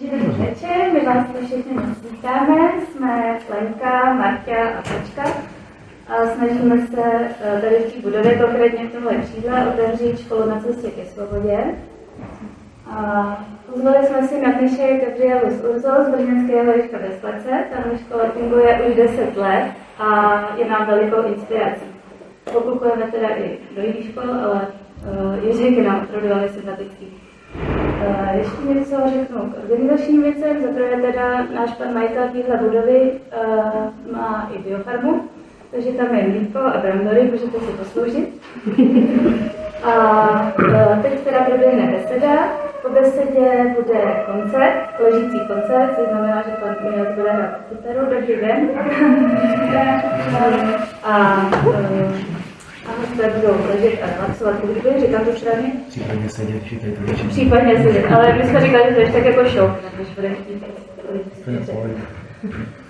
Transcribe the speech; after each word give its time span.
Dobrý 0.00 0.18
večer, 0.18 0.92
my 0.92 1.00
vás 1.00 1.26
všechny 1.46 1.76
vítáme. 2.10 2.72
Jsme 2.80 3.38
Lenka, 3.50 4.14
Marta 4.14 4.68
a 4.78 4.82
Pačka. 4.82 5.24
A 6.08 6.26
snažíme 6.26 6.86
se 6.86 7.02
eh, 7.40 7.60
tady 7.60 7.76
v 7.76 7.92
té 7.92 8.00
budově, 8.00 8.38
konkrétně 8.38 8.86
v 8.86 8.92
tomhle 8.92 9.16
křídle, 9.16 9.66
otevřít 9.68 10.18
školu 10.18 10.50
na 10.50 10.60
cestě 10.60 10.90
ke 10.90 11.04
svobodě. 11.04 11.58
A 12.90 13.46
pozvali 13.72 14.06
jsme 14.06 14.28
si 14.28 14.40
na 14.40 14.52
dnešek 14.52 15.08
Gabrielu 15.08 15.50
z 15.50 15.64
Urzo 15.64 16.04
z 16.04 16.08
Brněnského 16.08 16.72
Liška 16.72 16.98
bez 16.98 17.20
Slece. 17.20 17.64
Tahle 17.70 17.98
škola 17.98 18.24
funguje 18.24 18.82
už 18.88 18.94
10 18.94 19.36
let 19.36 19.72
a 19.98 20.40
je 20.56 20.68
nám 20.68 20.86
velikou 20.86 21.22
inspirací. 21.22 21.86
Pokukujeme 22.52 23.10
teda 23.10 23.28
i 23.28 23.58
do 23.76 23.82
jiných 23.82 24.10
škol, 24.10 24.30
ale 24.30 24.60
uh, 24.62 25.44
Jiřík 25.44 25.76
je 25.76 25.84
nám 25.84 26.00
opravdu 26.04 26.28
velmi 26.28 26.48
sympatický. 26.48 27.17
Uh, 28.06 28.38
ještě 28.38 28.78
něco 28.78 28.96
řeknu 29.10 29.50
k 29.50 29.70
organizačním 29.70 30.22
věcem. 30.22 30.62
Za 30.62 30.68
prvé 30.68 31.12
teda 31.12 31.46
náš 31.54 31.70
pan 31.70 31.94
majitel 31.94 32.28
téhle 32.32 32.56
budovy 32.56 33.10
uh, 33.10 34.12
má 34.12 34.50
i 34.54 34.58
biofarmu, 34.58 35.20
takže 35.70 35.90
tam 35.90 36.14
je 36.14 36.28
mlíko 36.28 36.58
a 36.58 36.78
brambory, 36.78 37.22
můžete 37.24 37.58
si 37.58 37.72
posloužit. 37.78 38.40
A 39.82 39.92
uh, 40.58 41.02
teď 41.02 41.20
teda 41.20 41.40
proběhne 41.40 41.92
beseda. 41.92 42.48
Po 42.82 42.88
besedě 42.88 43.74
bude 43.76 44.24
koncert, 44.26 45.00
ležící 45.00 45.38
koncert, 45.38 45.96
což 45.96 46.08
znamená, 46.08 46.42
že 46.42 46.50
pan 46.50 46.76
Miles 46.82 47.14
bude 47.14 47.32
hrát 47.32 47.60
kytaru. 47.68 48.06
Dobrý 48.10 48.36
den. 48.36 48.68
a 51.04 51.46
uh, 51.66 52.37
a 52.88 53.00
hosté 53.00 53.30
budou 53.30 53.66
ležet 53.68 54.02
a 54.02 54.06
relaxovat 54.16 54.60
po 54.60 54.66
hudbě, 54.66 55.00
říkám 55.00 55.24
to 55.24 55.32
správně? 55.32 55.72
Případně 55.88 56.28
sedět, 56.30 56.62
všichni 56.62 56.92
to 56.92 57.00
většinou. 57.00 57.30
Případně 57.30 57.82
sedět, 57.82 58.12
ale 58.12 58.32
my 58.32 58.44
jsme 58.44 58.60
říkali, 58.60 58.84
že 58.88 58.94
to 58.94 59.00
je 59.00 59.12
tak 59.12 59.24
jako 59.24 59.48
show, 59.48 59.70
když 59.96 60.08
bude 60.08 60.34
chtít. 60.34 60.64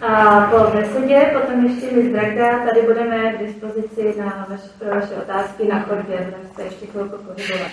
A 0.03 0.41
po 0.41 0.77
besedě 0.77 1.31
potom 1.33 1.67
ještě 1.67 1.97
my 1.97 2.09
z 2.09 2.13
Draga 2.13 2.59
tady 2.59 2.83
budeme 2.83 3.33
k 3.33 3.39
dispozici 3.39 4.15
na 4.19 4.47
vaše, 4.51 4.69
pro 4.79 4.91
vaše 4.91 5.15
otázky 5.15 5.69
na 5.69 5.83
chodbě, 5.83 6.17
budeme 6.17 6.45
se 6.57 6.63
ještě 6.63 6.87
chvilku 6.87 7.17
pohybovat 7.19 7.71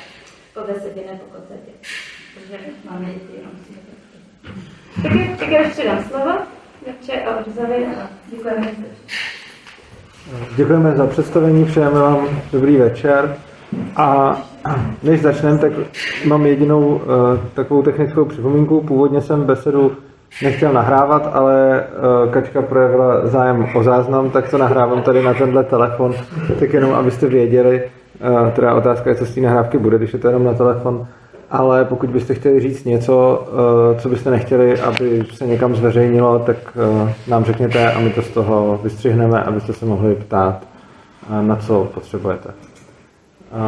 po 0.54 0.62
besedě 0.62 1.02
nebo 1.12 1.18
po 1.18 1.38
koncertě. 1.38 1.72
Takže 2.36 2.66
máme 2.90 3.06
děti 3.06 3.34
jenom 3.38 3.52
si 3.68 3.74
tak, 5.04 5.40
tak 5.40 5.50
já 5.50 5.62
už 5.62 5.68
předám 5.68 6.04
slovo, 6.04 6.32
Jarče 6.86 7.22
a 7.22 7.40
Ořizovi 7.40 7.86
a 7.86 8.10
děkujeme, 8.28 8.62
že 8.62 8.72
jste 8.72 9.45
Děkujeme 10.56 10.92
za 10.96 11.08
představení, 11.08 11.66
přejeme 11.66 12.00
vám 12.00 12.28
dobrý 12.54 12.78
večer. 12.78 13.36
A 13.96 14.38
než 15.04 15.22
začneme, 15.22 15.58
tak 15.58 15.72
mám 16.26 16.46
jedinou 16.46 16.88
uh, 16.88 17.02
takovou 17.54 17.82
technickou 17.82 18.26
připomínku. 18.26 18.82
Původně 18.82 19.22
jsem 19.22 19.44
besedu 19.44 19.92
nechtěl 20.44 20.74
nahrávat, 20.74 21.30
ale 21.34 21.84
uh, 22.26 22.32
Kačka 22.32 22.62
projevila 22.62 23.28
zájem 23.28 23.68
o 23.76 23.84
záznam, 23.84 24.30
tak 24.30 24.50
to 24.50 24.58
nahrávám 24.58 25.02
tady 25.02 25.24
na 25.24 25.34
tenhle 25.34 25.64
telefon. 25.64 26.14
Tak 26.60 26.74
jenom, 26.74 26.94
abyste 26.94 27.28
věděli, 27.28 27.84
uh, 28.44 28.50
teda 28.50 28.74
otázka 28.74 29.10
je, 29.10 29.16
co 29.16 29.26
z 29.26 29.34
té 29.36 29.42
nahrávky 29.42 29.78
bude, 29.78 29.98
když 29.98 30.14
je 30.14 30.20
to 30.20 30.28
jenom 30.28 30.44
na 30.44 30.54
telefon. 30.54 31.08
Ale 31.52 31.86
pokud 31.86 32.10
byste 32.10 32.34
chtěli 32.34 32.60
říct 32.60 32.84
něco, 32.84 33.46
uh, 33.92 34.00
co 34.00 34.10
byste 34.10 34.32
nechtěli, 34.32 34.80
aby 34.80 35.26
se 35.34 35.48
někam 35.48 35.76
zveřejnilo, 35.76 36.40
tak 36.40 36.58
uh, 36.76 37.10
nám 37.28 37.44
řekněte 37.44 37.92
a 37.92 38.00
my 38.00 38.10
to 38.10 38.22
z 38.22 38.30
toho 38.30 38.80
vystřihneme, 38.84 39.44
abyste 39.44 39.74
se 39.74 39.86
mohli 39.86 40.16
ptát, 40.16 40.64
uh, 41.30 41.42
na 41.42 41.56
co 41.56 41.88
potřebujete. 41.94 42.50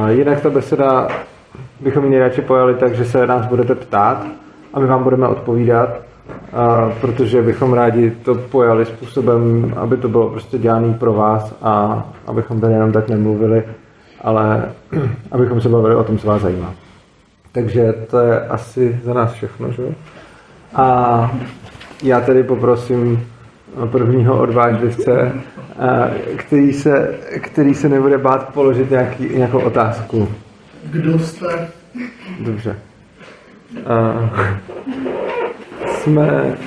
Jinak 0.09 0.41
ta 0.41 0.49
beseda 0.49 1.07
bychom 1.79 2.03
ji 2.03 2.09
nejradši 2.09 2.41
pojali 2.41 2.75
tak, 2.75 2.95
že 2.95 3.05
se 3.05 3.27
nás 3.27 3.45
budete 3.45 3.75
ptát 3.75 4.25
a 4.73 4.79
my 4.79 4.87
vám 4.87 5.03
budeme 5.03 5.27
odpovídat, 5.27 5.89
protože 7.01 7.41
bychom 7.41 7.73
rádi 7.73 8.11
to 8.11 8.35
pojali 8.35 8.85
způsobem, 8.85 9.73
aby 9.77 9.97
to 9.97 10.09
bylo 10.09 10.29
prostě 10.29 10.57
dělané 10.57 10.93
pro 10.93 11.13
vás 11.13 11.55
a 11.61 12.05
abychom 12.27 12.61
tady 12.61 12.73
jenom 12.73 12.91
tak 12.91 13.09
nemluvili, 13.09 13.63
ale 14.21 14.71
abychom 15.31 15.61
se 15.61 15.69
bavili 15.69 15.95
o 15.95 16.03
tom, 16.03 16.17
co 16.17 16.27
vás 16.27 16.41
zajímá. 16.41 16.73
Takže 17.57 17.93
to 18.09 18.19
je 18.19 18.39
asi 18.47 18.99
za 19.03 19.13
nás 19.13 19.33
všechno, 19.33 19.71
že? 19.71 19.83
A 20.75 21.31
já 22.03 22.21
tedy 22.21 22.43
poprosím 22.43 23.27
prvního 23.91 24.41
odvážlivce, 24.41 25.31
který 26.35 26.73
se, 26.73 27.15
který 27.41 27.73
se 27.73 27.89
nebude 27.89 28.17
bát 28.17 28.53
položit 28.53 28.91
nějaký, 28.91 29.29
nějakou 29.29 29.59
otázku. 29.59 30.29
Kdo 30.83 31.19
jste? 31.19 31.67
Dobře. 32.39 32.75
Uh, 33.77 34.29
jsme, 35.87 36.57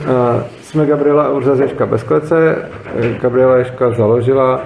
uh, 0.00 0.42
jsme 0.62 0.86
Gabriela 0.86 1.28
Urza 1.28 1.56
z 1.56 1.60
Ježka 1.60 1.86
bez 1.86 2.02
klece. 2.02 2.68
Gabriela 3.20 3.56
Ježka 3.56 3.90
založila, 3.90 4.60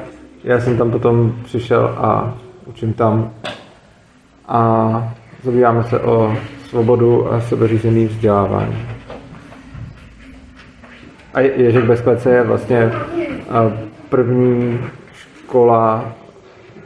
já 0.45 0.61
jsem 0.61 0.77
tam 0.77 0.91
potom 0.91 1.35
přišel 1.45 1.95
a 1.97 2.35
učím 2.67 2.93
tam. 2.93 3.31
A 4.49 5.15
zabýváme 5.45 5.85
se 5.85 6.01
o 6.01 6.37
svobodu 6.69 7.33
a 7.33 7.41
sebeřízený 7.41 8.07
vzdělávání. 8.07 8.77
A 11.35 11.41
Ježek 11.41 11.85
bez 11.85 12.01
klece 12.01 12.31
je 12.31 12.43
vlastně 12.43 12.93
první 14.09 14.79
škola, 15.13 16.13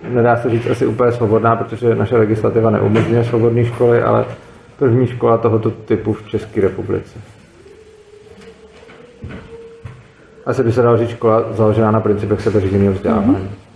nedá 0.08 0.36
se 0.36 0.50
říct 0.50 0.66
asi 0.66 0.86
úplně 0.86 1.12
svobodná, 1.12 1.56
protože 1.56 1.94
naše 1.94 2.16
legislativa 2.16 2.70
neumožňuje 2.70 3.24
svobodné 3.24 3.64
školy, 3.64 4.02
ale 4.02 4.24
první 4.78 5.06
škola 5.06 5.38
tohoto 5.38 5.70
typu 5.70 6.12
v 6.12 6.28
České 6.28 6.60
republice. 6.60 7.18
Asi 10.46 10.62
by 10.62 10.72
se 10.72 10.82
dalo 10.82 10.96
říct 10.96 11.10
škola 11.10 11.52
založená 11.52 11.90
na 11.90 12.00
principech 12.00 12.40
sebeřízeného 12.40 12.92
vzdělávání. 12.92 13.34
Mm-hmm. 13.34 13.67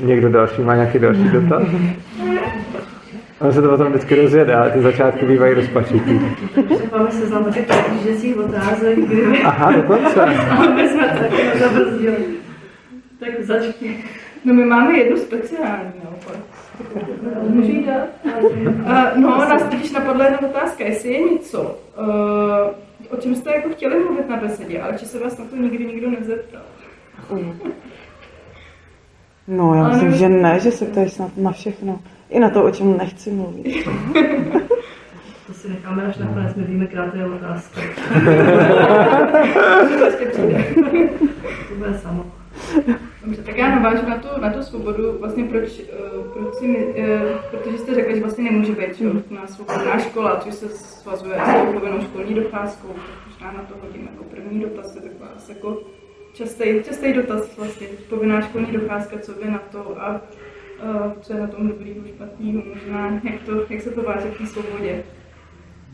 Někdo 0.00 0.28
další 0.28 0.62
má 0.62 0.74
nějaký 0.74 0.98
další 0.98 1.28
dotaz? 1.28 1.62
Ono 3.40 3.52
se 3.52 3.62
to 3.62 3.68
potom 3.68 3.86
vždycky 3.86 4.14
rozjede, 4.14 4.54
ale 4.54 4.70
ty 4.70 4.80
začátky 4.80 5.26
bývají 5.26 5.54
rozpačitý. 5.54 6.20
Máme 6.92 7.10
se 7.10 7.26
znám 7.26 7.44
taky 7.44 7.66
že 8.20 8.34
otázek, 8.34 8.98
kdy... 8.98 9.42
Aha, 9.44 9.72
dokonce. 9.72 10.26
Máme 10.48 10.88
jsme 10.88 11.08
taky 11.08 11.58
zabrzdili. 11.58 12.16
Tak 13.20 13.40
začni. 13.40 14.04
No 14.44 14.54
my 14.54 14.64
máme 14.64 14.98
jednu 14.98 15.16
speciální, 15.16 15.92
no. 16.04 16.10
Můžu 17.48 17.70
jít 17.70 17.86
dát? 17.86 18.08
Uh, 18.42 19.20
no, 19.20 19.28
nás 19.28 19.62
totiž 19.62 19.92
napadla 19.92 20.24
jedna 20.24 20.48
otázka, 20.48 20.84
jestli 20.84 21.12
je 21.12 21.20
něco, 21.20 21.78
uh, 21.98 23.14
o 23.14 23.16
čem 23.16 23.34
jste 23.34 23.54
jako 23.54 23.68
chtěli 23.68 24.04
mluvit 24.04 24.28
na 24.28 24.36
besedě, 24.36 24.80
ale 24.80 24.98
či 24.98 25.06
se 25.06 25.18
vás 25.18 25.38
na 25.38 25.44
to 25.44 25.56
nikdy 25.56 25.86
nikdo 25.86 26.10
nezeptal. 26.10 26.62
No, 29.48 29.74
já 29.74 29.88
myslím, 29.88 30.12
že 30.12 30.28
ne, 30.28 30.60
že 30.60 30.70
se 30.70 30.84
ptají 30.84 31.10
snad 31.10 31.36
na 31.36 31.52
všechno. 31.52 32.00
I 32.30 32.40
na 32.40 32.50
to, 32.50 32.64
o 32.64 32.70
čem 32.70 32.96
nechci 32.96 33.30
mluvit. 33.30 33.84
to 35.46 35.52
si 35.52 35.68
necháme 35.68 36.02
až 36.02 36.18
nakonec, 36.18 36.54
my 36.54 36.64
víme, 36.64 36.86
která 36.86 37.10
to 37.10 37.16
je 37.16 37.26
otázka. 37.26 37.80
to 41.68 41.74
bude 41.74 41.94
samo. 41.94 42.26
Dobře, 43.24 43.42
tak 43.42 43.56
já 43.56 43.68
navážu 43.68 44.08
na 44.08 44.18
tu, 44.18 44.28
na 44.40 44.52
tu 44.52 44.62
svobodu, 44.62 45.18
vlastně 45.18 45.44
proč, 45.44 45.68
uh, 45.78 46.24
proč 46.32 46.54
si, 46.54 46.66
uh, 46.66 47.04
protože 47.50 47.78
jste 47.78 47.94
řekli, 47.94 48.14
že 48.14 48.20
vlastně 48.20 48.44
nemůže 48.44 48.72
být 48.72 48.98
že, 48.98 49.04
na 49.30 49.46
svobodná 49.46 49.98
škola, 49.98 50.36
což 50.36 50.54
se 50.54 50.68
svazuje 50.68 51.38
s 51.44 51.54
tou 51.54 51.72
povinnou 51.72 52.00
školní 52.00 52.34
docházkou, 52.34 52.88
tak 52.88 53.26
možná 53.26 53.52
na 53.52 53.68
to 53.68 53.74
hodím 53.86 54.08
jako 54.12 54.24
první 54.24 54.60
dotaz, 54.60 54.94
taková 54.94 55.28
jako 55.48 55.78
častý, 56.32 56.64
častý 56.84 57.12
dotaz 57.12 57.56
vlastně, 57.58 57.86
povinná 58.08 58.40
školní 58.40 58.72
docházka, 58.72 59.18
co 59.18 59.32
by 59.32 59.50
na 59.50 59.60
to 59.72 60.02
a 60.02 60.20
uh, 60.82 61.12
co 61.20 61.32
je 61.32 61.40
na 61.40 61.46
tom 61.46 61.68
dobrýho, 61.68 62.00
špatného, 62.08 62.62
možná, 62.74 63.20
jak, 63.24 63.42
to, 63.46 63.52
jak 63.70 63.82
se 63.82 63.90
to 63.90 64.02
váže 64.02 64.30
k 64.30 64.38
té 64.38 64.46
svobodě. 64.46 65.02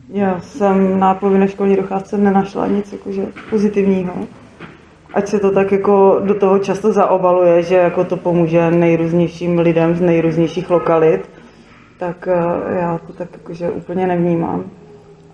Já 0.08 0.40
jsem 0.40 0.98
na 1.00 1.14
povinné 1.14 1.48
školní 1.48 1.76
docházce 1.76 2.18
nenašla 2.18 2.66
nic 2.66 2.92
jakože 2.92 3.26
pozitivního. 3.50 4.14
Ať 5.14 5.28
se 5.28 5.40
to 5.40 5.50
tak 5.50 5.72
jako 5.72 6.20
do 6.24 6.34
toho 6.34 6.58
často 6.58 6.92
zaobaluje, 6.92 7.62
že 7.62 7.74
jako 7.74 8.04
to 8.04 8.16
pomůže 8.16 8.70
nejrůznějším 8.70 9.58
lidem 9.58 9.94
z 9.94 10.00
nejrůznějších 10.00 10.70
lokalit, 10.70 11.30
tak 11.98 12.28
uh, 12.28 12.76
já 12.76 12.98
to 13.06 13.12
tak 13.12 13.28
jakože 13.32 13.70
úplně 13.70 14.06
nevnímám. 14.06 14.64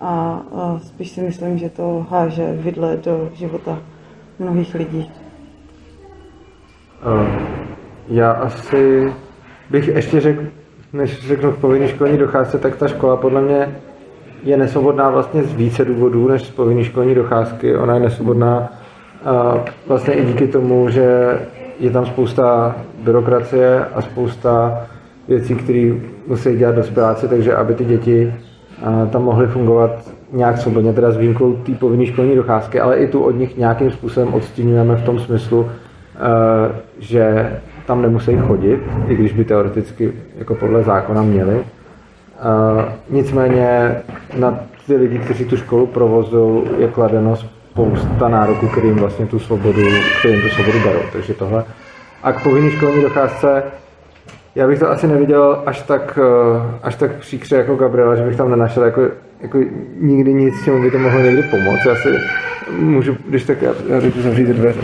A 0.01 0.41
uh, 0.51 0.79
spíš 0.79 1.09
si 1.09 1.21
myslím, 1.21 1.57
že 1.57 1.69
to 1.69 2.05
háže 2.09 2.53
vidle 2.53 2.97
do 2.97 3.29
života 3.33 3.79
mnohých 4.39 4.75
lidí. 4.75 5.11
Já 8.07 8.31
asi 8.31 9.13
bych 9.69 9.87
ještě 9.87 10.19
řekl, 10.19 10.43
než 10.93 11.27
řeknu 11.27 11.51
k 11.51 11.57
povinné 11.57 11.87
školní 11.87 12.17
docházce, 12.17 12.57
tak 12.57 12.75
ta 12.75 12.87
škola 12.87 13.17
podle 13.17 13.41
mě 13.41 13.75
je 14.43 14.57
nesvobodná 14.57 15.09
vlastně 15.09 15.43
z 15.43 15.53
více 15.53 15.85
důvodů 15.85 16.27
než 16.27 16.41
z 16.41 16.51
povinné 16.51 16.83
školní 16.83 17.15
docházky. 17.15 17.75
Ona 17.75 17.93
je 17.93 17.99
nesvobodná 17.99 18.69
vlastně 19.87 20.13
i 20.13 20.25
díky 20.25 20.47
tomu, 20.47 20.89
že 20.89 21.39
je 21.79 21.91
tam 21.91 22.05
spousta 22.05 22.75
byrokracie 23.03 23.85
a 23.85 24.01
spousta 24.01 24.85
věcí, 25.27 25.55
které 25.55 25.93
musí 26.27 26.57
dělat 26.57 26.75
dospěláci, 26.75 27.27
takže 27.27 27.55
aby 27.55 27.73
ty 27.73 27.85
děti 27.85 28.33
tam 29.11 29.23
mohly 29.23 29.47
fungovat 29.47 30.11
nějak 30.33 30.57
svobodně, 30.57 30.93
teda 30.93 31.11
s 31.11 31.17
výjimkou 31.17 31.53
té 31.53 31.71
povinné 31.71 32.05
školní 32.05 32.35
docházky, 32.35 32.79
ale 32.79 32.97
i 32.97 33.07
tu 33.07 33.23
od 33.23 33.31
nich 33.31 33.57
nějakým 33.57 33.91
způsobem 33.91 34.33
odstínujeme 34.33 34.95
v 34.95 35.05
tom 35.05 35.19
smyslu, 35.19 35.69
a, 35.69 35.69
že 36.99 37.51
tam 37.85 38.01
nemusí 38.01 38.37
chodit, 38.37 38.79
i 39.07 39.15
když 39.15 39.33
by 39.33 39.45
teoreticky 39.45 40.13
jako 40.37 40.55
podle 40.55 40.83
zákona 40.83 41.21
měli. 41.21 41.59
A, 42.39 42.85
nicméně 43.09 43.95
na 44.39 44.59
ty 44.87 44.95
lidi, 44.95 45.19
kteří 45.19 45.45
tu 45.45 45.57
školu 45.57 45.87
provozují, 45.87 46.63
je 46.77 46.87
kladeno 46.87 47.35
spousta 47.35 48.27
nároků, 48.27 48.67
kterým 48.67 48.95
vlastně 48.95 49.25
tu 49.25 49.39
svobodu, 49.39 49.81
kterým 50.19 50.41
tu 50.41 50.49
svobodu 50.49 50.79
berou. 50.79 50.99
Takže 51.13 51.33
tohle. 51.33 51.63
A 52.23 52.31
k 52.31 52.43
povinné 52.43 52.71
školní 52.71 53.01
docházce, 53.01 53.63
já 54.55 54.67
bych 54.67 54.79
to 54.79 54.91
asi 54.91 55.07
neviděl 55.07 55.63
až 55.65 55.81
tak, 55.81 56.19
eh, 56.21 56.77
až 56.83 56.95
tak 56.95 57.11
příkře 57.11 57.55
jako 57.55 57.75
Gabriela, 57.75 58.15
že 58.15 58.23
bych 58.23 58.35
tam 58.35 58.49
nenašel 58.49 58.83
jako, 58.83 59.01
jako 59.41 59.59
nikdy 59.99 60.33
nic, 60.33 60.53
čemu 60.63 60.81
by 60.81 60.91
to 60.91 60.99
mohlo 60.99 61.19
někdy 61.19 61.43
pomoct. 61.43 61.85
Já 61.85 61.95
si 61.95 62.09
můžu, 62.79 63.17
když 63.29 63.43
tak, 63.43 63.61
já, 63.61 63.73
já 63.87 63.99
jdu 63.99 64.21
zavřít 64.21 64.47
dveře. 64.47 64.81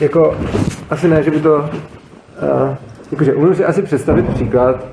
Jako, 0.00 0.36
asi 0.90 1.08
ne, 1.08 1.22
že 1.22 1.30
by 1.30 1.40
to... 1.40 1.54
Uh, 1.54 2.76
jakože 3.12 3.34
umím 3.34 3.54
si 3.54 3.64
asi 3.64 3.82
představit 3.82 4.28
příklad, 4.28 4.86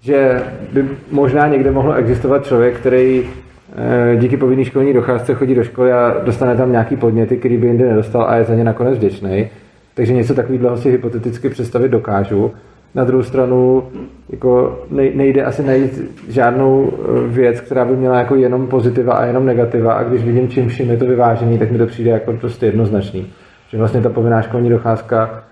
že 0.00 0.42
by 0.72 0.88
možná 1.10 1.48
někde 1.48 1.70
mohl 1.70 1.94
existovat 1.94 2.46
člověk, 2.46 2.76
který 2.76 3.22
uh, 3.22 4.20
díky 4.20 4.36
povinné 4.36 4.64
školní 4.64 4.92
docházce 4.92 5.34
chodí 5.34 5.54
do 5.54 5.64
školy 5.64 5.92
a 5.92 6.16
dostane 6.24 6.56
tam 6.56 6.72
nějaký 6.72 6.96
podněty, 6.96 7.36
který 7.36 7.56
by 7.56 7.66
jinde 7.66 7.88
nedostal 7.88 8.26
a 8.28 8.36
je 8.36 8.44
za 8.44 8.54
ně 8.54 8.64
nakonec 8.64 8.98
vděčný. 8.98 9.50
Takže 9.94 10.12
něco 10.12 10.34
takového 10.34 10.76
si 10.76 10.90
hypoteticky 10.90 11.48
představit 11.48 11.88
dokážu. 11.88 12.50
Na 12.94 13.04
druhou 13.04 13.22
stranu 13.22 13.82
jako 14.30 14.82
nejde 14.90 15.44
asi 15.44 15.62
najít 15.62 16.22
žádnou 16.28 16.92
věc, 17.26 17.60
která 17.60 17.84
by 17.84 17.96
měla 17.96 18.18
jako 18.18 18.34
jenom 18.34 18.66
pozitiva 18.66 19.14
a 19.14 19.24
jenom 19.24 19.46
negativa. 19.46 19.94
A 19.94 20.02
když 20.02 20.24
vidím, 20.24 20.48
čím 20.48 20.68
vším 20.68 20.90
je 20.90 20.96
to 20.96 21.06
vyvážený, 21.06 21.58
tak 21.58 21.70
mi 21.70 21.78
to 21.78 21.86
přijde 21.86 22.10
jako 22.10 22.32
prostě 22.32 22.66
jednoznačný. 22.66 23.26
Že 23.68 23.78
vlastně 23.78 24.00
ta 24.00 24.08
povinná 24.08 24.42
školní 24.42 24.70
docházka 24.70 25.44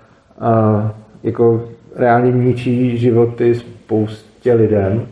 jako 1.22 1.64
reálně 1.96 2.32
ničí 2.32 2.98
životy 2.98 3.54
spoustě 3.54 4.54
lidem 4.54 5.06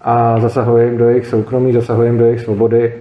a 0.00 0.40
zasahuje 0.40 0.84
jim 0.84 0.98
do 0.98 1.08
jejich 1.08 1.26
soukromí, 1.26 1.72
zasahuje 1.72 2.08
jim 2.08 2.18
do 2.18 2.24
jejich 2.24 2.40
svobody. 2.40 2.94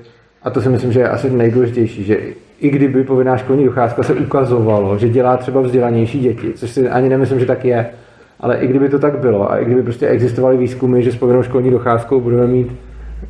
A 0.44 0.50
to 0.50 0.62
si 0.62 0.70
myslím, 0.70 0.92
že 0.92 1.00
je 1.00 1.10
asi 1.10 1.30
nejdůležitější, 1.30 2.04
že 2.04 2.18
i 2.60 2.70
kdyby 2.70 3.04
povinná 3.04 3.38
školní 3.38 3.66
docházka 3.66 4.04
se 4.04 4.14
ukazovalo, 4.14 4.98
že 4.98 5.10
dělá 5.10 5.38
třeba 5.38 5.62
vzdělanější 5.62 6.20
děti, 6.20 6.54
což 6.56 6.72
si 6.72 6.90
ani 6.90 7.10
nemyslím, 7.10 7.40
že 7.40 7.46
tak 7.46 7.66
je, 7.66 7.90
ale 8.40 8.58
i 8.58 8.68
kdyby 8.68 8.90
to 8.90 9.00
tak 9.00 9.20
bylo 9.20 9.52
a 9.52 9.58
i 9.58 9.66
kdyby 9.66 9.84
prostě 9.84 10.08
existovaly 10.08 10.58
výzkumy, 10.58 11.04
že 11.04 11.12
s 11.12 11.16
povinnou 11.16 11.44
školní 11.44 11.72
docházkou 11.72 12.20
budeme 12.20 12.48
mít 12.48 12.76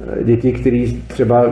eh, 0.01 0.23
děti, 0.23 0.51
které 0.51 0.85
třeba 1.07 1.45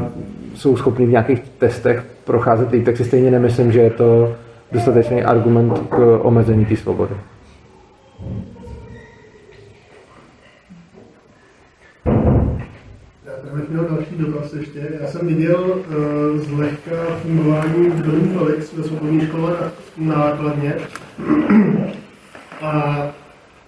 jsou 0.55 0.77
schopny 0.77 1.05
v 1.05 1.09
nějakých 1.09 1.39
testech 1.39 2.03
procházet 2.23 2.71
líp, 2.71 2.85
tak 2.85 2.97
si 2.97 3.05
stejně 3.05 3.31
nemyslím, 3.31 3.71
že 3.71 3.81
je 3.81 3.89
to 3.89 4.35
dostatečný 4.71 5.23
argument 5.23 5.79
k 5.89 6.19
omezení 6.21 6.65
té 6.65 6.75
svobody. 6.75 7.13
Já 13.45 13.55
bych 13.55 13.69
měl 13.69 13.87
další 13.89 14.15
dotaz 14.17 14.53
ještě. 14.53 14.87
Já 15.01 15.07
jsem 15.07 15.27
viděl 15.27 15.63
uh, 15.63 16.39
zlehka 16.39 17.05
fungování 17.21 17.89
v 17.89 18.01
domu 18.01 18.39
Felix 18.39 18.73
ve 18.73 18.83
svobodní 18.83 19.21
škole 19.21 19.71
nákladně. 19.97 20.75
A 22.61 23.01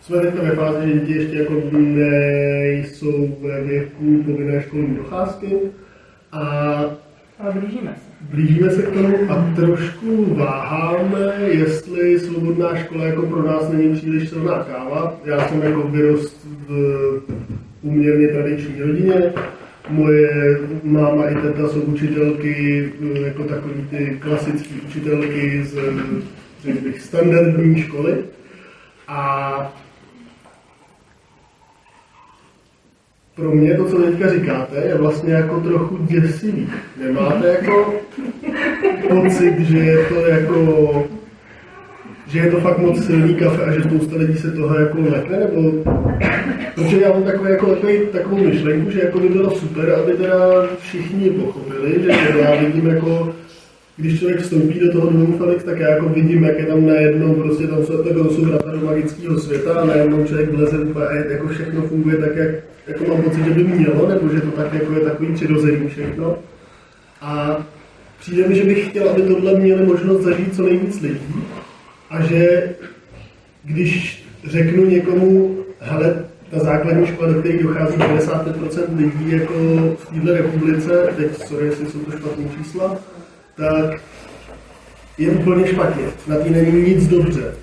jsme 0.02 0.22
teďka 0.22 0.42
ve 0.42 0.56
fázi, 0.56 0.88
že 0.88 0.94
děti 0.94 1.12
ještě 1.12 1.38
jako 1.38 1.54
nejsou 1.72 3.38
ve 3.42 3.64
věku 3.64 4.24
povinné 4.26 4.62
školní 4.62 4.96
docházky. 4.96 5.58
A 6.32 6.42
ale 7.40 7.54
blížíme 7.54 7.96
se. 7.96 8.26
Blížíme 8.36 8.70
se 8.70 8.82
k 8.82 8.94
tomu 8.94 9.18
a 9.30 9.54
trošku 9.56 10.36
váháme, 10.36 11.34
jestli 11.48 12.20
svobodná 12.20 12.76
škola 12.76 13.06
jako 13.06 13.22
pro 13.22 13.44
nás 13.44 13.70
není 13.70 13.96
příliš 13.96 14.30
silná 14.30 14.64
káva. 14.64 15.18
Já 15.26 15.48
jsem 15.48 15.62
jako 15.62 15.82
vyrost 15.82 16.48
v 16.68 17.22
uměrně 17.82 18.28
tradiční 18.28 18.82
rodině. 18.82 19.34
Moje 19.90 20.60
máma 20.84 21.30
i 21.30 21.36
teta 21.36 21.70
jsou 21.70 21.82
učitelky, 21.82 22.90
jako 23.14 23.44
takový 23.44 23.88
ty 23.90 24.18
klasické 24.20 24.76
učitelky 24.88 25.64
z, 25.64 25.74
řekl 26.64 26.82
bych, 26.84 27.02
standardní 27.02 27.82
školy. 27.82 28.16
A 29.08 29.74
pro 33.36 33.52
mě 33.52 33.78
to, 33.78 33.86
co 33.86 34.02
teďka 34.02 34.30
říkáte, 34.30 34.76
je 34.76 34.96
vlastně 34.96 35.34
jako 35.34 35.60
trochu 35.62 35.98
děsivý. 35.98 36.70
Nemáte 37.04 37.48
jako 37.48 37.94
pocit, 39.10 39.60
že 39.60 39.78
je 39.78 40.06
to 40.06 40.16
jako 40.16 41.08
že 42.28 42.40
je 42.40 42.52
to 42.52 42.60
fakt 42.60 42.78
moc 42.78 43.06
silný 43.06 43.36
kafe 43.36 43.64
a 43.64 43.72
že 43.72 43.84
spousta 43.84 44.16
lidí 44.16 44.38
se 44.38 44.52
toho 44.52 44.80
jako 44.80 44.98
lekne, 45.10 45.40
nebo 45.40 45.72
protože 46.78 47.02
já 47.02 47.14
mám 47.14 47.24
takový, 47.24 47.50
jako, 47.50 47.66
takový, 47.66 48.00
takovou 48.12 48.38
myšlenku, 48.38 48.92
že 48.92 49.00
jako 49.00 49.20
by 49.20 49.30
bylo 49.30 49.52
super, 49.52 49.94
aby 49.94 50.14
teda 50.14 50.68
všichni 50.80 51.30
pochopili, 51.30 52.04
že 52.04 52.40
já 52.40 52.56
vidím 52.56 52.88
jako 52.88 53.34
když 53.98 54.20
člověk 54.20 54.40
vstoupí 54.40 54.80
do 54.80 54.92
toho 54.92 55.12
domu 55.12 55.38
Felix, 55.38 55.64
tak 55.64 55.80
já 55.80 55.90
jako 55.90 56.10
vidím, 56.10 56.44
jak 56.44 56.60
je 56.60 56.66
tam 56.66 56.86
najednou, 56.86 57.34
prostě 57.34 57.68
tam 57.68 57.86
jsou, 57.86 58.04
to 58.04 58.34
jsou 58.34 58.46
vrata 58.46 58.72
do 58.72 58.86
magického 58.86 59.40
světa 59.40 59.74
a 59.74 59.86
najednou 59.86 60.26
člověk 60.26 60.52
vleze 60.52 60.78
a 61.10 61.14
jako 61.14 61.48
všechno 61.48 61.82
funguje 61.82 62.18
tak, 62.18 62.36
jak 62.36 62.50
jako 62.88 63.06
mám 63.06 63.22
pocit, 63.22 63.46
že 63.46 63.52
by 63.52 63.64
mělo, 63.64 64.08
nebo 64.10 64.30
že 64.30 64.42
to 64.42 64.52
tak 64.52 64.74
jako 64.74 64.94
je 64.94 65.00
takový 65.00 65.34
přirozený 65.34 65.88
všechno. 65.88 66.38
A 67.22 67.58
přijde 68.20 68.48
mi, 68.48 68.56
že 68.56 68.64
bych 68.64 68.90
chtěl, 68.90 69.10
aby 69.10 69.22
tohle 69.22 69.60
měli 69.60 69.86
možnost 69.86 70.24
zažít 70.24 70.56
co 70.56 70.64
nejvíc 70.64 71.02
lidí 71.02 71.44
a 72.10 72.22
že 72.22 72.70
když 73.64 74.24
řeknu 74.44 74.86
někomu, 74.86 75.58
hele, 75.80 76.26
ta 76.52 76.60
základní 76.60 77.08
škola, 77.08 77.34
do 77.34 77.40
které 77.40 77.64
dochází 77.64 77.98
95% 77.98 78.98
lidí 78.98 79.32
jako 79.32 79.54
v 79.98 80.06
této 80.14 80.34
republice, 80.34 81.14
teď, 81.18 81.48
sorry, 81.48 81.66
jestli 81.66 81.86
jsou 81.86 82.00
to 82.00 82.12
špatné 82.12 82.46
čísla, 82.58 82.96
tak 83.56 84.02
je 85.18 85.30
úplně 85.30 85.68
špatně. 85.68 86.04
Na 86.28 86.36
té 86.36 86.50
není 86.50 86.82
nic 86.82 87.08
dobře. 87.08 87.54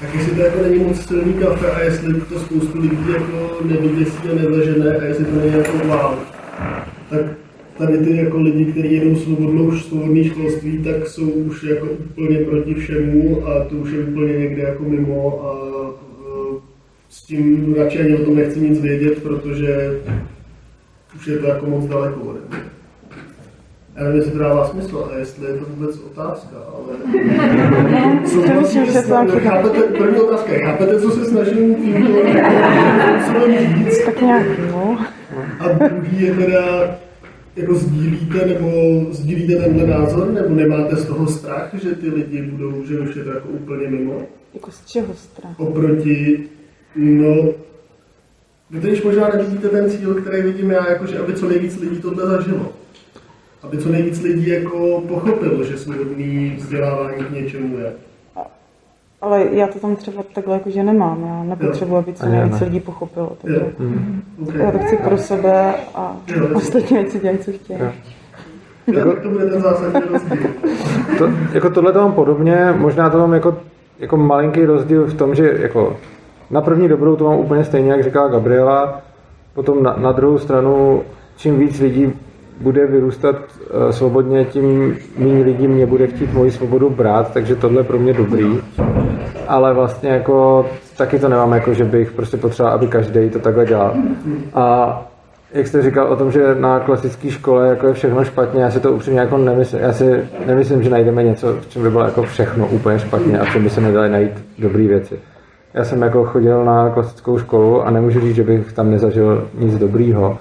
Tak 0.00 0.14
jestli 0.14 0.34
to 0.34 0.40
jako 0.40 0.62
není 0.62 0.84
moc 0.84 1.06
silný 1.06 1.32
kafe 1.32 1.70
a 1.70 1.80
jestli 1.80 2.20
to 2.20 2.40
spoustu 2.40 2.80
lidí 2.80 3.12
jako 3.12 3.58
nevyděsí 3.64 4.28
a 4.32 4.34
nevležené 4.34 4.96
a 4.96 5.04
jestli 5.04 5.24
to 5.24 5.40
není 5.40 5.52
jako 5.52 5.78
wow, 5.78 6.14
tak 7.10 7.20
tady 7.78 7.98
ty 7.98 8.16
jako 8.16 8.40
lidi, 8.40 8.64
kteří 8.64 8.94
jedou 8.94 9.16
svobodnou, 9.16 9.72
svobodný 9.72 10.24
školství, 10.24 10.78
tak 10.78 11.06
jsou 11.06 11.30
už 11.30 11.62
jako 11.62 11.86
úplně 11.86 12.38
proti 12.38 12.74
všemu 12.74 13.46
a 13.46 13.64
to 13.64 13.76
už 13.76 13.90
je 13.90 13.98
úplně 13.98 14.38
někde 14.38 14.62
jako 14.62 14.84
mimo 14.84 15.46
a 15.46 15.67
tím 17.28 17.74
radši 17.74 18.00
ani 18.00 18.16
o 18.16 18.24
tom 18.24 18.36
nechci 18.36 18.60
nic 18.60 18.80
vědět, 18.80 19.22
protože 19.22 20.00
už 21.16 21.26
je 21.26 21.38
to 21.38 21.46
jako 21.46 21.66
moc 21.66 21.86
daleko 21.86 22.20
ode 22.20 22.40
mě. 22.48 22.58
Já 23.96 24.04
nevím, 24.04 24.18
jestli 24.18 24.32
to 24.32 24.38
dává 24.38 24.68
smysl 24.68 25.10
a 25.12 25.18
jestli 25.18 25.46
je 25.46 25.52
to 25.52 25.64
vůbec 25.64 25.98
otázka, 25.98 26.56
ale... 26.56 26.96
co 28.24 28.42
to 28.52 28.60
myslím, 28.60 28.86
že 28.86 29.02
to 29.02 29.40
chápete, 29.40 29.82
První 29.82 30.20
otázka 30.20 30.52
je, 30.52 30.58
chápete, 30.58 31.00
co 31.00 31.10
se 31.10 31.24
snažím 31.24 31.74
tímto 31.74 32.12
říct? 33.76 34.04
Tak 34.04 34.20
nějak, 34.20 34.46
no. 34.72 34.98
A 35.60 35.68
druhý 35.68 36.22
je 36.22 36.34
teda, 36.34 36.94
jako 37.56 37.74
sdílíte, 37.74 38.46
nebo 38.46 38.70
sdílíte 39.10 39.56
tenhle 39.56 39.86
názor, 39.86 40.32
nebo 40.32 40.54
nemáte 40.54 40.96
z 40.96 41.06
toho 41.06 41.26
strach, 41.26 41.74
že 41.82 41.94
ty 41.94 42.10
lidi 42.10 42.42
budou, 42.42 42.84
že 42.84 43.00
už 43.00 43.16
je 43.16 43.24
to 43.24 43.30
jako 43.30 43.48
úplně 43.48 43.88
mimo? 43.88 44.22
Jako 44.54 44.70
z 44.70 44.86
čeho 44.86 45.14
strach? 45.14 45.60
Oproti, 45.60 46.48
no, 46.96 47.52
vy 48.70 48.80
teď 48.80 49.04
možná 49.04 49.28
nevidíte 49.28 49.68
ten 49.68 49.90
cíl, 49.90 50.14
který 50.14 50.42
vidím 50.42 50.70
já, 50.70 50.90
jakože 50.90 51.18
aby 51.18 51.34
co 51.34 51.48
nejvíc 51.48 51.76
lidí 51.80 52.00
tohle 52.00 52.26
zažilo 52.26 52.72
aby 53.62 53.78
co 53.78 53.88
nejvíc 53.88 54.22
lidí 54.22 54.48
jako 54.48 55.02
pochopilo, 55.08 55.64
že 55.64 55.78
svobodný 55.78 56.54
vzdělávání 56.56 57.24
k 57.24 57.30
něčemu 57.30 57.78
je. 57.78 57.92
Ale 59.20 59.46
já 59.50 59.66
to 59.66 59.78
tam 59.78 59.96
třeba 59.96 60.22
takhle 60.34 60.54
jakože 60.54 60.82
nemám. 60.82 61.24
Já 61.26 61.42
nepotřebuji, 61.42 61.96
aby 61.96 62.12
co 62.12 62.26
nejvíc 62.26 62.60
lidí 62.60 62.80
pochopilo. 62.80 63.36
Takže 63.42 63.60
mm. 63.78 64.22
okay. 64.48 64.60
Já 64.60 64.72
to 64.72 64.78
chci 64.78 64.96
pro 64.96 65.18
sebe 65.18 65.74
a 65.94 66.16
jo, 66.26 66.48
ostatní 66.54 66.98
ať 66.98 67.08
si 67.08 67.18
dělají, 67.18 67.38
co 67.38 67.52
chtějí. 67.52 67.80
Jako, 68.86 69.16
to 69.22 69.28
bude 69.28 69.46
ten 69.46 69.62
zásadní 69.62 70.00
rozdíl. 70.12 70.50
To, 71.18 71.28
jako 71.52 71.70
tohle 71.70 71.92
to 71.92 71.98
mám 71.98 72.12
podobně, 72.12 72.74
možná 72.76 73.10
to 73.10 73.18
mám 73.18 73.34
jako, 73.34 73.56
jako 73.98 74.16
malinký 74.16 74.64
rozdíl 74.64 75.04
v 75.04 75.14
tom, 75.14 75.34
že 75.34 75.58
jako 75.58 75.96
na 76.50 76.60
první 76.60 76.88
dobrou 76.88 77.16
to 77.16 77.24
mám 77.24 77.38
úplně 77.38 77.64
stejně, 77.64 77.90
jak 77.90 78.04
říkala 78.04 78.28
Gabriela, 78.28 79.00
potom 79.54 79.82
na, 79.82 79.96
na 79.98 80.12
druhou 80.12 80.38
stranu, 80.38 81.02
čím 81.36 81.58
víc 81.58 81.80
lidí 81.80 82.12
bude 82.60 82.86
vyrůstat 82.86 83.36
uh, 83.36 83.90
svobodně, 83.90 84.44
tím 84.44 84.96
méně 85.18 85.44
lidí 85.44 85.68
mě 85.68 85.86
bude 85.86 86.06
chtít 86.06 86.34
moji 86.34 86.50
svobodu 86.50 86.90
brát, 86.90 87.32
takže 87.32 87.56
tohle 87.56 87.80
je 87.80 87.84
pro 87.84 87.98
mě 87.98 88.12
dobrý. 88.12 88.60
Ale 89.48 89.74
vlastně 89.74 90.10
jako 90.10 90.66
taky 90.96 91.18
to 91.18 91.28
nemám, 91.28 91.52
jako 91.52 91.74
že 91.74 91.84
bych 91.84 92.12
prostě 92.12 92.36
potřeboval, 92.36 92.74
aby 92.74 92.86
každý 92.86 93.30
to 93.30 93.38
takhle 93.38 93.66
dělal. 93.66 93.94
A 94.54 95.02
jak 95.52 95.66
jste 95.66 95.82
říkal 95.82 96.06
o 96.06 96.16
tom, 96.16 96.32
že 96.32 96.54
na 96.54 96.80
klasické 96.80 97.30
škole 97.30 97.68
jako 97.68 97.86
je 97.86 97.92
všechno 97.92 98.24
špatně, 98.24 98.62
já 98.62 98.70
si 98.70 98.80
to 98.80 98.92
upřímně 98.92 99.20
jako 99.20 99.38
nemyslím, 99.38 99.80
já 99.80 99.92
si 99.92 100.28
nemyslím, 100.46 100.82
že 100.82 100.90
najdeme 100.90 101.22
něco, 101.22 101.56
v 101.60 101.68
čem 101.68 101.82
by 101.82 101.90
bylo 101.90 102.04
jako 102.04 102.22
všechno 102.22 102.66
úplně 102.66 102.98
špatně 102.98 103.38
a 103.38 103.44
v 103.44 103.52
čem 103.52 103.64
by 103.64 103.70
se 103.70 103.80
nedali 103.80 104.08
najít 104.08 104.44
dobré 104.58 104.86
věci. 104.86 105.18
Já 105.74 105.84
jsem 105.84 106.02
jako 106.02 106.24
chodil 106.24 106.64
na 106.64 106.90
klasickou 106.90 107.38
školu 107.38 107.82
a 107.82 107.90
nemůžu 107.90 108.20
říct, 108.20 108.34
že 108.34 108.42
bych 108.42 108.72
tam 108.72 108.90
nezažil 108.90 109.48
nic 109.54 109.78
dobrýho. 109.78 110.38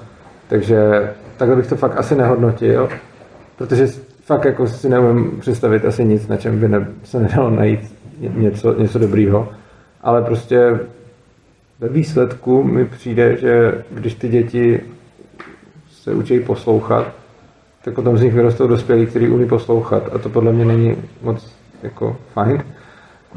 Takže 0.48 1.10
takhle 1.38 1.55
bych 1.55 1.67
to 1.67 1.75
fakt 1.75 1.98
asi 1.98 2.15
nehodnotil, 2.15 2.89
protože 3.57 3.88
fakt 4.25 4.46
jako 4.46 4.67
si 4.67 4.89
neumím 4.89 5.39
představit 5.39 5.86
asi 5.86 6.05
nic, 6.05 6.27
na 6.27 6.38
čem 6.38 6.60
by 6.60 6.67
ne, 6.67 6.88
se 7.03 7.19
nedalo 7.19 7.50
najít 7.50 7.79
něco, 8.19 8.74
něco 8.74 9.00
dobrýho. 9.00 9.50
Ale 10.01 10.22
prostě 10.22 10.79
ve 11.79 11.89
výsledku 11.89 12.63
mi 12.63 12.86
přijde, 12.86 13.38
že 13.38 13.84
když 13.91 14.13
ty 14.13 14.29
děti 14.29 14.79
se 15.91 16.13
učí 16.13 16.39
poslouchat, 16.39 17.12
tak 17.84 17.93
potom 17.93 18.17
z 18.17 18.22
nich 18.22 18.34
vyrostou 18.34 18.67
dospělí, 18.67 19.05
kteří 19.05 19.29
umí 19.29 19.48
poslouchat. 19.48 20.10
A 20.13 20.17
to 20.17 20.29
podle 20.29 20.53
mě 20.53 20.65
není 20.65 20.96
moc 21.22 21.55
jako 21.84 22.17
fajn. 22.34 22.63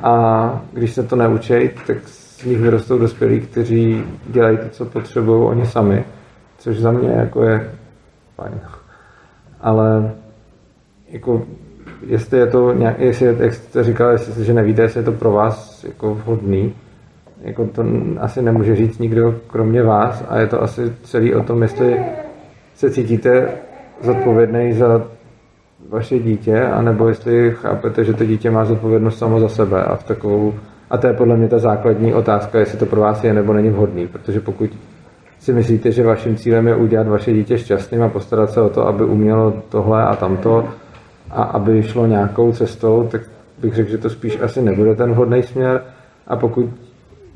A 0.02 0.62
když 0.72 0.94
se 0.94 1.02
to 1.02 1.16
neučí, 1.16 1.70
tak 1.86 1.96
z 2.08 2.44
nich 2.44 2.58
vyrostou 2.58 2.98
dospělí, 2.98 3.40
kteří 3.40 4.04
dělají 4.26 4.56
to, 4.56 4.68
co 4.68 4.84
potřebují 4.84 5.44
oni 5.44 5.66
sami. 5.66 6.04
Což 6.58 6.78
za 6.78 6.90
mě 6.90 7.10
jako 7.10 7.42
je 7.42 7.70
fajn. 8.36 8.60
Ale 9.60 10.12
jako 11.10 11.42
jestli 12.06 12.38
je 12.38 12.46
to 12.46 12.72
nějak, 12.72 12.98
jestli, 12.98 13.36
jak 13.38 13.54
jste 13.54 13.84
říkal, 13.84 14.10
jestli, 14.10 14.44
že 14.44 14.54
nevíte, 14.54 14.82
jestli 14.82 15.00
je 15.00 15.04
to 15.04 15.12
pro 15.12 15.32
vás 15.32 15.84
jako 15.84 16.14
vhodný, 16.14 16.74
jako 17.42 17.66
to 17.66 17.84
asi 18.20 18.42
nemůže 18.42 18.76
říct 18.76 18.98
nikdo 18.98 19.34
kromě 19.46 19.82
vás 19.82 20.24
a 20.28 20.38
je 20.38 20.46
to 20.46 20.62
asi 20.62 20.92
celý 21.02 21.34
o 21.34 21.42
tom, 21.42 21.62
jestli 21.62 22.04
se 22.74 22.90
cítíte 22.90 23.48
zodpovědný 24.02 24.72
za 24.72 25.06
vaše 25.88 26.18
dítě, 26.18 26.62
anebo 26.62 27.08
jestli 27.08 27.54
chápete, 27.54 28.04
že 28.04 28.14
to 28.14 28.24
dítě 28.24 28.50
má 28.50 28.64
zodpovědnost 28.64 29.18
samo 29.18 29.40
za 29.40 29.48
sebe 29.48 29.84
a 29.84 29.96
v 29.96 30.04
takovou 30.04 30.54
a 30.90 30.98
to 30.98 31.06
je 31.06 31.12
podle 31.12 31.36
mě 31.36 31.48
ta 31.48 31.58
základní 31.58 32.14
otázka, 32.14 32.58
jestli 32.58 32.78
to 32.78 32.86
pro 32.86 33.00
vás 33.00 33.24
je 33.24 33.34
nebo 33.34 33.52
není 33.52 33.68
vhodný, 33.68 34.06
protože 34.06 34.40
pokud 34.40 34.70
si 35.38 35.52
myslíte, 35.52 35.92
že 35.92 36.02
vaším 36.02 36.36
cílem 36.36 36.68
je 36.68 36.76
udělat 36.76 37.08
vaše 37.08 37.32
dítě 37.32 37.58
šťastným 37.58 38.02
a 38.02 38.08
postarat 38.08 38.50
se 38.50 38.60
o 38.60 38.68
to, 38.68 38.86
aby 38.86 39.04
umělo 39.04 39.62
tohle 39.68 40.04
a 40.04 40.16
tamto 40.16 40.68
a 41.30 41.42
aby 41.42 41.82
šlo 41.82 42.06
nějakou 42.06 42.52
cestou, 42.52 43.08
tak 43.10 43.20
bych 43.58 43.74
řekl, 43.74 43.90
že 43.90 43.98
to 43.98 44.10
spíš 44.10 44.40
asi 44.40 44.62
nebude 44.62 44.94
ten 44.94 45.12
vhodný 45.12 45.42
směr. 45.42 45.82
A 46.26 46.36
pokud 46.36 46.66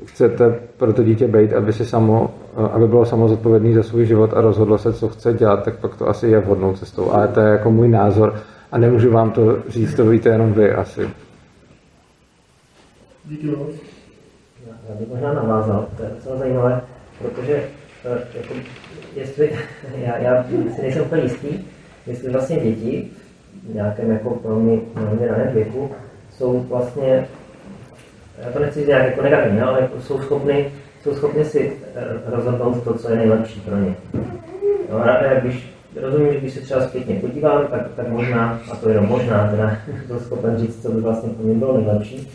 chcete 0.05 0.59
pro 0.77 0.93
to 0.93 1.03
dítě 1.03 1.27
být, 1.27 1.53
aby, 1.53 1.73
si 1.73 1.85
samo, 1.85 2.33
aby 2.71 2.87
bylo 2.87 3.05
samo 3.05 3.27
zodpovědný 3.27 3.73
za 3.73 3.83
svůj 3.83 4.05
život 4.05 4.33
a 4.33 4.41
rozhodlo 4.41 4.77
se, 4.77 4.93
co 4.93 5.09
chce 5.09 5.33
dělat, 5.33 5.63
tak 5.63 5.79
pak 5.79 5.95
to 5.95 6.09
asi 6.09 6.27
je 6.27 6.39
vhodnou 6.39 6.73
cestou. 6.73 7.11
Ale 7.11 7.27
to 7.27 7.39
je 7.39 7.51
jako 7.51 7.71
můj 7.71 7.87
názor 7.87 8.35
a 8.71 8.77
nemůžu 8.77 9.11
vám 9.11 9.31
to 9.31 9.63
říct, 9.67 9.95
to 9.95 10.05
víte 10.05 10.29
jenom 10.29 10.53
vy 10.53 10.71
asi. 10.71 11.09
Díky 13.25 13.47
moc. 13.47 13.69
Já 14.89 14.95
bych 14.95 15.07
možná 15.07 15.33
navázal, 15.33 15.87
to 15.97 16.03
je 16.03 16.09
docela 16.15 16.37
zajímavé, 16.37 16.81
protože 17.21 17.63
eh, 18.05 18.27
jako, 18.37 18.53
jestli, 19.15 19.51
já, 19.97 20.17
já 20.17 20.43
si 20.75 20.81
nejsem 20.81 21.01
úplně 21.01 21.23
jistý, 21.23 21.47
jestli 22.07 22.29
vlastně 22.29 22.59
děti 22.59 23.11
v 23.69 23.75
nějakém 23.75 24.11
jako 24.11 24.39
velmi, 24.43 24.81
velmi 24.95 25.27
raném 25.27 25.53
věku 25.53 25.91
jsou 26.31 26.59
vlastně 26.59 27.27
já 28.43 28.51
to 28.51 28.59
nechci 28.59 28.79
říct 28.79 28.89
jako 28.89 29.21
negativně, 29.21 29.63
ale 29.63 29.81
jako 29.81 30.01
jsou 30.01 30.21
schopni, 30.21 30.71
jsou 31.03 31.13
schopni 31.13 31.45
si 31.45 31.73
eh, 31.95 32.03
rozhodnout 32.25 32.83
to, 32.83 32.93
co 32.93 33.09
je 33.09 33.15
nejlepší 33.15 33.61
pro 33.61 33.77
ně. 33.77 33.95
No, 34.91 35.03
když 35.41 35.75
rozumím, 36.01 36.33
že 36.33 36.39
když 36.39 36.53
se 36.53 36.61
třeba 36.61 36.81
zpětně 36.81 37.15
podívám, 37.15 37.67
tak, 37.67 37.81
tak 37.95 38.07
možná, 38.07 38.59
a 38.71 38.75
to 38.75 38.89
jenom 38.89 39.05
možná, 39.05 39.47
teda 39.51 39.77
to 40.07 40.19
schopen 40.19 40.57
říct, 40.57 40.81
co 40.81 40.91
by 40.91 41.01
vlastně 41.01 41.29
pro 41.29 41.43
mě 41.43 41.55
bylo 41.55 41.77
nejlepší, 41.77 42.29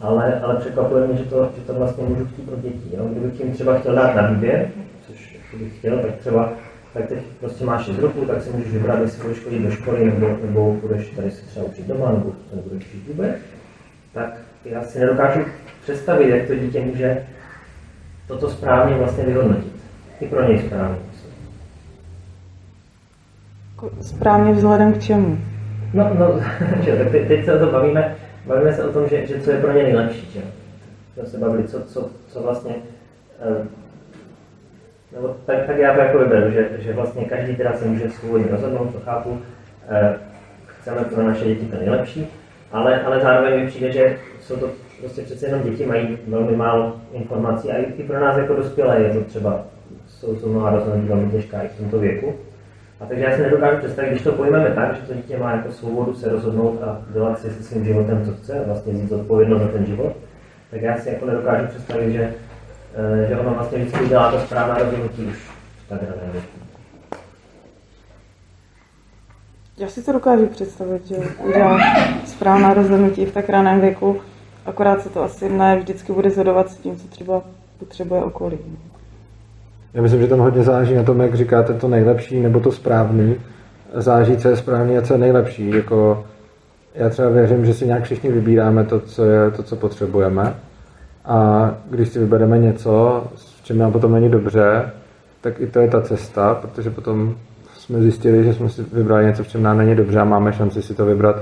ale, 0.00 0.40
ale 0.40 0.56
překvapuje 0.56 1.06
mě, 1.06 1.16
že 1.16 1.24
to, 1.24 1.50
že 1.56 1.62
to 1.62 1.74
vlastně 1.74 2.04
můžu 2.04 2.24
chtít 2.24 2.46
pro 2.46 2.56
děti. 2.56 2.96
Jo? 2.96 3.04
Kdybych 3.10 3.40
jim 3.40 3.52
třeba 3.52 3.78
chtěl 3.78 3.94
dát 3.94 4.14
na 4.14 4.30
výběr, 4.30 4.68
což 5.06 5.38
bych 5.58 5.78
chtěl, 5.78 5.98
tak 5.98 6.16
třeba 6.16 6.52
tak 6.96 7.08
teď 7.08 7.18
prostě 7.40 7.64
máš 7.64 7.84
6 7.84 7.98
roku, 7.98 8.24
tak 8.24 8.42
si 8.42 8.50
můžeš 8.50 8.72
vybrat, 8.72 9.00
jestli 9.00 9.22
budeš 9.22 9.38
chodit 9.38 9.58
do 9.58 9.70
školy, 9.70 10.04
nebo, 10.04 10.38
nebo 10.44 10.72
budeš 10.72 11.10
tady 11.10 11.30
se 11.30 11.46
třeba 11.46 11.66
učit 11.66 11.86
doma, 11.86 12.12
nebo 12.12 12.30
to 12.50 12.56
nebudeš 12.56 12.86
učit 12.86 13.08
vůbec, 13.08 13.36
tak 14.14 14.38
já 14.70 14.82
si 14.82 14.98
nedokážu 14.98 15.40
představit, 15.82 16.28
jak 16.28 16.46
to 16.46 16.54
dítě 16.54 16.80
může 16.80 17.26
toto 18.28 18.50
správně 18.50 18.94
vlastně 18.94 19.24
vyhodnotit. 19.24 19.72
I 20.20 20.26
pro 20.26 20.48
něj 20.48 20.58
správně. 20.58 20.96
Jako 23.74 23.90
správně 24.00 24.52
vzhledem 24.52 24.92
k 24.92 25.02
čemu? 25.02 25.38
No, 25.94 26.10
no, 26.18 26.40
že, 26.84 26.96
tak 26.96 27.10
teď, 27.10 27.28
teď 27.28 27.44
se 27.44 27.54
o 27.54 27.58
to 27.58 27.72
bavíme, 27.72 28.16
bavíme 28.46 28.72
se 28.72 28.84
o 28.84 28.92
tom, 28.92 29.08
že, 29.08 29.26
že 29.26 29.40
co 29.40 29.50
je 29.50 29.60
pro 29.60 29.72
ně 29.72 29.82
nejlepší. 29.82 30.30
Že? 30.30 30.40
Jsme 31.14 31.26
se 31.26 31.38
bavili, 31.38 31.68
co, 31.68 31.82
co, 31.82 32.10
co 32.28 32.42
vlastně 32.42 32.74
eh, 33.40 33.66
nebo 35.12 35.36
tak, 35.46 35.66
tak 35.66 35.78
já 35.78 35.94
to 35.94 36.00
jako 36.00 36.18
vyberu, 36.18 36.50
že, 36.50 36.68
že 36.78 36.92
vlastně 36.92 37.24
každý 37.24 37.56
teda 37.56 37.72
se 37.72 37.84
může 37.84 38.10
svobodně 38.10 38.46
rozhodnout, 38.50 38.92
to 38.92 39.00
chápu, 39.00 39.40
eh, 39.88 40.14
chceme 40.66 41.04
pro 41.04 41.22
naše 41.22 41.44
děti 41.44 41.66
to 41.66 41.76
nejlepší, 41.76 42.26
ale, 42.76 43.02
ale 43.02 43.20
zároveň 43.20 43.60
mi 43.60 43.66
přijde, 43.66 43.92
že 43.92 44.16
jsou 44.40 44.56
to 44.56 44.68
prostě 45.00 45.22
přece 45.22 45.46
jenom 45.46 45.62
děti, 45.62 45.86
mají 45.86 46.18
velmi 46.26 46.56
málo 46.56 46.96
informací 47.12 47.70
a 47.70 47.76
i 47.76 48.02
pro 48.02 48.20
nás 48.20 48.36
jako 48.36 48.54
dospělé 48.54 49.00
je 49.00 49.14
to 49.14 49.20
třeba, 49.20 49.64
jsou, 50.06 50.36
jsou 50.36 50.48
mnoha 50.48 50.70
rozhodnutí 50.70 51.08
velmi 51.08 51.30
těžká 51.30 51.62
i 51.62 51.68
v 51.68 51.78
tomto 51.78 51.98
věku. 51.98 52.34
A 53.00 53.06
takže 53.06 53.24
já 53.24 53.36
si 53.36 53.42
nedokážu 53.42 53.78
představit, 53.78 54.10
když 54.10 54.22
to 54.22 54.32
pojmeme 54.32 54.70
tak, 54.70 54.96
že 54.96 55.02
to 55.02 55.14
dítě 55.14 55.38
má 55.38 55.52
jako 55.52 55.72
svobodu 55.72 56.14
se 56.14 56.28
rozhodnout 56.28 56.82
a 56.82 57.02
dělat 57.12 57.38
si 57.38 57.50
se 57.50 57.62
svým 57.62 57.84
životem, 57.84 58.24
co 58.24 58.32
chce, 58.32 58.60
a 58.60 58.66
vlastně 58.66 58.92
vzít 58.92 59.12
odpovědnost 59.12 59.62
za 59.62 59.68
ten 59.68 59.86
život, 59.86 60.12
tak 60.70 60.82
já 60.82 60.96
si 60.96 61.08
jako 61.08 61.26
nedokážu 61.26 61.66
představit, 61.66 62.12
že, 62.12 62.32
eh, 62.94 63.26
že 63.28 63.38
ono 63.38 63.50
vlastně 63.50 63.78
vždycky 63.78 64.08
dělá 64.08 64.30
to 64.30 64.38
správná 64.38 64.78
rozhodnutí 64.78 65.24
už 65.24 65.36
v 65.86 65.88
tak 65.88 66.02
rané 66.02 66.32
věku. 66.32 66.65
Já 69.78 69.88
si 69.88 70.02
to 70.02 70.12
dokážu 70.12 70.46
představit, 70.46 71.06
že 71.06 71.16
udělá 71.44 71.78
správná 72.24 72.74
rozhodnutí 72.74 73.26
v 73.26 73.32
tak 73.32 73.48
raném 73.48 73.80
věku, 73.80 74.16
akorát 74.66 75.02
se 75.02 75.08
to 75.08 75.22
asi 75.22 75.48
ne 75.48 75.76
vždycky 75.76 76.12
bude 76.12 76.30
zhodovat 76.30 76.70
s 76.70 76.76
tím, 76.76 76.96
co 76.96 77.08
třeba 77.08 77.42
potřebuje 77.78 78.22
okolí. 78.22 78.58
Já 79.94 80.02
myslím, 80.02 80.20
že 80.20 80.26
tam 80.26 80.38
hodně 80.38 80.62
záleží 80.62 80.94
na 80.94 81.02
tom, 81.02 81.20
jak 81.20 81.34
říkáte 81.34 81.74
to 81.74 81.88
nejlepší 81.88 82.40
nebo 82.40 82.60
to 82.60 82.72
správný. 82.72 83.36
Záleží, 83.94 84.36
co 84.36 84.48
je 84.48 84.56
správný 84.56 84.98
a 84.98 85.02
co 85.02 85.12
je 85.14 85.18
nejlepší. 85.18 85.70
Jako, 85.70 86.24
já 86.94 87.08
třeba 87.08 87.28
věřím, 87.28 87.66
že 87.66 87.74
si 87.74 87.86
nějak 87.86 88.04
všichni 88.04 88.30
vybíráme 88.30 88.84
to, 88.84 89.00
co 89.00 89.24
je 89.24 89.50
to, 89.50 89.62
co 89.62 89.76
potřebujeme. 89.76 90.54
A 91.24 91.70
když 91.90 92.08
si 92.08 92.18
vybereme 92.18 92.58
něco, 92.58 93.24
v 93.34 93.64
čem 93.64 93.78
nám 93.78 93.92
potom 93.92 94.12
není 94.12 94.28
dobře, 94.28 94.90
tak 95.40 95.60
i 95.60 95.66
to 95.66 95.78
je 95.78 95.88
ta 95.88 96.00
cesta, 96.00 96.54
protože 96.54 96.90
potom 96.90 97.36
jsme 97.86 98.02
zjistili, 98.02 98.44
že 98.44 98.54
jsme 98.54 98.68
si 98.68 98.82
vybrali 98.92 99.26
něco, 99.26 99.44
v 99.44 99.48
čem 99.48 99.62
nám 99.62 99.78
není 99.78 99.94
dobře 99.94 100.20
a 100.20 100.24
máme 100.24 100.52
šanci 100.52 100.82
si 100.82 100.94
to 100.94 101.06
vybrat 101.06 101.36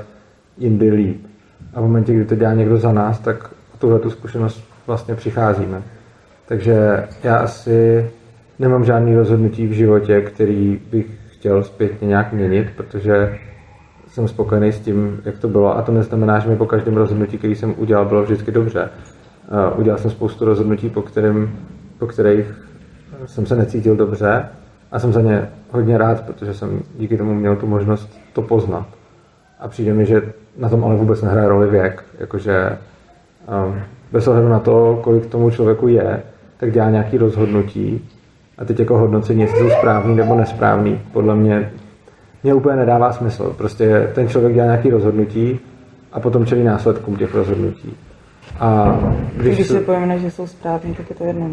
jindy 0.59 0.91
líp. 0.91 1.27
A 1.75 1.81
v 1.81 1.83
momentě, 1.83 2.15
kdy 2.15 2.25
to 2.25 2.35
dělá 2.35 2.53
někdo 2.53 2.79
za 2.79 2.93
nás, 2.93 3.19
tak 3.19 3.51
o 3.75 3.79
tuhle 3.79 3.99
tu 3.99 4.11
zkušenost 4.11 4.65
vlastně 4.87 5.15
přicházíme. 5.15 5.83
Takže 6.49 7.07
já 7.23 7.37
asi 7.37 8.11
nemám 8.59 8.85
žádný 8.85 9.15
rozhodnutí 9.15 9.67
v 9.67 9.73
životě, 9.73 10.21
který 10.21 10.81
bych 10.91 11.07
chtěl 11.33 11.63
zpětně 11.63 12.09
nějak 12.09 12.33
měnit, 12.33 12.69
protože 12.77 13.39
jsem 14.09 14.29
spokojený 14.29 14.73
s 14.73 14.81
tím, 14.81 15.21
jak 15.25 15.39
to 15.39 15.49
bylo. 15.49 15.77
A 15.77 15.83
to 15.83 15.93
neznamená, 15.93 16.39
že 16.39 16.49
mi 16.49 16.57
po 16.57 16.67
každém 16.67 16.97
rozhodnutí, 16.97 17.39
který 17.39 17.55
jsem 17.55 17.75
udělal, 17.77 18.05
bylo 18.05 18.23
vždycky 18.23 18.53
dobře. 18.53 18.91
Udělal 19.77 19.99
jsem 19.99 20.11
spoustu 20.11 20.45
rozhodnutí, 20.45 20.91
po, 20.91 21.03
kterým, 21.03 21.59
po 21.99 22.07
kterých 22.07 22.47
jsem 23.27 23.47
se 23.47 23.57
necítil 23.57 23.97
dobře 23.97 24.45
a 24.95 24.99
jsem 24.99 25.13
za 25.13 25.21
ně 25.21 25.49
hodně 25.71 25.99
rád, 25.99 26.21
protože 26.27 26.55
jsem 26.55 26.83
díky 26.99 27.17
tomu 27.17 27.35
měl 27.35 27.57
tu 27.57 27.67
možnost 27.67 28.19
to 28.33 28.43
poznat. 28.43 28.87
A 29.61 29.69
přijde 29.69 29.95
mi, 29.95 30.07
že 30.07 30.23
na 30.59 30.69
tom 30.69 30.85
ale 30.85 30.97
vůbec 30.97 31.23
nehraje 31.23 31.49
roli 31.49 31.71
věk. 31.71 32.05
Jakože 32.19 32.79
um, 33.67 33.81
bez 34.13 34.29
ohledu 34.29 34.49
na 34.49 34.59
to, 34.59 35.01
kolik 35.03 35.27
tomu 35.27 35.51
člověku 35.51 35.89
je, 35.89 36.23
tak 36.57 36.73
dělá 36.73 36.91
nějaký 36.91 37.19
rozhodnutí. 37.19 38.09
A 38.59 38.65
teď 38.65 38.79
jako 38.79 38.99
hodnocení, 38.99 39.41
jestli 39.41 39.59
jsou 39.59 39.71
správný 39.79 40.17
nebo 40.17 40.35
nesprávný, 40.35 41.01
podle 41.13 41.37
mě 41.37 41.73
mě 42.43 42.55
úplně 42.55 42.77
nedává 42.77 43.13
smysl. 43.13 43.55
Prostě 43.59 44.11
ten 44.15 44.29
člověk 44.29 44.55
dělá 44.55 44.67
nějaký 44.67 44.91
rozhodnutí 44.91 45.61
a 46.13 46.21
potom 46.21 46.47
čelí 46.47 46.65
následkům 46.65 47.17
těch 47.17 47.35
rozhodnutí. 47.35 47.97
A 48.61 48.99
když, 49.37 49.55
když 49.55 49.67
se 49.67 49.81
pojmene, 49.81 50.19
že 50.19 50.31
jsou 50.31 50.47
správný, 50.47 50.95
tak 50.95 51.11
je 51.11 51.17
to 51.17 51.25
jedno. 51.25 51.51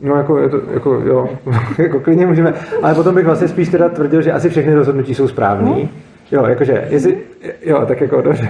No 0.00 0.16
jako, 0.16 0.38
je 0.38 0.48
to, 0.48 0.60
jako 0.74 0.92
jo, 0.92 1.28
jako 1.78 2.00
klidně 2.00 2.26
můžeme, 2.26 2.54
ale 2.82 2.94
potom 2.94 3.14
bych 3.14 3.26
vlastně 3.26 3.48
spíš 3.48 3.68
teda 3.68 3.88
tvrdil, 3.88 4.22
že 4.22 4.32
asi 4.32 4.48
všechny 4.50 4.74
rozhodnutí 4.74 5.14
jsou 5.14 5.28
správný. 5.28 5.90
Jo, 6.32 6.46
jakože, 6.46 6.86
jestli, 6.90 7.18
jo, 7.64 7.84
tak 7.86 8.00
jako 8.00 8.20
dobře, 8.20 8.48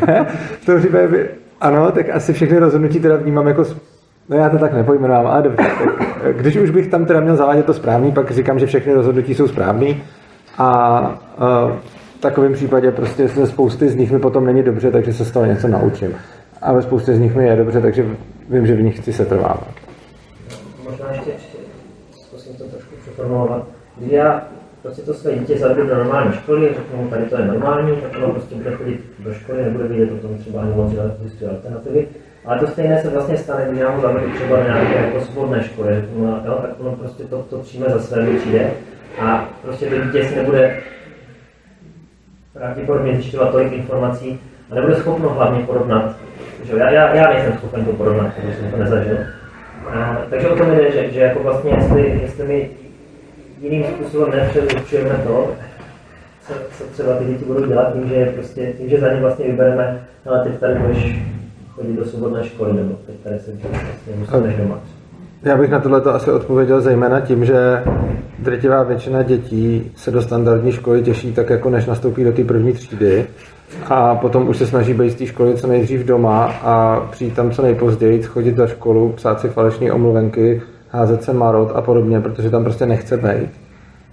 v 0.60 0.66
tom 0.66 0.78
případě 0.78 1.08
by, 1.08 1.28
ano, 1.60 1.92
tak 1.92 2.10
asi 2.10 2.32
všechny 2.32 2.58
rozhodnutí 2.58 3.00
teda 3.00 3.16
vnímám 3.16 3.46
jako, 3.48 3.64
no 4.28 4.36
já 4.36 4.48
to 4.48 4.58
tak 4.58 4.72
nepojmenovám, 4.72 5.26
ale 5.26 5.42
dobře, 5.42 5.64
tak, 6.22 6.36
když 6.36 6.56
už 6.56 6.70
bych 6.70 6.86
tam 6.86 7.04
teda 7.04 7.20
měl 7.20 7.36
zavádět 7.36 7.66
to 7.66 7.74
správný, 7.74 8.12
pak 8.12 8.30
říkám, 8.30 8.58
že 8.58 8.66
všechny 8.66 8.92
rozhodnutí 8.92 9.34
jsou 9.34 9.48
správný 9.48 10.02
a, 10.58 10.68
a 10.68 11.18
v 12.18 12.20
takovém 12.20 12.52
případě 12.52 12.90
prostě 12.90 13.28
se 13.28 13.46
spousty 13.46 13.88
z 13.88 13.96
nich 13.96 14.12
mi 14.12 14.18
potom 14.18 14.46
není 14.46 14.62
dobře, 14.62 14.90
takže 14.90 15.12
se 15.12 15.24
z 15.24 15.30
toho 15.30 15.46
něco 15.46 15.68
naučím. 15.68 16.14
A 16.62 16.72
ve 16.72 16.82
spoustě 16.82 17.14
z 17.14 17.20
nich 17.20 17.34
mi 17.34 17.46
je 17.46 17.56
dobře, 17.56 17.80
takže 17.80 18.06
vím, 18.50 18.66
že 18.66 18.74
v 18.74 18.82
nich 18.82 18.96
chci 18.96 19.12
se 19.12 19.24
trvávat. 19.24 19.83
Možná 20.94 21.12
ještě, 21.12 21.30
zkusím 22.12 22.56
to 22.56 22.64
trošku 22.64 22.94
přeformulovat. 23.02 23.66
Když 23.96 24.12
já 24.12 24.42
prostě 24.82 25.02
to 25.02 25.14
své 25.14 25.34
dítě 25.34 25.58
zavedu 25.58 25.88
do 25.88 25.94
normální 25.94 26.32
školy, 26.32 26.68
řeknu 26.68 27.02
mu, 27.02 27.10
tady 27.10 27.24
to 27.24 27.38
je 27.38 27.46
normální, 27.46 27.96
tak 27.96 28.16
ono 28.16 28.32
prostě 28.32 28.54
bude 28.54 28.70
chodit 28.70 29.00
do 29.18 29.34
školy, 29.34 29.62
nebude 29.62 29.88
vidět 29.88 30.12
o 30.12 30.16
tom 30.16 30.38
třeba 30.38 30.62
ani 30.62 30.74
moc, 30.74 30.92
že 30.92 31.00
existují 31.14 31.50
alternativy. 31.50 32.08
Ale 32.44 32.58
to 32.58 32.66
stejné 32.66 33.02
se 33.02 33.08
vlastně 33.08 33.36
stane, 33.36 33.66
když 33.68 33.80
já 33.80 33.90
mu 33.90 34.00
zavedu 34.00 34.30
třeba 34.34 34.56
do 34.56 34.62
nějaké 34.62 35.06
jako 35.06 35.20
svobodné 35.20 35.64
školy, 35.64 36.04
no, 36.16 36.42
jo, 36.46 36.58
tak 36.62 36.70
ono 36.80 36.92
prostě 36.96 37.24
to, 37.24 37.42
to 37.42 37.58
přijme 37.58 37.86
za 37.88 38.00
své 38.00 38.36
přijde 38.38 38.70
a 39.20 39.48
prostě 39.62 39.86
to 39.86 40.00
dítě 40.00 40.24
si 40.24 40.36
nebude 40.36 40.80
pravděpodobně 42.52 43.14
zjišťovat 43.14 43.50
tolik 43.50 43.72
informací 43.72 44.40
a 44.70 44.74
nebude 44.74 44.96
schopno 44.96 45.28
hlavně 45.28 45.66
porovnat. 45.66 46.16
Že 46.64 46.76
já, 46.76 46.90
já, 46.90 47.14
já 47.14 47.28
nejsem 47.32 47.52
schopen 47.52 47.84
to 47.84 47.92
porovnat, 47.92 48.34
protože 48.34 48.54
jsem 48.54 48.70
to 48.70 48.76
nezažil. 48.76 49.18
Takže 50.30 50.48
o 50.48 50.56
tom 50.56 50.70
jde, 50.70 50.92
že, 50.92 51.12
že 51.12 51.20
jako 51.20 51.42
vlastně, 51.42 51.70
jestli, 51.70 52.20
jestli 52.22 52.44
my 52.44 52.70
jiným 53.60 53.84
způsobem 53.84 54.30
nepředurčujeme 54.30 55.20
to, 55.26 55.50
co, 56.46 56.52
co 56.78 56.84
třeba 56.92 57.16
ty 57.16 57.24
děti 57.24 57.44
budou 57.44 57.66
dělat 57.66 57.92
tím, 57.92 58.08
že, 58.08 58.32
prostě, 58.34 58.72
tím, 58.78 58.88
že 58.88 59.00
za 59.00 59.12
ně 59.12 59.20
vlastně 59.20 59.46
vybereme, 59.46 60.06
ale 60.26 60.44
teď 60.44 60.58
tady 60.58 60.74
budeš 60.74 61.18
chodit 61.74 61.92
do 61.92 62.04
svobodné 62.04 62.44
školy, 62.44 62.72
nebo 62.72 62.94
teď 63.06 63.14
tady 63.24 63.38
se 63.38 63.50
vlastně 63.50 64.42
musíš 64.42 64.56
doma. 64.56 64.80
Já 65.42 65.56
bych 65.56 65.70
na 65.70 65.80
tohle 65.80 66.02
asi 66.02 66.30
odpověděl 66.30 66.80
zejména 66.80 67.20
tím, 67.20 67.44
že 67.44 67.82
drtivá 68.38 68.82
většina 68.82 69.22
dětí 69.22 69.92
se 69.96 70.10
do 70.10 70.22
standardní 70.22 70.72
školy 70.72 71.02
těší 71.02 71.32
tak, 71.32 71.50
jako 71.50 71.70
než 71.70 71.86
nastoupí 71.86 72.24
do 72.24 72.32
té 72.32 72.44
první 72.44 72.72
třídy 72.72 73.26
a 73.88 74.14
potom 74.14 74.48
už 74.48 74.56
se 74.56 74.66
snaží 74.66 74.94
být 74.94 75.10
z 75.10 75.14
té 75.14 75.26
školy 75.26 75.54
co 75.54 75.66
nejdřív 75.66 76.04
doma 76.04 76.44
a 76.44 77.00
přijít 77.10 77.34
tam 77.34 77.50
co 77.50 77.62
nejpozději, 77.62 78.22
chodit 78.22 78.56
za 78.56 78.66
školu, 78.66 79.12
psát 79.12 79.40
si 79.40 79.48
falešné 79.48 79.92
omluvenky, 79.92 80.62
házet 80.88 81.22
se 81.22 81.32
marot 81.32 81.72
a 81.74 81.80
podobně, 81.80 82.20
protože 82.20 82.50
tam 82.50 82.64
prostě 82.64 82.86
nechce 82.86 83.16
být. 83.16 83.50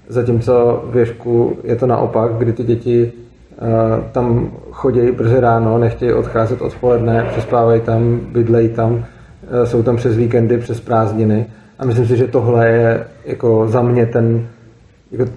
Zatímco 0.07 0.83
v 0.91 0.97
Ježku 0.97 1.57
je 1.63 1.75
to 1.75 1.87
naopak, 1.87 2.31
kdy 2.31 2.53
ty 2.53 2.63
děti 2.63 3.11
uh, 3.11 3.67
tam 4.11 4.51
chodí 4.71 5.11
brzy 5.11 5.39
ráno, 5.39 5.77
nechtějí 5.77 6.13
odcházet 6.13 6.61
odpoledne, 6.61 7.25
přespávají 7.31 7.81
tam, 7.81 8.19
bydlejí 8.31 8.69
tam, 8.69 8.93
uh, 8.93 9.03
jsou 9.63 9.83
tam 9.83 9.95
přes 9.95 10.17
víkendy, 10.17 10.57
přes 10.57 10.79
prázdniny. 10.79 11.45
A 11.79 11.85
myslím 11.85 12.07
si, 12.07 12.17
že 12.17 12.27
tohle 12.27 12.69
je 12.69 13.07
jako 13.25 13.67
za 13.67 13.81
mě 13.81 14.05
ten, 14.05 14.47
jako 15.11 15.31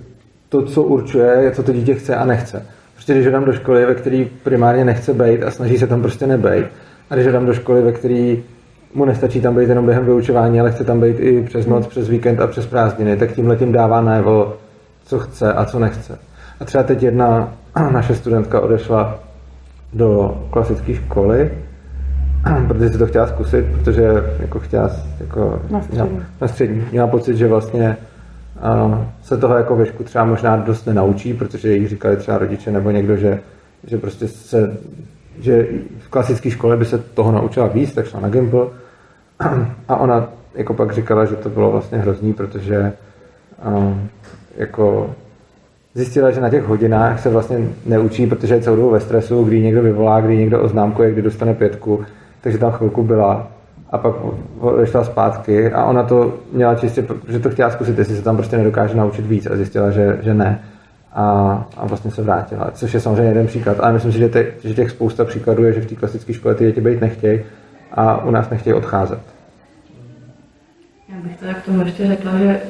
to, 0.48 0.62
co 0.62 0.82
určuje, 0.82 1.36
je, 1.40 1.50
co 1.50 1.62
to 1.62 1.72
dítě 1.72 1.94
chce 1.94 2.16
a 2.16 2.24
nechce. 2.24 2.66
Prostě 2.94 3.14
když 3.14 3.26
dám 3.26 3.44
do 3.44 3.52
školy, 3.52 3.86
ve 3.86 3.94
který 3.94 4.24
primárně 4.24 4.84
nechce 4.84 5.14
být 5.14 5.42
a 5.42 5.50
snaží 5.50 5.78
se 5.78 5.86
tam 5.86 6.02
prostě 6.02 6.26
nebejt, 6.26 6.66
a 7.10 7.14
když 7.14 7.26
dám 7.26 7.46
do 7.46 7.54
školy, 7.54 7.82
ve 7.82 7.92
který 7.92 8.42
mu 8.94 9.04
nestačí 9.04 9.40
tam 9.40 9.56
být 9.56 9.68
jenom 9.68 9.86
během 9.86 10.04
vyučování, 10.04 10.60
ale 10.60 10.72
chce 10.72 10.84
tam 10.84 11.00
být 11.00 11.20
i 11.20 11.42
přes 11.42 11.66
noc, 11.66 11.86
přes 11.86 12.08
víkend 12.08 12.40
a 12.40 12.46
přes 12.46 12.66
prázdniny, 12.66 13.16
tak 13.16 13.32
tímhle 13.32 13.56
tím 13.56 13.72
dává 13.72 14.00
najevo, 14.00 14.56
co 15.04 15.18
chce 15.18 15.52
a 15.52 15.64
co 15.64 15.78
nechce. 15.78 16.18
A 16.60 16.64
třeba 16.64 16.84
teď 16.84 17.02
jedna 17.02 17.52
naše 17.90 18.14
studentka 18.14 18.60
odešla 18.60 19.18
do 19.92 20.38
klasické 20.50 20.94
školy, 20.94 21.50
protože 22.68 22.88
si 22.88 22.98
to 22.98 23.06
chtěla 23.06 23.26
zkusit, 23.26 23.66
protože 23.72 24.12
jako 24.38 24.60
chtěla 24.60 24.90
jako, 25.20 25.62
na 25.70 25.80
střední. 25.82 26.20
Na 26.40 26.48
střední. 26.48 26.84
Měla 26.92 27.06
pocit, 27.06 27.36
že 27.36 27.48
vlastně 27.48 27.96
se 29.22 29.36
toho 29.36 29.56
jako 29.56 29.76
věšku 29.76 30.04
třeba 30.04 30.24
možná 30.24 30.56
dost 30.56 30.86
nenaučí, 30.86 31.34
protože 31.34 31.72
jí 31.72 31.88
říkali 31.88 32.16
třeba 32.16 32.38
rodiče 32.38 32.70
nebo 32.70 32.90
někdo, 32.90 33.16
že, 33.16 33.40
že 33.86 33.98
prostě 33.98 34.28
se 34.28 34.76
že 35.40 35.66
v 35.98 36.08
klasické 36.08 36.50
škole 36.50 36.76
by 36.76 36.84
se 36.84 36.98
toho 36.98 37.32
naučila 37.32 37.66
víc, 37.66 37.94
tak 37.94 38.06
šla 38.06 38.20
na 38.20 38.28
Gimple 38.28 38.66
a 39.88 39.96
ona 39.96 40.28
jako 40.54 40.74
pak 40.74 40.92
říkala, 40.92 41.24
že 41.24 41.36
to 41.36 41.48
bylo 41.48 41.70
vlastně 41.70 41.98
hrozný, 41.98 42.32
protože 42.32 42.92
jako 44.56 45.14
zjistila, 45.94 46.30
že 46.30 46.40
na 46.40 46.50
těch 46.50 46.64
hodinách 46.64 47.20
se 47.20 47.30
vlastně 47.30 47.58
neučí, 47.86 48.26
protože 48.26 48.54
je 48.54 48.60
celou 48.60 48.76
dobu 48.76 48.90
ve 48.90 49.00
stresu, 49.00 49.44
kdy 49.44 49.62
někdo 49.62 49.82
vyvolá, 49.82 50.20
kdy 50.20 50.36
někdo 50.36 50.62
oznámkuje, 50.62 51.12
kdy 51.12 51.22
dostane 51.22 51.54
pětku, 51.54 52.04
takže 52.40 52.58
tam 52.58 52.72
chvilku 52.72 53.02
byla 53.02 53.48
a 53.94 53.98
pak 53.98 54.14
odešla 54.60 55.04
zpátky 55.04 55.72
a 55.72 55.84
ona 55.84 56.02
to 56.02 56.34
měla 56.52 56.74
čistě, 56.74 57.04
že 57.28 57.38
to 57.38 57.50
chtěla 57.50 57.70
zkusit, 57.70 57.98
jestli 57.98 58.16
se 58.16 58.22
tam 58.22 58.36
prostě 58.36 58.56
nedokáže 58.56 58.96
naučit 58.96 59.26
víc 59.26 59.46
a 59.46 59.56
zjistila, 59.56 59.90
že, 59.90 60.18
že 60.22 60.34
ne. 60.34 60.60
A, 61.12 61.24
a 61.76 61.86
vlastně 61.86 62.10
se 62.10 62.22
vrátila, 62.22 62.70
což 62.70 62.94
je 62.94 63.00
samozřejmě 63.00 63.30
jeden 63.30 63.46
příklad, 63.46 63.76
ale 63.80 63.92
myslím 63.92 64.12
si, 64.12 64.18
že, 64.18 64.28
te, 64.28 64.46
že 64.64 64.74
těch 64.74 64.90
spousta 64.90 65.24
příkladů 65.24 65.64
je, 65.64 65.72
že 65.72 65.80
v 65.80 65.86
té 65.86 65.94
klasické 65.94 66.32
škole 66.32 66.54
ty 66.54 66.64
děti 66.64 66.80
být 66.80 67.00
nechtějí 67.00 67.40
a 67.92 68.24
u 68.24 68.30
nás 68.30 68.50
nechtějí 68.50 68.74
odcházet. 68.74 69.18
Já 71.08 71.20
bych 71.22 71.36
to 71.36 71.46
k 71.60 71.64
tomu 71.64 71.80
ještě 71.80 72.06
řekla, 72.06 72.32
že 72.38 72.60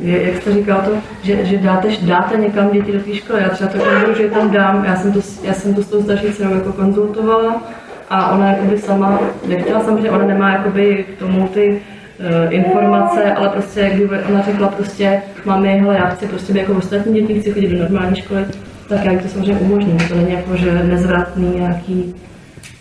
je, 0.00 0.32
jak 0.32 0.42
jste 0.42 0.52
říkal 0.52 0.82
to, 0.84 0.90
že, 1.22 1.44
že 1.44 1.58
dáte, 1.58 1.88
dáte 2.02 2.36
někam 2.36 2.70
děti 2.70 2.92
do 2.92 3.00
té 3.00 3.14
školy. 3.14 3.42
Já 3.42 3.48
třeba 3.48 3.70
to 3.70 3.78
konzulu, 3.78 4.14
že 4.14 4.28
tam 4.28 4.50
dám, 4.50 4.84
já 4.84 4.96
jsem 4.96 5.12
to, 5.12 5.20
já 5.42 5.52
jsem 5.52 5.74
to 5.74 5.82
s 5.82 5.88
tou 5.88 6.02
starší 6.02 6.32
dcerou 6.32 6.54
jako 6.54 6.72
konzultovala 6.72 7.62
a 8.10 8.30
ona 8.34 8.46
jakoby 8.46 8.78
sama 8.78 9.20
nechtěla 9.46 9.84
samozřejmě, 9.84 10.10
ona 10.10 10.26
nemá 10.26 10.52
jakoby 10.52 11.04
k 11.04 11.18
tomu 11.18 11.48
ty 11.48 11.68
uh, 11.70 12.54
informace, 12.54 13.34
ale 13.34 13.48
prostě 13.48 13.80
jak 13.80 13.92
kdyby 13.92 14.18
ona 14.28 14.42
řekla 14.42 14.68
prostě, 14.68 15.22
máme, 15.44 15.68
hele, 15.68 15.94
já 15.94 16.08
chci 16.08 16.26
prostě 16.26 16.52
být 16.52 16.58
jako 16.58 16.74
ostatní 16.74 17.14
děti, 17.14 17.40
chci 17.40 17.52
chodit 17.52 17.68
do 17.68 17.78
normální 17.78 18.16
školy, 18.16 18.44
tak 18.88 19.04
já 19.04 19.18
to 19.18 19.28
samozřejmě 19.28 19.54
umožním. 19.54 19.98
To 20.08 20.14
není 20.14 20.32
jako, 20.32 20.56
že 20.56 20.82
nezvratný 20.84 21.54
nějaký 21.56 22.14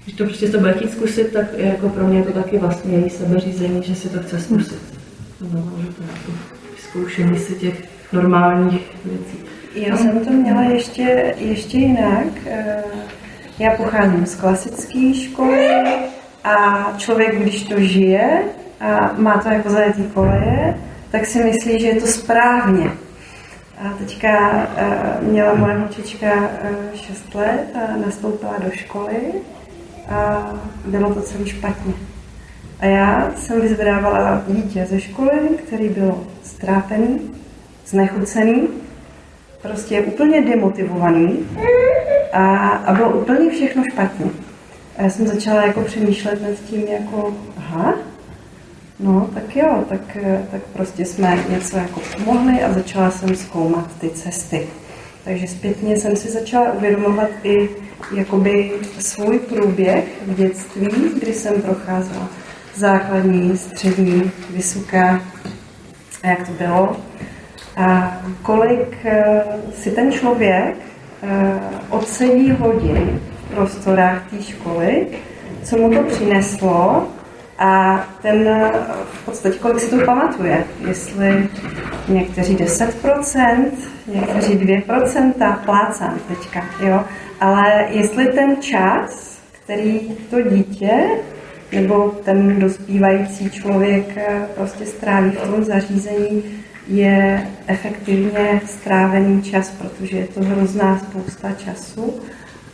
když 0.08 0.18
to 0.18 0.24
prostě 0.24 0.50
to 0.50 0.60
bude 0.60 0.74
chtít 0.74 0.92
zkusit, 0.92 1.34
tak 1.34 1.46
jako 1.58 1.90
pro 1.90 2.08
mě 2.08 2.20
je 2.20 2.24
to 2.24 2.32
taky 2.32 2.58
vlastně 2.58 2.98
její 2.98 3.10
sebeřízení, 3.10 3.84
že 3.84 3.96
si 3.96 4.10
to 4.10 4.20
chce 4.20 4.40
zkusit. 4.40 4.82
No, 5.42 5.72
že 5.82 5.88
to 5.88 6.04
jako 6.04 6.32
zkoušení 6.78 7.40
si 7.40 7.56
těch 7.56 7.84
normálních 8.14 8.96
věcí. 9.06 9.38
Já 9.76 9.98
jsem 9.98 10.20
to 10.20 10.32
měla 10.32 10.62
ještě, 10.62 11.36
ještě 11.38 11.78
jinak. 11.78 12.28
Eh, 13.60 13.64
Já 13.64 13.72
pocházím 13.72 14.26
z 14.26 14.36
klasické 14.36 15.14
školy 15.14 15.68
a 16.44 16.88
člověk, 16.98 17.40
když 17.40 17.64
to 17.64 17.80
žije 17.80 18.44
a 18.80 19.14
má 19.18 19.38
to 19.38 19.50
jako 19.50 19.70
zajetý 19.70 20.04
koleje, 20.04 20.78
tak 21.12 21.26
si 21.26 21.44
myslí, 21.44 21.80
že 21.80 21.88
je 21.88 22.02
to 22.02 22.08
správně. 22.08 22.92
A 23.86 23.90
teďka 23.98 24.68
eh, 24.78 25.18
měla 25.22 25.54
moje 25.54 25.78
holčička 25.78 26.50
6 26.94 27.36
let 27.36 27.76
a 27.76 27.98
nastoupila 28.06 28.54
do 28.64 28.72
školy 28.72 29.18
a 30.10 30.52
bylo 30.86 31.14
to 31.14 31.22
celý 31.22 31.50
špatně. 31.50 31.94
A 32.80 32.86
já 32.86 33.32
jsem 33.36 33.62
vyzvedávala 33.62 34.44
dítě 34.48 34.86
ze 34.90 35.00
školy, 35.00 35.40
který 35.68 35.90
byl 35.90 36.28
strápený, 36.44 37.32
znechucený, 37.86 38.68
prostě 39.68 40.02
úplně 40.02 40.42
demotivovaný 40.42 41.40
a, 42.34 42.68
a 42.68 42.94
bylo 42.94 43.10
úplně 43.10 43.50
všechno 43.52 43.84
špatně. 43.92 44.26
A 44.98 45.04
já 45.04 45.10
jsem 45.10 45.28
začala 45.28 45.66
jako 45.66 45.82
přemýšlet 45.82 46.42
nad 46.42 46.60
tím 46.70 46.88
jako, 46.88 47.34
aha, 47.58 47.96
no 49.00 49.30
tak 49.34 49.56
jo, 49.56 49.84
tak, 49.90 50.18
tak 50.52 50.62
prostě 50.74 51.06
jsme 51.06 51.44
něco 51.50 51.78
jako 51.78 52.02
pomohli 52.18 52.64
a 52.64 52.74
začala 52.74 53.12
jsem 53.12 53.36
zkoumat 53.36 54.00
ty 54.00 54.10
cesty. 54.10 54.68
Takže 55.24 55.48
zpětně 55.48 55.98
jsem 55.98 56.16
si 56.16 56.32
začala 56.32 56.72
uvědomovat 56.72 57.30
i 57.44 57.70
jakoby 58.16 58.72
svůj 59.00 59.40
průběh 59.40 60.06
v 60.28 60.36
dětství, 60.36 60.88
kdy 61.22 61.34
jsem 61.34 61.62
procházela 61.62 62.30
základní, 62.76 63.58
střední, 63.58 64.32
vysoká 64.50 65.22
a 66.24 66.28
jak 66.28 66.48
to 66.48 66.54
bylo. 66.54 66.98
A 67.78 68.18
kolik 68.42 69.06
eh, 69.06 69.44
si 69.76 69.92
ten 69.92 70.12
člověk 70.12 70.76
eh, 71.24 71.60
odsedí 71.90 72.52
hodin 72.52 73.20
v 73.46 73.56
prostorách 73.56 74.30
té 74.30 74.44
školy, 74.44 75.08
co 75.64 75.78
mu 75.78 75.94
to 75.94 76.04
přineslo 76.04 77.08
a 77.60 78.04
ten 78.22 78.70
v 79.12 79.26
podstatě 79.26 79.60
kolik 79.60 79.80
si 79.80 79.90
to 79.90 80.06
pamatuje. 80.06 80.64
Jestli 80.88 81.50
někteří 82.08 82.56
10%, 82.56 83.66
někteří 84.08 84.58
2%, 84.58 85.58
plácám 85.66 86.20
teďka, 86.28 86.66
jo. 86.80 87.04
Ale 87.42 87.86
jestli 87.90 88.26
ten 88.26 88.62
čas, 88.62 89.40
který 89.52 90.00
to 90.30 90.42
dítě 90.42 91.10
nebo 91.72 92.10
ten 92.10 92.60
dospívající 92.60 93.50
člověk 93.50 94.18
eh, 94.18 94.48
prostě 94.56 94.86
stráví 94.86 95.32
v 95.32 95.42
tom 95.42 95.64
zařízení, 95.64 96.44
je 96.88 97.48
efektivně 97.68 98.62
strávený 98.66 99.42
čas, 99.42 99.70
protože 99.70 100.18
je 100.18 100.28
to 100.28 100.40
hrozná 100.44 101.00
spousta 101.00 101.52
času 101.52 102.20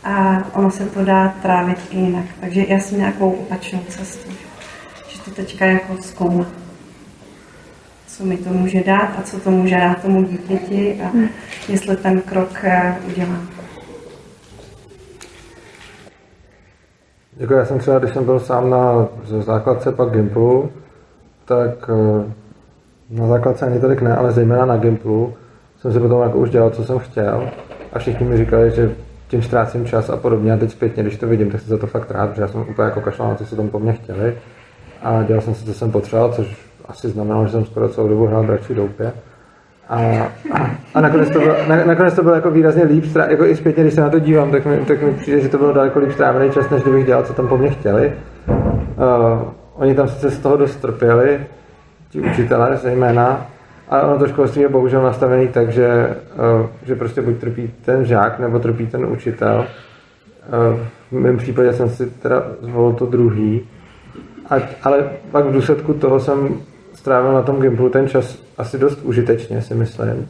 a 0.04 0.44
ono 0.54 0.70
se 0.70 0.86
to 0.86 1.04
dá 1.04 1.28
trávit 1.42 1.78
i 1.90 1.98
jinak. 1.98 2.26
Takže 2.40 2.64
já 2.68 2.80
si 2.80 2.94
nějakou 2.94 3.30
opačnou 3.30 3.80
cestu, 3.88 4.30
že 5.08 5.20
to 5.24 5.30
teďka 5.30 5.66
jako 5.66 6.02
zkoumám 6.02 6.64
co 8.16 8.24
mi 8.24 8.36
to 8.36 8.50
může 8.50 8.84
dát 8.84 9.18
a 9.18 9.22
co 9.22 9.40
to 9.40 9.50
může 9.50 9.76
dát 9.76 10.02
tomu 10.02 10.22
dítěti 10.22 11.00
a 11.02 11.10
jestli 11.68 11.96
ten 11.96 12.20
krok 12.20 12.64
eh, 12.64 12.96
udělám. 13.06 13.48
Jako 17.36 17.54
já 17.54 17.64
jsem 17.64 17.78
třeba, 17.78 17.98
když 17.98 18.12
jsem 18.12 18.24
byl 18.24 18.40
sám 18.40 18.70
na 18.70 19.08
základce 19.40 19.92
pak 19.92 20.12
Gimplu, 20.12 20.70
tak 21.44 21.90
eh, 21.90 22.32
na 23.10 23.26
základce 23.26 23.66
ani 23.66 23.80
tolik 23.80 24.02
ne, 24.02 24.16
ale 24.16 24.32
zejména 24.32 24.66
na 24.66 24.76
Gimplu 24.76 25.34
jsem 25.78 25.92
si 25.92 26.00
potom 26.00 26.22
jako 26.22 26.38
už 26.38 26.50
dělal, 26.50 26.70
co 26.70 26.84
jsem 26.84 26.98
chtěl 26.98 27.48
a 27.92 27.98
všichni 27.98 28.26
mi 28.26 28.36
říkali, 28.36 28.70
že 28.70 28.90
tím 29.28 29.42
ztrácím 29.42 29.86
čas 29.86 30.10
a 30.10 30.16
podobně 30.16 30.52
a 30.52 30.56
teď 30.56 30.70
zpětně, 30.70 31.02
když 31.02 31.16
to 31.16 31.26
vidím, 31.26 31.50
tak 31.50 31.60
si 31.60 31.68
za 31.68 31.78
to 31.78 31.86
fakt 31.86 32.10
rád, 32.10 32.30
protože 32.30 32.42
já 32.42 32.48
jsem 32.48 32.60
úplně 32.60 32.84
jako 32.84 33.00
kašlal 33.00 33.28
na 33.28 33.34
to, 33.34 33.44
co 33.44 33.56
tam 33.56 33.68
po 33.68 33.78
mně 33.78 33.92
chtěli 33.92 34.36
a 35.02 35.22
dělal 35.22 35.40
jsem 35.40 35.54
si, 35.54 35.64
co 35.64 35.74
jsem 35.74 35.90
potřeboval, 35.90 36.32
což 36.32 36.56
asi 36.84 37.08
znamenalo, 37.08 37.46
že 37.46 37.52
jsem 37.52 37.64
skoro 37.64 37.88
celou 37.88 38.08
dobu 38.08 38.26
hrál 38.26 38.44
dračí 38.44 38.74
doupě. 38.74 39.12
A, 39.88 39.98
a, 40.52 40.70
a 40.94 41.00
nakonec, 41.00 41.30
to 41.30 41.38
bylo, 41.38 41.54
na, 41.68 41.84
nakonec 41.84 42.14
to 42.14 42.22
bylo 42.22 42.34
jako 42.34 42.50
výrazně 42.50 42.84
líp, 42.84 43.04
jako 43.28 43.44
i 43.44 43.56
zpětně, 43.56 43.82
když 43.82 43.94
se 43.94 44.00
na 44.00 44.10
to 44.10 44.18
dívám, 44.18 44.50
tak 44.50 44.66
mi, 44.66 44.76
tak 44.76 45.02
mi 45.02 45.12
přijde, 45.12 45.40
že 45.40 45.48
to 45.48 45.58
bylo 45.58 45.72
daleko 45.72 45.98
líp 45.98 46.12
strávený 46.12 46.50
čas, 46.50 46.70
než 46.70 46.82
kdybych 46.82 47.06
dělal, 47.06 47.22
co 47.22 47.32
tam 47.32 47.48
po 47.48 47.56
mně 47.56 47.70
chtěli. 47.70 48.12
Uh, 48.46 49.48
oni 49.74 49.94
tam 49.94 50.08
sice 50.08 50.30
z 50.30 50.38
toho 50.38 50.56
dost 50.56 50.76
trpěli, 50.76 51.40
ti 52.14 52.20
učitelé 52.20 52.76
zejména, 52.76 53.46
ale 53.88 54.02
ono 54.02 54.18
to 54.18 54.28
školství 54.28 54.62
je 54.62 54.68
bohužel 54.68 55.02
nastavený 55.02 55.48
tak, 55.48 55.72
že, 55.72 56.16
uh, 56.60 56.66
že 56.86 56.94
prostě 56.94 57.22
buď 57.22 57.36
trpí 57.38 57.74
ten 57.84 58.04
žák, 58.04 58.38
nebo 58.38 58.58
trpí 58.58 58.86
ten 58.86 59.04
učitel. 59.04 59.66
Uh, 60.70 60.78
v 61.10 61.20
mém 61.20 61.36
případě 61.36 61.72
jsem 61.72 61.88
si 61.88 62.06
teda 62.06 62.42
zvolil 62.60 62.92
to 62.92 63.06
druhý, 63.06 63.68
a, 64.50 64.54
ale 64.82 65.10
pak 65.30 65.44
v 65.44 65.52
důsledku 65.52 65.94
toho 65.94 66.20
jsem 66.20 66.60
strávil 66.94 67.32
na 67.32 67.42
tom 67.42 67.60
Gimplu 67.60 67.88
ten 67.88 68.08
čas 68.08 68.38
asi 68.58 68.78
dost 68.78 69.02
užitečně, 69.02 69.62
si 69.62 69.74
myslím. 69.74 70.28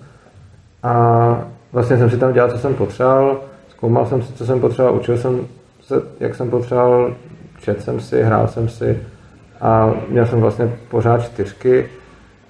A 0.82 1.44
vlastně 1.72 1.96
jsem 1.96 2.10
si 2.10 2.16
tam 2.18 2.32
dělal, 2.32 2.50
co 2.50 2.58
jsem 2.58 2.74
potřeboval, 2.74 3.40
zkoumal 3.68 4.06
jsem 4.06 4.22
si, 4.22 4.32
co 4.32 4.46
jsem 4.46 4.60
potřeboval, 4.60 4.96
učil 4.96 5.18
jsem 5.18 5.40
se, 5.82 6.02
jak 6.20 6.34
jsem 6.34 6.50
potřeboval, 6.50 7.14
čet 7.60 7.82
jsem 7.82 8.00
si, 8.00 8.22
hrál 8.22 8.48
jsem 8.48 8.68
si 8.68 8.98
a 9.60 9.92
měl 10.08 10.26
jsem 10.26 10.40
vlastně 10.40 10.70
pořád 10.90 11.22
čtyřky 11.22 11.86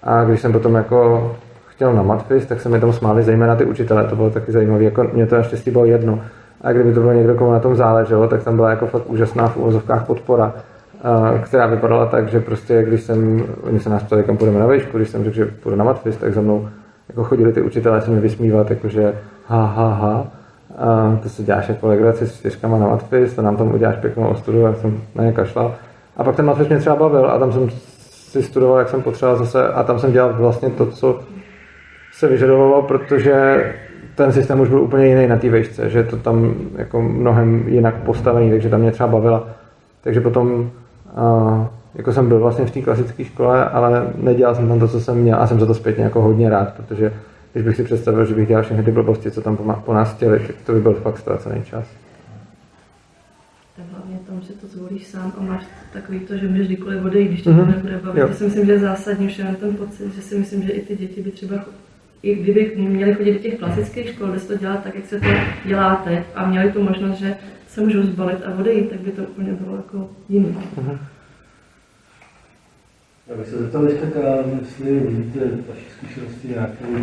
a 0.02 0.24
když 0.24 0.40
jsem 0.40 0.52
potom 0.52 0.74
jako 0.74 1.30
chtěl 1.66 1.94
na 1.94 2.02
matfiz, 2.02 2.46
tak 2.46 2.60
se 2.60 2.68
mi 2.68 2.80
tam 2.80 2.92
smáli 2.92 3.22
zejména 3.22 3.56
ty 3.56 3.64
učitelé, 3.64 4.04
to 4.04 4.16
bylo 4.16 4.30
taky 4.30 4.52
zajímavé, 4.52 4.84
jako 4.84 5.04
mě 5.12 5.26
to 5.26 5.36
naštěstí 5.36 5.70
bylo 5.70 5.84
jedno. 5.84 6.20
A 6.60 6.72
kdyby 6.72 6.92
to 6.92 7.00
bylo 7.00 7.12
někdo, 7.12 7.34
komu 7.34 7.52
na 7.52 7.58
tom 7.58 7.76
záleželo, 7.76 8.28
tak 8.28 8.44
tam 8.44 8.56
byla 8.56 8.70
jako 8.70 8.86
fakt 8.86 9.06
úžasná 9.06 9.48
v 9.48 9.56
úvozovkách 9.56 10.06
podpora 10.06 10.54
která 11.42 11.66
vypadala 11.66 12.06
tak, 12.06 12.28
že 12.28 12.40
prostě 12.40 12.82
když 12.82 13.02
jsem, 13.02 13.44
oni 13.62 13.80
se 13.80 13.90
nás 13.90 14.02
ptali, 14.02 14.22
kam 14.22 14.36
půjdeme 14.36 14.60
na 14.60 14.66
výšku, 14.66 14.96
když 14.96 15.08
jsem 15.08 15.24
řekl, 15.24 15.36
že 15.36 15.46
půjdu 15.46 15.76
na 15.76 15.84
matfiz, 15.84 16.16
tak 16.16 16.34
za 16.34 16.40
mnou 16.40 16.68
jako 17.08 17.24
chodili 17.24 17.52
ty 17.52 17.62
učitelé 17.62 18.00
se 18.00 18.10
mi 18.10 18.20
vysmívat, 18.20 18.70
jakože 18.70 19.14
ha, 19.46 19.66
ha, 19.66 19.88
ha, 19.88 20.26
a 20.78 21.18
to 21.22 21.28
si 21.28 21.42
děláš 21.42 21.68
jako 21.68 21.88
legraci 21.88 22.26
s 22.26 22.34
čtyřkama 22.34 22.78
na 22.78 22.86
matfiz, 22.86 23.34
to 23.34 23.42
nám 23.42 23.56
tam 23.56 23.74
uděláš 23.74 23.96
pěknou 23.96 24.28
ostudu, 24.28 24.60
já 24.60 24.74
jsem 24.74 25.00
na 25.14 25.24
ně 25.24 25.32
kašlal. 25.32 25.74
A 26.16 26.24
pak 26.24 26.36
ten 26.36 26.46
matfiz 26.46 26.68
mě 26.68 26.78
třeba 26.78 26.96
bavil 26.96 27.30
a 27.30 27.38
tam 27.38 27.52
jsem 27.52 27.70
si 28.00 28.42
studoval, 28.42 28.78
jak 28.78 28.88
jsem 28.88 29.02
potřeboval 29.02 29.38
zase 29.38 29.68
a 29.68 29.82
tam 29.82 29.98
jsem 29.98 30.12
dělal 30.12 30.32
vlastně 30.32 30.70
to, 30.70 30.86
co 30.86 31.20
se 32.12 32.28
vyžadovalo, 32.28 32.82
protože 32.82 33.64
ten 34.14 34.32
systém 34.32 34.60
už 34.60 34.68
byl 34.68 34.80
úplně 34.80 35.06
jiný 35.06 35.26
na 35.26 35.36
té 35.36 35.50
vejšce, 35.50 35.90
že 35.90 36.02
to 36.02 36.16
tam 36.16 36.54
jako 36.76 37.02
mnohem 37.02 37.68
jinak 37.68 37.94
postavený, 37.94 38.50
takže 38.50 38.68
tam 38.68 38.80
mě 38.80 38.92
třeba 38.92 39.08
bavila. 39.08 39.46
Takže 40.00 40.20
potom 40.20 40.70
a 41.16 41.68
jako 41.94 42.12
jsem 42.12 42.28
byl 42.28 42.40
vlastně 42.40 42.66
v 42.66 42.70
té 42.70 42.80
klasické 42.80 43.24
škole, 43.24 43.64
ale 43.64 44.06
nedělal 44.16 44.54
jsem 44.54 44.68
tam 44.68 44.80
to, 44.80 44.88
co 44.88 45.00
jsem 45.00 45.16
měl 45.16 45.40
a 45.40 45.46
jsem 45.46 45.60
za 45.60 45.66
to 45.66 45.74
zpětně 45.74 46.04
jako 46.04 46.22
hodně 46.22 46.50
rád, 46.50 46.72
protože 46.76 47.12
když 47.52 47.64
bych 47.64 47.76
si 47.76 47.84
představil, 47.84 48.24
že 48.24 48.34
bych 48.34 48.48
dělal 48.48 48.62
všechny 48.62 48.82
ty 48.82 48.90
blbosti, 48.90 49.30
co 49.30 49.40
tam 49.40 49.56
po 49.84 49.94
nás 49.94 50.14
chtěli, 50.14 50.38
tak 50.38 50.56
to 50.66 50.72
by 50.72 50.80
byl 50.80 50.94
fakt 50.94 51.18
ztracený 51.18 51.62
čas. 51.62 51.86
Si 54.46 54.52
to 54.52 54.66
zvolíš 54.66 55.06
sám 55.06 55.32
a 55.38 55.42
máš 55.42 55.64
takový 55.92 56.20
to, 56.20 56.36
že 56.36 56.48
můžeš 56.48 56.66
kdykoliv 56.66 57.04
odejít, 57.04 57.28
když 57.28 57.42
tě 57.42 57.50
mm-hmm. 57.50 57.64
to 57.64 57.70
nebude 57.70 58.00
bavit. 58.04 58.20
Já 58.20 58.32
si 58.32 58.44
myslím, 58.44 58.66
že 58.66 58.72
je 58.72 58.78
zásadní 58.78 59.26
už 59.26 59.38
jen 59.38 59.56
ten 59.56 59.76
pocit, 59.76 60.14
že 60.14 60.22
si 60.22 60.38
myslím, 60.38 60.62
že 60.62 60.72
i 60.72 60.80
ty 60.80 60.96
děti 60.96 61.22
by 61.22 61.30
třeba 61.30 61.64
i 62.22 62.34
kdyby 62.34 62.72
měli 62.76 63.14
chodit 63.14 63.32
do 63.32 63.38
těch 63.38 63.58
klasických 63.58 64.08
škol, 64.08 64.28
kde 64.28 64.40
se 64.40 64.48
to 64.48 64.58
dělá 64.58 64.76
tak, 64.76 64.94
jak 64.94 65.06
se 65.06 65.20
to 65.20 65.26
dělá 65.64 65.96
teď 65.96 66.24
a 66.34 66.48
měli 66.48 66.72
tu 66.72 66.82
možnost, 66.82 67.18
že 67.18 67.36
se 67.68 67.80
můžou 67.80 68.02
zbalit 68.02 68.38
a 68.44 68.58
odejít, 68.58 68.90
tak 68.90 69.00
by 69.00 69.10
to 69.10 69.22
úplně 69.22 69.52
bylo 69.52 69.76
jako 69.76 70.10
jiný. 70.28 70.56
Uh-huh. 70.76 70.98
Já 73.28 73.36
bych 73.36 73.46
se 73.48 73.58
zeptal 73.58 73.84
ještě 73.84 74.06
tak, 74.06 74.22
jestli 74.60 75.00
vidíte 75.00 75.40
vaší 75.40 75.86
zkušenosti 75.96 76.48
nějakou, 76.48 76.96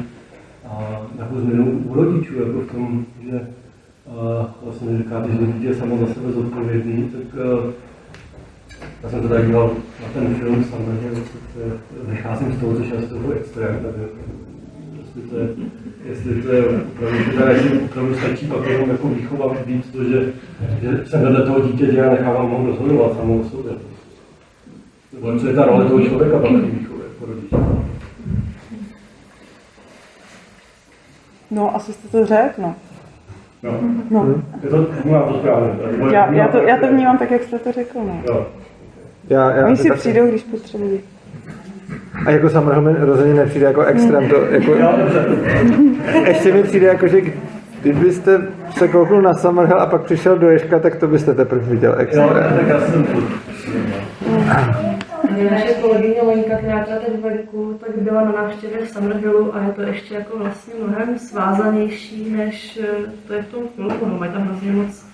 a, 0.66 1.02
nějakou 1.16 1.40
změnu 1.40 1.80
u 1.86 1.94
rodičů, 1.94 2.36
jako 2.36 2.62
v 2.62 2.72
tom, 2.72 3.06
že 3.24 3.48
a, 4.12 4.56
vlastně 4.64 4.98
říkáte, 4.98 5.32
že 5.32 5.38
dítě 5.38 5.68
je 5.68 5.76
samo 5.76 5.98
za 5.98 6.14
sebe 6.14 6.32
zodpovědný, 6.32 7.10
tak 7.10 7.42
a, 7.42 7.74
já 9.04 9.10
jsem 9.10 9.30
tady 9.30 9.46
díval 9.46 9.72
na 10.02 10.08
ten 10.14 10.36
film, 10.36 10.64
samozřejmě 10.64 11.10
vycházím 12.04 12.54
z 12.54 12.60
toho, 12.60 12.76
což 12.76 12.90
je 12.90 13.02
z 13.02 13.10
toho 13.10 13.32
extrém, 13.32 13.80
takže 13.84 14.04
jestli 14.98 15.22
to 15.22 15.38
je, 15.38 15.50
jestli 16.06 16.42
to 16.42 16.52
je 16.52 16.66
opravdu, 16.66 17.18
teda 17.32 17.52
jestli 17.52 17.80
opravdu 17.80 18.16
stačí 18.16 18.48
pak 18.48 18.68
jenom 18.68 18.90
jako 18.90 19.08
výchova 19.08 19.56
víc 19.66 19.86
to, 19.92 20.04
že, 20.04 20.34
že 20.82 21.06
jsem 21.06 21.22
vedle 21.22 21.46
toho 21.46 21.60
dítěte 21.60 22.06
a 22.06 22.12
nechávám 22.12 22.50
ho 22.50 22.68
rozhodovat 22.68 23.18
samou 23.18 23.40
o 23.40 23.50
sobě. 23.50 23.72
Nebo 25.14 25.40
co 25.40 25.48
je 25.48 25.54
ta 25.54 25.66
role 25.66 25.86
toho 25.86 26.02
člověka 26.02 26.40
pak 26.40 26.52
výchově 26.52 27.06
jako 27.14 27.26
rodiče. 27.26 27.56
No, 31.52 31.76
asi 31.76 31.94
jste 31.94 32.08
to 32.08 32.26
řekl, 32.26 32.62
no. 32.62 32.76
No. 33.64 33.80
no. 34.10 34.36
Je 34.64 34.70
to, 34.70 34.88
vnímám 35.04 35.24
to 35.24 35.40
správně. 35.40 35.70
Já, 36.12 36.32
já, 36.32 36.48
to, 36.48 36.58
já 36.58 36.78
to 36.78 36.88
vnímám 36.88 37.18
tak, 37.18 37.32
jak 37.32 37.44
jste 37.44 37.60
to 37.60 37.72
řekl, 37.72 38.00
no. 38.00 38.22
Jo. 38.28 38.48
Já, 39.30 39.52
já 39.52 39.66
Oni 39.66 39.78
si 39.78 39.92
přijdou, 39.92 40.28
když 40.28 40.44
potřebují. 40.44 41.00
A 42.26 42.32
jako 42.32 42.82
mi 42.82 42.96
rozhodně 43.00 43.34
nepřijde 43.34 43.66
jako 43.66 43.82
extrém. 43.82 44.30
To, 44.30 44.36
jako, 44.36 44.74
ještě 46.28 46.54
mi 46.54 46.64
přijde 46.64 46.88
jako, 46.88 47.08
že 47.08 47.22
kdybyste 47.82 48.42
se 48.78 48.88
kouknul 48.88 49.22
na 49.22 49.34
Summerhill 49.34 49.80
a 49.80 49.86
pak 49.86 50.02
přišel 50.02 50.38
do 50.40 50.50
Ješka, 50.50 50.80
tak 50.80 50.96
to 50.96 51.08
byste 51.08 51.34
teprve 51.34 51.62
viděl 51.62 51.96
extrém. 51.98 52.28
Jo, 52.28 52.34
tak 52.58 52.68
já 52.68 52.80
jsem 52.80 53.06
naše 55.52 55.74
kolegyně 55.74 56.22
Lenka, 56.22 56.58
která 56.58 56.84
třeba 56.84 57.00
teď 57.00 57.50
tak 57.80 57.98
byla 57.98 58.22
na 58.22 58.32
návštěvě 58.32 58.86
v 58.86 58.90
Summerhillu 58.90 59.56
a 59.56 59.64
je 59.64 59.72
to 59.72 59.82
ještě 59.82 60.14
jako 60.14 60.38
vlastně 60.38 60.74
mnohem 60.88 61.20
svázanější, 61.20 62.32
než 62.32 62.80
eh, 62.84 63.12
to 63.28 63.34
je 63.34 63.42
v 63.44 63.48
tom 63.48 63.64
filmu. 63.76 64.08
No, 64.08 64.18
mají 64.18 64.32
tam 64.32 64.42
hrozně 64.42 64.72
moc 64.72 65.06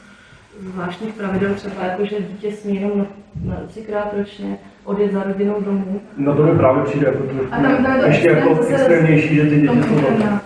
zvláštních 0.59 1.13
pravidel, 1.13 1.53
třeba 1.53 1.83
jako, 1.83 2.05
že 2.05 2.15
dítě 2.21 2.51
smí 2.51 2.75
jenom 2.75 2.97
na, 2.97 3.05
na 3.45 3.61
třikrát 3.67 4.13
ročně, 4.17 4.57
odjet 4.83 5.11
za 5.11 5.23
rodinou 5.23 5.61
domů. 5.61 6.01
No 6.17 6.35
to 6.35 6.43
mi 6.43 6.57
právě 6.57 6.83
přijde 6.83 7.07
jako 7.07 7.23
to, 7.23 7.33
a 7.51 7.61
tam, 7.61 7.83
tam 7.83 7.95
je 7.95 8.01
to 8.01 8.07
ještě 8.07 8.29
jako 8.29 8.59
extrémnější, 8.69 9.35
že 9.35 9.43
ty 9.43 9.61
děti 9.61 9.83
jsou 9.83 9.95
tam. 9.95 10.41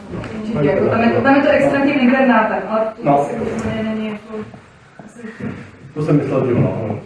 Jako, 0.61 0.89
tam, 0.89 1.01
je 1.03 1.11
to, 1.11 1.21
tam 1.21 1.35
je 1.35 1.41
to 1.41 1.49
extrém 1.49 1.81
tím 1.81 1.99
internátem, 1.99 2.59
ale 2.67 2.85
to 2.85 3.01
no. 3.03 3.19
asi 3.19 3.35
úplně 3.35 3.83
není 3.83 4.07
jako... 4.07 4.45
To 5.93 6.03
jsem 6.03 6.17
myslel, 6.17 6.47
že 6.47 6.53
no. 6.53 6.99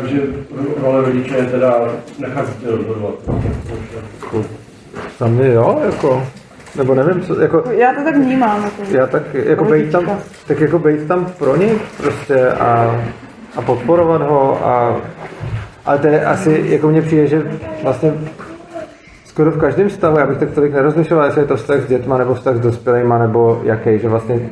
Takže 0.00 0.20
role 0.82 1.00
rodiče 1.00 1.36
je 1.36 1.44
teda 1.44 1.88
nechat 2.18 2.46
dítě 2.48 2.70
rozhodovat. 2.70 3.14
Za 5.18 5.26
mě 5.26 5.52
jo, 5.52 5.80
jako, 5.84 6.26
nebo 6.76 6.94
nevím, 6.94 7.22
co, 7.22 7.40
jako... 7.40 7.64
Já 7.70 7.92
to 7.92 8.04
tak 8.04 8.16
vnímám. 8.16 8.64
Jako, 8.64 8.96
já 8.96 9.06
tak, 9.06 9.22
jako 9.34 9.64
bejt 9.64 9.92
tam, 9.92 10.18
tak 10.46 10.60
jako 10.60 10.78
bejt 10.78 11.08
tam 11.08 11.26
pro 11.38 11.56
ně 11.56 11.68
prostě 12.02 12.48
a 12.48 13.00
a 13.56 13.62
podporovat 13.62 14.22
ho 14.22 14.66
a 14.66 14.96
ale 15.84 15.98
to 15.98 16.06
je 16.06 16.24
asi, 16.24 16.64
jako 16.68 16.88
mně 16.88 17.02
přijde, 17.02 17.26
že 17.26 17.42
vlastně 17.82 18.14
skoro 19.24 19.50
v 19.50 19.58
každém 19.58 19.90
stavu, 19.90 20.18
já 20.18 20.26
bych 20.26 20.38
tak 20.38 20.50
tolik 20.50 20.72
nerozlišoval, 20.72 21.24
jestli 21.24 21.40
je 21.40 21.46
to 21.46 21.56
vztah 21.56 21.80
s 21.80 21.86
dětma 21.86 22.18
nebo 22.18 22.34
vztah 22.34 22.56
s 22.56 22.60
dospělýma, 22.60 23.18
nebo 23.18 23.60
jaký, 23.64 23.98
že 23.98 24.08
vlastně 24.08 24.50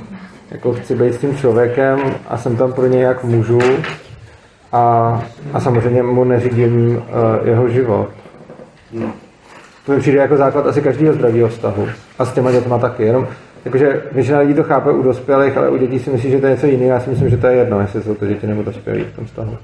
jako 0.50 0.72
chci 0.72 0.94
být 0.94 1.14
s 1.14 1.18
tím 1.18 1.36
člověkem 1.36 1.98
a 2.28 2.36
jsem 2.36 2.56
tam 2.56 2.72
pro 2.72 2.86
něj 2.86 3.00
jak 3.00 3.24
můžu 3.24 3.58
a, 4.72 5.22
a 5.52 5.60
samozřejmě 5.60 6.02
mu 6.02 6.24
neřídím 6.24 6.96
uh, 6.96 7.02
jeho 7.48 7.68
život. 7.68 8.08
To 9.86 9.92
mi 9.92 9.98
přijde 9.98 10.18
jako 10.18 10.36
základ 10.36 10.66
asi 10.66 10.82
každého 10.82 11.14
zdravého 11.14 11.48
vztahu. 11.48 11.88
A 12.18 12.24
s 12.24 12.32
těma 12.32 12.52
dětma 12.52 12.78
taky. 12.78 13.02
Jenom 13.02 13.28
Jakože 13.66 14.02
většina 14.12 14.38
lidí 14.38 14.54
to 14.54 14.62
chápe 14.62 14.92
u 14.92 15.02
dospělých, 15.02 15.56
ale 15.56 15.70
u 15.70 15.76
dětí 15.76 15.98
si 15.98 16.10
myslí, 16.10 16.30
že 16.30 16.38
to 16.38 16.46
je 16.46 16.52
něco 16.52 16.66
jiného. 16.66 16.90
Já 16.90 17.00
si 17.00 17.10
myslím, 17.10 17.28
že 17.28 17.36
to 17.36 17.46
je 17.46 17.56
jedno, 17.56 17.80
jestli 17.80 18.02
jsou 18.02 18.14
to 18.14 18.26
děti 18.26 18.46
nebo 18.46 18.62
dospělí 18.62 19.04
v 19.04 19.16
tom 19.16 19.24
vztahu. 19.24 19.58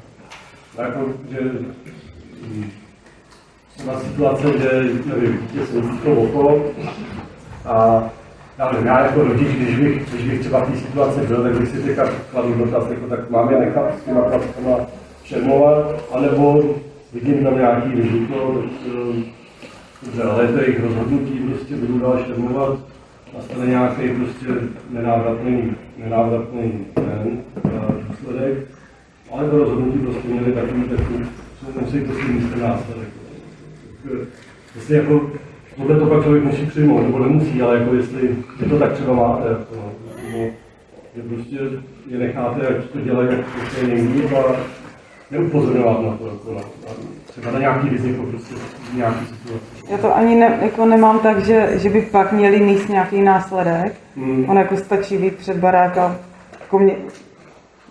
Jako, 0.78 1.00
že 1.30 1.38
na 3.86 4.00
situace, 4.00 4.58
že 4.58 4.82
nevím, 5.06 5.48
se 5.72 5.78
utíklo 5.78 6.14
okolo 6.14 6.64
a 7.64 8.04
nevím, 8.70 8.86
já 8.86 9.00
jako 9.00 9.22
rodič, 9.22 9.48
když 9.48 9.76
bych, 9.78 10.10
když 10.12 10.30
bych 10.30 10.40
třeba 10.40 10.64
v 10.64 10.70
té 10.70 10.78
situaci 10.78 11.20
byl, 11.20 11.42
tak 11.42 11.52
bych 11.52 11.68
si 11.68 11.82
teďka 11.82 12.08
kladl 12.30 12.54
dotaz, 12.54 12.90
jako, 12.90 13.06
tak 13.06 13.30
mám 13.30 13.50
je 13.50 13.58
nechat 13.58 13.98
s 13.98 14.04
těma 14.04 14.20
prackama 14.20 14.78
šermovat, 15.24 16.04
anebo 16.12 16.74
vidím 17.12 17.44
tam 17.44 17.58
nějaký 17.58 17.94
riziko, 17.94 18.62
tak 18.62 18.70
eh, 18.86 19.22
dobře, 20.02 20.22
ale 20.22 20.48
to 20.48 20.58
je 20.58 20.64
jejich 20.64 20.80
rozhodnutí, 20.80 21.38
prostě 21.38 21.76
budu 21.76 21.98
dál 21.98 22.24
šermovat, 22.26 22.78
nastane 23.36 23.66
nějaký 23.66 24.08
prostě 24.08 24.46
nenávratný, 24.90 25.72
nenávratný 25.98 26.86
ten, 26.94 27.38
eh, 27.64 27.70
důsledek, 28.08 28.58
ale 29.32 29.50
to 29.50 29.58
rozhodnutí 29.58 29.98
prostě 29.98 30.28
měli 30.28 30.52
takový, 30.52 30.82
takový, 30.82 31.26
musí 31.80 32.00
to 32.00 32.12
si 32.12 32.32
místě 32.32 32.60
následek. 32.60 33.08
Tak, 34.02 34.12
eh, 34.22 34.26
Jestli 34.76 34.94
jako 34.94 35.30
Tohle 35.76 35.98
to 35.98 36.06
pak 36.06 36.22
člověk 36.22 36.44
musí 36.44 36.66
přijmout, 36.66 37.02
nebo 37.02 37.18
nemusí, 37.18 37.62
ale 37.62 37.78
jako 37.78 37.94
jestli 37.94 38.28
vy 38.60 38.68
to 38.70 38.78
tak 38.78 38.92
třeba 38.92 39.14
máte, 39.14 39.48
no, 39.76 39.92
nebo 40.32 40.52
že 41.16 41.22
prostě 41.22 41.56
je 42.06 42.18
necháte, 42.18 42.60
jak 42.64 42.84
to 42.84 43.00
dělají, 43.00 43.28
jak 43.30 43.46
prostě 43.46 43.86
nejlíp 43.86 44.32
a 44.32 44.56
neupozorňovat 45.30 46.02
na 46.02 46.16
to, 46.16 46.26
jako 46.26 46.52
na, 46.54 46.60
na, 46.60 46.94
třeba 47.24 47.50
na 47.50 47.58
nějaký 47.58 47.88
riziko 47.88 48.22
prostě 48.22 48.54
v 48.92 48.96
nějaký 48.96 49.26
situaci. 49.26 49.64
Já 49.88 49.98
to 49.98 50.16
ani 50.16 50.34
ne, 50.34 50.58
jako 50.62 50.86
nemám 50.86 51.18
tak, 51.18 51.44
že, 51.44 51.70
že 51.74 51.90
by 51.90 52.02
pak 52.02 52.32
měli 52.32 52.60
mít 52.60 52.88
nějaký 52.88 53.20
následek. 53.22 53.94
Hmm. 54.16 54.50
On 54.50 54.56
jako 54.56 54.76
stačí 54.76 55.18
být 55.18 55.36
před 55.36 55.56
baráka. 55.56 56.16
Jako 56.60 56.78
mě, 56.78 56.96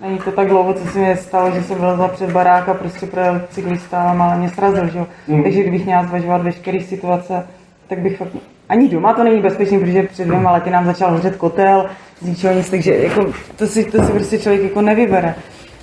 není 0.02 0.17
to 0.17 0.32
tak 0.32 0.48
dlouho, 0.48 0.74
co 0.74 0.88
se 0.88 1.00
mi 1.00 1.15
stalo, 1.15 1.52
že 1.52 1.63
jsem 1.63 1.78
vylezla 1.78 2.08
před 2.08 2.32
baráka, 2.32 2.74
prostě 2.74 3.06
pro 3.06 3.22
cyklista 3.50 4.02
a 4.02 4.38
mě 4.38 4.50
srazil, 4.50 4.89
že 4.89 4.98
jo. 4.98 5.08
Hmm. 5.28 5.44
Takže 5.44 5.62
kdybych 5.62 5.86
měla 5.86 6.04
zvažovat 6.04 6.41
veškeré 6.41 6.80
situace, 6.82 7.48
tak 7.91 7.99
bych 7.99 8.17
fakt... 8.17 8.32
Ani 8.69 8.89
doma 8.89 9.13
to 9.13 9.23
není 9.23 9.41
bezpečný, 9.41 9.80
protože 9.80 10.04
před 10.04 10.27
dvěma 10.27 10.51
lety 10.51 10.69
nám 10.69 10.86
začal 10.86 11.12
hořet 11.12 11.36
kotel, 11.36 11.86
z 12.21 12.25
ničeho 12.25 12.54
nic, 12.54 12.69
takže 12.69 12.95
jako, 12.95 13.25
to, 13.56 13.67
si, 13.67 13.86
to 13.86 14.04
si 14.04 14.12
prostě 14.12 14.39
člověk 14.39 14.63
jako 14.63 14.82
nevybere. 14.82 15.36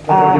A. 0.07 0.35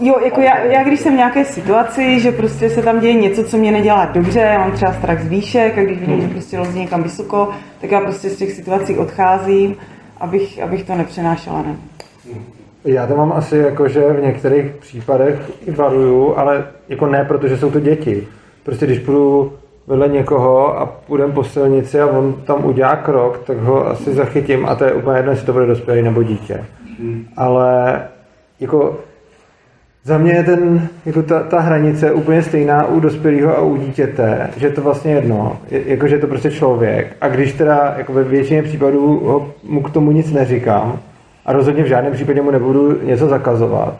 Jo, 0.00 0.14
jako 0.24 0.40
já, 0.40 0.58
já, 0.58 0.84
když 0.84 1.00
jsem 1.00 1.12
v 1.12 1.16
nějaké 1.16 1.44
situaci, 1.44 2.20
že 2.20 2.32
prostě 2.32 2.70
se 2.70 2.82
tam 2.82 3.00
děje 3.00 3.14
něco, 3.14 3.44
co 3.44 3.56
mě 3.56 3.72
nedělá 3.72 4.04
dobře, 4.04 4.40
já 4.40 4.58
mám 4.58 4.72
třeba 4.72 4.92
strach 4.92 5.22
z 5.22 5.28
výšek 5.28 5.78
a 5.78 5.82
když 5.82 5.98
vidím, 5.98 6.20
že 6.20 6.28
prostě 6.28 6.58
lozí 6.58 6.80
někam 6.80 7.02
vysoko, 7.02 7.48
tak 7.80 7.90
já 7.90 8.00
prostě 8.00 8.30
z 8.30 8.36
těch 8.36 8.52
situací 8.52 8.98
odcházím, 8.98 9.76
abych, 10.20 10.62
abych 10.62 10.84
to 10.84 10.94
nepřenášela 10.94 11.62
ne. 11.62 11.76
Já 12.84 13.06
to 13.06 13.16
mám 13.16 13.32
asi 13.32 13.56
jako, 13.56 13.88
že 13.88 14.12
v 14.12 14.22
některých 14.22 14.72
případech 14.72 15.50
i 15.66 15.70
varuju, 15.70 16.34
ale 16.36 16.66
jako 16.88 17.06
ne, 17.06 17.24
protože 17.24 17.58
jsou 17.58 17.70
to 17.70 17.80
děti. 17.80 18.26
Prostě 18.64 18.86
když 18.86 18.98
půjdu 18.98 19.52
vedle 19.86 20.08
někoho 20.08 20.78
a 20.78 20.86
půjdem 20.86 21.32
po 21.32 21.44
silnici 21.44 22.00
a 22.00 22.06
on 22.06 22.34
tam 22.46 22.64
udělá 22.64 22.96
krok, 22.96 23.38
tak 23.46 23.58
ho 23.58 23.88
asi 23.88 24.14
zachytím 24.14 24.66
a 24.66 24.74
to 24.74 24.84
je 24.84 24.92
úplně 24.92 25.18
jedno, 25.18 25.32
jestli 25.32 25.46
to 25.46 25.52
bude 25.52 25.66
dospělý 25.66 26.02
nebo 26.02 26.22
dítě. 26.22 26.64
Ale 27.36 28.02
jako 28.60 28.96
za 30.04 30.18
mě 30.18 30.32
je 30.32 30.44
ten, 30.44 30.88
jako 31.06 31.22
ta, 31.22 31.42
ta 31.42 31.60
hranice 31.60 32.12
úplně 32.12 32.42
stejná 32.42 32.86
u 32.86 33.00
dospělého 33.00 33.56
a 33.56 33.60
u 33.60 33.76
dítěte, 33.76 34.50
že 34.56 34.66
je 34.66 34.72
to 34.72 34.80
vlastně 34.80 35.12
jedno, 35.12 35.58
je, 35.70 35.82
jako 35.86 36.08
že 36.08 36.14
je 36.14 36.20
to 36.20 36.26
prostě 36.26 36.50
člověk. 36.50 37.16
A 37.20 37.28
když 37.28 37.52
teda 37.52 37.94
jako 37.96 38.12
ve 38.12 38.24
většině 38.24 38.62
případů 38.62 39.20
ho, 39.24 39.50
mu 39.64 39.82
k 39.82 39.90
tomu 39.90 40.10
nic 40.10 40.32
neříkám 40.32 40.98
a 41.46 41.52
rozhodně 41.52 41.82
v 41.82 41.86
žádném 41.86 42.12
případě 42.12 42.42
mu 42.42 42.50
nebudu 42.50 42.98
něco 43.02 43.28
zakazovat, 43.28 43.94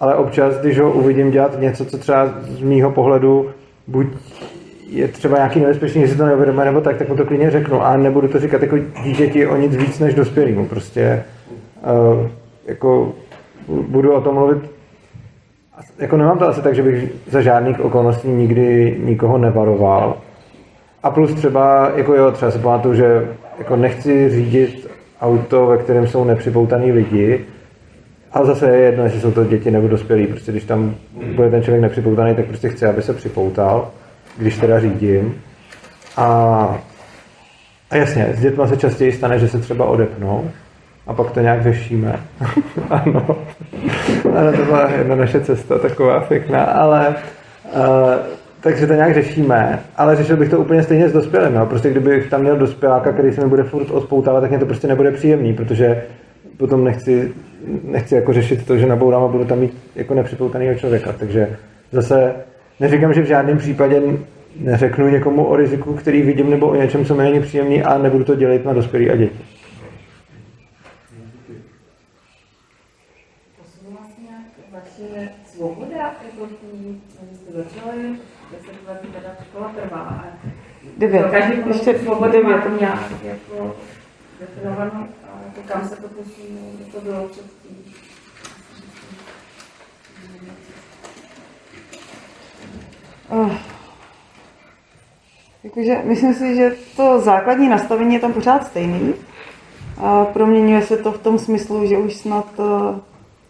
ale 0.00 0.14
občas, 0.14 0.54
když 0.54 0.80
ho 0.80 0.92
uvidím 0.92 1.30
dělat 1.30 1.60
něco, 1.60 1.84
co 1.84 1.98
třeba 1.98 2.28
z 2.40 2.62
mýho 2.62 2.90
pohledu 2.90 3.50
buď 3.86 4.06
je 4.90 5.08
třeba 5.08 5.36
nějaký 5.36 5.60
nebezpečný, 5.60 6.02
jestli 6.02 6.16
to 6.16 6.26
neuvědomuje, 6.26 6.66
nebo 6.66 6.80
tak, 6.80 6.96
tak 6.96 7.08
mu 7.08 7.16
to 7.16 7.24
klidně 7.24 7.50
řeknu. 7.50 7.82
A 7.82 7.96
nebudu 7.96 8.28
to 8.28 8.38
říkat 8.38 8.62
jako 8.62 8.76
dítěti 9.04 9.46
o 9.46 9.56
nic 9.56 9.76
víc 9.76 9.98
než 9.98 10.14
dospělýmu. 10.14 10.66
Prostě 10.66 11.22
uh, 12.12 12.28
jako 12.66 13.12
budu 13.68 14.12
o 14.12 14.20
tom 14.20 14.34
mluvit 14.34 14.58
jako 15.98 16.16
nemám 16.16 16.38
to 16.38 16.48
asi 16.48 16.62
tak, 16.62 16.74
že 16.74 16.82
bych 16.82 17.12
za 17.26 17.40
žádných 17.40 17.80
okolností 17.80 18.28
nikdy 18.28 18.96
nikoho 19.04 19.38
nevaroval. 19.38 20.16
A 21.02 21.10
plus 21.10 21.34
třeba, 21.34 21.92
jako 21.96 22.14
jo, 22.14 22.32
třeba 22.32 22.50
si 22.50 22.58
pamatuju, 22.58 22.94
že 22.94 23.28
jako 23.58 23.76
nechci 23.76 24.30
řídit 24.30 24.90
auto, 25.20 25.66
ve 25.66 25.78
kterém 25.78 26.06
jsou 26.06 26.24
nepřipoutaný 26.24 26.92
lidi, 26.92 27.44
ale 28.32 28.46
zase 28.46 28.70
je 28.70 28.80
jedno, 28.80 29.04
jestli 29.04 29.20
jsou 29.20 29.30
to 29.30 29.44
děti 29.44 29.70
nebo 29.70 29.88
dospělí. 29.88 30.26
Prostě 30.26 30.52
když 30.52 30.64
tam 30.64 30.94
bude 31.36 31.50
ten 31.50 31.62
člověk 31.62 31.82
nepřipoutaný, 31.82 32.34
tak 32.34 32.46
prostě 32.46 32.68
chci, 32.68 32.86
aby 32.86 33.02
se 33.02 33.14
připoutal, 33.14 33.90
když 34.38 34.56
teda 34.56 34.80
řídím. 34.80 35.34
A, 36.16 36.26
a 37.90 37.96
jasně, 37.96 38.32
s 38.34 38.40
dětma 38.40 38.66
se 38.66 38.76
častěji 38.76 39.12
stane, 39.12 39.38
že 39.38 39.48
se 39.48 39.58
třeba 39.58 39.84
odepnou 39.84 40.50
a 41.06 41.14
pak 41.14 41.30
to 41.30 41.40
nějak 41.40 41.62
řešíme. 41.62 42.20
ano. 42.90 43.26
ano, 44.38 44.52
to 44.56 44.64
byla 44.64 44.90
jedna 44.90 45.16
naše 45.16 45.40
cesta, 45.40 45.78
taková 45.78 46.20
pěkná, 46.20 46.64
ale 46.64 47.14
uh, 47.64 48.40
takže 48.60 48.86
to 48.86 48.94
nějak 48.94 49.14
řešíme, 49.14 49.78
ale 49.96 50.16
řešil 50.16 50.36
bych 50.36 50.48
to 50.48 50.58
úplně 50.58 50.82
stejně 50.82 51.08
s 51.08 51.12
dospělým. 51.12 51.54
No. 51.54 51.66
Prostě 51.66 51.90
kdybych 51.90 52.30
tam 52.30 52.40
měl 52.40 52.56
dospěláka, 52.56 53.12
který 53.12 53.32
se 53.32 53.40
mi 53.40 53.48
bude 53.48 53.62
furt 53.62 53.90
odpoutávat, 53.90 54.40
tak 54.40 54.50
mě 54.50 54.58
to 54.58 54.66
prostě 54.66 54.88
nebude 54.88 55.10
příjemný, 55.10 55.52
protože 55.52 56.02
potom 56.56 56.84
nechci, 56.84 57.32
nechci 57.84 58.14
jako 58.14 58.32
řešit 58.32 58.66
to, 58.66 58.76
že 58.76 58.86
nabourám 58.86 59.22
a 59.22 59.28
budu 59.28 59.44
tam 59.44 59.58
mít 59.58 59.78
jako 59.96 60.14
nepřipoutanýho 60.14 60.74
člověka. 60.74 61.12
Takže 61.12 61.56
zase 61.92 62.34
neříkám, 62.80 63.14
že 63.14 63.22
v 63.22 63.26
žádném 63.26 63.58
případě 63.58 64.02
neřeknu 64.56 65.08
někomu 65.08 65.44
o 65.44 65.56
riziku, 65.56 65.94
který 65.94 66.22
vidím, 66.22 66.50
nebo 66.50 66.68
o 66.68 66.74
něčem, 66.74 67.04
co 67.04 67.14
mi 67.14 67.22
není 67.22 67.40
příjemný 67.40 67.82
a 67.82 67.98
nebudu 67.98 68.24
to 68.24 68.34
dělat 68.34 68.64
na 68.64 68.72
dospělí 68.72 69.10
a 69.10 69.16
děti. 69.16 69.38
A 80.00 80.24
Devět. 80.98 81.26
každý 81.30 81.62
Ještě 81.68 81.92
devět. 81.92 82.08
jako 83.24 83.76
definovanou 84.40 85.06
jako 85.56 85.72
kam 85.72 85.88
se 85.88 85.96
to 85.96 86.08
posunulo, 86.08 86.66
kde 86.74 86.84
to 86.84 87.00
bylo 87.00 87.28
předtím. 87.28 87.94
Oh. 93.28 93.52
Jakože 95.64 96.02
myslím 96.04 96.34
si, 96.34 96.56
že 96.56 96.76
to 96.96 97.20
základní 97.20 97.68
nastavení 97.68 98.14
je 98.14 98.20
tam 98.20 98.32
pořád 98.32 98.66
stejný. 98.66 99.14
A 99.98 100.24
proměňuje 100.24 100.82
se 100.82 100.96
to 100.96 101.12
v 101.12 101.18
tom 101.18 101.38
smyslu, 101.38 101.86
že 101.86 101.98
už 101.98 102.16
snad 102.16 102.58
uh, 102.58 102.98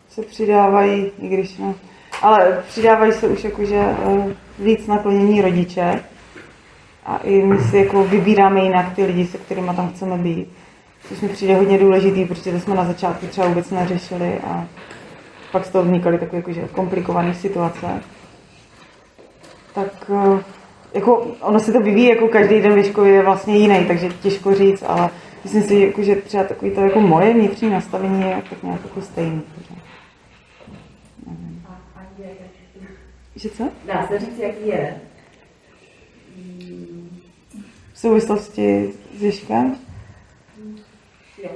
se 0.08 0.22
přidávají, 0.22 1.12
i 1.18 1.28
když 1.28 1.56
ne, 1.58 1.74
ale 2.22 2.64
přidávají 2.68 3.12
se 3.12 3.28
už 3.28 3.44
jakože 3.44 3.84
uh, 4.06 4.32
víc 4.58 4.86
naklonění 4.86 5.40
rodiče. 5.40 6.04
A 7.06 7.16
i 7.16 7.42
my 7.42 7.58
si 7.58 7.76
jako 7.76 8.04
vybíráme 8.04 8.60
jinak 8.60 8.94
ty 8.94 9.04
lidi, 9.04 9.26
se 9.26 9.38
kterými 9.38 9.70
tam 9.76 9.92
chceme 9.92 10.18
být. 10.18 10.59
Což 11.10 11.20
mi 11.20 11.28
přijde 11.28 11.56
hodně 11.56 11.78
důležitý, 11.78 12.24
protože 12.24 12.52
to 12.52 12.60
jsme 12.60 12.74
na 12.74 12.84
začátku 12.84 13.26
třeba 13.26 13.48
vůbec 13.48 13.70
neřešili 13.70 14.38
a 14.38 14.66
pak 15.52 15.64
z 15.64 15.70
toho 15.70 15.84
vznikaly 15.84 16.18
takové 16.18 16.38
jakože 16.38 16.68
komplikované 16.72 17.34
situace 17.34 18.02
tak 19.74 20.10
eh, 20.10 20.44
jako 20.94 21.16
ono 21.40 21.60
se 21.60 21.72
to 21.72 21.80
vyvíjí, 21.80 22.08
jako 22.08 22.28
každý 22.28 22.60
den 22.60 22.74
ve 22.74 22.84
škole 22.84 23.08
je 23.08 23.22
vlastně 23.22 23.56
jiný, 23.56 23.84
takže 23.86 24.08
těžko 24.08 24.54
říct, 24.54 24.82
ale 24.86 25.10
myslím 25.44 25.62
si, 25.62 25.74
jako, 25.74 26.02
že 26.02 26.16
třeba 26.16 26.44
takový 26.44 26.70
to 26.70 26.80
jako 26.80 27.00
moje 27.00 27.34
vnitřní 27.34 27.70
nastavení 27.70 28.22
je 28.22 28.42
tak 28.50 28.62
nějak 28.62 28.80
jako 28.82 29.02
stejný. 29.02 29.42
takže 29.54 29.74
nevím. 31.26 31.66
A, 31.68 31.80
a 31.96 32.02
je, 32.18 32.28
Že 33.36 33.48
co? 33.50 33.68
dá 33.86 34.06
se 34.06 34.18
říct, 34.18 34.38
jaký 34.38 34.68
je. 34.68 35.00
V 37.92 37.98
souvislosti 37.98 38.92
s 39.18 39.22
Ježkem? 39.22 39.76
Jo, 41.42 41.50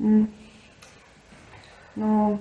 Hmm. 0.00 0.28
No, 1.96 2.38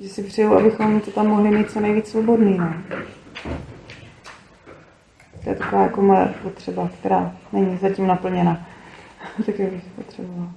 že 0.00 0.08
si 0.08 0.22
přeju, 0.22 0.54
abychom 0.54 1.00
to 1.00 1.10
tam 1.10 1.26
mohli 1.26 1.50
mít 1.50 1.70
co 1.70 1.80
nejvíc 1.80 2.08
svobodný, 2.08 2.58
no. 2.58 2.74
To 5.44 5.50
je 5.50 5.56
taková 5.56 5.82
jako 5.82 6.02
moje 6.02 6.34
potřeba, 6.42 6.90
která 6.98 7.32
není 7.52 7.78
zatím 7.78 8.06
naplněna. 8.06 8.66
tak 9.46 9.58
jak 9.58 9.72
bych 9.72 9.84
potřebovala. 9.96 10.48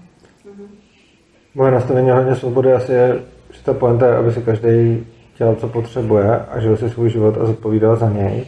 Moje 1.55 1.71
nastavení 1.71 2.09
hodně 2.09 2.35
svobody 2.35 2.73
asi 2.73 2.91
je, 2.91 3.21
že 3.51 3.63
ta 3.63 3.73
pointa 3.73 4.07
je, 4.07 4.15
aby 4.15 4.31
si 4.31 4.41
každý 4.41 5.05
dělal, 5.37 5.55
co 5.55 5.67
potřebuje 5.67 6.39
a 6.39 6.59
žil 6.59 6.77
si 6.77 6.89
svůj 6.89 7.09
život 7.09 7.37
a 7.41 7.45
zodpovídal 7.45 7.95
za 7.95 8.09
něj. 8.09 8.45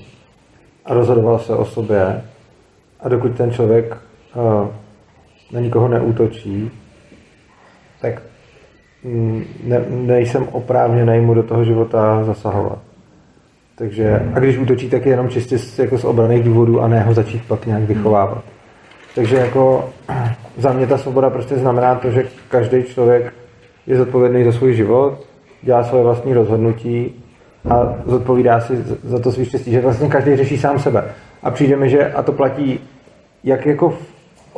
a 0.85 0.93
rozhodoval 0.93 1.39
se 1.39 1.55
o 1.55 1.65
sobě. 1.65 2.23
A 2.99 3.09
dokud 3.09 3.37
ten 3.37 3.51
člověk 3.51 3.97
uh, 4.35 4.67
na 5.51 5.59
nikoho 5.59 5.87
neútočí, 5.87 6.71
tak 8.01 8.21
mm, 9.03 9.43
ne, 9.63 9.85
nejsem 9.89 10.47
oprávněný 10.51 11.19
mu 11.19 11.33
do 11.33 11.43
toho 11.43 11.63
života 11.63 12.23
zasahovat. 12.23 12.79
Takže, 13.75 14.31
a 14.33 14.39
když 14.39 14.57
útočí, 14.57 14.89
tak 14.89 15.05
je 15.05 15.11
jenom 15.11 15.29
čistě 15.29 15.57
z, 15.57 15.79
jako 15.79 15.97
z 15.97 16.03
obraných 16.03 16.43
důvodů 16.43 16.81
a 16.81 16.87
ne 16.87 17.01
ho 17.01 17.13
začít 17.13 17.47
pak 17.47 17.65
nějak 17.65 17.83
vychovávat. 17.83 18.43
Takže 19.15 19.35
jako 19.35 19.89
za 20.57 20.73
mě 20.73 20.87
ta 20.87 20.97
svoboda 20.97 21.29
prostě 21.29 21.55
znamená 21.55 21.95
to, 21.95 22.11
že 22.11 22.23
každý 22.49 22.83
člověk 22.83 23.33
je 23.87 23.97
zodpovědný 23.97 24.43
za 24.43 24.51
svůj 24.51 24.73
život, 24.73 25.25
dělá 25.61 25.83
svoje 25.83 26.03
vlastní 26.03 26.33
rozhodnutí 26.33 27.23
a 27.69 27.95
zodpovídá 28.05 28.59
si 28.59 28.83
za 29.03 29.19
to 29.19 29.31
svý 29.31 29.45
štěstí, 29.45 29.71
že 29.71 29.81
vlastně 29.81 30.07
každý 30.07 30.35
řeší 30.35 30.57
sám 30.57 30.79
sebe. 30.79 31.03
A 31.43 31.51
přijde 31.51 31.75
mi, 31.75 31.89
že 31.89 32.11
a 32.11 32.23
to 32.23 32.31
platí 32.31 32.79
jak 33.43 33.65
jako 33.65 33.97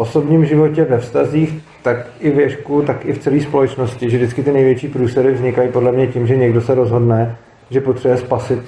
osobním 0.02 0.46
životě, 0.46 0.84
ve 0.84 0.98
vztazích, 0.98 1.62
tak 1.84 2.08
i 2.20 2.30
v 2.32 2.36
věšku, 2.36 2.82
tak 2.82 3.06
i 3.06 3.14
v 3.14 3.20
celé 3.20 3.40
společnosti, 3.40 4.10
že 4.10 4.18
vždycky 4.18 4.44
ty 4.44 4.52
největší 4.52 4.88
průsery 4.88 5.32
vznikají 5.32 5.72
podle 5.72 5.92
mě 5.92 6.08
tím, 6.08 6.28
že 6.28 6.38
někdo 6.38 6.62
se 6.62 6.76
rozhodne, 6.76 7.36
že 7.70 7.82
potřebuje 7.82 8.18
spasit 8.18 8.60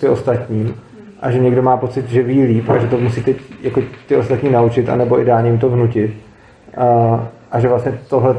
ty 0.00 0.08
ostatní 0.08 0.74
a 1.20 1.30
že 1.30 1.38
někdo 1.38 1.62
má 1.62 1.76
pocit, 1.76 2.08
že 2.08 2.22
ví 2.22 2.42
líp 2.42 2.68
a 2.68 2.78
že 2.78 2.86
to 2.86 2.98
musí 2.98 3.22
teď 3.22 3.36
jako 3.62 3.82
ty 4.06 4.16
ostatní 4.16 4.50
naučit, 4.50 4.88
anebo 4.88 5.20
ideálně 5.20 5.50
jim 5.50 5.58
to 5.58 5.68
vnutit. 5.68 6.10
A, 6.76 7.28
a 7.50 7.60
že 7.60 7.68
vlastně 7.68 7.98
tohle 8.08 8.34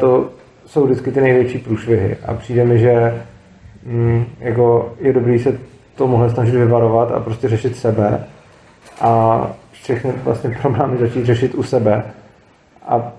jsou 0.66 0.86
vždycky 0.86 1.12
ty 1.12 1.22
největší 1.22 1.58
průšvihy. 1.58 2.18
A 2.26 2.34
přijde 2.34 2.66
mi, 2.66 2.80
že 2.80 3.24
mm, 3.86 4.26
jako 4.40 4.94
je 5.00 5.14
dobrý 5.14 5.40
se 5.40 5.60
tomuhle 5.96 6.30
snažit 6.30 6.56
vyvarovat 6.56 7.12
a 7.12 7.20
prostě 7.20 7.50
řešit 7.50 7.76
sebe 7.76 8.24
a 9.02 9.48
všechny 9.72 10.14
vlastně 10.24 10.58
problémy 10.62 10.98
začít 10.98 11.26
řešit 11.26 11.56
u 11.56 11.64
sebe. 11.64 12.04
A 12.88 13.12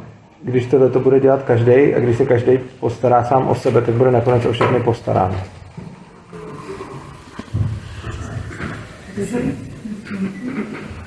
když 0.43 0.67
tohle 0.67 0.91
to 0.91 1.01
bude 1.01 1.21
dělat 1.21 1.43
každý 1.43 1.95
a 1.95 2.01
když 2.01 2.17
se 2.17 2.27
každý 2.27 2.59
postará 2.81 3.25
sám 3.25 3.49
o 3.49 3.55
sebe, 3.55 3.81
tak 3.81 3.95
bude 3.95 4.11
nakonec 4.11 4.45
o 4.47 4.53
všechny 4.53 4.81
postarán. 4.81 5.41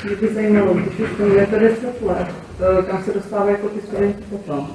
Mě 0.05 0.15
by 0.21 0.33
zajímalo, 0.33 0.73
když 0.73 0.99
už 0.99 1.09
fungujete 1.09 1.59
10 1.59 2.01
let, 2.01 2.27
kam 2.87 3.03
se 3.03 3.13
dostávají 3.13 3.51
jako 3.51 3.69
ty 3.69 3.81
studenti 3.81 4.23
potom? 4.29 4.67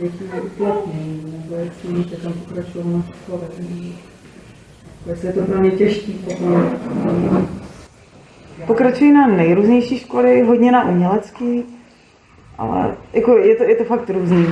Jaký 0.00 0.24
je 0.34 0.40
uplatnění, 0.40 1.42
nebo 1.42 1.62
jestli 1.62 1.94
víte, 1.94 2.16
kam 2.16 2.32
pokračují 2.32 2.84
na 2.92 3.02
škole, 3.22 3.40
jestli 5.06 5.28
je 5.28 5.32
to 5.32 5.40
pro 5.40 5.60
mě 5.60 5.70
těžký 5.70 6.12
potom. 6.12 6.70
Pokračují 8.66 9.12
na 9.12 9.26
nejrůznější 9.26 9.98
školy, 9.98 10.42
hodně 10.42 10.72
na 10.72 10.88
umělecký, 10.88 11.64
ale 12.58 12.94
jako 13.12 13.38
je, 13.38 13.54
to, 13.54 13.64
je 13.64 13.76
to 13.76 13.84
fakt 13.84 14.10
různý. 14.10 14.46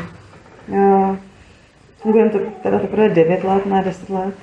Fungujeme 2.02 2.30
to 2.30 2.38
teda 2.62 2.78
teprve 2.78 3.08
9 3.08 3.44
let, 3.44 3.66
ne 3.66 3.82
10 3.84 4.10
let. 4.10 4.34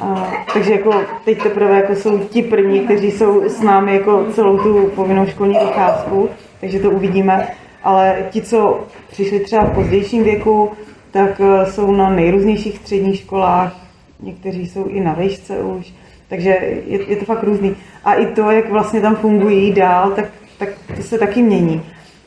A, 0.00 0.32
takže 0.52 0.72
jako 0.72 1.02
teď 1.24 1.42
teprve 1.42 1.76
jako 1.76 1.94
jsou 1.94 2.18
ti 2.18 2.42
první, 2.42 2.80
kteří 2.80 3.10
jsou 3.10 3.48
s 3.48 3.62
námi 3.62 3.94
jako 3.94 4.26
celou 4.32 4.58
tu 4.58 4.90
povinnou 4.94 5.26
školní 5.26 5.54
docházku, 5.54 6.28
takže 6.60 6.78
to 6.78 6.90
uvidíme. 6.90 7.48
Ale 7.82 8.26
ti, 8.30 8.42
co 8.42 8.86
přišli 9.10 9.40
třeba 9.40 9.64
v 9.64 9.74
pozdějším 9.74 10.24
věku, 10.24 10.70
tak 11.10 11.40
eh, 11.40 11.72
jsou 11.72 11.92
na 11.92 12.10
nejrůznějších 12.10 12.78
středních 12.78 13.20
školách, 13.20 13.76
někteří 14.20 14.66
jsou 14.66 14.84
i 14.84 15.00
na 15.00 15.12
vejšce 15.12 15.58
už, 15.58 15.94
takže 16.28 16.50
je, 16.86 17.10
je 17.10 17.16
to 17.16 17.24
fakt 17.24 17.42
různý. 17.42 17.76
A 18.04 18.14
i 18.14 18.26
to, 18.26 18.50
jak 18.50 18.70
vlastně 18.70 19.00
tam 19.00 19.16
fungují 19.16 19.72
dál, 19.72 20.10
tak, 20.10 20.24
tak 20.58 20.68
to 20.96 21.02
se 21.02 21.18
taky 21.18 21.42
mění. 21.42 21.82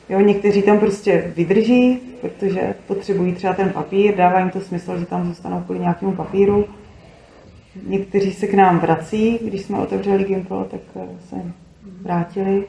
Jo, 0.08 0.20
někteří 0.20 0.62
tam 0.62 0.78
prostě 0.78 1.32
vydrží, 1.36 2.00
protože 2.20 2.74
potřebují 2.86 3.32
třeba 3.34 3.52
ten 3.52 3.70
papír, 3.70 4.16
dává 4.16 4.38
jim 4.38 4.50
to 4.50 4.60
smysl, 4.60 4.98
že 4.98 5.06
tam 5.06 5.26
zůstanou 5.26 5.60
kvůli 5.60 5.80
nějakému 5.80 6.12
papíru. 6.12 6.64
Někteří 7.86 8.32
se 8.32 8.46
k 8.46 8.54
nám 8.54 8.78
vrací, 8.78 9.38
když 9.42 9.62
jsme 9.62 9.78
otevřeli 9.78 10.24
Gimpel, 10.24 10.66
tak 10.70 10.80
eh, 10.96 11.08
se 11.28 11.36
vrátili. 12.02 12.64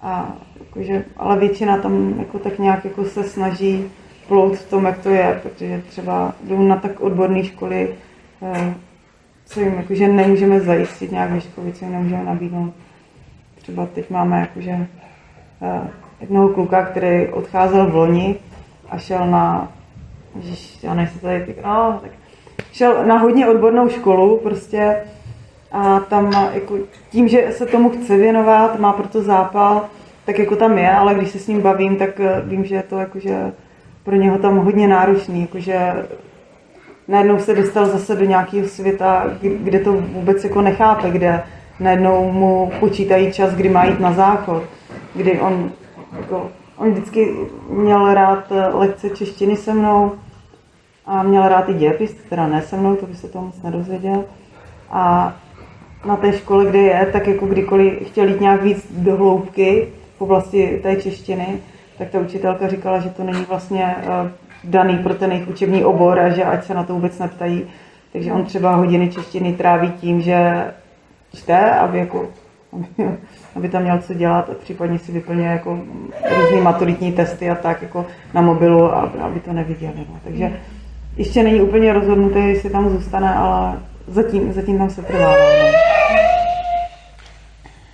A 0.00 0.36
jakože, 0.60 1.04
ale 1.16 1.38
většina 1.38 1.78
tam 1.78 2.14
jako 2.18 2.38
tak 2.38 2.58
nějak 2.58 2.84
jako 2.84 3.04
se 3.04 3.24
snaží 3.24 3.84
plout 4.28 4.56
v 4.56 4.70
tom, 4.70 4.84
jak 4.84 4.98
to 4.98 5.10
je, 5.10 5.40
protože 5.42 5.82
třeba 5.88 6.34
jdou 6.44 6.62
na 6.62 6.76
tak 6.76 7.00
odborné 7.00 7.44
školy, 7.44 7.94
eh, 8.42 8.74
co 9.44 9.60
jim 9.60 9.74
jakože 9.74 10.08
nemůžeme 10.08 10.60
zajistit 10.60 11.12
nějak 11.12 11.30
ve 11.30 11.40
škole, 11.40 11.72
co 11.72 11.84
jim 11.84 11.94
nemůžeme 11.94 12.24
nabídnout. 12.24 12.74
Třeba 13.56 13.86
teď 13.86 14.10
máme 14.10 14.40
jakože 14.40 14.86
eh, 15.62 15.90
jednoho 16.24 16.48
kluka, 16.48 16.82
který 16.82 17.28
odcházel 17.28 17.86
v 17.86 17.94
loni 17.94 18.36
a 18.90 18.98
šel 18.98 19.26
na, 19.26 19.72
ježiš, 20.36 20.78
já 20.82 20.94
nejsem 20.94 21.20
tady, 21.20 21.54
oh, 21.64 21.94
tak 22.02 22.10
šel 22.72 23.06
na 23.06 23.18
hodně 23.18 23.48
odbornou 23.48 23.88
školu 23.88 24.38
prostě 24.38 24.96
a 25.72 26.00
tam 26.00 26.32
jako 26.54 26.74
tím, 27.10 27.28
že 27.28 27.48
se 27.50 27.66
tomu 27.66 27.90
chce 27.90 28.16
věnovat, 28.16 28.78
má 28.78 28.92
proto 28.92 29.22
zápal, 29.22 29.84
tak 30.26 30.38
jako 30.38 30.56
tam 30.56 30.78
je, 30.78 30.90
ale 30.90 31.14
když 31.14 31.30
se 31.30 31.38
s 31.38 31.46
ním 31.46 31.60
bavím, 31.60 31.96
tak 31.96 32.20
eh, 32.20 32.42
vím, 32.44 32.64
že 32.64 32.74
je 32.74 32.82
to 32.82 32.98
jakože 32.98 33.52
pro 34.04 34.16
něho 34.16 34.38
tam 34.38 34.56
hodně 34.58 34.88
náročný, 34.88 35.40
jakože 35.40 36.06
najednou 37.08 37.38
se 37.38 37.54
dostal 37.54 37.86
zase 37.86 38.16
do 38.16 38.24
nějakého 38.24 38.68
světa, 38.68 39.26
kde 39.40 39.80
to 39.80 39.92
vůbec 39.92 40.44
jako 40.44 40.62
nechápe, 40.62 41.10
kde 41.10 41.42
najednou 41.80 42.32
mu 42.32 42.72
počítají 42.80 43.32
čas, 43.32 43.54
kdy 43.54 43.68
má 43.68 43.84
jít 43.84 44.00
na 44.00 44.12
záchod, 44.12 44.62
kdy 45.14 45.40
on, 45.40 45.72
jako, 46.16 46.50
on 46.76 46.90
vždycky 46.90 47.36
měl 47.68 48.14
rád 48.14 48.52
eh, 48.52 48.66
lekce 48.66 49.10
češtiny 49.10 49.56
se 49.56 49.74
mnou 49.74 50.12
a 51.06 51.22
měl 51.22 51.48
rád 51.48 51.68
i 51.68 51.74
dějepis, 51.74 52.14
teda 52.28 52.46
ne 52.46 52.62
se 52.62 52.76
mnou, 52.76 52.96
to 52.96 53.06
by 53.06 53.14
se 53.14 53.28
to 53.28 53.40
moc 53.40 53.62
nedozvěděl. 53.62 54.24
A 54.90 55.34
na 56.04 56.16
té 56.16 56.32
škole, 56.32 56.66
kde 56.66 56.78
je, 56.78 57.08
tak 57.12 57.26
jako 57.26 57.46
kdykoliv 57.46 58.08
chtěl 58.08 58.28
jít 58.28 58.40
nějak 58.40 58.62
víc 58.62 58.86
do 58.90 59.16
hloubky 59.16 59.88
v 60.16 60.20
oblasti 60.20 60.80
té 60.82 60.96
češtiny, 60.96 61.46
tak 61.98 62.10
ta 62.10 62.18
učitelka 62.18 62.68
říkala, 62.68 62.98
že 62.98 63.10
to 63.10 63.24
není 63.24 63.44
vlastně 63.48 63.96
uh, 63.98 64.30
daný 64.64 64.98
pro 64.98 65.14
ten 65.14 65.32
jejich 65.32 65.48
učební 65.48 65.84
obor 65.84 66.18
a 66.18 66.28
že 66.28 66.44
ať 66.44 66.64
se 66.64 66.74
na 66.74 66.84
to 66.84 66.94
vůbec 66.94 67.18
neptají. 67.18 67.66
Takže 68.12 68.32
on 68.32 68.44
třeba 68.44 68.74
hodiny 68.74 69.08
češtiny 69.08 69.52
tráví 69.52 69.92
tím, 69.92 70.20
že 70.20 70.70
čte, 71.34 71.70
aby, 71.70 71.98
jako, 71.98 72.28
aby 73.56 73.68
tam 73.68 73.82
měl 73.82 73.98
co 73.98 74.14
dělat 74.14 74.50
a 74.50 74.54
případně 74.54 74.98
si 74.98 75.12
vyplňuje 75.12 75.48
jako 75.48 75.80
různé 76.36 76.60
maturitní 76.60 77.12
testy 77.12 77.50
a 77.50 77.54
tak 77.54 77.82
jako 77.82 78.06
na 78.34 78.40
mobilu, 78.40 78.94
aby, 78.94 79.18
aby 79.18 79.40
to 79.40 79.52
neviděli. 79.52 79.94
No. 79.96 80.20
Takže 80.24 80.60
ještě 81.16 81.42
není 81.42 81.60
úplně 81.60 81.92
rozhodnuté, 81.92 82.38
jestli 82.38 82.70
tam 82.70 82.88
zůstane, 82.88 83.34
ale 83.34 83.78
zatím, 84.06 84.52
zatím 84.52 84.78
tam 84.78 84.90
se 84.90 85.02
trvá. 85.02 85.32
No. 85.32 85.68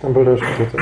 Tam 0.01 0.13
byl 0.13 0.25
další 0.25 0.45
dotaz. 0.59 0.81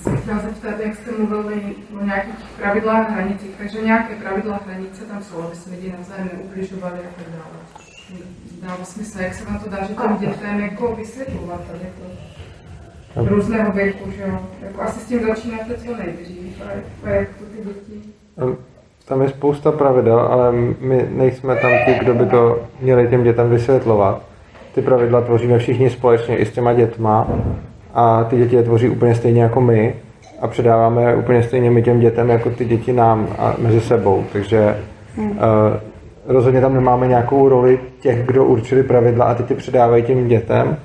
Jsem 0.00 0.16
chtěla 0.16 0.38
zeptat, 0.38 0.80
jak 0.84 0.94
jste 0.94 1.10
mluvili 1.18 1.60
o 2.00 2.04
nějakých 2.04 2.34
pravidlách 2.58 3.10
hranicích, 3.10 3.50
takže 3.58 3.82
nějaké 3.82 4.14
pravidla 4.14 4.60
hranice 4.66 5.04
tam 5.04 5.22
jsou, 5.22 5.42
aby 5.42 5.56
se 5.56 5.70
lidi 5.70 5.92
navzájem 5.98 6.30
neubližovali 6.32 6.98
a 6.98 7.10
tak 7.16 7.26
dále. 7.32 7.84
Dává 8.62 8.84
smysl, 8.84 9.20
jak 9.20 9.34
se 9.34 9.52
na 9.52 9.58
to 9.58 9.70
dá, 9.70 9.78
že 9.86 9.94
těm 9.94 10.16
dětem 10.16 10.60
jako 10.60 10.96
vysvětlovat 10.96 11.60
tady 11.66 11.78
to 11.78 12.33
různého 13.16 13.72
věku, 13.72 14.10
že 14.10 14.22
jo? 14.22 14.38
Jako 14.66 14.82
asi 14.82 15.00
s 15.00 15.04
tím 15.04 15.20
začínáte 15.26 15.74
co 15.74 15.96
nejdřív 15.96 16.62
a 17.04 17.10
jak 17.10 17.28
to 17.28 17.44
ty 17.44 17.68
děti... 17.68 18.00
Tam 19.08 19.22
je 19.22 19.28
spousta 19.28 19.72
pravidel, 19.72 20.18
ale 20.18 20.52
my 20.80 21.06
nejsme 21.10 21.56
tam 21.56 21.70
ti, 21.86 21.94
kdo 22.00 22.14
by 22.14 22.26
to 22.26 22.58
měli 22.80 23.08
těm 23.08 23.22
dětem 23.22 23.50
vysvětlovat. 23.50 24.22
Ty 24.74 24.82
pravidla 24.82 25.20
tvoříme 25.20 25.58
všichni 25.58 25.90
společně 25.90 26.36
i 26.36 26.46
s 26.46 26.52
těma 26.52 26.72
dětma. 26.72 27.28
A 27.94 28.24
ty 28.24 28.36
děti 28.36 28.56
je 28.56 28.62
tvoří 28.62 28.88
úplně 28.88 29.14
stejně 29.14 29.42
jako 29.42 29.60
my. 29.60 29.94
A 30.40 30.48
předáváme 30.48 31.16
úplně 31.16 31.42
stejně 31.42 31.70
my 31.70 31.82
těm 31.82 32.00
dětem, 32.00 32.30
jako 32.30 32.50
ty 32.50 32.64
děti 32.64 32.92
nám 32.92 33.28
a 33.38 33.54
mezi 33.58 33.80
sebou. 33.80 34.24
Takže 34.32 34.78
uh, 35.16 35.36
rozhodně 36.26 36.60
tam 36.60 36.74
nemáme 36.74 37.06
nějakou 37.06 37.48
roli 37.48 37.78
těch, 38.00 38.26
kdo 38.26 38.44
určili 38.44 38.82
pravidla 38.82 39.24
a 39.24 39.34
ty 39.34 39.42
ty 39.42 39.54
předávají 39.54 40.02
těm 40.02 40.28
dětem, 40.28 40.76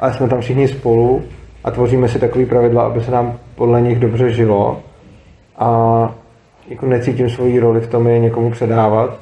ale 0.00 0.12
jsme 0.12 0.28
tam 0.28 0.40
všichni 0.40 0.68
spolu 0.68 1.22
a 1.64 1.70
tvoříme 1.70 2.08
si 2.08 2.18
takový 2.18 2.46
pravidla, 2.46 2.86
aby 2.86 3.00
se 3.00 3.10
nám 3.10 3.38
podle 3.54 3.80
nich 3.80 3.98
dobře 3.98 4.32
žilo 4.32 4.82
a 5.56 6.14
jako 6.68 6.86
necítím 6.86 7.30
svoji 7.30 7.60
roli 7.60 7.80
v 7.80 7.90
tom 7.90 8.08
je 8.08 8.18
někomu 8.18 8.50
předávat. 8.50 9.18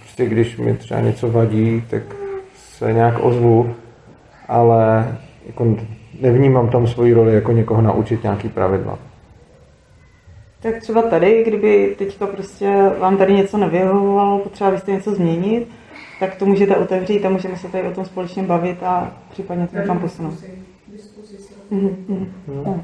Prostě 0.00 0.26
když 0.26 0.56
mi 0.56 0.74
třeba 0.74 1.00
něco 1.00 1.30
vadí, 1.30 1.84
tak 1.90 2.02
se 2.54 2.92
nějak 2.92 3.24
ozvu, 3.24 3.74
ale 4.48 5.08
jako 5.46 5.76
nevnímám 6.20 6.68
tam 6.68 6.86
svoji 6.86 7.12
roli 7.12 7.34
jako 7.34 7.52
někoho 7.52 7.82
naučit 7.82 8.22
nějaký 8.22 8.48
pravidla. 8.48 8.98
Tak 10.60 10.78
třeba 10.78 11.02
tady, 11.02 11.44
kdyby 11.46 11.94
teďka 11.98 12.26
prostě 12.26 12.90
vám 12.98 13.16
tady 13.16 13.32
něco 13.32 13.58
nevyhovovalo, 13.58 14.38
potřeba 14.38 14.70
byste 14.70 14.92
něco 14.92 15.14
změnit, 15.14 15.68
tak 16.20 16.34
to 16.34 16.46
můžete 16.46 16.76
otevřít 16.76 17.24
a 17.24 17.30
můžeme 17.30 17.56
se 17.56 17.68
tady 17.68 17.88
o 17.88 17.90
tom 17.90 18.04
společně 18.04 18.42
bavit 18.42 18.82
a 18.82 19.12
případně 19.30 19.66
to 19.66 19.76
někam 19.76 19.98
posunout. 19.98 20.34
No. 22.64 22.80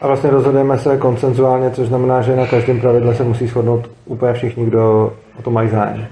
A 0.00 0.06
vlastně 0.06 0.30
rozhodujeme 0.30 0.78
se 0.78 0.96
koncenzuálně, 0.96 1.70
což 1.70 1.88
znamená, 1.88 2.22
že 2.22 2.36
na 2.36 2.46
každém 2.46 2.80
pravidle 2.80 3.14
se 3.14 3.24
musí 3.24 3.46
shodnout 3.46 3.90
úplně 4.04 4.32
všichni, 4.32 4.66
kdo 4.66 5.12
o 5.38 5.42
to 5.42 5.50
mají 5.50 5.68
zájem. 5.68 6.06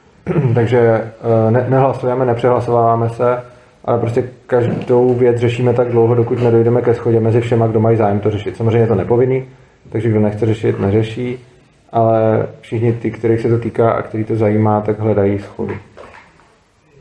Takže 0.54 0.78
eh, 0.78 1.50
ne, 1.50 1.66
nehlasujeme, 1.68 2.26
nepřehlasováváme 2.26 3.08
se, 3.08 3.42
ale 3.84 3.98
prostě 3.98 4.28
každou 4.46 5.14
věc 5.14 5.36
řešíme 5.36 5.74
tak 5.74 5.88
dlouho, 5.88 6.14
dokud 6.14 6.42
nedojdeme 6.42 6.82
ke 6.82 6.94
schodě 6.94 7.20
mezi 7.20 7.40
všema, 7.40 7.66
kdo 7.66 7.80
mají 7.80 7.96
zájem 7.96 8.20
to 8.20 8.30
řešit. 8.30 8.56
Samozřejmě 8.56 8.78
je 8.78 8.86
to 8.86 8.94
nepovinný, 8.94 9.44
takže 9.92 10.08
kdo 10.08 10.20
nechce 10.20 10.46
řešit, 10.46 10.80
neřeší, 10.80 11.38
ale 11.92 12.46
všichni 12.60 12.92
ty, 12.92 13.10
kterých 13.10 13.40
se 13.40 13.48
to 13.48 13.58
týká 13.58 13.90
a 13.90 14.02
který 14.02 14.24
to 14.24 14.36
zajímá, 14.36 14.80
tak 14.80 14.98
hledají 14.98 15.38
schodu. 15.38 15.74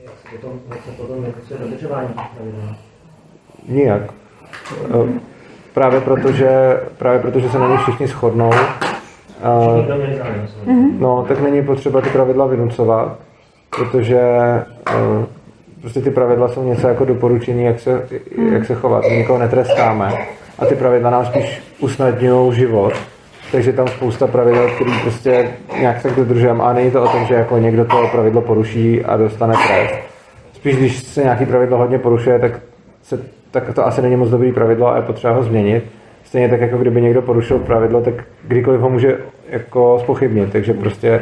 Jak 0.04 0.14
se 0.32 0.38
potom, 0.38 0.60
jak 0.70 0.84
se 0.84 0.92
potom 0.92 1.26
dodržování? 1.60 2.10
Nijak. 3.68 4.02
Eh, 4.94 5.20
Právě 5.74 6.02
protože, 6.02 6.80
právě 6.98 7.20
protože 7.20 7.50
se 7.50 7.60
na 7.60 7.68
ně 7.68 7.78
všichni 7.78 8.08
shodnou. 8.08 8.52
Samozřejmě. 9.44 10.22
No, 11.00 11.26
tak 11.28 11.42
není 11.42 11.64
potřeba 11.64 12.02
ty 12.02 12.10
pravidla 12.10 12.46
vynucovat, 12.46 13.18
protože 13.78 14.20
eh, 14.90 15.26
prostě 15.82 16.02
ty 16.02 16.10
pravidla 16.12 16.48
jsou 16.48 16.64
něco 16.64 16.88
jako 16.88 17.06
doporučení, 17.06 17.64
jak 17.64 17.80
se, 17.80 18.08
jak 18.52 18.66
se 18.66 18.76
chovat. 18.76 19.04
My 19.10 19.18
nikoho 19.18 19.40
netrestáme 19.40 20.14
a 20.60 20.66
ty 20.66 20.76
pravidla 20.76 21.10
nám 21.10 21.26
spíš 21.26 21.62
usnadňují 21.80 22.54
život. 22.56 22.94
Takže 23.52 23.74
tam 23.74 23.88
spousta 23.88 24.28
pravidel, 24.28 24.70
který 24.76 24.92
prostě 25.02 25.50
nějak 25.80 26.04
tak 26.04 26.16
dodržujeme 26.16 26.64
a 26.64 26.74
není 26.74 26.92
to 26.92 27.04
o 27.04 27.08
tom, 27.08 27.26
že 27.26 27.34
jako 27.34 27.58
někdo 27.58 27.86
to 27.86 28.08
pravidlo 28.12 28.42
poruší 28.42 29.06
a 29.06 29.18
dostane 29.18 29.54
trest. 29.68 29.96
Spíš 30.54 30.76
když 30.76 31.04
se 31.04 31.24
nějaký 31.24 31.46
pravidlo 31.46 31.78
hodně 31.78 32.00
porušuje, 32.00 32.40
tak, 32.40 32.60
se, 33.04 33.20
tak 33.52 33.74
to 33.74 33.86
asi 33.86 34.02
není 34.02 34.16
moc 34.16 34.30
dobrý 34.30 34.52
pravidlo 34.52 34.88
a 34.88 34.96
je 34.96 35.02
potřeba 35.02 35.34
ho 35.34 35.44
změnit. 35.44 35.84
Stejně 36.24 36.50
tak, 36.50 36.62
jako 36.62 36.78
kdyby 36.78 37.02
někdo 37.02 37.22
porušil 37.22 37.60
pravidlo, 37.60 38.02
tak 38.02 38.14
kdykoliv 38.48 38.82
ho 38.82 38.90
může 38.90 39.18
jako 39.50 40.00
spochybnit. 40.00 40.52
Takže 40.52 40.74
prostě 40.74 41.22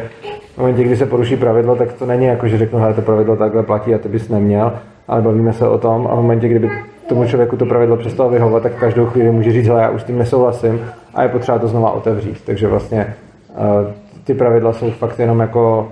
v 0.54 0.58
momentě, 0.58 0.84
kdy 0.84 0.98
se 0.98 1.06
poruší 1.06 1.36
pravidlo, 1.36 1.76
tak 1.76 1.94
to 1.94 2.06
není 2.06 2.26
jako, 2.26 2.48
že 2.48 2.58
řeknu, 2.58 2.80
hele, 2.80 2.94
to 2.94 3.02
pravidlo 3.02 3.36
takhle 3.36 3.64
platí 3.64 3.94
a 3.94 3.98
ty 3.98 4.10
bys 4.10 4.30
neměl, 4.30 4.74
ale 5.08 5.22
bavíme 5.22 5.54
se 5.54 5.68
o 5.68 5.78
tom 5.78 6.08
a 6.12 6.16
v 6.16 6.18
momentě, 6.18 6.48
kdyby 6.48 6.70
tomu 7.10 7.26
člověku 7.26 7.58
to 7.58 7.66
pravidlo 7.66 7.98
přestalo 7.98 8.30
vyhovovat, 8.30 8.64
tak 8.64 8.74
každou 8.74 9.06
chvíli 9.06 9.32
může 9.32 9.52
říct, 9.52 9.68
hele, 9.68 9.82
já 9.82 9.90
už 9.90 10.02
s 10.02 10.06
tím 10.06 10.18
nesouhlasím 10.18 10.82
a 11.14 11.24
je 11.24 11.30
potřeba 11.30 11.60
to 11.60 11.68
znova 11.68 11.92
otevřít. 11.92 12.42
Takže 12.46 12.68
vlastně 12.68 13.16
uh, 13.50 13.92
ty 14.24 14.34
pravidla 14.34 14.74
jsou 14.74 14.92
fakt 14.92 15.20
jenom 15.20 15.40
jako 15.40 15.92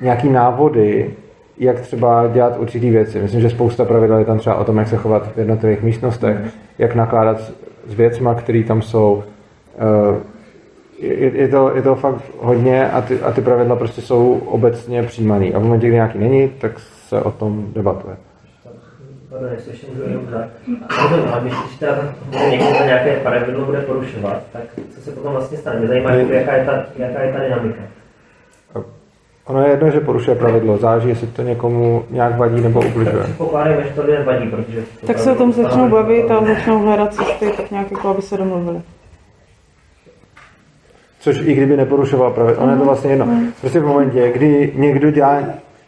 nějaký 0.00 0.28
návody, 0.28 1.10
jak 1.58 1.80
třeba 1.80 2.26
dělat 2.32 2.56
určitý 2.58 2.90
věci. 2.90 3.22
Myslím, 3.22 3.40
že 3.40 3.50
spousta 3.50 3.84
pravidel 3.84 4.18
je 4.18 4.24
tam 4.24 4.38
třeba 4.38 4.56
o 4.56 4.64
tom, 4.64 4.78
jak 4.78 4.88
se 4.88 4.96
chovat 4.96 5.32
v 5.34 5.38
jednotlivých 5.38 5.82
místnostech, 5.82 6.36
jak 6.78 6.94
nakládat 6.94 7.40
s- 7.40 7.52
s 7.86 7.94
věcma, 7.94 8.34
které 8.34 8.62
tam 8.64 8.82
jsou. 8.82 9.22
Eh, 9.78 10.34
Je, 10.98 11.30
je, 11.36 11.48
to, 11.48 11.72
je 11.76 11.82
to 11.82 11.94
fakt 11.94 12.22
hodně 12.40 12.90
a 12.90 13.00
ty, 13.00 13.20
a 13.20 13.32
ty 13.32 13.40
pravidla 13.40 13.76
prostě 13.76 14.00
jsou 14.02 14.32
obecně 14.46 15.02
přijímaný. 15.02 15.54
A 15.54 15.58
v 15.58 15.62
momentě, 15.62 15.86
kdy 15.86 15.94
nějaký 15.94 16.18
není, 16.18 16.48
tak 16.48 16.72
se 17.08 17.22
o 17.22 17.30
tom 17.30 17.66
debatuje. 17.74 18.16
Pardon, 19.30 19.50
jestli 19.52 19.70
ještě 19.72 19.86
můžu 19.90 20.02
jenom 20.08 20.26
dát. 20.26 20.48
Rozumím, 21.02 21.28
ale 21.32 21.40
když, 21.40 21.54
teda 21.78 21.98
někdo 22.50 22.84
nějaké 22.84 23.16
pravidlo 23.16 23.64
bude 23.66 23.80
porušovat, 23.80 24.42
tak 24.52 24.62
co 24.94 25.00
se 25.00 25.10
potom 25.10 25.32
vlastně 25.32 25.58
stane? 25.58 25.78
Mě 25.78 25.88
zajímá, 25.88 26.10
jaká, 26.10 26.56
je 26.56 26.64
ta, 26.64 26.84
jaká 26.98 27.22
je 27.22 27.32
ta 27.32 27.38
dynamika. 27.38 27.82
Ono 29.46 29.62
je 29.62 29.70
jedno, 29.70 29.90
že 29.90 30.00
porušuje 30.00 30.36
pravidlo, 30.36 30.76
záleží, 30.76 31.08
jestli 31.08 31.26
to 31.26 31.42
někomu 31.42 32.04
nějak 32.10 32.38
vadí 32.38 32.60
nebo 32.60 32.80
ubližuje. 32.80 33.24
Vadí, 34.24 34.48
protože... 34.48 34.82
Tak 35.06 35.18
se 35.18 35.32
o 35.32 35.34
tom 35.34 35.52
začnou 35.52 35.88
bavit 35.88 36.30
a 36.30 36.44
začnou 36.44 36.78
hledat 36.78 37.14
cesty, 37.14 37.50
tak 37.56 37.70
nějak 37.70 37.90
jako, 37.90 38.08
aby 38.08 38.22
se 38.22 38.36
domluvili. 38.36 38.80
Což 41.20 41.40
i 41.44 41.54
kdyby 41.54 41.76
neporušoval 41.76 42.30
pravidlo, 42.30 42.62
ono 42.62 42.72
je 42.72 42.78
to 42.78 42.84
vlastně 42.84 43.10
jedno. 43.10 43.28
Prostě 43.60 43.80
v 43.80 43.86
momentě, 43.86 44.32
kdy 44.34 44.72
někdo 44.74 45.10
dělá, 45.10 45.38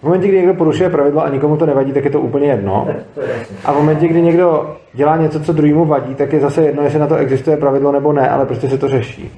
v 0.01 0.03
momentě, 0.03 0.29
kdy 0.29 0.37
někdo 0.37 0.55
porušuje 0.55 0.91
pravidlo 0.91 1.25
a 1.25 1.29
nikomu 1.29 1.57
to 1.57 1.67
nevadí, 1.67 1.93
tak 1.93 2.05
je 2.05 2.11
to 2.11 2.21
úplně 2.21 2.47
jedno. 2.47 2.89
A 3.65 3.73
v 3.73 3.77
momentě, 3.77 4.09
kdy 4.09 4.23
někdo 4.23 4.77
dělá 4.93 5.17
něco, 5.17 5.41
co 5.41 5.53
druhému 5.53 5.85
vadí, 5.85 6.15
tak 6.15 6.33
je 6.33 6.41
zase 6.41 6.63
jedno, 6.63 6.83
jestli 6.83 6.99
na 6.99 7.07
to 7.07 7.17
existuje 7.17 7.57
pravidlo 7.57 7.93
nebo 7.93 8.13
ne, 8.13 8.31
ale 8.31 8.47
prostě 8.47 8.69
se 8.69 8.79
to 8.79 8.89
řeší. 8.89 9.31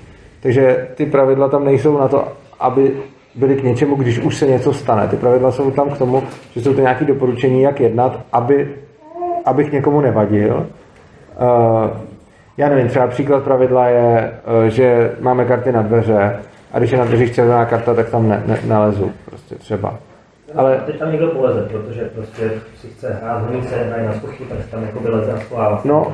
Takže 0.42 0.88
ty 0.94 1.06
pravidla 1.06 1.48
tam 1.48 1.64
nejsou 1.64 1.98
na 1.98 2.08
to, 2.08 2.28
aby 2.60 2.92
byly 3.38 3.56
k 3.56 3.62
něčemu, 3.62 3.94
když 3.94 4.18
už 4.18 4.36
se 4.36 4.46
něco 4.46 4.72
stane. 4.72 5.08
Ty 5.08 5.16
pravidla 5.16 5.52
jsou 5.52 5.70
tam 5.70 5.90
k 5.90 5.98
tomu, 5.98 6.22
že 6.54 6.60
jsou 6.60 6.74
to 6.74 6.80
nějaké 6.80 7.04
doporučení, 7.04 7.62
jak 7.62 7.80
jednat, 7.80 8.20
aby, 8.32 8.74
abych 9.44 9.72
někomu 9.72 10.00
nevadil. 10.00 10.66
Uh, 11.40 11.90
já 12.56 12.68
nevím, 12.68 12.88
třeba 12.88 13.06
příklad 13.06 13.42
pravidla 13.42 13.86
je, 13.86 14.32
uh, 14.62 14.64
že 14.64 15.12
máme 15.20 15.44
karty 15.44 15.72
na 15.72 15.82
dveře 15.82 16.36
a 16.72 16.78
když 16.78 16.90
je 16.90 16.98
na 16.98 17.04
dveřích 17.04 17.34
červená 17.34 17.64
karta, 17.64 17.94
tak 17.94 18.10
tam 18.10 18.28
ne, 18.28 18.42
ne, 18.46 18.58
nelezu, 18.64 19.12
prostě 19.24 19.54
třeba. 19.54 19.94
Ale 20.54 20.78
A 20.78 20.80
teď 20.80 20.98
tam 20.98 21.12
někdo 21.12 21.28
poleze, 21.28 21.62
protože 21.62 22.04
prostě 22.04 22.50
si 22.80 22.88
chce 22.88 23.18
hrát 23.22 23.42
honice, 23.42 23.76
hraje 23.76 24.06
na 24.06 24.12
zkušky, 24.12 24.44
tak 24.44 24.62
se 24.62 24.70
tam 24.70 24.82
jako 24.82 25.00
vyleze 25.00 25.32
a 25.32 25.40
schovává. 25.40 25.78
se. 25.78 25.88
No, 25.88 26.12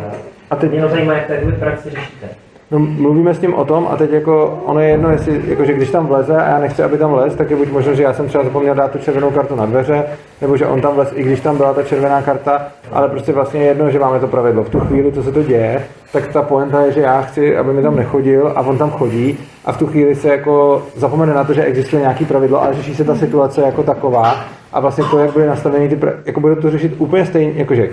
a 0.51 0.57
teď 0.57 0.71
Mě 0.71 0.89
zajímá, 0.89 1.15
jak 1.15 1.27
to 1.27 1.33
jakoby 1.33 1.53
v 1.53 1.59
praxi 1.59 1.91
řešíte. 1.91 2.29
No, 2.75 2.81
mluvíme 2.81 3.35
s 3.35 3.41
ním 3.41 3.55
o 3.55 3.65
tom 3.65 3.89
a 3.91 3.97
teď 3.97 4.11
jako 4.11 4.63
ono 4.65 4.81
je 4.81 4.89
jedno, 4.89 5.11
jestli, 5.11 5.41
jako, 5.47 5.65
že 5.65 5.73
když 5.73 5.91
tam 5.91 6.07
vleze 6.07 6.37
a 6.37 6.49
já 6.49 6.59
nechci, 6.59 6.83
aby 6.83 6.99
tam 6.99 7.11
vlez, 7.11 7.35
tak 7.35 7.51
je 7.51 7.57
buď 7.57 7.71
možno, 7.71 7.95
že 7.95 8.03
já 8.03 8.13
jsem 8.13 8.29
třeba 8.29 8.45
zapomněl 8.45 8.75
dát 8.75 8.91
tu 8.91 8.99
červenou 8.99 9.31
kartu 9.31 9.57
na 9.57 9.67
dveře, 9.67 10.05
nebo 10.41 10.57
že 10.57 10.67
on 10.67 10.81
tam 10.81 10.95
vlez, 10.95 11.13
i 11.15 11.23
když 11.23 11.41
tam 11.41 11.57
byla 11.57 11.75
ta 11.75 11.83
červená 11.83 12.23
karta, 12.23 12.67
ale 12.93 13.09
prostě 13.09 13.33
vlastně 13.33 13.61
je 13.61 13.67
jedno, 13.67 13.91
že 13.91 13.99
máme 13.99 14.21
to 14.21 14.27
pravidlo. 14.27 14.65
V 14.65 14.69
tu 14.69 14.81
chvíli, 14.81 15.13
co 15.13 15.23
se 15.23 15.33
to 15.33 15.43
děje, 15.43 15.85
tak 16.13 16.27
ta 16.27 16.43
poenta 16.43 16.83
je, 16.83 16.93
že 16.93 17.01
já 17.01 17.23
chci, 17.23 17.57
aby 17.57 17.73
mi 17.73 17.83
tam 17.83 17.97
nechodil 17.97 18.53
a 18.57 18.61
on 18.61 18.79
tam 18.79 18.91
chodí 18.91 19.39
a 19.65 19.73
v 19.73 19.79
tu 19.79 19.87
chvíli 19.87 20.15
se 20.15 20.29
jako 20.29 20.83
zapomene 20.97 21.35
na 21.35 21.45
to, 21.45 21.53
že 21.53 21.65
existuje 21.65 22.03
nějaký 22.03 22.25
pravidlo, 22.25 22.63
ale 22.63 22.75
řeší 22.75 22.95
se 22.95 23.05
ta 23.05 23.15
situace 23.15 23.61
jako 23.61 23.83
taková 23.83 24.37
a 24.73 24.81
vlastně 24.81 25.05
to, 25.11 25.19
jak 25.19 25.33
bude 25.33 25.47
nastavený 25.47 25.89
ty, 25.89 25.99
jako 26.25 26.41
bude 26.41 26.57
to 26.57 26.71
řešit 26.71 26.95
úplně 26.99 27.27
stejně, 27.27 27.53
jakože 27.57 27.89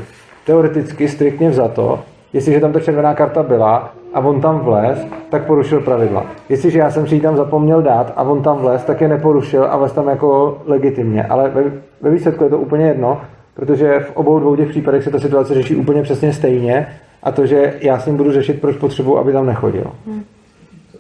teoreticky, 0.46 1.08
striktně 1.08 1.50
vzato, 1.50 2.00
Jestliže 2.34 2.60
tam 2.60 2.74
ta 2.74 2.80
červená 2.80 3.14
karta 3.14 3.44
byla 3.44 3.94
a 4.14 4.20
on 4.20 4.42
tam 4.42 4.60
vlez, 4.60 5.08
tak 5.30 5.46
porušil 5.46 5.80
pravidla. 5.80 6.26
Jestliže 6.50 6.80
já 6.80 6.92
jsem 6.92 7.08
si 7.08 7.16
ji 7.16 7.22
tam 7.22 7.38
zapomněl 7.38 7.82
dát 7.82 8.14
a 8.16 8.24
on 8.24 8.42
tam 8.42 8.58
vlez, 8.58 8.84
tak 8.84 9.02
je 9.02 9.08
neporušil 9.08 9.66
a 9.66 9.78
vlez 9.78 9.92
tam 9.92 10.08
jako 10.08 10.62
legitimně. 10.66 11.24
Ale 11.24 11.50
ve, 11.50 11.64
ve 12.02 12.12
výsledku 12.12 12.44
je 12.44 12.50
to 12.50 12.58
úplně 12.58 12.86
jedno, 12.88 13.22
protože 13.54 14.00
v 14.00 14.16
obou 14.16 14.40
dvou 14.40 14.56
těch 14.56 14.70
případech 14.70 15.04
se 15.04 15.12
ta 15.12 15.20
situace 15.20 15.54
řeší 15.54 15.76
úplně 15.76 16.02
přesně 16.02 16.34
stejně 16.34 16.88
a 17.24 17.32
to, 17.32 17.46
že 17.46 17.74
já 17.82 18.00
s 18.00 18.06
ním 18.06 18.18
budu 18.18 18.32
řešit, 18.32 18.62
proč 18.62 18.78
potřebuji, 18.78 19.18
aby 19.18 19.32
tam 19.32 19.46
nechodil. 19.46 19.92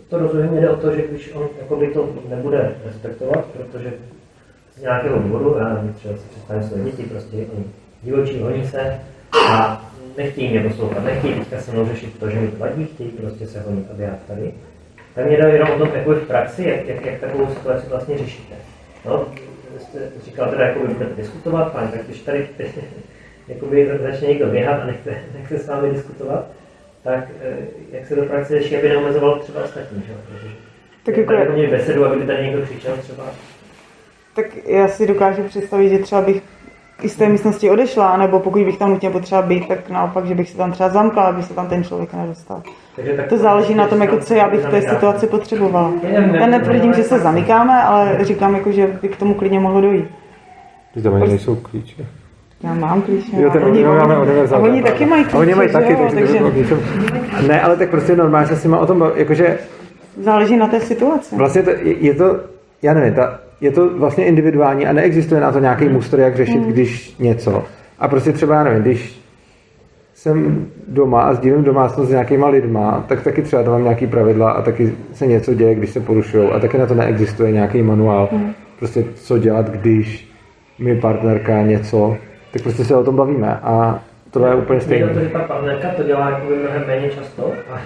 To 0.09 0.19
rozumím, 0.19 0.61
jde 0.61 0.69
o 0.69 0.75
to, 0.75 0.95
že 0.95 1.01
když 1.09 1.33
on 1.33 1.43
jakoby 1.61 1.87
to 1.87 2.09
nebude 2.29 2.71
respektovat, 2.85 3.45
protože 3.45 3.93
z 4.75 4.81
nějakého 4.81 5.19
důvodu, 5.19 5.55
já 5.59 5.73
nevím, 5.73 5.93
třeba 5.93 6.13
si 6.13 6.29
představím 6.29 6.63
své 6.63 6.83
děti, 6.83 7.03
prostě 7.03 7.37
oni 7.37 7.65
divočí, 8.03 8.41
honí 8.41 8.67
se 8.67 8.99
a 9.49 9.81
nechtějí 10.17 10.49
mě 10.49 10.59
poslouchat, 10.69 11.03
nechtějí 11.03 11.33
teďka 11.33 11.59
se 11.61 11.71
mnou 11.71 11.85
řešit 11.85 12.19
to, 12.19 12.29
že 12.29 12.39
mi 12.39 12.47
to 12.47 12.57
vadí, 12.57 12.85
chtějí 12.85 13.09
prostě 13.09 13.47
se 13.47 13.61
honit, 13.61 13.85
aby 13.91 14.03
já 14.03 14.15
tady. 14.27 14.51
Tak 15.15 15.25
mě 15.25 15.37
jde 15.37 15.49
jenom 15.49 15.69
o 15.69 15.77
tom, 15.77 15.89
jakoby 15.95 16.15
v 16.15 16.27
praxi, 16.27 16.63
jak, 16.63 16.87
jak, 16.87 17.05
jak 17.05 17.19
takovou 17.19 17.47
situaci 17.47 17.87
vlastně 17.89 18.17
řešíte. 18.17 18.55
No, 19.05 19.25
jste 19.79 19.99
říkal 20.25 20.49
teda, 20.49 20.65
jako 20.65 20.79
budete 20.79 21.15
diskutovat, 21.17 21.73
fajn, 21.73 21.87
tak 21.87 22.05
když 22.05 22.19
tady 22.19 22.47
jakoby 23.47 23.89
začne 24.01 24.27
někdo 24.27 24.47
běhat 24.47 24.81
a 24.81 24.85
nechce, 24.85 25.15
nechce 25.37 25.57
s 25.59 25.67
vámi 25.67 25.91
diskutovat, 25.91 26.45
tak 27.03 27.27
eh, 27.41 27.57
jak 27.91 28.07
se 28.07 28.15
do 28.15 28.23
praxe 28.25 28.59
řeší, 28.59 28.77
aby 28.77 28.89
neomezoval 28.89 29.39
třeba 29.39 29.63
ostatní, 29.63 30.03
že? 30.07 30.13
Protože 30.13 30.47
Tak 30.47 30.55
tak 31.05 31.17
jako- 31.17 31.31
jako, 31.33 31.43
jako 31.43 31.53
měli 31.53 31.67
besedu, 31.67 32.05
aby 32.05 32.25
tady 32.25 32.43
někdo 32.43 32.61
křičel 32.61 32.97
třeba. 32.97 33.23
Tak 34.35 34.45
já 34.67 34.87
si 34.87 35.07
dokážu 35.07 35.43
představit, 35.43 35.89
že 35.89 35.99
třeba 35.99 36.21
bych 36.21 36.41
i 37.03 37.09
z 37.09 37.15
té 37.15 37.29
místnosti 37.29 37.69
odešla, 37.69 38.17
nebo 38.17 38.39
pokud 38.39 38.61
bych 38.65 38.77
tam 38.77 38.89
nutně 38.89 39.09
potřeba 39.09 39.41
být, 39.41 39.67
tak 39.67 39.89
naopak, 39.89 40.25
že 40.25 40.35
bych 40.35 40.49
se 40.49 40.57
tam 40.57 40.71
třeba 40.71 40.89
zamkla, 40.89 41.23
aby 41.23 41.43
se 41.43 41.53
tam 41.53 41.67
ten 41.67 41.83
člověk 41.83 42.13
nedostal. 42.13 42.61
Takže 42.95 43.13
tak 43.13 43.27
To 43.27 43.37
záleží 43.37 43.75
na 43.75 43.87
tom, 43.87 44.01
jako 44.01 44.17
co 44.17 44.33
já 44.33 44.49
bych 44.49 44.59
v 44.65 44.69
té 44.69 44.81
situaci 44.81 45.27
potřebovala. 45.27 45.91
Já 46.33 46.47
netvrdím, 46.47 46.91
ne, 46.91 46.97
že 46.97 47.03
se 47.03 47.19
zamykáme, 47.19 47.83
ale 47.83 48.17
říkám, 48.21 48.55
jako, 48.55 48.71
že 48.71 48.87
by 49.01 49.07
k 49.07 49.17
tomu 49.17 49.33
klidně 49.33 49.59
mohlo 49.59 49.81
dojít. 49.81 50.05
Ty 50.93 51.01
tam 51.01 51.13
ani 51.13 51.27
nejsou 51.27 51.55
klíče. 51.55 52.05
Já 52.63 52.73
mám 52.73 53.01
klíč. 53.01 53.25
Jo, 53.37 53.49
ten 53.49 53.63
oni, 53.63 53.83
máme 53.83 54.01
oni, 54.03 54.13
a 54.13 54.21
univerzální. 54.21 54.69
oni 54.69 54.83
taky 54.83 55.05
mají 55.05 55.23
klíče, 55.23 55.37
A 55.37 55.39
oni 55.39 55.55
mají 55.55 55.69
že 55.69 55.73
taky, 55.73 55.93
jo, 55.93 56.09
takže, 56.13 56.39
takže. 56.39 56.77
Ne, 57.47 57.61
ale 57.61 57.77
tak 57.77 57.89
prostě 57.89 58.15
normálně 58.15 58.47
se 58.47 58.55
s 58.55 58.63
nimi 58.63 58.75
o 58.75 58.85
tom 58.85 58.99
baví, 58.99 59.13
jakože 59.15 59.57
záleží 60.17 60.57
na 60.57 60.67
té 60.67 60.79
situaci. 60.79 61.35
Vlastně 61.35 61.63
to, 61.63 61.69
je, 61.69 61.97
je 61.97 62.13
to, 62.13 62.39
já 62.81 62.93
nevím, 62.93 63.13
ta, 63.13 63.39
je 63.61 63.71
to 63.71 63.97
vlastně 63.97 64.25
individuální 64.25 64.87
a 64.87 64.93
neexistuje 64.93 65.41
na 65.41 65.51
to 65.51 65.59
nějaký 65.59 65.89
muster, 65.89 66.19
jak 66.19 66.35
řešit, 66.35 66.61
když 66.61 67.17
něco. 67.19 67.63
A 67.99 68.07
prostě 68.07 68.31
třeba, 68.31 68.55
já 68.55 68.63
nevím, 68.63 68.81
když 68.81 69.21
jsem 70.13 70.67
doma 70.87 71.21
a 71.21 71.33
sdílím 71.33 71.63
domácnost 71.63 72.09
s 72.09 72.11
nějakýma 72.11 72.47
lidma, 72.47 73.05
tak 73.07 73.23
taky 73.23 73.41
třeba 73.41 73.63
tam 73.63 73.73
mám 73.73 73.83
nějaký 73.83 74.07
pravidla 74.07 74.51
a 74.51 74.61
taky 74.61 74.93
se 75.13 75.27
něco 75.27 75.53
děje, 75.53 75.75
když 75.75 75.89
se 75.89 75.99
porušují 75.99 76.49
a 76.49 76.59
taky 76.59 76.77
na 76.77 76.85
to 76.85 76.93
neexistuje 76.93 77.51
nějaký 77.51 77.81
manuál. 77.81 78.29
Prostě 78.79 79.03
co 79.15 79.37
dělat, 79.37 79.69
když 79.69 80.31
mi 80.79 80.95
partnerka 80.95 81.61
něco, 81.61 82.17
tak 82.51 82.61
prostě 82.61 82.85
se 82.85 82.95
o 82.95 83.03
tom 83.03 83.15
bavíme. 83.15 83.59
A 83.63 83.99
tohle 84.31 84.49
je 84.49 84.55
úplně 84.55 84.81
stejné. 84.81 85.07
Protože 85.07 85.29
ta 85.29 85.39
partnerka 85.39 85.89
to 85.89 86.03
dělá 86.03 86.29
jako 86.29 86.45
mnohem 86.63 86.83
méně 86.87 87.09
často 87.09 87.51
a 87.73 87.79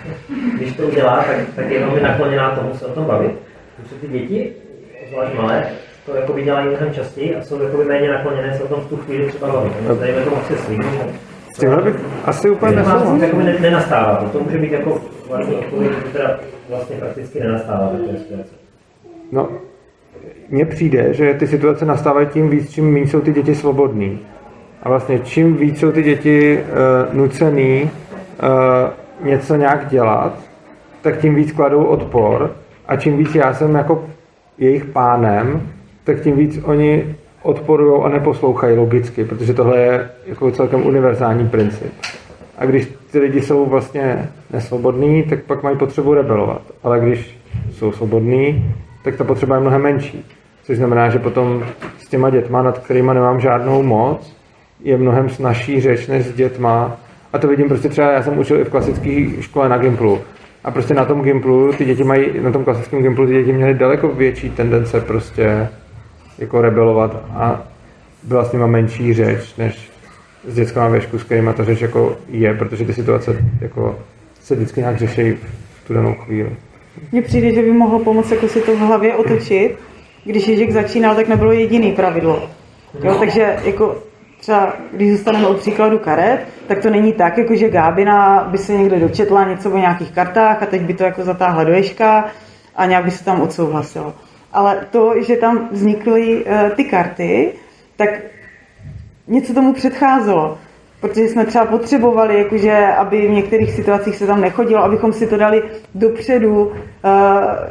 když 0.57 0.75
to 0.75 0.83
udělá, 0.83 1.23
tak, 1.27 1.37
tak 1.55 1.71
je 1.71 1.79
velmi 1.79 2.01
nakloněná 2.01 2.55
tomu 2.55 2.73
se 2.73 2.85
o 2.85 2.91
tom 2.91 3.05
bavit. 3.05 3.31
Protože 3.77 3.95
ty 3.95 4.07
děti, 4.07 4.53
zvlášť 5.15 5.35
malé, 5.35 5.63
to 6.05 6.15
jako 6.15 6.33
by 6.33 6.43
dělají 6.43 6.67
mnohem 6.67 6.93
častěji 6.93 7.35
a 7.35 7.41
jsou 7.41 7.61
jako 7.61 7.77
by 7.77 7.85
méně 7.85 8.09
nakloněné 8.09 8.57
se 8.57 8.63
o 8.63 8.67
tom 8.67 8.79
v 8.79 8.89
tu 8.89 8.97
chvíli 8.97 9.27
třeba 9.27 9.51
bavit. 9.51 9.73
Tady 9.99 10.11
jako 10.11 10.41
se 10.47 10.57
svým. 10.57 10.83
S 11.53 11.59
tímhle 11.59 11.81
bych 11.81 11.95
asi 12.25 12.49
úplně 12.49 12.75
nesouhlasil. 12.75 13.23
Jako 13.23 13.37
ne, 13.37 13.55
nenastává 13.59 14.15
to. 14.15 14.37
To 14.37 14.43
může 14.43 14.57
být 14.57 14.71
jako 14.71 15.01
validní 15.29 15.55
odpověď, 15.55 15.91
teda 16.13 16.39
vlastně 16.69 16.95
prakticky 16.95 17.39
nenastává 17.39 17.87
takové 17.87 18.17
situace. 18.17 18.53
No, 19.31 19.49
mně 20.49 20.65
přijde, 20.65 21.13
že 21.13 21.33
ty 21.33 21.47
situace 21.47 21.85
nastávají 21.85 22.27
tím 22.27 22.49
víc, 22.49 22.71
čím 22.71 22.93
méně 22.93 23.07
jsou 23.07 23.21
ty 23.21 23.31
děti 23.31 23.55
svobodný. 23.55 24.19
A 24.83 24.89
vlastně 24.89 25.19
čím 25.19 25.55
víc 25.55 25.79
jsou 25.79 25.91
ty 25.91 26.03
děti 26.03 26.59
uh, 26.59 27.15
nucený 27.15 27.83
uh, 27.83 29.27
něco 29.27 29.55
nějak 29.55 29.87
dělat, 29.87 30.39
tak 31.01 31.17
tím 31.17 31.35
víc 31.35 31.51
kladou 31.51 31.83
odpor 31.83 32.51
a 32.87 32.95
čím 32.95 33.17
víc 33.17 33.35
já 33.35 33.53
jsem 33.53 33.75
jako 33.75 34.03
jejich 34.57 34.85
pánem, 34.85 35.61
tak 36.03 36.21
tím 36.21 36.37
víc 36.37 36.59
oni 36.63 37.15
odporují 37.41 38.03
a 38.03 38.09
neposlouchají 38.09 38.77
logicky, 38.77 39.25
protože 39.25 39.53
tohle 39.53 39.79
je 39.79 40.09
jako 40.25 40.51
celkem 40.51 40.85
univerzální 40.85 41.47
princip. 41.47 41.93
A 42.57 42.65
když 42.65 42.87
ty 43.11 43.19
lidi 43.19 43.41
jsou 43.41 43.65
vlastně 43.65 44.29
nesvobodní, 44.53 45.23
tak 45.23 45.43
pak 45.43 45.63
mají 45.63 45.77
potřebu 45.77 46.13
rebelovat. 46.13 46.61
Ale 46.83 46.99
když 46.99 47.37
jsou 47.71 47.91
svobodní, 47.91 48.75
tak 49.03 49.15
ta 49.15 49.23
potřeba 49.23 49.55
je 49.55 49.61
mnohem 49.61 49.81
menší. 49.81 50.25
Což 50.63 50.77
znamená, 50.77 51.09
že 51.09 51.19
potom 51.19 51.63
s 51.99 52.09
těma 52.09 52.29
dětma, 52.29 52.61
nad 52.63 52.79
kterými 52.79 53.11
nemám 53.13 53.39
žádnou 53.39 53.83
moc, 53.83 54.35
je 54.83 54.97
mnohem 54.97 55.29
snažší 55.29 55.81
řeč 55.81 56.07
než 56.07 56.25
s 56.25 56.33
dětma. 56.33 56.97
A 57.33 57.37
to 57.37 57.47
vidím 57.47 57.67
prostě 57.67 57.89
třeba, 57.89 58.11
já 58.11 58.23
jsem 58.23 58.37
učil 58.37 58.59
i 58.59 58.63
v 58.63 58.69
klasické 58.69 59.41
škole 59.41 59.69
na 59.69 59.77
Gimplu. 59.77 60.21
A 60.65 60.71
prostě 60.71 60.93
na 60.93 61.05
tom 61.05 61.21
Gimplu 61.21 61.73
ty 61.73 61.85
děti 61.85 62.03
mají, 62.03 62.25
na 62.41 62.51
tom 62.51 62.63
klasickém 62.63 63.01
Gimplu 63.01 63.27
ty 63.27 63.33
děti 63.33 63.53
měly 63.53 63.73
daleko 63.73 64.07
větší 64.07 64.49
tendence 64.49 65.01
prostě 65.01 65.67
jako 66.37 66.61
rebelovat 66.61 67.23
a 67.29 67.63
byla 68.23 68.45
s 68.45 68.51
nima 68.51 68.67
menší 68.67 69.13
řeč, 69.13 69.55
než 69.57 69.91
s 70.47 70.55
dětskama 70.55 70.87
věšku, 70.87 71.19
s 71.19 71.23
kterýma 71.23 71.53
ta 71.53 71.63
řeč 71.63 71.81
jako 71.81 72.17
je, 72.29 72.53
protože 72.53 72.85
ty 72.85 72.93
situace 72.93 73.45
jako 73.61 73.99
se 74.41 74.55
vždycky 74.55 74.79
nějak 74.79 74.97
řeší 74.97 75.31
v 75.31 75.87
tu 75.87 75.93
danou 75.93 76.13
chvíli. 76.13 76.49
Mně 77.11 77.21
přijde, 77.21 77.51
že 77.51 77.61
by 77.61 77.71
mohlo 77.71 77.99
pomoct 77.99 78.31
jako 78.31 78.47
si 78.47 78.61
to 78.61 78.75
v 78.75 78.79
hlavě 78.79 79.15
otočit. 79.15 79.75
Když 80.23 80.47
Ježík 80.47 80.71
začínal, 80.71 81.15
tak 81.15 81.27
nebylo 81.27 81.51
jediný 81.51 81.91
pravidlo. 81.91 82.49
Jo, 83.03 83.15
takže 83.19 83.57
jako 83.63 83.95
třeba, 84.45 84.73
když 84.91 85.11
zůstaneme 85.11 85.47
od 85.47 85.59
příkladu 85.59 85.99
karet, 85.99 86.47
tak 86.67 86.81
to 86.81 86.89
není 86.89 87.13
tak, 87.13 87.37
jako 87.37 87.55
že 87.55 87.69
Gábina 87.69 88.47
by 88.51 88.57
se 88.57 88.73
někde 88.73 88.99
dočetla 88.99 89.43
něco 89.43 89.71
o 89.71 89.77
nějakých 89.77 90.11
kartách 90.11 90.63
a 90.63 90.65
teď 90.65 90.81
by 90.81 90.93
to 90.93 91.03
jako 91.03 91.23
zatáhla 91.23 91.63
do 91.63 91.73
ješka 91.73 92.25
a 92.75 92.85
nějak 92.85 93.05
by 93.05 93.11
se 93.11 93.25
tam 93.25 93.41
odsouhlasilo. 93.41 94.13
Ale 94.53 94.87
to, 94.91 95.13
že 95.27 95.35
tam 95.35 95.69
vznikly 95.71 96.45
uh, 96.45 96.69
ty 96.69 96.83
karty, 96.83 97.53
tak 97.95 98.09
něco 99.27 99.53
tomu 99.53 99.73
předcházelo. 99.73 100.57
Protože 101.01 101.21
jsme 101.21 101.45
třeba 101.45 101.65
potřebovali, 101.65 102.37
jakože, 102.37 102.87
aby 102.97 103.27
v 103.27 103.31
některých 103.31 103.71
situacích 103.71 104.15
se 104.15 104.27
tam 104.27 104.41
nechodilo, 104.41 104.83
abychom 104.83 105.13
si 105.13 105.27
to 105.27 105.37
dali 105.37 105.63
dopředu, 105.95 106.65
uh, 106.65 106.73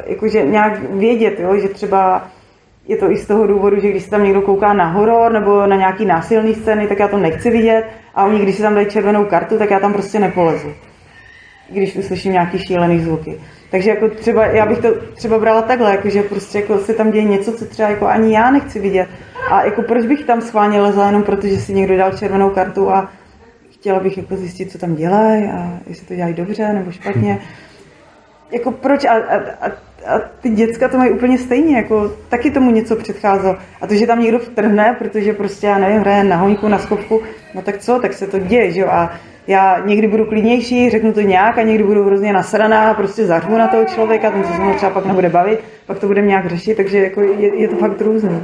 jakože 0.05 0.45
nějak 0.45 0.79
vědět, 0.89 1.39
jo, 1.39 1.57
že 1.57 1.67
třeba 1.67 2.27
je 2.87 2.97
to 2.97 3.11
i 3.11 3.17
z 3.17 3.27
toho 3.27 3.47
důvodu, 3.47 3.79
že 3.79 3.89
když 3.89 4.03
se 4.03 4.09
tam 4.09 4.23
někdo 4.23 4.41
kouká 4.41 4.73
na 4.73 4.85
horor 4.85 5.31
nebo 5.31 5.67
na 5.67 5.75
nějaký 5.75 6.05
násilný 6.05 6.55
scény, 6.55 6.87
tak 6.87 6.99
já 6.99 7.07
to 7.07 7.17
nechci 7.17 7.49
vidět 7.49 7.85
a 8.15 8.25
oni, 8.25 8.39
když 8.39 8.55
si 8.55 8.61
tam 8.61 8.75
dají 8.75 8.87
červenou 8.87 9.25
kartu, 9.25 9.57
tak 9.57 9.71
já 9.71 9.79
tam 9.79 9.93
prostě 9.93 10.19
nepolezu. 10.19 10.67
Když 11.69 11.95
uslyším 11.95 12.31
nějaký 12.31 12.59
šílený 12.59 12.99
zvuky. 12.99 13.37
Takže 13.71 13.89
jako 13.89 14.09
třeba, 14.09 14.45
já 14.45 14.65
bych 14.65 14.77
to 14.77 14.87
třeba 15.13 15.39
brala 15.39 15.61
takhle, 15.61 15.91
jako 15.91 16.09
že 16.09 16.23
prostě 16.23 16.59
jako 16.59 16.77
se 16.77 16.93
tam 16.93 17.11
děje 17.11 17.23
něco, 17.23 17.51
co 17.51 17.65
třeba 17.65 17.89
jako 17.89 18.07
ani 18.07 18.33
já 18.33 18.51
nechci 18.51 18.79
vidět. 18.79 19.07
A 19.51 19.65
jako 19.65 19.81
proč 19.81 20.05
bych 20.05 20.25
tam 20.25 20.41
schválně 20.41 20.81
lezla 20.81 21.07
jenom 21.07 21.23
protože 21.23 21.57
si 21.57 21.73
někdo 21.73 21.97
dal 21.97 22.11
červenou 22.11 22.49
kartu 22.49 22.91
a 22.91 23.09
chtěla 23.71 23.99
bych 23.99 24.17
jako 24.17 24.35
zjistit, 24.35 24.71
co 24.71 24.77
tam 24.77 24.95
dělají 24.95 25.43
a 25.43 25.79
jestli 25.87 26.07
to 26.07 26.15
dělají 26.15 26.33
dobře 26.33 26.73
nebo 26.73 26.91
špatně. 26.91 27.39
Jako 28.51 28.71
proč? 28.71 29.05
A, 29.05 29.13
a, 29.13 29.35
a, 29.67 29.71
a 30.07 30.19
ty 30.41 30.49
děcka 30.49 30.87
to 30.87 30.97
mají 30.97 31.11
úplně 31.11 31.37
stejně, 31.37 31.75
jako 31.75 32.11
taky 32.29 32.51
tomu 32.51 32.71
něco 32.71 32.95
předcházelo. 32.95 33.57
A 33.81 33.87
to, 33.87 33.95
že 33.95 34.07
tam 34.07 34.19
někdo 34.19 34.39
vtrhne, 34.39 34.95
protože 34.99 35.33
prostě, 35.33 35.67
já 35.67 35.77
nevím, 35.77 35.99
hraje 35.99 36.23
na 36.23 36.35
hoňku, 36.35 36.67
na 36.67 36.79
skopku, 36.79 37.21
no 37.53 37.61
tak 37.61 37.77
co, 37.77 37.99
tak 37.99 38.13
se 38.13 38.27
to 38.27 38.39
děje, 38.39 38.71
že 38.71 38.79
jo. 38.79 38.87
A 38.87 39.13
já 39.47 39.79
někdy 39.85 40.07
budu 40.07 40.25
klidnější, 40.25 40.89
řeknu 40.89 41.13
to 41.13 41.21
nějak 41.21 41.57
a 41.57 41.61
někdy 41.61 41.83
budu 41.83 42.03
hrozně 42.03 42.33
nasraná, 42.33 42.93
prostě 42.93 43.25
zařvu 43.25 43.57
na 43.57 43.67
toho 43.67 43.85
člověka, 43.85 44.31
ten 44.31 44.43
se 44.43 44.53
se 44.53 44.61
mnou 44.61 44.73
třeba 44.73 44.91
pak 44.91 45.05
nebude 45.05 45.29
bavit, 45.29 45.59
pak 45.87 45.99
to 45.99 46.07
budeme 46.07 46.27
nějak 46.27 46.49
řešit, 46.49 46.77
takže 46.77 46.97
jako 46.97 47.21
je, 47.21 47.61
je 47.61 47.67
to 47.67 47.75
fakt 47.75 48.01
různý. 48.01 48.41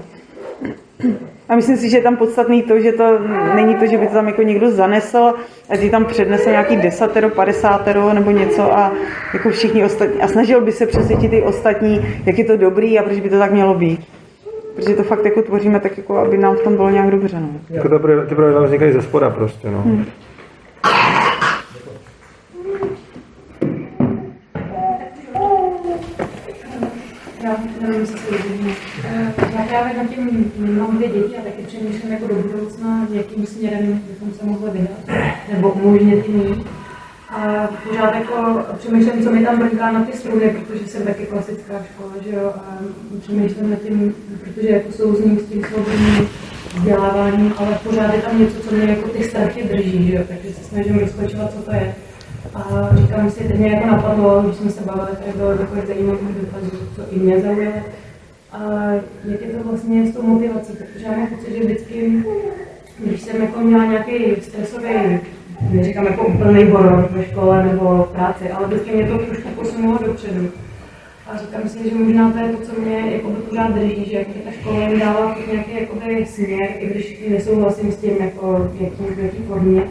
A 1.49 1.55
myslím 1.55 1.77
si, 1.77 1.89
že 1.89 1.97
je 1.97 2.03
tam 2.03 2.15
podstatný 2.15 2.63
to, 2.63 2.79
že 2.79 2.91
to 2.91 3.19
není 3.55 3.75
to, 3.75 3.85
že 3.85 3.97
by 3.97 4.07
to 4.07 4.13
tam 4.13 4.27
jako 4.27 4.41
někdo 4.41 4.71
zanesl 4.71 5.33
a 5.69 5.75
že 5.75 5.89
tam 5.89 6.05
přednesl 6.05 6.49
nějaký 6.49 6.75
desatero, 6.75 7.29
padesátero 7.29 8.13
nebo 8.13 8.31
něco 8.31 8.77
a 8.77 8.91
jako 9.33 9.49
všichni 9.49 9.83
ostatní. 9.83 10.21
A 10.21 10.27
snažil 10.27 10.61
by 10.61 10.71
se 10.71 10.85
přesvědčit 10.85 11.33
i 11.33 11.41
ostatní, 11.41 12.05
jak 12.25 12.37
je 12.37 12.45
to 12.45 12.57
dobrý 12.57 12.99
a 12.99 13.03
proč 13.03 13.19
by 13.19 13.29
to 13.29 13.39
tak 13.39 13.51
mělo 13.51 13.73
být. 13.73 14.07
Protože 14.75 14.95
to 14.95 15.03
fakt 15.03 15.25
jako 15.25 15.41
tvoříme 15.41 15.79
tak, 15.79 15.97
jako 15.97 16.17
aby 16.17 16.37
nám 16.37 16.55
v 16.55 16.61
tom 16.61 16.75
bylo 16.75 16.89
nějak 16.89 17.11
dobře. 17.11 17.39
No. 17.39 17.49
Jako 17.69 17.89
to, 17.89 17.99
ty 17.99 18.35
pravidla 18.35 18.63
vznikají 18.63 18.93
ze 18.93 19.01
spoda 19.01 19.29
prostě. 19.29 19.71
No. 19.71 19.81
Hmm. 19.81 20.05
Eh, 27.43 27.47
Já 29.55 29.63
právě 29.69 29.93
na 29.97 30.03
tím 30.03 30.51
mám 30.79 30.97
dvě 30.97 31.07
děti 31.07 31.37
a 31.37 31.41
taky 31.41 31.63
přemýšlím 31.67 32.11
jako 32.11 32.27
do 32.27 32.35
budoucna, 32.35 33.07
jakým 33.11 33.45
směrem 33.45 34.01
bychom 34.09 34.33
se 34.33 34.45
mohli 34.45 34.71
vydat, 34.71 35.23
nebo 35.53 35.69
umožnit 35.71 36.29
jim 36.29 36.63
a 37.29 37.69
pořád 37.89 38.15
jako 38.15 38.65
přemýšlím, 38.77 39.23
co 39.23 39.31
mi 39.31 39.45
tam 39.45 39.59
brnká 39.59 39.91
na 39.91 40.03
ty 40.03 40.17
struny, 40.17 40.49
protože 40.49 40.87
jsem 40.87 41.03
taky 41.03 41.25
klasická 41.25 41.73
škola, 41.93 42.13
že 42.29 42.35
jo, 42.35 42.53
a 42.55 42.77
přemýšlím 43.21 43.69
nad 43.69 43.79
tím, 43.79 44.15
protože 44.43 44.69
jako 44.69 44.91
souzním 44.91 45.39
s 45.39 45.43
tím 45.43 45.63
svobodným 45.63 46.27
vzděláváním, 46.75 47.53
ale 47.57 47.79
pořád 47.83 48.13
je 48.13 48.21
tam 48.21 48.39
něco, 48.39 48.59
co 48.59 48.75
mě 48.75 48.85
jako 48.85 49.09
ty 49.09 49.23
starky 49.23 49.63
drží, 49.63 50.07
že 50.07 50.15
jo, 50.15 50.23
takže 50.27 50.53
se 50.53 50.63
snažím 50.63 50.99
rozkočovat, 50.99 51.53
co 51.53 51.61
to 51.61 51.71
je. 51.71 51.95
A 52.53 52.89
říkám 52.95 53.31
si, 53.31 53.43
teď 53.43 53.57
mě 53.57 53.71
jako 53.71 53.87
napadlo, 53.87 54.41
když 54.41 54.55
jsme 54.55 54.71
se 54.71 54.83
bavili, 54.83 55.17
tak 55.25 55.35
bylo 55.35 55.57
takový 55.57 55.81
zajímavý 55.87 56.19
dotaz, 56.41 56.61
co 56.95 57.01
i 57.11 57.19
mě 57.19 57.41
zaujalo. 57.41 57.75
A 58.51 58.59
jak 59.25 59.41
je 59.41 59.47
to 59.47 59.69
vlastně 59.69 60.07
s 60.07 60.13
tou 60.13 60.21
motivací, 60.21 60.73
protože 60.73 61.05
já 61.05 61.17
mám 61.17 61.27
pocit, 61.27 61.53
že 61.53 61.63
vždycky, 61.63 62.23
když 62.99 63.21
jsem 63.21 63.41
jako 63.41 63.59
měla 63.59 63.85
nějaký 63.85 64.41
stresový, 64.41 65.19
neříkám 65.69 66.05
jako 66.05 66.27
úplný 66.27 66.63
horor 66.63 67.09
ve 67.11 67.25
škole 67.25 67.65
nebo 67.65 68.07
v 68.09 68.13
práci, 68.13 68.51
ale 68.51 68.67
vždycky 68.67 68.91
mě 68.91 69.07
to 69.07 69.17
trošku 69.17 69.49
posunulo 69.49 69.99
dopředu. 70.05 70.49
A 71.27 71.37
říkám 71.37 71.69
si, 71.69 71.89
že 71.89 71.95
možná 71.95 72.31
to 72.31 72.37
je 72.37 72.49
to, 72.49 72.65
co 72.65 72.81
mě 72.81 72.97
jako 73.11 73.29
pořád 73.29 73.71
drží, 73.71 74.05
že 74.05 74.25
ta 74.45 74.51
škola 74.51 74.89
mi 74.89 74.99
dává 74.99 75.37
nějaký 75.51 75.71
jakoby, 75.79 76.25
směr, 76.25 76.69
i 76.79 76.87
když 76.87 77.23
nesouhlasím 77.29 77.91
s 77.91 77.97
tím, 77.97 78.15
jako, 78.19 78.71
jaký, 78.79 79.03
v 79.15 79.19
jaký 79.19 79.37
formě 79.37 79.83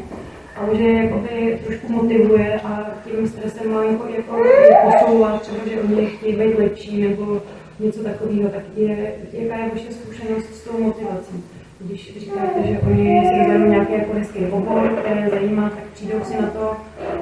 ale 0.61 0.77
že 0.77 0.89
jakoby 0.89 1.59
trošku 1.67 1.93
motivuje 1.93 2.61
a 2.65 2.91
tím 3.05 3.29
stresem 3.29 3.73
má 3.73 3.85
jako, 3.85 4.09
jako 4.17 4.37
posouvat, 4.85 5.43
třeba, 5.43 5.59
že 5.71 5.81
oni 5.81 6.07
chtějí 6.07 6.37
být 6.37 6.59
lepší 6.59 7.03
nebo 7.03 7.43
něco 7.81 8.03
takového, 8.03 8.49
tak 8.49 8.63
je, 8.77 9.15
jaká 9.33 9.57
je 9.57 9.71
vaše 9.71 9.93
zkušenost 9.93 10.55
s 10.55 10.65
tou 10.65 10.83
motivací? 10.83 11.45
Když 11.81 12.19
říkáte, 12.19 12.63
že 12.65 12.79
oni 12.79 13.23
si 13.29 13.41
vyberou 13.41 13.71
nějaký 13.71 13.93
jako 13.93 14.13
hezký 14.15 14.47
obor, 14.47 14.89
které 14.89 15.31
zajímá, 15.31 15.71
tak 15.71 15.85
přijdou 15.95 16.25
si 16.25 16.43
na 16.43 16.51
to 16.51 16.77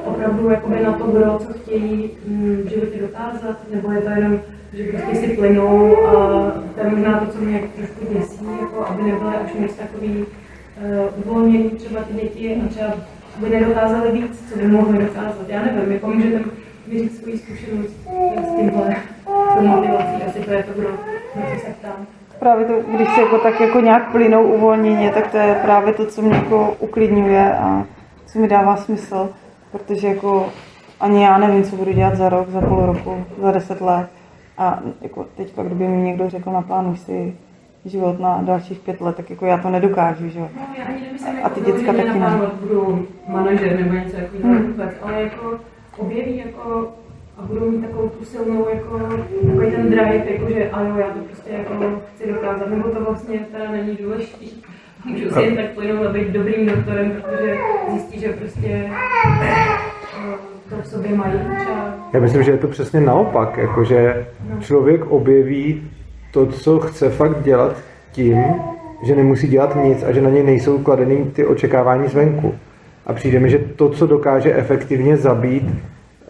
opravdu 0.05 0.51
jakoby 0.51 0.81
na 0.83 0.93
to 0.93 1.05
bylo, 1.05 1.39
co 1.39 1.53
chtějí 1.53 2.11
mm, 2.27 2.63
v 2.65 2.69
životě 2.69 2.99
dokázat, 3.01 3.57
nebo 3.75 3.93
je 3.93 4.01
to 4.01 4.11
jenom, 4.11 4.41
že 4.73 4.85
prostě 4.85 5.17
si 5.17 5.37
plynou 5.37 6.07
a 6.07 6.51
to 6.75 6.81
je 6.85 6.91
možná 6.91 7.21
to, 7.21 7.33
co 7.33 7.39
mě 7.39 7.69
trošku 7.77 8.15
děsí, 8.15 8.45
jako 8.61 8.87
aby 8.87 9.03
nebyly 9.03 9.35
až 9.35 9.55
moc 9.55 9.75
takový 9.75 10.17
uh, 10.19 11.25
uvolněný 11.25 11.71
třeba 11.71 12.01
ty 12.01 12.15
děti 12.15 12.57
a 12.65 12.69
třeba 12.69 12.95
by 13.41 13.51
nedokázali 13.51 14.13
víc, 14.13 14.53
co 14.53 14.59
by 14.59 14.69
mohli 14.69 14.99
dokázat. 14.99 15.49
Já 15.49 15.63
nevím, 15.63 15.93
jako 15.93 16.07
můžete 16.07 16.39
mi 16.87 16.99
říct 16.99 17.19
svoji 17.19 17.39
zkušenost 17.39 17.91
s 18.47 18.57
tímhle, 18.57 18.97
s 19.59 19.63
motivací, 19.63 20.23
asi 20.27 20.41
to 20.41 20.51
je 20.51 20.63
to, 20.63 20.73
kdo, 20.73 20.89
na 21.37 21.43
co 21.55 21.67
se 21.67 21.73
ptám. 21.73 22.07
Právě 22.39 22.67
to, 22.67 22.73
když 22.95 23.09
se 23.15 23.21
jako 23.21 23.39
tak 23.39 23.61
jako 23.61 23.81
nějak 23.81 24.13
plynou 24.13 24.53
uvolněně, 24.53 25.11
tak 25.11 25.31
to 25.31 25.37
je 25.37 25.55
právě 25.63 25.93
to, 25.93 26.07
co 26.07 26.23
mě 26.23 26.35
jako 26.35 26.77
uklidňuje 26.79 27.53
a 27.55 27.87
co 28.27 28.39
mi 28.39 28.49
dává 28.49 28.77
smysl, 28.77 29.29
protože 29.73 30.09
jako 30.09 30.49
ani 31.01 31.23
já 31.23 31.39
nevím, 31.39 31.65
co 31.65 31.77
budu 31.77 31.93
dělat 31.93 32.17
za 32.17 32.29
rok, 32.29 32.49
za 32.49 32.61
půl 32.61 32.87
roku, 32.87 33.25
za 33.43 33.53
deset 33.53 33.81
let. 33.81 34.09
A 34.59 34.81
jako 35.01 35.27
teďka, 35.37 35.63
kdyby 35.63 35.89
mi 35.89 35.97
někdo 35.97 36.31
řekl, 36.31 36.53
naplánuj 36.53 36.97
si 36.97 37.37
život 37.85 38.21
na 38.21 38.43
dalších 38.43 38.79
pět 38.79 39.01
let, 39.01 39.17
tak 39.17 39.31
jako 39.31 39.47
já 39.47 39.59
to 39.59 39.71
nedokážu, 39.71 40.29
že 40.29 40.39
jo. 40.39 40.49
No, 40.57 40.63
já 40.79 40.85
ani 40.85 41.01
nemyslím, 41.01 41.35
A 41.37 41.39
jako 41.41 41.61
ty 41.61 41.61
děcka 41.73 41.93
taky 41.93 42.19
na 42.19 42.37
ne. 42.37 42.47
budou 42.61 43.07
manažer 43.29 43.81
nebo 43.81 43.95
něco 43.95 44.17
takového 44.17 44.55
Hmm. 44.55 44.67
vůbec, 44.67 44.91
ale 45.03 45.23
jako 45.23 45.59
objeví 45.99 46.37
jako 46.47 46.89
a 47.39 47.43
budou 47.43 47.71
mít 47.71 47.81
takovou 47.81 48.09
tu 48.09 48.25
silnou 48.25 48.67
jako 48.75 48.99
takový 48.99 49.71
ten 49.71 49.91
drive, 49.91 50.23
jako 50.31 50.49
že 50.49 50.71
a 50.71 50.83
jo, 50.83 50.97
já 50.99 51.07
to 51.07 51.19
prostě 51.19 51.51
jako 51.53 52.01
chci 52.15 52.33
dokázat, 52.33 52.71
nebo 52.71 52.89
to 52.89 53.05
vlastně 53.05 53.39
teda 53.53 53.71
není 53.71 53.97
důležitý. 54.03 54.51
Můžu 55.05 55.31
si 55.31 55.41
jen 55.43 55.57
tak 55.57 55.67
plynout 55.71 56.07
a 56.07 56.13
být 56.13 56.29
dobrým 56.29 56.67
doktorem, 56.67 57.11
protože 57.13 57.57
zjistí, 57.91 58.21
že 58.21 58.29
prostě 58.33 58.91
eh, 59.49 60.35
to 60.71 60.77
v 60.83 60.87
sobě 60.87 61.15
mají 61.17 61.33
třeba 61.59 61.95
Já 62.13 62.21
myslím, 62.21 62.43
že 62.43 62.51
je 62.51 62.59
to 62.59 62.69
přesně 62.69 63.01
naopak, 63.01 63.57
jakože 63.57 64.27
člověk 64.61 65.07
objeví 65.11 65.91
to, 66.31 66.47
co 66.47 66.79
chce 66.79 67.11
fakt 67.11 67.43
dělat 67.43 67.77
tím, 68.13 68.45
že 69.03 69.17
nemusí 69.17 69.49
dělat 69.49 69.77
nic 69.85 70.03
a 70.03 70.13
že 70.13 70.21
na 70.21 70.31
něj 70.31 70.43
nejsou 70.43 70.79
kladený 70.79 71.25
ty 71.25 71.47
očekávání 71.47 72.09
zvenku. 72.09 72.55
A 73.07 73.13
přijde 73.13 73.41
mi, 73.41 73.51
že 73.51 73.59
to, 73.59 73.89
co 73.89 74.07
dokáže 74.07 74.55
efektivně 74.55 75.17
zabít 75.17 75.65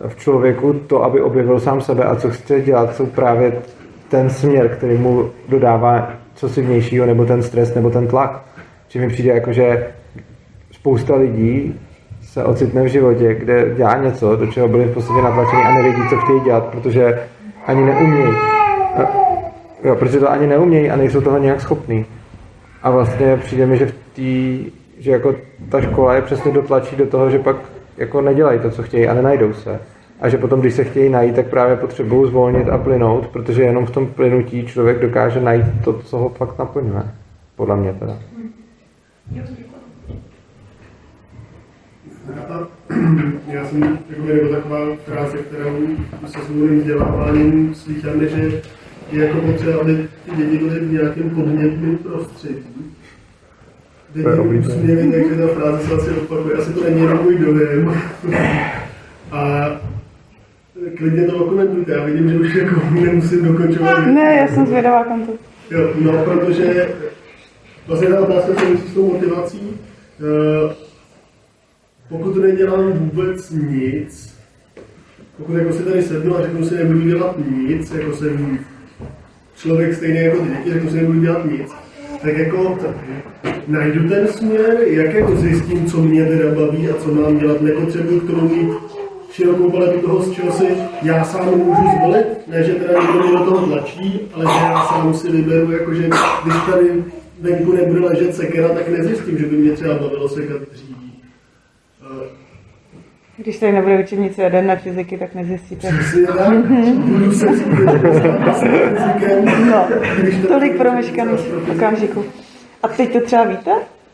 v 0.09 0.17
člověku, 0.17 0.73
to, 0.73 1.05
aby 1.05 1.21
objevil 1.21 1.61
sám 1.61 1.81
sebe 1.81 2.05
a 2.05 2.17
co 2.17 2.31
chce 2.31 2.61
dělat, 2.61 2.97
jsou 2.97 3.07
právě 3.07 3.53
ten 4.09 4.31
směr, 4.31 4.69
který 4.69 4.99
mu 4.99 5.31
dodává 5.49 6.13
co 6.39 6.49
si 6.49 6.63
vnějšího, 6.63 7.07
nebo 7.07 7.25
ten 7.25 7.43
stres, 7.43 7.75
nebo 7.75 7.91
ten 7.91 8.07
tlak. 8.07 8.45
Že 8.89 9.01
mi 9.01 9.09
přijde 9.09 9.35
jako, 9.35 9.53
že 9.53 9.87
spousta 10.73 11.17
lidí 11.17 11.81
se 12.23 12.45
ocitne 12.45 12.83
v 12.83 12.87
životě, 12.87 13.35
kde 13.35 13.75
dělá 13.77 13.97
něco, 13.97 14.37
do 14.37 14.47
čeho 14.47 14.69
byli 14.69 14.85
v 14.85 14.95
podstatě 14.95 15.23
natlačeni 15.23 15.63
a 15.63 15.75
nevědí, 15.75 16.03
co 16.11 16.17
chtějí 16.17 16.41
dělat, 16.41 16.65
protože 16.65 17.21
ani 17.67 17.85
neumějí. 17.85 18.33
Jo, 19.85 19.97
protože 19.97 20.20
to 20.20 20.31
ani 20.31 20.47
neumějí 20.47 20.91
a 20.91 20.97
nejsou 20.97 21.20
toho 21.20 21.39
nějak 21.39 21.61
schopní. 21.61 22.07
A 22.83 22.91
vlastně 22.91 23.37
přijde 23.37 23.66
mi, 23.66 23.76
že 23.76 23.87
v 23.87 23.95
tý, 24.12 24.64
že 24.99 25.11
jako 25.11 25.35
ta 25.68 25.81
škola 25.81 26.14
je 26.14 26.22
přesně 26.22 26.53
dotlačí 26.53 26.97
do 26.97 27.07
toho, 27.07 27.31
že 27.31 27.39
pak 27.39 27.57
jako 27.97 28.20
nedělají 28.20 28.61
to, 28.61 28.70
co 28.70 28.83
chtějí 28.83 29.09
a 29.09 29.14
nenajdou 29.14 29.53
se. 29.53 29.81
A 30.20 30.29
že 30.29 30.39
potom, 30.39 30.61
když 30.61 30.74
se 30.74 30.85
chtějí 30.85 31.11
najít, 31.11 31.37
tak 31.37 31.47
právě 31.47 31.76
potřebují 31.76 32.31
zvolnit 32.31 32.68
a 32.68 32.79
plynout, 32.79 33.26
protože 33.26 33.62
jenom 33.62 33.87
v 33.87 33.91
tom 33.91 34.07
plynutí 34.07 34.66
člověk 34.66 34.99
dokáže 34.99 35.41
najít 35.41 35.66
to, 35.85 35.93
co 35.93 36.18
ho 36.18 36.29
fakt 36.29 36.59
naplňuje. 36.59 37.03
Podle 37.57 37.76
mě 37.76 37.93
teda. 37.93 38.18
Já 43.49 43.64
jsem 43.64 43.99
jako 44.26 44.55
taková 44.55 44.79
fráze, 45.05 45.39
kterou 45.39 45.79
se 46.26 46.39
svým 46.39 46.79
vzděláváním 46.79 47.74
slyšel, 47.74 48.26
že 48.26 48.62
je 49.13 49.25
jako 49.25 49.41
potřeba, 49.41 49.81
aby 49.81 50.09
ty 50.25 50.37
děti 50.37 50.59
byly 50.59 50.81
v 50.81 50.93
nějakém 50.93 51.31
podnětném 51.31 51.99
prostředí. 51.99 52.95
Oblíbené. 54.41 54.67
usměvy, 54.69 55.13
takže 55.13 55.43
ta 55.43 55.55
fráze 55.55 55.87
se 55.89 55.95
asi 55.95 56.11
opakuje, 56.11 56.55
asi 56.57 56.73
to 56.73 56.85
není 56.85 57.01
jenom 57.01 57.23
můj 57.23 57.39
dojem. 57.39 57.95
A 59.33 59.71
klidně 60.97 61.25
to 61.25 61.39
dokumentujte, 61.39 61.93
já 61.93 62.05
vidím, 62.05 62.29
že 62.31 62.39
už 62.39 62.55
jako 62.55 62.81
nemusím 62.91 63.45
dokončovat. 63.45 64.07
Ne, 64.07 64.37
já 64.41 64.49
jsem 64.49 64.67
zvědavá, 64.67 65.05
kam 65.05 65.27
to. 65.27 65.33
Jo, 65.71 65.91
no, 66.01 66.25
protože 66.25 66.89
vlastně 67.87 68.09
ta 68.09 68.21
otázka 68.21 68.53
souvisí 68.61 68.89
s 68.89 68.95
tou 68.95 69.13
motivací. 69.13 69.61
Eh, 70.21 70.75
Pokud 72.09 72.37
nedělám 72.37 72.93
vůbec 72.93 73.51
nic, 73.51 74.39
pokud 75.37 75.55
jako 75.55 75.73
si 75.73 75.83
tady 75.83 76.03
sednu 76.03 76.37
a 76.37 76.43
řeknu 76.43 76.65
si 76.65 76.75
nebudu 76.75 77.01
dělat 77.01 77.37
nic, 77.57 77.91
jako 77.95 78.13
jsem 78.17 78.59
člověk 79.59 79.95
stejný 79.95 80.21
jako 80.21 80.39
ty 80.39 80.49
děti, 80.49 80.73
řeknu 80.73 80.91
si 80.91 80.97
nebudu 80.97 81.21
dělat 81.21 81.45
nic, 81.45 81.73
tak 82.23 82.39
jako 82.39 82.79
tak 82.83 82.97
najdu 83.69 84.09
ten 84.09 84.29
směr, 84.29 84.79
jak 84.87 85.15
jako 85.15 85.37
zjistím, 85.37 85.87
co 85.87 85.99
mě 85.99 86.25
teda 86.25 86.55
baví 86.55 86.89
a 86.89 86.95
co 86.95 87.15
mám 87.15 87.39
dělat, 87.39 87.61
nepotřebuji 87.61 88.21
k 88.21 88.27
tomu 88.27 88.49
mít 88.49 88.73
širokou 89.33 89.71
paletu 89.71 90.01
toho, 90.01 90.23
z 90.23 90.33
čeho 90.33 90.53
si 90.53 90.67
já 91.03 91.25
sám 91.25 91.59
můžu 91.59 91.83
zvolit, 91.99 92.27
ne, 92.47 92.65
že 92.65 92.75
teda 92.75 93.01
někdo 93.01 93.39
do 93.39 93.45
toho 93.45 93.67
tlačí, 93.67 94.21
ale 94.33 94.45
že 94.45 94.65
já 94.65 94.87
sám 94.87 95.15
si 95.15 95.31
vyberu, 95.31 95.73
jakože 95.73 96.11
když 96.45 96.57
tady 96.71 97.05
venku 97.41 97.73
nebude 97.73 98.01
ležet 98.01 98.35
sekera, 98.35 98.69
tak 98.69 98.89
nezjistím, 98.89 99.39
že 99.39 99.47
by 99.47 99.57
mě 99.57 99.73
třeba 99.73 99.95
bavilo 99.95 100.29
sekat 100.29 100.63
dříví. 100.73 101.13
Když 103.39 103.59
tady 103.59 103.72
nebude 103.72 103.99
učebnice 104.05 104.43
jeden 104.43 104.66
na 104.66 104.76
fyziky, 104.76 105.18
tak 105.18 105.34
nezjistíte. 105.34 105.89
Se 106.03 106.18
No, 109.70 109.89
tolik 110.49 110.76
promeškaných 110.76 111.41
okamžiků. 111.76 112.24
A 112.82 112.89
teď 112.89 113.12
to 113.12 113.20
třeba 113.20 113.45
víte? 113.45 113.70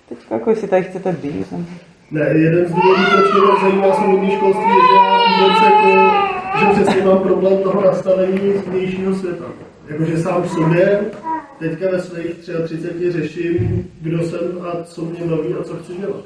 Teď 0.09 0.19
jako 0.31 0.51
jestli 0.51 0.69
tady 0.69 0.83
chcete 0.83 1.13
být. 1.13 1.51
nebo- 1.53 1.65
Ne, 2.11 2.21
jeden 2.35 2.67
z 2.67 2.69
důvodů, 2.69 3.03
proč 3.13 3.33
mě 3.33 3.41
tak 3.51 3.61
zajímá 3.63 3.95
svobodné 3.95 4.31
školství, 4.31 4.63
je, 4.69 4.75
že 4.75 4.95
já 4.97 5.19
vůbec 5.41 5.63
jako, 5.65 6.11
že 6.59 6.83
přesně 6.83 7.07
mám 7.07 7.19
problém 7.19 7.59
toho 7.63 7.85
nastavení 7.85 8.53
z 8.65 8.69
vnějšího 8.69 9.15
světa. 9.15 9.45
Jakože 9.89 10.19
sám 10.19 10.43
v 10.43 10.49
sobě 10.51 11.01
teďka 11.59 11.91
ve 11.91 12.01
svých 12.01 12.35
33 12.65 13.13
řeším, 13.13 13.85
kdo 14.01 14.23
jsem 14.23 14.41
a 14.63 14.85
co 14.85 15.05
mě 15.05 15.21
baví 15.25 15.55
a 15.61 15.65
co 15.65 15.75
chci 15.77 15.93
dělat. 16.01 16.25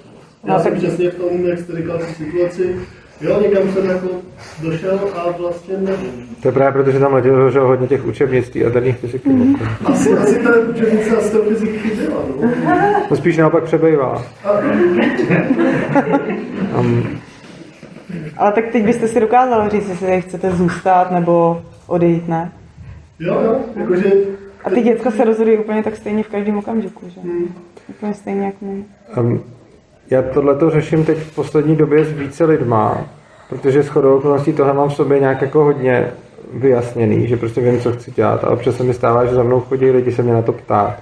Já 0.48 0.54
No, 0.54 0.60
jsem 0.60 0.74
přesně 0.74 1.10
v 1.10 1.14
tom, 1.14 1.46
jak 1.46 1.58
jste 1.58 1.76
říkal, 1.76 1.98
v 1.98 2.16
situaci, 2.16 2.76
jo, 3.20 3.40
někam 3.42 3.72
jsem 3.72 3.86
jako 3.90 4.08
došel 4.62 5.00
a 5.14 5.30
vlastně 5.38 5.74
nevím. 5.78 6.28
To 6.42 6.48
je 6.48 6.52
právě 6.52 6.72
proto, 6.72 6.90
že 6.90 6.98
tam 6.98 7.14
letělo 7.14 7.50
že 7.50 7.58
hodně 7.58 7.86
těch 7.86 8.06
učebnic 8.06 8.48
tý 8.48 8.64
a 8.64 8.70
tady 8.70 8.92
fyziky. 8.92 9.28
Mhm. 9.28 9.56
Asi, 9.84 10.12
asi 10.12 10.38
ta 10.38 10.50
učebnice 10.70 11.16
a 11.16 11.20
z 11.20 11.30
toho 11.30 11.44
fyziky 11.44 11.78
chyběla, 11.78 12.22
no. 12.42 12.50
To 13.08 13.16
spíš 13.16 13.36
naopak 13.36 13.64
přebejvá. 13.64 14.22
Um, 16.80 17.18
Ale 18.36 18.52
tak 18.52 18.64
teď 18.72 18.84
byste 18.84 19.08
si 19.08 19.20
dokázali 19.20 19.70
říct, 19.70 19.88
jestli 19.88 20.06
tady 20.06 20.22
chcete 20.22 20.50
zůstat 20.50 21.10
nebo 21.10 21.62
odejít, 21.86 22.28
ne? 22.28 22.52
Jo, 23.20 23.40
jo, 23.44 23.60
jakože 23.76 24.12
A 24.64 24.70
ty 24.70 24.82
děcka 24.82 25.10
se 25.10 25.24
rozhodují 25.24 25.58
úplně 25.58 25.82
tak 25.82 25.96
stejně 25.96 26.22
v 26.22 26.28
každém 26.28 26.58
okamžiku, 26.58 27.08
že? 27.08 27.20
Úplně 27.88 28.14
stejně 28.14 28.46
jak 28.46 28.54
my. 28.60 28.84
Um, 29.16 29.42
já 30.10 30.22
tohleto 30.22 30.70
řeším 30.70 31.04
teď 31.04 31.18
v 31.18 31.34
poslední 31.34 31.76
době 31.76 32.04
s 32.04 32.12
více 32.12 32.44
lidma, 32.44 33.06
protože 33.48 33.82
s 33.82 33.88
chodou 33.88 34.16
okolností 34.16 34.52
tohle 34.52 34.72
mám 34.72 34.88
v 34.88 34.94
sobě 34.94 35.20
nějak 35.20 35.42
jako 35.42 35.64
hodně 35.64 36.10
vyjasněný, 36.54 37.26
že 37.28 37.36
prostě 37.36 37.60
vím, 37.60 37.80
co 37.80 37.92
chci 37.92 38.10
dělat 38.10 38.44
a 38.44 38.50
občas 38.50 38.76
se 38.76 38.82
mi 38.82 38.94
stává, 38.94 39.26
že 39.26 39.34
za 39.34 39.42
mnou 39.42 39.60
chodí 39.60 39.90
lidi 39.90 40.12
se 40.12 40.22
mě 40.22 40.32
na 40.32 40.42
to 40.42 40.52
ptát. 40.52 40.96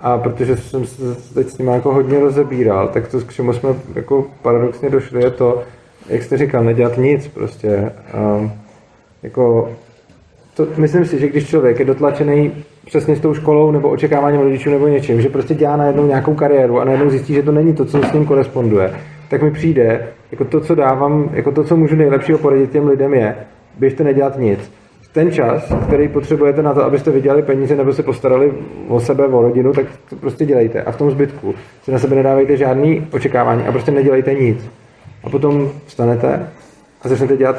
A 0.00 0.18
protože 0.18 0.56
jsem 0.56 0.86
se 0.86 1.34
teď 1.34 1.48
s 1.48 1.58
nimi 1.58 1.70
jako 1.70 1.92
hodně 1.92 2.20
rozebíral, 2.20 2.88
tak 2.88 3.08
to, 3.08 3.20
k 3.20 3.32
čemu 3.32 3.52
jsme 3.52 3.74
jako 3.94 4.26
paradoxně 4.42 4.90
došli, 4.90 5.22
je 5.22 5.30
to, 5.30 5.62
jak 6.08 6.22
jste 6.22 6.36
říkal, 6.38 6.64
nedělat 6.64 6.96
nic 6.96 7.28
prostě. 7.28 7.92
Um, 8.14 8.52
jako 9.22 9.72
to, 10.54 10.66
myslím 10.76 11.04
si, 11.04 11.20
že 11.20 11.28
když 11.28 11.48
člověk 11.48 11.78
je 11.78 11.84
dotlačený 11.84 12.52
přesně 12.88 13.16
s 13.16 13.20
tou 13.20 13.34
školou 13.34 13.70
nebo 13.70 13.88
očekáváním 13.88 14.40
rodičů 14.40 14.70
nebo 14.70 14.88
něčím, 14.88 15.20
že 15.20 15.28
prostě 15.28 15.54
dělá 15.54 15.76
najednou 15.76 16.06
nějakou 16.06 16.34
kariéru 16.34 16.80
a 16.80 16.84
najednou 16.84 17.10
zjistí, 17.10 17.34
že 17.34 17.42
to 17.42 17.52
není 17.52 17.74
to, 17.74 17.84
co 17.84 18.02
s 18.02 18.12
ním 18.12 18.26
koresponduje, 18.26 18.94
tak 19.28 19.42
mi 19.42 19.50
přijde, 19.50 20.06
jako 20.30 20.44
to, 20.44 20.60
co 20.60 20.74
dávám, 20.74 21.30
jako 21.32 21.52
to, 21.52 21.64
co 21.64 21.76
můžu 21.76 21.96
nejlepšího 21.96 22.38
poradit 22.38 22.70
těm 22.70 22.88
lidem 22.88 23.14
je, 23.14 23.36
běžte 23.78 24.04
nedělat 24.04 24.38
nic. 24.38 24.72
Ten 25.12 25.32
čas, 25.32 25.72
který 25.86 26.08
potřebujete 26.08 26.62
na 26.62 26.74
to, 26.74 26.84
abyste 26.84 27.10
vydělali 27.10 27.42
peníze 27.42 27.76
nebo 27.76 27.92
se 27.92 28.02
postarali 28.02 28.52
o 28.88 29.00
sebe, 29.00 29.26
o 29.26 29.42
rodinu, 29.42 29.72
tak 29.72 29.86
to 30.10 30.16
prostě 30.16 30.46
dělejte. 30.46 30.82
A 30.82 30.92
v 30.92 30.96
tom 30.96 31.10
zbytku 31.10 31.54
si 31.82 31.92
na 31.92 31.98
sebe 31.98 32.16
nedávejte 32.16 32.56
žádný 32.56 33.06
očekávání 33.12 33.62
a 33.66 33.72
prostě 33.72 33.90
nedělejte 33.90 34.34
nic. 34.34 34.70
A 35.24 35.30
potom 35.30 35.70
vstanete 35.86 36.48
a 37.02 37.08
začnete 37.08 37.36
dělat 37.36 37.56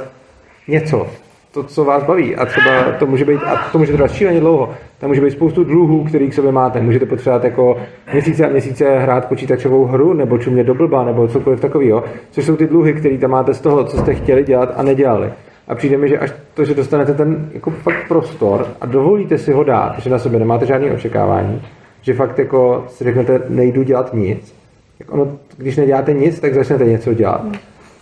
něco, 0.67 1.07
to, 1.51 1.63
co 1.63 1.85
vás 1.85 2.03
baví. 2.03 2.35
A 2.35 2.45
třeba 2.45 2.91
to 2.99 3.05
může 3.05 3.25
být, 3.25 3.41
a 3.45 3.69
to 3.71 3.77
může 3.77 3.93
trvat 3.93 4.11
šíleně 4.11 4.39
dlouho. 4.39 4.69
Tam 4.99 5.09
může 5.09 5.21
být 5.21 5.31
spoustu 5.31 5.63
dluhů, 5.63 6.03
který 6.03 6.29
k 6.29 6.33
sobě 6.33 6.51
máte. 6.51 6.81
Můžete 6.81 7.05
potřebovat 7.05 7.43
jako 7.43 7.77
měsíce 8.13 8.45
a 8.45 8.49
měsíce 8.49 8.99
hrát 8.99 9.25
počítačovou 9.25 9.85
hru, 9.85 10.13
nebo 10.13 10.37
čumět 10.37 10.67
do 10.67 10.73
blba, 10.73 11.05
nebo 11.05 11.27
cokoliv 11.27 11.59
takového. 11.59 12.03
Což 12.31 12.45
jsou 12.45 12.55
ty 12.55 12.67
dluhy, 12.67 12.93
které 12.93 13.17
tam 13.17 13.31
máte 13.31 13.53
z 13.53 13.61
toho, 13.61 13.83
co 13.83 13.97
jste 13.97 14.13
chtěli 14.13 14.43
dělat 14.43 14.73
a 14.75 14.83
nedělali. 14.83 15.31
A 15.67 15.75
přijde 15.75 15.97
mi, 15.97 16.09
že 16.09 16.17
až 16.17 16.33
to, 16.53 16.65
že 16.65 16.73
dostanete 16.73 17.13
ten 17.13 17.49
jako 17.53 17.69
fakt 17.69 18.07
prostor 18.07 18.67
a 18.81 18.85
dovolíte 18.85 19.37
si 19.37 19.51
ho 19.51 19.63
dát, 19.63 19.99
že 19.99 20.09
na 20.09 20.19
sebe 20.19 20.39
nemáte 20.39 20.65
žádné 20.65 20.91
očekávání, 20.91 21.61
že 22.01 22.13
fakt 22.13 22.39
jako 22.39 22.85
si 22.87 23.03
řeknete, 23.03 23.41
nejdu 23.49 23.83
dělat 23.83 24.13
nic, 24.13 24.55
tak 24.97 25.13
ono, 25.13 25.27
když 25.57 25.77
neděláte 25.77 26.13
nic, 26.13 26.39
tak 26.39 26.53
začnete 26.53 26.85
něco 26.85 27.13
dělat. 27.13 27.45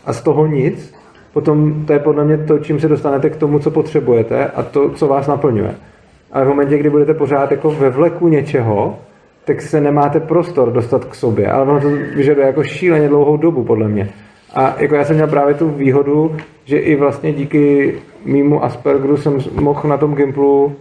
A 0.05 0.13
z 0.13 0.21
toho 0.21 0.47
nic, 0.47 0.93
potom 1.37 1.85
to 1.85 1.93
je 1.93 1.99
podle 1.99 2.25
mě 2.25 2.37
to, 2.37 2.59
čím 2.59 2.79
se 2.79 2.87
dostanete 2.87 3.29
k 3.29 3.35
tomu, 3.35 3.59
co 3.59 3.71
potřebujete 3.71 4.45
a 4.45 4.63
to, 4.63 4.89
co 4.89 5.07
vás 5.07 5.27
naplňuje. 5.27 5.75
Ale 6.31 6.45
v 6.45 6.47
momentě, 6.47 6.77
kdy 6.77 6.89
budete 6.89 7.13
pořád 7.13 7.51
jako 7.51 7.71
ve 7.71 7.89
vleku 7.89 8.27
něčeho, 8.27 8.97
tak 9.45 9.61
se 9.61 9.81
nemáte 9.81 10.19
prostor 10.19 10.71
dostat 10.71 11.05
k 11.05 11.15
sobě. 11.15 11.51
Ale 11.51 11.63
ono 11.63 11.81
to 11.81 11.89
vyžaduje 12.15 12.47
jako 12.47 12.63
šíleně 12.63 13.07
dlouhou 13.07 13.37
dobu, 13.37 13.63
podle 13.63 13.87
mě. 13.87 14.09
A 14.55 14.75
jako 14.79 14.95
já 14.95 15.05
jsem 15.05 15.15
měl 15.15 15.27
právě 15.27 15.53
tu 15.53 15.69
výhodu, 15.69 16.35
že 16.65 16.77
i 16.77 16.95
vlastně 16.95 17.33
díky 17.33 17.93
mýmu 18.25 18.63
Aspergeru 18.63 19.17
jsem 19.17 19.37
mohl 19.61 19.89
na 19.89 19.97
tom 19.97 20.15
Gimplu 20.15 20.75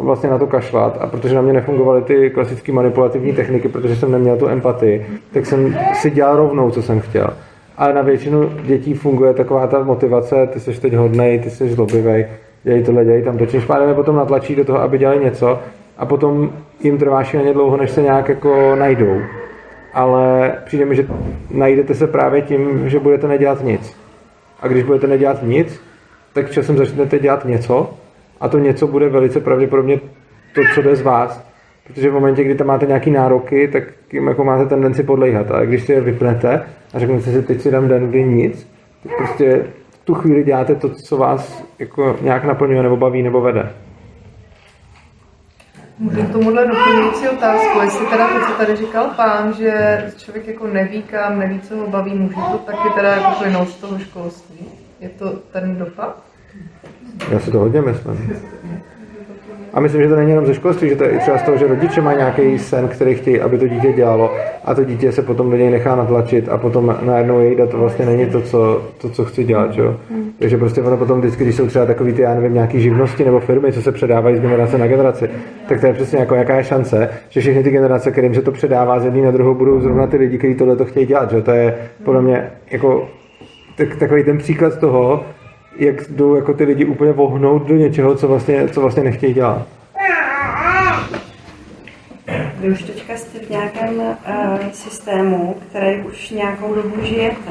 vlastně 0.00 0.30
na 0.30 0.38
to 0.38 0.46
kašlat 0.46 0.98
a 1.00 1.06
protože 1.06 1.34
na 1.34 1.42
mě 1.42 1.52
nefungovaly 1.52 2.02
ty 2.02 2.30
klasické 2.30 2.72
manipulativní 2.72 3.32
techniky, 3.32 3.68
protože 3.68 3.96
jsem 3.96 4.12
neměl 4.12 4.36
tu 4.36 4.48
empatii, 4.48 5.06
tak 5.32 5.46
jsem 5.46 5.78
si 5.94 6.10
dělal 6.10 6.36
rovnou, 6.36 6.70
co 6.70 6.82
jsem 6.82 7.00
chtěl. 7.00 7.30
Ale 7.76 7.92
na 7.92 8.02
většinu 8.02 8.50
dětí 8.62 8.94
funguje 8.94 9.34
taková 9.34 9.66
ta 9.66 9.82
motivace, 9.82 10.46
ty 10.52 10.60
jsi 10.60 10.80
teď 10.80 10.92
hodnej, 10.92 11.38
ty 11.38 11.50
jsi 11.50 11.68
zlobivej, 11.68 12.26
dělej 12.62 12.84
tohle, 12.84 13.04
dělej 13.04 13.22
tam 13.22 13.38
to, 13.38 13.46
čímž 13.46 13.64
pádem 13.64 13.88
je 13.88 13.94
potom 13.94 14.16
natlačí 14.16 14.54
do 14.54 14.64
toho, 14.64 14.80
aby 14.80 14.98
dělali 14.98 15.24
něco 15.24 15.58
a 15.98 16.06
potom 16.06 16.52
jim 16.80 16.98
trvá 16.98 17.24
šíleně 17.24 17.52
dlouho, 17.52 17.76
než 17.76 17.90
se 17.90 18.02
nějak 18.02 18.28
jako 18.28 18.76
najdou. 18.76 19.20
Ale 19.94 20.54
přijde 20.64 20.84
mi, 20.84 20.96
že 20.96 21.06
najdete 21.50 21.94
se 21.94 22.06
právě 22.06 22.42
tím, 22.42 22.88
že 22.88 22.98
budete 22.98 23.28
nedělat 23.28 23.64
nic. 23.64 23.96
A 24.60 24.68
když 24.68 24.84
budete 24.84 25.06
nedělat 25.06 25.42
nic, 25.42 25.80
tak 26.32 26.50
časem 26.50 26.76
začnete 26.76 27.18
dělat 27.18 27.44
něco 27.44 27.94
a 28.40 28.48
to 28.48 28.58
něco 28.58 28.86
bude 28.86 29.08
velice 29.08 29.40
pravděpodobně 29.40 30.00
to, 30.54 30.60
co 30.74 30.82
jde 30.82 30.96
z 30.96 31.02
vás. 31.02 31.46
Protože 31.86 32.10
v 32.10 32.12
momentě, 32.12 32.44
kdy 32.44 32.54
tam 32.54 32.66
máte 32.66 32.86
nějaké 32.86 33.10
nároky, 33.10 33.68
tak 33.68 33.82
jim 34.12 34.26
jako 34.26 34.44
máte 34.44 34.66
tendenci 34.66 35.02
podlejhat. 35.02 35.50
Ale 35.50 35.66
když 35.66 35.82
si 35.82 35.92
je 35.92 36.00
vypnete 36.00 36.62
a 36.94 36.98
řeknete 36.98 37.22
si, 37.22 37.42
teď 37.42 37.60
si 37.60 37.70
dám 37.70 37.88
den, 37.88 38.08
kdy 38.08 38.24
nic, 38.24 38.70
tak 39.02 39.16
prostě 39.16 39.66
v 39.90 40.04
tu 40.04 40.14
chvíli 40.14 40.44
děláte 40.44 40.74
to, 40.74 40.88
co 40.88 41.16
vás 41.16 41.64
jako 41.78 42.16
nějak 42.20 42.44
naplňuje 42.44 42.82
nebo 42.82 42.96
baví 42.96 43.22
nebo 43.22 43.40
vede. 43.40 43.72
Můžu 45.98 46.22
k 46.22 46.32
tomuhle 46.32 46.66
doplňující 46.66 47.28
otázku, 47.28 47.80
jestli 47.80 48.06
teda 48.06 48.28
to, 48.28 48.46
co 48.46 48.52
tady 48.52 48.76
říkal 48.76 49.10
pán, 49.16 49.52
že 49.52 50.04
člověk 50.16 50.48
jako 50.48 50.66
neví 50.66 51.02
kam, 51.02 51.38
neví, 51.38 51.60
co 51.60 51.76
ho 51.76 51.86
baví, 51.86 52.14
může 52.14 52.34
to 52.34 52.58
taky 52.58 52.88
teda 52.94 53.08
jako 53.08 53.38
plynout 53.38 53.68
z 53.68 53.74
toho 53.74 53.98
školství? 53.98 54.66
Je 55.00 55.08
to 55.08 55.30
ten 55.52 55.76
dopad? 55.76 56.22
Já 57.30 57.40
si 57.40 57.50
to 57.50 57.58
hodně 57.58 57.82
myslím. 57.82 58.36
A 59.76 59.80
myslím, 59.80 60.02
že 60.02 60.08
to 60.08 60.16
není 60.16 60.30
jenom 60.30 60.46
ze 60.46 60.54
školství, 60.54 60.88
že 60.88 60.96
to 60.96 61.04
je 61.04 61.10
i 61.10 61.18
třeba 61.18 61.38
z 61.38 61.42
toho, 61.42 61.58
že 61.58 61.66
rodiče 61.66 62.00
mají 62.00 62.18
nějaký 62.18 62.58
sen, 62.58 62.88
který 62.88 63.14
chtějí, 63.14 63.40
aby 63.40 63.58
to 63.58 63.68
dítě 63.68 63.92
dělalo 63.92 64.34
a 64.64 64.74
to 64.74 64.84
dítě 64.84 65.12
se 65.12 65.22
potom 65.22 65.50
do 65.50 65.56
něj 65.56 65.70
nechá 65.70 65.96
natlačit 65.96 66.48
a 66.48 66.58
potom 66.58 66.96
najednou 67.02 67.40
jejda 67.40 67.66
to 67.66 67.78
vlastně 67.78 68.06
není 68.06 68.26
to, 68.26 68.40
co, 68.40 68.82
to, 68.98 69.10
co 69.10 69.24
chci 69.24 69.44
dělat. 69.44 69.72
Že? 69.72 69.82
Hmm. 69.82 70.30
Takže 70.38 70.56
prostě 70.56 70.82
ono 70.82 70.96
potom 70.96 71.18
vždycky, 71.18 71.44
když 71.44 71.56
jsou 71.56 71.66
třeba 71.66 71.86
takový 71.86 72.12
ty, 72.12 72.22
já 72.22 72.34
nevím, 72.34 72.54
nějaký 72.54 72.80
živnosti 72.80 73.24
nebo 73.24 73.40
firmy, 73.40 73.72
co 73.72 73.82
se 73.82 73.92
předávají 73.92 74.36
z 74.36 74.40
generace 74.40 74.78
na 74.78 74.86
generaci, 74.86 75.30
tak 75.68 75.80
to 75.80 75.86
je 75.86 75.92
přesně 75.92 76.18
jako 76.18 76.34
jaká 76.34 76.56
je 76.56 76.64
šance, 76.64 77.08
že 77.28 77.40
všechny 77.40 77.62
ty 77.62 77.70
generace, 77.70 78.10
kterým 78.10 78.34
se 78.34 78.42
to 78.42 78.52
předává 78.52 79.00
z 79.00 79.04
jedné 79.04 79.22
na 79.22 79.30
druhou, 79.30 79.54
budou 79.54 79.80
zrovna 79.80 80.06
ty 80.06 80.16
lidi, 80.16 80.38
kteří 80.38 80.54
tohle 80.54 80.76
to 80.76 80.84
chtějí 80.84 81.06
dělat. 81.06 81.30
Že? 81.30 81.42
To 81.42 81.50
je 81.50 81.74
podle 82.04 82.22
mě 82.22 82.50
jako 82.70 83.08
tak, 83.76 83.96
takový 83.96 84.24
ten 84.24 84.38
příklad 84.38 84.78
toho, 84.78 85.24
jak 85.78 86.10
jdou 86.10 86.34
jako 86.34 86.54
ty 86.54 86.64
lidi 86.64 86.84
úplně 86.84 87.12
vohnout 87.12 87.66
do 87.66 87.76
něčeho, 87.76 88.14
co 88.14 88.28
vlastně, 88.28 88.68
co 88.68 88.80
vlastně 88.80 89.02
nechtějí 89.02 89.34
dělat. 89.34 89.66
Vy 92.58 92.70
už 92.70 92.82
teďka 92.82 93.16
jste 93.16 93.38
v 93.38 93.50
nějakém 93.50 93.98
uh, 93.98 94.14
systému, 94.72 95.56
který 95.68 96.00
už 96.00 96.30
nějakou 96.30 96.74
dobu 96.74 96.94
žijete 97.02 97.50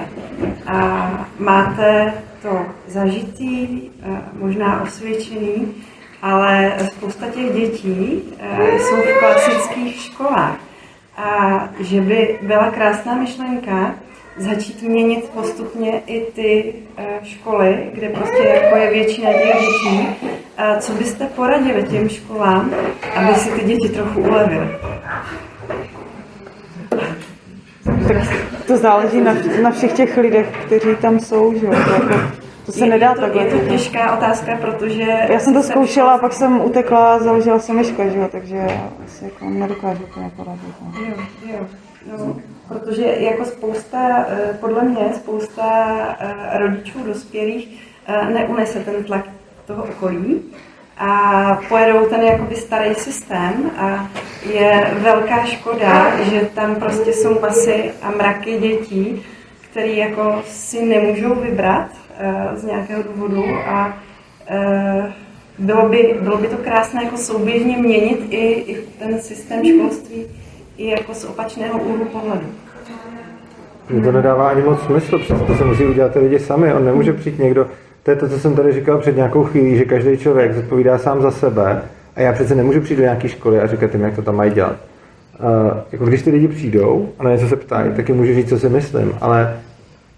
a 0.67 1.09
máte 1.39 2.13
to 2.41 2.65
zažitý, 2.88 3.67
uh, 3.67 4.17
možná 4.34 4.82
osvědčený, 4.82 5.73
ale 6.21 6.73
spousta 6.86 7.26
těch 7.28 7.53
dětí 7.53 8.21
uh, 8.51 8.78
jsou 8.78 8.95
v 8.95 9.19
klasických 9.19 10.01
školách. 10.01 10.59
A 11.17 11.69
že 11.80 12.01
by 12.01 12.39
byla 12.41 12.71
krásná 12.71 13.15
myšlenka, 13.15 13.95
začít 14.38 14.81
měnit 14.81 15.29
postupně 15.29 16.01
i 16.05 16.21
ty 16.21 16.73
eh, 16.97 17.19
školy, 17.23 17.89
kde 17.93 18.09
prostě 18.09 18.43
jako 18.43 18.75
je 18.75 18.91
většina 18.91 19.33
těch 19.33 19.61
dětí. 19.61 20.07
A 20.57 20.75
co 20.79 20.93
byste 20.93 21.25
poradili 21.25 21.83
těm 21.83 22.09
školám, 22.09 22.71
aby 23.15 23.36
si 23.36 23.49
ty 23.49 23.65
děti 23.65 23.89
trochu 23.89 24.21
ulevily? 24.21 24.67
Tak 28.07 28.45
to 28.67 28.77
záleží 28.77 29.21
na, 29.21 29.33
na 29.61 29.71
všech 29.71 29.93
těch 29.93 30.17
lidech, 30.17 30.47
kteří 30.65 30.95
tam 31.01 31.19
jsou, 31.19 31.59
že 31.59 31.65
jo? 31.65 31.71
To, 31.71 31.93
jako, 31.93 32.31
to 32.65 32.71
se 32.71 32.86
je, 32.86 32.89
nedá 32.89 33.09
je 33.09 33.15
to, 33.15 33.21
takhle. 33.21 33.43
Je 33.43 33.51
to 33.51 33.69
těžká 33.69 34.17
otázka, 34.17 34.57
protože... 34.61 35.17
Já 35.29 35.39
jsem 35.39 35.53
to 35.53 35.63
zkoušela 35.63 36.13
a 36.13 36.17
pak 36.17 36.33
jsem 36.33 36.61
utekla 36.61 37.13
a 37.13 37.19
založila 37.19 37.59
jsem 37.59 37.75
myška, 37.75 38.07
že 38.07 38.17
jo? 38.17 38.27
Takže 38.31 38.67
asi 39.05 39.23
jako 39.25 39.49
nedokážu 39.49 40.03
úplně 40.03 40.31
poradit. 40.36 40.73
No. 40.81 41.01
Jo, 41.01 41.13
jo. 41.51 41.67
No, 42.17 42.36
protože 42.68 43.05
jako 43.05 43.45
spousta, 43.45 44.26
eh, 44.30 44.57
podle 44.59 44.84
mě 44.84 45.13
spousta 45.16 45.97
eh, 46.20 46.57
rodičů 46.57 47.03
dospělých 47.03 47.82
eh, 48.07 48.34
neunese 48.34 48.80
ten 48.80 49.03
tlak 49.03 49.26
toho 49.68 49.84
okolí 49.84 50.41
a 50.97 51.61
pojedou 51.70 52.05
ten 52.05 52.22
jakoby 52.22 52.55
starý 52.55 52.95
systém 52.95 53.72
a 53.78 54.09
je 54.53 54.93
velká 54.93 55.45
škoda, 55.45 56.24
že 56.24 56.49
tam 56.55 56.76
prostě 56.76 57.13
jsou 57.13 57.39
masy 57.39 57.91
a 58.01 58.11
mraky 58.11 58.59
dětí, 58.59 59.24
které 59.72 59.88
jako 59.88 60.43
si 60.45 60.86
nemůžou 60.86 61.36
vybrat 61.36 61.88
z 62.55 62.63
nějakého 62.63 63.03
důvodu 63.03 63.43
a 63.68 63.97
bylo 65.59 65.89
by, 65.89 66.18
bylo 66.22 66.38
by 66.38 66.47
to 66.47 66.57
krásné 66.57 67.03
jako 67.03 67.18
souběžně 67.18 67.78
měnit 67.78 68.28
i, 68.30 68.51
i 68.51 68.88
ten 68.99 69.22
systém 69.22 69.66
školství 69.66 70.26
i 70.78 70.89
jako 70.89 71.13
z 71.13 71.26
opačného 71.26 71.80
úhlu 71.80 72.05
pohledu. 72.05 72.45
Mně 73.89 74.01
to 74.01 74.11
nedává 74.11 74.49
ani 74.49 74.61
moc 74.61 74.80
smysl, 74.82 75.19
přesto 75.19 75.55
se 75.55 75.63
musí 75.65 75.86
udělat 75.86 76.13
ty 76.13 76.19
lidi 76.19 76.39
sami. 76.39 76.73
On 76.73 76.86
nemůže 76.86 77.13
přijít 77.13 77.39
někdo, 77.39 77.67
to 78.03 78.11
je 78.11 78.17
to, 78.17 78.30
co 78.30 78.39
jsem 78.39 78.55
tady 78.55 78.73
říkal 78.73 78.97
před 78.97 79.15
nějakou 79.15 79.43
chvílí, 79.43 79.78
že 79.78 79.86
každý 79.86 80.17
člověk 80.17 80.53
zodpovídá 80.53 80.97
sám 80.97 81.21
za 81.21 81.32
sebe 81.32 81.82
a 82.15 82.21
já 82.21 82.34
přece 82.34 82.55
nemůžu 82.55 82.82
přijít 82.82 82.97
do 82.97 83.03
nějaké 83.03 83.30
školy 83.30 83.59
a 83.59 83.67
říkat 83.67 83.93
jim, 83.93 84.03
jak 84.03 84.15
to 84.15 84.21
tam 84.21 84.36
mají 84.36 84.51
dělat. 84.51 84.76
Uh, 85.39 85.78
jako 85.91 86.05
když 86.05 86.21
ty 86.21 86.32
lidi 86.32 86.47
přijdou 86.47 87.09
a 87.19 87.23
na 87.23 87.32
něco 87.32 87.47
se 87.47 87.55
ptají, 87.55 87.93
tak 87.95 88.09
jim 88.09 88.17
můžu 88.17 88.34
říct, 88.34 88.49
co 88.49 88.59
si 88.59 88.69
myslím, 88.69 89.13
ale 89.21 89.59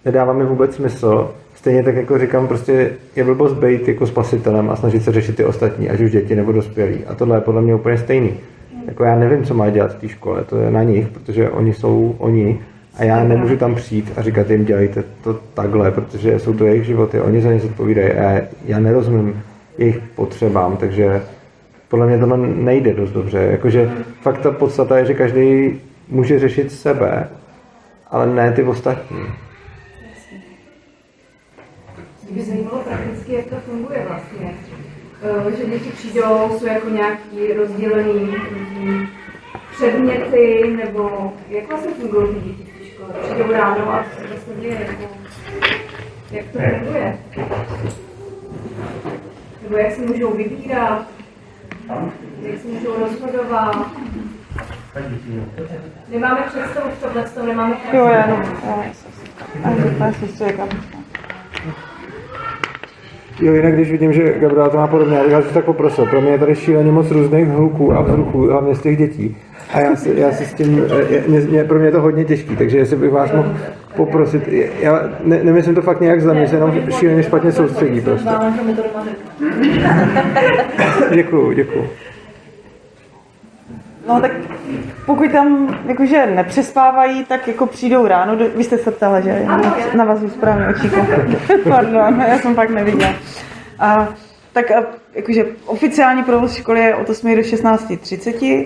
nedává 0.05 0.33
mi 0.33 0.45
vůbec 0.45 0.75
smysl. 0.75 1.31
Stejně 1.55 1.83
tak 1.83 1.95
jako 1.95 2.17
říkám, 2.17 2.47
prostě 2.47 2.91
je 3.15 3.23
blbost 3.23 3.53
být 3.53 3.87
jako 3.87 4.07
spasitelem 4.07 4.69
a 4.69 4.75
snažit 4.75 5.03
se 5.03 5.11
řešit 5.11 5.35
ty 5.35 5.45
ostatní, 5.45 5.89
ať 5.89 5.99
už 5.99 6.11
děti 6.11 6.35
nebo 6.35 6.51
dospělí. 6.51 7.05
A 7.05 7.15
tohle 7.15 7.37
je 7.37 7.41
podle 7.41 7.61
mě 7.61 7.75
úplně 7.75 7.97
stejný. 7.97 8.33
Jako 8.87 9.03
já 9.03 9.15
nevím, 9.15 9.43
co 9.43 9.53
má 9.53 9.69
dělat 9.69 9.91
v 9.91 9.99
té 9.99 10.07
škole, 10.07 10.43
to 10.43 10.57
je 10.57 10.71
na 10.71 10.83
nich, 10.83 11.07
protože 11.07 11.49
oni 11.49 11.73
jsou 11.73 12.15
oni 12.17 12.59
a 12.97 13.03
já 13.03 13.23
nemůžu 13.23 13.57
tam 13.57 13.75
přijít 13.75 14.13
a 14.15 14.21
říkat 14.21 14.49
jim, 14.49 14.65
dělejte 14.65 15.03
to 15.23 15.33
takhle, 15.53 15.91
protože 15.91 16.39
jsou 16.39 16.53
to 16.53 16.65
jejich 16.65 16.85
životy, 16.85 17.21
oni 17.21 17.41
za 17.41 17.51
ně 17.51 17.59
zodpovídají 17.59 18.11
a 18.11 18.41
já, 18.65 18.79
nerozumím 18.79 19.43
jejich 19.77 19.99
potřebám, 19.99 20.77
takže 20.77 21.21
podle 21.87 22.07
mě 22.07 22.19
to 22.19 22.37
nejde 22.37 22.93
dost 22.93 23.11
dobře. 23.11 23.37
Jakože 23.37 23.91
fakt 24.21 24.37
ta 24.37 24.51
podstata 24.51 24.97
je, 24.97 25.05
že 25.05 25.13
každý 25.13 25.79
může 26.09 26.39
řešit 26.39 26.71
sebe, 26.71 27.27
ale 28.11 28.33
ne 28.33 28.51
ty 28.51 28.63
ostatní. 28.63 29.19
Mě 32.31 32.43
zajímalo 32.43 32.79
prakticky, 32.79 33.33
jak 33.33 33.45
to 33.45 33.55
funguje 33.55 34.05
vlastně. 34.07 34.66
Eh, 35.23 35.51
že 35.57 35.65
děti 35.65 35.91
přijdou, 35.91 36.59
jsou 36.59 36.65
jako 36.65 36.89
nějaký 36.89 37.53
rozdělený 37.53 38.35
předměty, 39.71 40.75
nebo 40.77 41.33
jak 41.49 41.67
vlastně 41.67 41.93
fungují 41.93 42.27
ty 42.35 42.41
děti 42.41 42.63
v 42.63 42.79
té 42.79 42.85
škole? 42.85 43.09
Přijdou 43.21 43.51
ráno 43.51 43.93
a 43.93 44.03
co 44.03 44.21
se 44.21 44.27
vlastně 44.27 44.53
děje, 44.55 44.87
jako, 44.87 45.13
jak 46.31 46.45
to 46.45 46.59
funguje? 46.59 47.19
Nebo 49.63 49.77
jak 49.77 49.91
se 49.91 50.01
můžou 50.01 50.31
vybírat, 50.33 51.07
jak 52.41 52.61
se 52.61 52.67
můžou 52.67 52.99
rozhodovat. 52.99 53.91
Nemáme 56.09 56.41
představu 56.41 56.89
v 56.89 57.01
tohle, 57.01 57.23
to 57.23 57.45
nemáme 57.45 57.77
Jo, 57.93 58.05
já 58.05 58.27
no, 58.27 58.35
já, 58.63 58.83
já, 59.63 59.73
já, 60.39 60.47
já, 60.47 60.96
Jo, 63.41 63.53
jinak 63.53 63.73
když 63.73 63.91
vidím, 63.91 64.13
že 64.13 64.33
Gabriela 64.39 64.69
to 64.69 64.77
má 64.77 64.87
podobně, 64.87 65.17
já 65.27 65.41
bych 65.41 65.51
tak 65.51 65.65
poprosil. 65.65 66.05
Pro 66.05 66.21
mě 66.21 66.31
je 66.31 66.39
tady 66.39 66.55
šíleně 66.55 66.91
moc 66.91 67.11
různých 67.11 67.47
hluků 67.47 67.93
a 67.93 68.01
vzruchů, 68.01 68.47
hlavně 68.47 68.75
z 68.75 68.81
těch 68.81 68.97
dětí. 68.97 69.37
A 69.73 69.79
já 69.79 69.95
si, 69.95 70.13
já 70.15 70.31
si 70.31 70.45
s 70.45 70.53
tím, 70.53 70.83
je, 71.09 71.23
mě, 71.27 71.63
pro 71.63 71.79
mě 71.79 71.87
je 71.87 71.91
to 71.91 72.01
hodně 72.01 72.25
těžký, 72.25 72.55
takže 72.55 72.77
jestli 72.77 72.95
bych 72.95 73.11
vás 73.11 73.31
mohl 73.31 73.53
poprosit, 73.95 74.47
já 74.79 75.09
ne, 75.23 75.43
nemyslím 75.43 75.75
to 75.75 75.81
fakt 75.81 76.01
nějak 76.01 76.21
zle, 76.21 76.33
mě 76.33 76.47
se 76.47 76.55
jenom 76.55 76.73
šíleně 76.89 77.23
špatně 77.23 77.51
soustředí 77.51 78.01
prostě. 78.01 78.29
děkuju, 81.13 81.51
děkuju. 81.51 81.85
No 84.07 84.21
tak 84.21 84.31
pokud 85.05 85.31
tam 85.31 85.77
jakože 85.87 86.25
nepřespávají, 86.25 87.25
tak 87.25 87.47
jako 87.47 87.65
přijdou 87.65 88.07
ráno, 88.07 88.35
do, 88.35 88.49
vy 88.49 88.63
jste 88.63 88.77
se 88.77 88.91
ptala, 88.91 89.19
že 89.19 89.45
na, 89.45 89.77
na 89.95 90.05
vás 90.05 90.19
správně 90.33 90.67
očíku. 90.67 90.95
Pardon, 91.69 92.23
já 92.27 92.39
jsem 92.39 92.55
fakt 92.55 92.69
neviděla. 92.69 93.13
A, 93.79 94.07
tak 94.53 94.71
a, 94.71 94.83
jakože 95.13 95.45
oficiální 95.65 96.23
provoz 96.23 96.53
školy 96.53 96.79
je 96.79 96.95
od 96.95 97.09
8 97.09 97.35
do 97.35 97.41
16.30. 97.41 98.65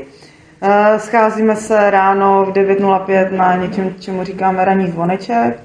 Scházíme 0.98 1.56
se 1.56 1.90
ráno 1.90 2.46
v 2.46 2.50
9.05 2.52 3.32
na 3.32 3.56
něčem, 3.56 3.96
čemu 4.00 4.24
říkáme 4.24 4.66
ranní 4.66 4.88
zvoneček. 4.88 5.60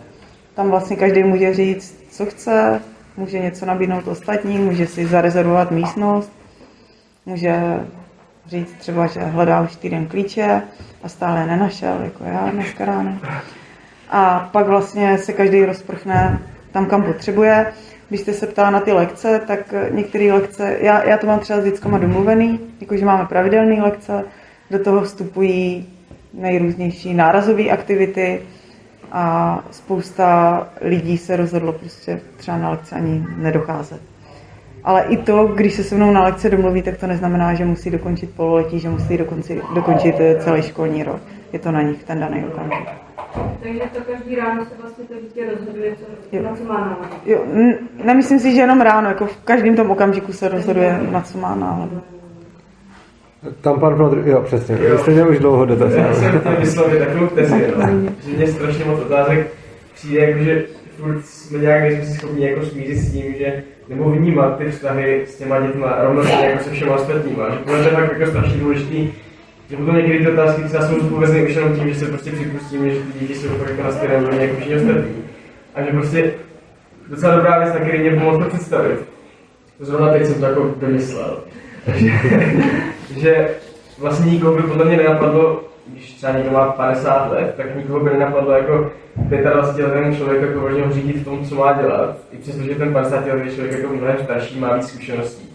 Tam 0.55 0.71
vlastně 0.71 0.97
každý 0.97 1.23
může 1.23 1.55
říct, 1.55 2.05
co 2.11 2.27
chce, 2.27 2.81
může 3.17 3.39
něco 3.39 3.67
nabídnout 3.67 4.09
ostatním, 4.09 4.65
může 4.65 4.87
si 4.87 5.07
zarezervovat 5.07 5.71
místnost. 5.71 6.33
může 7.27 7.81
říct 8.49 8.73
třeba, 8.79 9.07
že 9.07 9.21
hledá 9.21 9.61
už 9.61 9.77
týden 9.77 10.07
klíče 10.07 10.63
a 11.03 11.09
stále 11.09 11.41
je 11.41 11.47
nenašel, 11.47 11.97
jako 12.05 12.25
já 12.25 12.51
dneska 12.51 12.85
ráno. 12.85 13.19
A 14.11 14.49
pak 14.53 14.67
vlastně 14.67 15.19
se 15.19 15.33
každý 15.33 15.65
rozprchne 15.65 16.39
tam, 16.73 16.87
kam 16.87 17.03
potřebuje. 17.03 17.73
Když 18.09 18.21
jste 18.21 18.33
se 18.33 18.47
ptala 18.47 18.71
na 18.71 18.81
ty 18.81 18.93
lekce, 18.93 19.41
tak 19.47 19.75
některé 19.91 20.33
lekce, 20.33 20.77
já, 20.81 21.05
já 21.05 21.19
to 21.19 21.27
mám 21.27 21.41
třeba 21.41 21.61
s 21.61 21.65
dětskama 21.65 21.99
domluvený, 21.99 22.61
jakože 22.81 23.05
máme 23.05 23.27
pravidelné 23.27 23.83
lekce, 23.83 24.25
do 24.71 24.85
toho 24.85 25.03
vstupují 25.03 25.89
nejrůznější 26.35 27.15
nárazové 27.15 27.71
aktivity 27.71 28.43
a 29.13 29.59
spousta 29.71 30.69
lidí 30.81 31.19
se 31.19 31.37
rozhodlo 31.37 31.73
prostě 31.73 32.21
třeba 32.37 32.59
na 32.59 32.71
lekce 32.71 32.95
ani 32.95 33.27
nedocházet. 33.37 34.16
Ale 34.87 35.03
i 35.03 35.17
to, 35.17 35.47
když 35.47 35.75
se 35.75 35.85
se 35.85 35.95
mnou 35.95 36.11
na 36.13 36.25
lekce 36.25 36.51
domluví, 36.51 36.83
tak 36.83 36.97
to 36.97 37.07
neznamená, 37.07 37.55
že 37.55 37.65
musí 37.65 37.91
dokončit 37.91 38.31
pololetí, 38.37 38.79
že 38.79 38.89
musí 38.89 39.17
dokončit, 39.19 39.59
dokončit 39.75 40.15
eh, 40.19 40.37
celý 40.41 40.63
školní 40.63 41.03
rok. 41.03 41.21
Je 41.53 41.59
to 41.59 41.73
na 41.73 41.83
nich 41.83 42.01
v 42.01 42.05
ten 42.05 42.21
daný 42.21 42.45
okamžik. 42.45 42.89
Takže 43.63 43.81
to 43.93 44.01
každý 44.13 44.37
ráno 44.37 44.65
se 44.65 44.71
vlastně 44.83 45.05
to 45.05 45.15
dítě 45.15 45.45
rozhoduje, 45.59 45.97
co, 45.97 46.37
Jo. 46.37 46.43
na 46.43 46.57
co 46.57 46.65
má 46.65 46.81
náladu. 46.81 47.17
Jo, 47.27 47.45
nemyslím 48.05 48.39
si, 48.39 48.55
že 48.55 48.61
jenom 48.61 48.81
ráno, 48.81 49.09
jako 49.09 49.27
v 49.27 49.37
každém 49.37 49.77
tom 49.77 49.91
okamžiku 49.91 50.33
se 50.33 50.49
rozhoduje, 50.49 51.01
na 51.11 51.21
co 51.21 51.39
má 51.39 51.55
náladu. 51.55 52.01
Tam 53.61 53.81
pan 53.81 53.97
Flodr, 53.97 54.23
jo, 54.29 54.43
přesně. 54.43 54.77
Vy 54.77 54.99
jste 54.99 55.11
měl 55.11 55.29
už 55.31 55.39
dlouho 55.39 55.65
dotaz. 55.65 55.93
Já 55.93 56.15
jsem 56.15 56.41
chtěl 56.41 56.57
vyslovit 56.61 56.99
takovou 56.99 57.27
tezi, 57.27 57.73
no. 57.77 57.87
že 58.27 58.37
mě 58.37 58.47
strašně 58.47 58.85
moc 58.85 59.01
otázek 59.01 59.47
přijde, 59.95 60.21
jako, 60.21 60.45
že 60.45 60.65
furt 60.97 61.27
jsme 61.27 61.59
nějak 61.59 61.83
nejsme 61.83 62.05
si 62.05 62.13
schopni 62.13 62.51
jako 62.51 62.67
smířit 62.67 62.99
s 62.99 63.13
tím, 63.13 63.35
že 63.39 63.63
nebo 63.89 64.11
vnímat 64.11 64.59
ty 64.59 64.71
vztahy 64.71 65.25
s 65.27 65.37
těma 65.37 65.61
dětma 65.61 65.97
rovnostně 66.03 66.47
jako 66.47 66.65
se 66.65 66.71
všema 66.71 66.95
ostatníma. 66.95 67.51
Že 67.51 67.59
tohle 67.59 67.79
je 67.79 67.91
fakt 67.91 68.19
jako 68.19 68.31
strašně 68.31 68.61
důležitý, 68.61 69.13
že 69.71 69.77
potom 69.77 69.97
někdy 69.97 70.19
ty 70.19 70.31
otázky 70.31 70.63
třeba 70.63 70.87
jsou 70.87 71.01
zodpovězeny 71.01 71.47
už 71.47 71.55
jenom 71.55 71.77
tím, 71.77 71.89
že 71.89 71.95
se 71.95 72.07
prostě 72.07 72.33
připustíme, 72.33 72.91
že 72.91 73.01
ty 73.01 73.19
děti 73.19 73.35
jsou 73.35 73.49
fakt 73.49 73.71
jako 73.71 73.83
na 73.83 73.93
stejné 73.93 74.17
úrovni 74.17 74.43
jako 74.43 74.57
všichni 74.57 74.77
ostatní. 74.77 75.25
A 75.75 75.83
že 75.83 75.91
prostě 75.91 76.33
docela 77.09 77.37
dobrá 77.37 77.59
věc, 77.59 77.75
na 77.75 77.81
který 77.81 77.99
mě 77.99 78.11
pomoct 78.11 78.39
to 78.39 78.49
představit. 78.49 78.99
Zrovna 79.81 80.13
teď 80.13 80.27
jsem 80.27 80.41
to 80.41 80.47
jako 80.47 80.75
vymyslel. 80.77 81.43
že, 83.17 83.49
vlastně 83.99 84.33
nikoho 84.33 84.57
by 84.57 84.63
podle 84.63 84.85
mě 84.85 84.97
nenapadlo, 84.97 85.65
když 85.87 86.15
třeba 86.15 86.33
někdo 86.33 86.51
má 86.51 86.73
50 86.73 87.33
let, 87.33 87.55
tak 87.57 87.77
nikoho 87.77 88.01
by 88.01 88.11
nenapadlo 88.11 88.53
jako 88.53 88.91
25 89.17 89.87
letý 89.87 90.17
člověk 90.17 90.43
jako 90.43 90.61
ho 90.61 90.93
řídit 90.93 91.17
v 91.17 91.25
tom, 91.25 91.45
co 91.45 91.55
má 91.55 91.73
dělat, 91.73 92.17
i 92.33 92.37
přestože 92.37 92.75
ten 92.75 92.93
50 92.93 93.27
letý 93.27 93.55
člověk 93.55 93.79
jako 93.79 93.95
mnohem 93.95 94.17
starší 94.25 94.61
má 94.61 94.77
víc 94.77 94.89
zkušeností. 94.89 95.49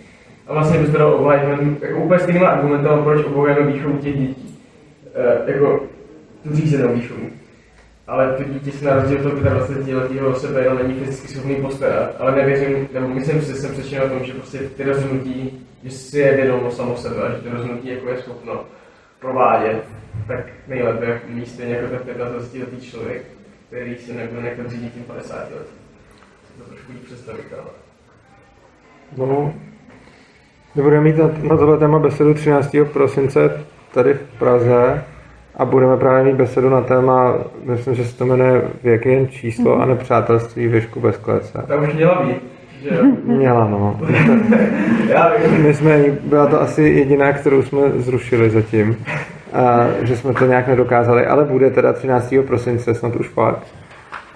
A 0.47 0.53
vlastně 0.53 0.79
bych 0.79 0.89
to 0.89 0.97
dal 0.97 1.13
obhájit, 1.13 1.43
jako 1.81 1.99
úplně 1.99 2.19
stejnýma 2.19 2.47
argumentama, 2.47 3.03
proč 3.03 3.25
obhajujeme 3.25 3.71
výchovu 3.71 3.97
těch 3.97 4.19
dětí. 4.19 4.59
E, 5.15 5.51
jako 5.51 5.83
tu 6.43 6.55
řízenou 6.55 6.93
výchovu. 6.93 7.29
Ale 8.07 8.33
to 8.37 8.43
dítě 8.43 8.71
se 8.71 8.85
na 8.85 8.95
rozdíl 8.95 9.17
od 9.17 9.23
toho 9.23 9.35
25 9.35 9.95
letého 9.95 10.35
sebe 10.35 10.61
jenom 10.61 10.77
není 10.77 10.93
fyzicky 10.93 11.27
schopný 11.27 11.55
postarat. 11.55 12.15
Ale 12.19 12.35
nevěřím, 12.35 12.87
nebo 12.93 13.07
myslím 13.07 13.41
že 13.41 13.45
jsem 13.45 13.71
přesvědčen 13.71 14.03
o 14.03 14.09
tom, 14.09 14.23
že 14.23 14.33
prostě 14.33 14.57
ty 14.57 14.83
rozhodnutí, 14.83 15.67
že 15.83 15.91
si 15.91 16.19
je 16.19 16.35
vědomo 16.35 16.71
samo 16.71 16.97
sebe 16.97 17.21
a 17.21 17.31
že 17.31 17.37
ty 17.37 17.49
rozhodnutí 17.49 17.89
jako 17.89 18.09
je 18.09 18.17
schopno 18.17 18.65
provádět, 19.21 19.83
tak 20.27 20.45
nejlépe 20.67 21.05
jak 21.05 21.21
umí 21.29 21.45
stejně 21.45 21.75
jako 21.75 22.03
ten 22.05 22.15
25 22.15 22.59
letý 22.59 22.85
člověk, 22.91 23.21
který 23.67 23.95
se 23.95 24.13
nebude 24.13 24.41
nechat 24.41 24.69
řídit 24.69 24.93
tím 24.93 25.03
50 25.03 25.35
let. 25.35 25.67
To 26.57 26.63
trošku 26.63 26.91
líp 26.91 27.03
představit, 27.05 27.45
ale... 27.53 27.69
No, 29.17 29.53
my 30.75 30.81
budeme 30.81 31.03
mít 31.03 31.17
na, 31.17 31.31
na 31.49 31.57
tohle 31.57 31.77
téma 31.77 31.99
besedu 31.99 32.33
13. 32.33 32.75
prosince 32.93 33.65
tady 33.93 34.13
v 34.13 34.39
Praze 34.39 35.03
a 35.55 35.65
budeme 35.65 35.97
právě 35.97 36.23
mít 36.23 36.37
besedu 36.37 36.69
na 36.69 36.81
téma, 36.81 37.35
myslím, 37.63 37.95
že 37.95 38.05
se 38.05 38.17
to 38.17 38.25
jmenuje 38.25 38.61
Věk 38.83 39.05
je 39.05 39.13
jen 39.13 39.27
číslo 39.27 39.81
a 39.81 39.85
nepřátelství 39.85 40.67
věšku 40.67 40.99
bez 40.99 41.17
klece. 41.17 41.63
Ta 41.67 41.75
už 41.75 41.93
měla 41.93 42.23
být, 42.23 42.50
že 42.81 42.95
jo? 42.95 43.03
Měla, 43.23 43.69
no. 43.69 43.99
My 45.57 45.73
jsme, 45.73 46.03
byla 46.23 46.47
to 46.47 46.61
asi 46.61 46.83
jediná, 46.83 47.33
kterou 47.33 47.61
jsme 47.61 47.81
zrušili 47.95 48.49
zatím, 48.49 48.97
a, 49.53 49.87
že 50.01 50.17
jsme 50.17 50.33
to 50.33 50.45
nějak 50.45 50.67
nedokázali, 50.67 51.25
ale 51.25 51.45
bude 51.45 51.69
teda 51.69 51.93
13. 51.93 52.33
prosince, 52.47 52.93
snad 52.93 53.15
už 53.15 53.27
fakt. 53.27 53.67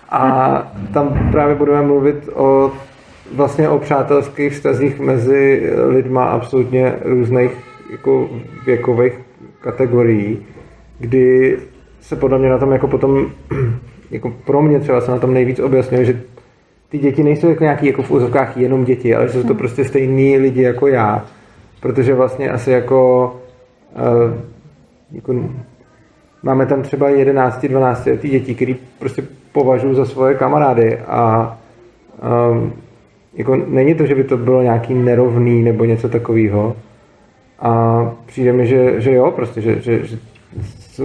A 0.09 0.71
tam 0.93 1.29
právě 1.31 1.55
budeme 1.55 1.81
mluvit 1.81 2.29
o 2.33 2.71
vlastně 3.35 3.69
o 3.69 3.79
přátelských 3.79 4.53
vztazích 4.53 4.99
mezi 4.99 5.71
lidma 5.87 6.25
absolutně 6.25 6.93
různých 7.03 7.51
jako 7.91 8.29
věkových 8.65 9.13
kategorií, 9.61 10.45
kdy 10.99 11.57
se 12.01 12.15
podle 12.15 12.39
mě 12.39 12.49
na 12.49 12.57
tom 12.57 12.71
jako 12.71 12.87
potom, 12.87 13.31
jako 14.11 14.33
pro 14.45 14.61
mě 14.61 14.79
třeba 14.79 15.01
se 15.01 15.11
na 15.11 15.19
tom 15.19 15.33
nejvíc 15.33 15.59
objasňuje, 15.59 16.05
že 16.05 16.21
ty 16.95 17.01
děti 17.01 17.23
nejsou 17.23 17.49
jako 17.49 17.63
nějaký 17.63 17.87
jako 17.87 18.03
v 18.03 18.11
úzovkách 18.11 18.57
jenom 18.57 18.83
děti, 18.83 19.15
ale 19.15 19.29
jsou 19.29 19.43
to 19.43 19.55
prostě 19.55 19.85
stejný 19.85 20.37
lidi 20.37 20.61
jako 20.61 20.87
já. 20.87 21.25
Protože 21.79 22.13
vlastně 22.13 22.49
asi 22.49 22.71
jako, 22.71 23.35
uh, 23.95 24.33
jako 25.11 25.49
máme 26.43 26.65
tam 26.65 26.81
třeba 26.81 27.09
11, 27.09 27.65
12 27.65 28.05
letý 28.05 28.29
děti, 28.29 28.55
který 28.55 28.75
prostě 28.99 29.23
považuji 29.51 29.93
za 29.93 30.05
svoje 30.05 30.35
kamarády 30.35 30.97
a 30.97 31.57
um, 32.51 32.73
jako 33.33 33.55
není 33.55 33.95
to, 33.95 34.05
že 34.05 34.15
by 34.15 34.23
to 34.23 34.37
bylo 34.37 34.61
nějaký 34.61 34.93
nerovný 34.93 35.63
nebo 35.63 35.85
něco 35.85 36.09
takového. 36.09 36.75
A 37.59 38.01
přijde 38.25 38.53
mi, 38.53 38.67
že, 38.67 39.01
že 39.01 39.13
jo, 39.13 39.31
prostě, 39.31 39.61
že, 39.61 39.81
že, 39.81 40.05
že, 40.05 40.17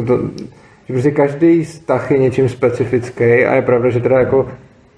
to, 0.06 0.18
že 0.86 0.92
prostě 0.92 1.10
každý 1.10 1.64
vztah 1.64 2.10
je 2.10 2.18
něčím 2.18 2.48
specifický 2.48 3.24
a 3.24 3.54
je 3.54 3.62
pravda, 3.62 3.90
že 3.90 4.00
teda 4.00 4.18
jako 4.18 4.46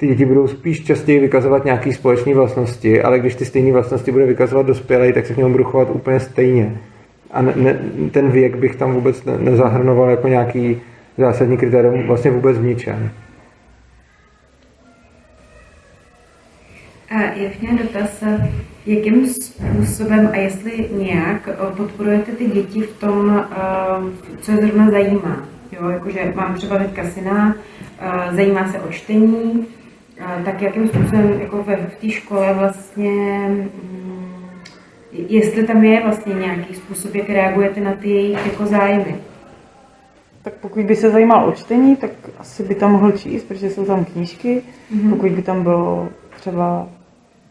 ty 0.03 0.09
děti 0.09 0.25
budou 0.25 0.49
spíš 0.49 0.85
častěji 0.85 1.21
vykazovat 1.21 1.65
nějaké 1.65 1.93
společné 1.93 2.35
vlastnosti, 2.35 3.03
ale 3.03 3.19
když 3.19 3.35
ty 3.35 3.45
stejné 3.45 3.73
vlastnosti 3.73 4.13
bude 4.13 4.27
vykazovat 4.27 4.67
dospělý, 4.67 5.13
tak 5.13 5.27
se 5.27 5.35
k 5.35 5.37
němu 5.37 5.51
budou 5.51 5.65
chovat 5.65 5.89
úplně 5.91 6.21
stejně. 6.21 6.81
A 7.31 7.43
ne, 7.43 7.53
ne, 7.57 7.79
ten 8.11 8.31
věk 8.31 8.57
bych 8.57 8.77
tam 8.77 8.93
vůbec 8.93 9.25
ne, 9.25 9.39
nezahrnoval 9.39 10.11
jako 10.11 10.29
nějaký 10.29 10.81
zásadní 11.19 11.57
kritérium 11.57 12.07
vlastně 12.07 12.31
vůbec 12.31 12.59
v 12.59 12.65
ničem. 12.65 13.11
A 17.11 17.39
bych 17.39 17.63
měla 17.63 17.79
dotaz, 17.83 18.25
jakým 18.87 19.27
způsobem 19.27 20.31
a 20.33 20.37
jestli 20.37 20.89
nějak 20.93 21.49
eh, 21.49 21.77
podporujete 21.77 22.33
ty 22.33 22.47
děti 22.47 22.81
v 22.81 22.99
tom, 23.01 23.45
eh, 23.51 24.37
co 24.41 24.53
je 24.53 24.57
zrovna 24.57 24.91
zajímá. 24.91 25.49
Jo, 25.73 25.89
jakože 25.89 26.33
mám 26.35 26.55
třeba 26.55 26.79
teďka 26.79 27.05
syna, 27.05 27.57
eh, 28.01 28.35
zajímá 28.35 28.73
se 28.73 28.81
o 28.81 28.93
čtení, 28.93 29.67
tak 30.45 30.63
jakým 30.63 30.89
způsobem 30.89 31.41
jako 31.41 31.63
ve, 31.63 31.77
v 31.77 31.97
té 31.97 32.11
škole 32.11 32.55
vlastně, 32.55 33.49
mm, 33.49 34.35
jestli 35.13 35.65
tam 35.65 35.85
je 35.85 36.03
vlastně 36.03 36.35
nějaký 36.35 36.75
způsob, 36.75 37.15
jak 37.15 37.29
reagujete 37.29 37.81
na 37.81 37.93
ty 37.93 38.11
jejich 38.11 38.47
jako 38.47 38.67
zájmy. 38.67 39.17
Tak 40.43 40.53
pokud 40.55 40.85
by 40.85 40.97
se 40.97 41.11
zajímal 41.11 41.49
o 41.49 41.53
čtení, 41.53 41.97
tak 41.97 42.11
asi 42.39 42.63
by 42.63 42.75
tam 42.75 42.93
mohl 42.93 43.13
číst, 43.13 43.45
protože 43.45 43.71
jsou 43.71 43.85
tam 43.85 44.05
knížky. 44.05 44.63
Mhm. 44.91 45.11
Pokud 45.11 45.31
by 45.31 45.43
tam 45.43 45.63
bylo 45.63 46.09
třeba, 46.37 46.89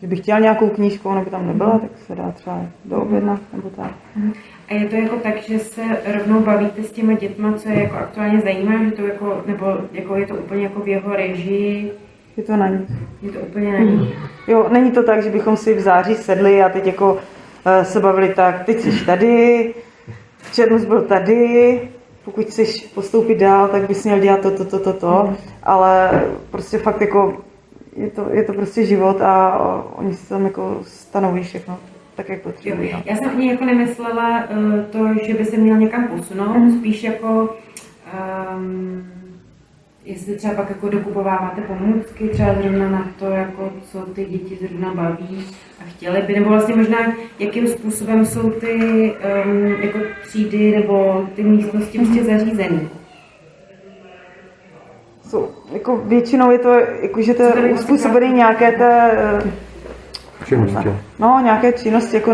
že 0.02 0.08
by 0.08 0.16
chtěl 0.16 0.40
nějakou 0.40 0.70
knížku, 0.70 1.10
ona 1.10 1.22
by 1.22 1.30
tam 1.30 1.48
nebyla, 1.48 1.80
tak 1.80 1.92
se 2.08 2.16
dá 2.16 2.32
třeba 2.32 2.62
do 2.86 3.02
objedna 3.02 3.40
nebo 3.54 3.70
tak. 3.70 3.92
A 4.70 4.74
je 4.74 4.86
to 4.86 4.96
jako 4.96 5.16
tak, 5.16 5.42
že 5.42 5.60
se 5.60 5.82
rovnou 6.14 6.40
bavíte 6.40 6.84
s 6.84 6.92
těma 6.92 7.14
dětma, 7.14 7.54
co 7.54 7.70
je 7.70 7.84
jako 7.84 7.96
aktuálně 7.96 8.42
zajímá, 8.42 8.84
že 8.84 8.92
to 8.92 9.02
jako, 9.02 9.44
nebo 9.46 9.66
jako 9.92 10.16
je 10.16 10.28
to 10.28 10.36
úplně 10.36 10.64
jako 10.64 10.80
v 10.80 10.88
jeho 10.88 11.16
režii? 11.16 11.92
Je 12.42 12.48
to 12.48 12.58
na 12.58 12.68
ní. 12.68 12.88
Je 13.22 13.32
to 13.32 13.40
úplně 13.40 13.72
na 13.74 13.80
ní. 13.80 14.14
Jo, 14.48 14.68
není 14.72 14.92
to 14.92 15.04
tak, 15.04 15.24
že 15.24 15.30
bychom 15.30 15.58
si 15.58 15.74
v 15.74 15.80
září 15.80 16.16
sedli 16.16 16.64
a 16.64 16.70
teď 16.70 16.86
jako 16.88 17.18
eh, 17.66 17.86
se 17.86 18.00
bavili 18.00 18.30
tak, 18.34 18.64
teď 18.66 18.80
jsi 18.80 19.06
tady, 19.06 19.74
Černus 20.54 20.86
byl 20.86 21.02
tady, 21.02 21.82
pokud 22.26 22.46
chceš 22.46 22.82
postoupit 22.96 23.36
dál, 23.38 23.68
tak 23.68 23.88
bys 23.88 24.04
měl 24.06 24.20
dělat 24.20 24.42
to, 24.42 24.52
to, 24.52 24.66
to, 24.66 24.80
to, 24.80 24.94
to, 24.94 25.34
ale 25.64 26.22
prostě 26.52 26.78
fakt 26.78 27.02
jako 27.02 27.38
je 27.96 28.10
to, 28.10 28.26
je 28.32 28.44
to 28.44 28.54
prostě 28.54 28.86
život 28.86 29.22
a 29.22 29.58
oni 29.96 30.14
si 30.14 30.30
tam 30.30 30.46
jako 30.46 30.80
stanoví 30.84 31.44
všechno 31.44 31.78
tak, 32.16 32.30
jak 32.30 32.42
potřebují. 32.42 32.92
no. 32.94 33.02
Já 33.06 33.16
jsem 33.16 33.30
ani 33.30 33.50
jako 33.52 33.66
nemyslela 33.66 34.44
uh, 34.50 34.82
to, 34.90 35.08
že 35.28 35.34
by 35.34 35.46
se 35.46 35.58
měl 35.58 35.78
někam 35.78 36.08
posunout, 36.08 36.58
Mhm. 36.58 36.80
spíš 36.80 37.04
jako 37.04 37.56
um, 38.56 39.04
jestli 40.06 40.36
třeba 40.36 40.54
pak 40.54 40.70
jako 40.70 40.90
dokupováváte 40.90 41.62
pomůcky, 41.62 42.28
třeba 42.30 42.54
zrovna 42.62 42.90
na 42.90 43.08
to, 43.20 43.26
jako 43.26 43.72
co 43.92 44.00
ty 44.00 44.26
děti 44.26 44.58
zrovna 44.62 44.94
baví 44.94 45.46
a 45.80 45.84
chtěli 45.90 46.22
by, 46.22 46.34
nebo 46.34 46.50
vlastně 46.50 46.76
možná 46.76 46.98
jakým 47.40 47.68
způsobem 47.68 48.26
jsou 48.26 48.50
ty 48.50 48.76
um, 49.46 49.66
jako 49.66 50.00
třídy 50.28 50.76
nebo 50.76 51.28
ty 51.36 51.44
místnosti 51.44 52.00
prostě 52.00 52.24
zařízený. 52.24 52.90
Jsou, 55.30 55.50
jako 55.74 55.98
většinou 55.98 56.52
je 56.52 56.60
to, 56.60 56.74
jako, 57.02 57.22
že 57.22 57.34
to 57.34 57.44
je 57.44 57.74
uspůsobené 57.74 58.28
nějaké 58.28 58.72
té, 58.72 59.12
eh, 59.14 59.52
Činnosti. 60.46 60.90
no, 61.20 61.40
nějaké 61.44 61.74
činnosti, 61.74 62.16
jako 62.16 62.34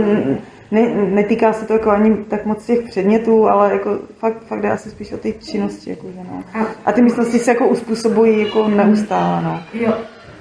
ne, 0.72 0.82
netýká 0.95 1.53
se 1.53 1.65
to 1.65 1.74
jako 1.74 1.89
ani 1.89 2.15
tak 2.18 2.45
moc 2.45 2.65
těch 2.65 2.80
předmětů, 2.82 3.47
ale 3.49 3.72
jako 3.74 3.97
fakt, 4.20 4.43
fakt 4.47 4.61
jde 4.61 4.72
asi 4.72 4.89
spíš 4.89 5.13
o 5.13 5.18
ty 5.18 5.34
činnosti. 5.43 5.89
Jako, 5.89 6.07
že 6.07 6.20
no. 6.32 6.43
A 6.86 6.91
ty 6.91 7.01
místnosti 7.01 7.39
se 7.39 7.51
jako 7.51 7.68
uspůsobují 7.68 8.39
jako 8.43 8.68
neustále. 8.68 9.43
No. 9.43 9.59
Jo, 9.74 9.93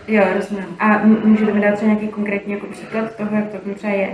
jo, 0.08 0.22
rozumím. 0.36 0.64
A 0.78 1.00
můžete 1.24 1.52
mi 1.52 1.60
dát 1.60 1.74
třeba 1.74 1.90
nějaký 1.92 2.08
konkrétní 2.08 2.52
jako 2.52 2.66
příklad 2.66 3.14
toho, 3.16 3.30
jak 3.36 3.44
to 3.50 3.74
třeba 3.74 3.92
je? 3.92 4.08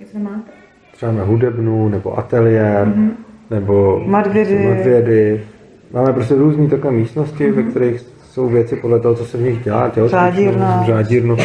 Jak 0.00 0.08
to 0.10 0.18
máte? 0.18 0.50
Třeba 0.92 1.12
na 1.12 1.24
hudebnu, 1.24 1.88
nebo 1.88 2.18
ateliér, 2.18 2.86
Mhm. 2.86 3.16
nebo 3.50 4.02
Madvědy. 4.06 4.58
madvědy. 4.68 5.44
Máme 5.92 6.12
prostě 6.12 6.34
různé 6.34 6.68
takové 6.68 6.92
místnosti, 6.92 7.50
ve 7.50 7.62
kterých 7.62 8.00
jsou 8.30 8.48
věci 8.48 8.76
podle 8.76 9.00
toho, 9.00 9.14
co 9.14 9.24
se 9.24 9.38
v 9.38 9.40
nich 9.42 9.64
dělá. 9.64 9.92
Řádírna. 10.06 10.82
Řádírnu. 10.86 11.36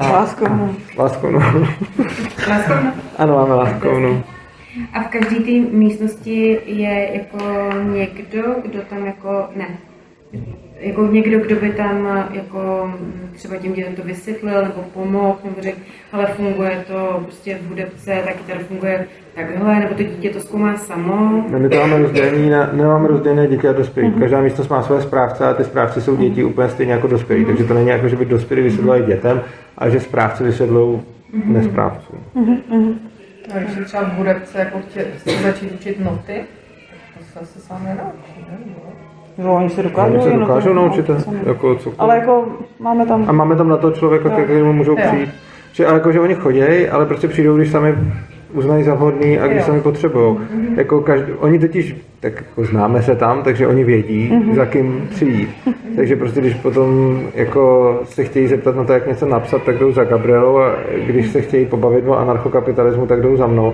Láskovnu. 0.00 0.76
Láskovnu. 0.98 1.40
Láskovnu? 2.48 2.90
Ano, 3.18 3.34
máme 3.34 3.54
láskovnu. 3.54 4.22
A 4.92 5.02
v 5.02 5.06
každé 5.08 5.36
té 5.36 5.50
místnosti 5.76 6.58
je 6.66 7.10
jako 7.12 7.38
někdo, 7.92 8.42
kdo 8.62 8.80
tam 8.90 9.06
jako, 9.06 9.44
ne, 9.56 9.66
jako 10.80 11.06
někdo, 11.06 11.38
kdo 11.38 11.56
by 11.56 11.70
tam 11.70 12.06
jako 12.32 12.90
třeba 13.32 13.56
těm 13.56 13.72
dětem 13.72 13.94
to 13.94 14.02
vysvětlil 14.02 14.62
nebo 14.62 14.84
pomohl, 14.94 15.38
nebo 15.44 15.56
řekl, 15.60 15.78
ale 16.12 16.26
funguje 16.26 16.84
to 16.88 17.20
prostě 17.22 17.58
v 17.62 17.68
hudebce, 17.68 18.22
taky 18.24 18.38
tady 18.46 18.64
funguje 18.64 19.06
takhle, 19.34 19.80
nebo 19.80 19.94
to 19.94 20.02
dítě 20.02 20.30
to 20.30 20.40
zkoumá 20.40 20.76
samo. 20.76 21.44
No, 21.50 21.58
my 21.58 21.68
to 21.68 21.76
máme 21.76 21.98
rozdělený, 21.98 22.50
na, 22.50 22.70
nemáme 22.72 23.08
rozdělené 23.08 23.46
děti 23.46 23.68
a 23.68 23.72
dospělí. 23.72 24.12
Každá 24.12 24.40
místnost 24.40 24.68
má 24.68 24.82
své 24.82 25.02
správce 25.02 25.46
a 25.46 25.54
ty 25.54 25.64
správci 25.64 26.00
jsou 26.00 26.16
děti 26.16 26.44
úplně 26.44 26.68
stejně 26.68 26.92
jako 26.92 27.06
dospělí. 27.06 27.44
Takže 27.44 27.64
to 27.64 27.74
není 27.74 27.88
jako, 27.88 28.08
že 28.08 28.16
by 28.16 28.24
dospělí 28.24 28.62
vysvětlovali 28.62 29.02
dětem, 29.02 29.42
ale 29.78 29.90
že 29.90 30.00
správci 30.00 30.44
vysvětlují 30.44 31.00
nesprávcům. 31.44 32.18
No, 33.54 33.60
když 33.60 33.72
se 33.74 33.84
třeba 33.84 34.02
v 34.04 34.16
hudebce 34.16 34.58
jako 34.58 34.78
chtě, 34.78 35.04
chce 35.16 35.42
začít 35.42 35.72
učit 35.72 36.04
noty, 36.04 36.34
tak 37.14 37.18
to 37.18 37.24
se 37.32 37.40
asi 37.40 37.58
sám 37.60 37.84
nenaučí, 37.84 38.46
ne? 38.50 38.58
Jo, 39.38 39.52
oni 39.54 39.70
se 39.70 39.82
dokážou, 39.82 40.14
Oni 40.14 40.22
se 40.22 40.30
dokážou 40.38 40.68
to- 40.68 40.74
naučit 40.74 41.10
jako 41.46 41.74
cokoliv. 41.74 42.00
Ale 42.00 42.16
jako 42.18 42.48
máme 42.80 43.06
tam... 43.06 43.24
A 43.28 43.32
máme 43.32 43.56
tam 43.56 43.68
na 43.68 43.76
to 43.76 43.90
člověka, 43.90 44.28
Jo. 44.38 44.44
kterému 44.44 44.72
můžou 44.72 44.98
Jo. 44.98 45.06
přijít. 45.06 45.28
Že, 45.72 45.86
ale 45.86 45.94
jako, 45.94 46.12
že 46.12 46.20
oni 46.20 46.34
chodí, 46.34 46.88
ale 46.88 47.06
prostě 47.06 47.28
přijdou, 47.28 47.56
když 47.56 47.70
sami 47.70 47.94
uznají 48.54 48.84
za 48.84 48.94
vhodný 48.94 49.38
a 49.38 49.46
když 49.46 49.62
sami 49.64 49.80
potřebují. 49.80 50.36
Mhm. 50.54 50.78
Jako 50.78 51.00
každý, 51.00 51.32
oni 51.32 51.58
totiž, 51.58 51.96
tak 52.20 52.32
jako 52.36 52.64
známe 52.64 53.02
se 53.02 53.16
tam, 53.16 53.42
takže 53.42 53.66
oni 53.66 53.84
vědí, 53.84 54.30
Mhm. 54.32 54.54
za 54.54 54.66
kým 54.66 55.08
přijít. 55.10 55.48
Takže 55.96 56.16
prostě 56.16 56.40
když 56.40 56.54
potom 56.54 57.20
jako 57.34 57.94
se 58.04 58.24
chtějí 58.24 58.46
zeptat 58.46 58.76
na 58.76 58.84
to, 58.84 58.92
jak 58.92 59.06
něco 59.06 59.26
napsat, 59.26 59.62
tak 59.62 59.78
jdou 59.78 59.92
za 59.92 60.04
Gabrielou 60.04 60.58
a 60.58 60.74
když 61.06 61.26
se 61.30 61.40
chtějí 61.40 61.66
pobavit 61.66 62.04
o 62.08 62.18
anarchokapitalismu, 62.18 63.06
tak 63.06 63.20
jdou 63.22 63.36
za 63.36 63.46
mnou. 63.46 63.72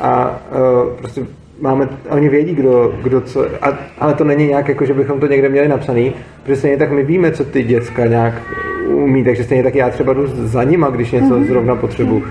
A 0.00 0.40
uh, 0.84 0.92
prostě 0.98 1.20
máme, 1.60 1.88
oni 2.10 2.28
vědí, 2.28 2.54
kdo, 2.54 2.92
kdo 3.02 3.20
co, 3.20 3.46
a, 3.62 3.78
ale 3.98 4.14
to 4.14 4.24
není 4.24 4.46
nějak 4.46 4.68
jako, 4.68 4.84
že 4.84 4.94
bychom 4.94 5.20
to 5.20 5.26
někde 5.26 5.48
měli 5.48 5.68
napsaný, 5.68 6.12
protože 6.42 6.56
stejně 6.56 6.76
tak 6.76 6.90
my 6.92 7.02
víme, 7.02 7.30
co 7.30 7.44
ty 7.44 7.62
děcka 7.62 8.06
nějak 8.06 8.34
umí, 8.86 9.24
takže 9.24 9.44
stejně 9.44 9.64
tak 9.64 9.74
já 9.74 9.90
třeba 9.90 10.12
jdu 10.12 10.26
za 10.26 10.62
nima, 10.64 10.90
když 10.90 11.12
něco 11.12 11.34
Mhm. 11.36 11.44
zrovna 11.44 11.76
potřebuji. 11.76 12.22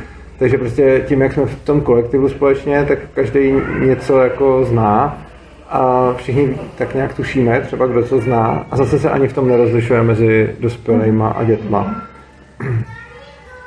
Takže 0.44 0.58
prostě 0.58 1.04
tím, 1.08 1.22
jak 1.22 1.34
jsme 1.34 1.46
v 1.46 1.66
tom 1.66 1.82
kolektivu 1.82 2.30
společně, 2.30 2.86
tak 2.86 3.00
každý 3.14 3.54
něco 3.80 4.20
jako 4.20 4.66
zná 4.66 5.26
a 5.70 6.14
všichni 6.14 6.58
tak 6.78 6.96
nějak 6.96 7.14
tušíme, 7.14 7.62
třeba 7.62 7.88
kdo 7.88 8.04
co 8.04 8.20
zná 8.20 8.66
a 8.72 8.78
zase 8.78 9.00
se 9.00 9.10
ani 9.10 9.28
v 9.28 9.34
tom 9.34 9.48
nerozlišuje 9.48 10.04
mezi 10.04 10.56
dospělejma 10.60 11.30
a 11.30 11.44
dětma. 11.44 12.08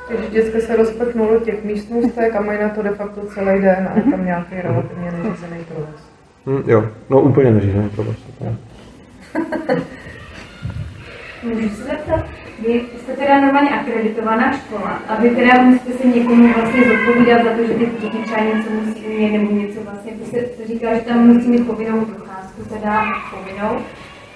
Takže 0.07 0.29
děcka 0.31 0.59
se 0.59 0.75
rozprchnou 0.75 1.33
do 1.33 1.39
těch 1.39 1.63
místnostech 1.63 2.35
a 2.35 2.41
mají 2.41 2.59
na 2.61 2.69
to 2.69 2.81
de 2.81 2.89
facto 2.89 3.21
celý 3.21 3.61
den 3.61 3.89
a 3.93 3.97
je 3.97 4.03
tam 4.11 4.25
nějaký 4.25 4.55
relativně 4.55 5.11
neřízený 5.11 5.65
provoz. 5.67 6.01
Hm, 6.45 6.63
jo, 6.67 6.85
no 7.09 7.21
úplně 7.21 7.51
neřízený 7.51 7.89
provoz. 7.89 8.15
Můžu 11.43 11.69
se 11.69 11.83
zeptat? 11.83 12.25
Vy 12.59 12.85
jste 12.97 13.13
teda 13.13 13.41
normálně 13.41 13.69
akreditovaná 13.69 14.51
škola 14.51 15.01
a 15.07 15.15
vy 15.15 15.29
teda 15.29 15.61
musíte 15.61 15.93
se 15.93 16.07
někomu 16.07 16.53
vlastně 16.53 16.83
zodpovídat 16.83 17.43
za 17.43 17.49
to, 17.51 17.67
že 17.67 17.73
ty 17.73 17.85
děti 17.85 18.17
třeba 18.17 18.43
něco 18.43 18.69
musí 18.71 19.05
umět 19.05 19.31
nebo 19.31 19.51
něco 19.51 19.83
vlastně, 19.83 20.11
se 20.25 20.41
to 20.41 20.67
říká, 20.67 20.95
že 20.95 21.01
tam 21.01 21.27
musí 21.27 21.47
mít 21.47 21.67
povinnou 21.67 22.05
docházku, 22.05 22.63
teda 22.73 23.05
povinnou, 23.31 23.81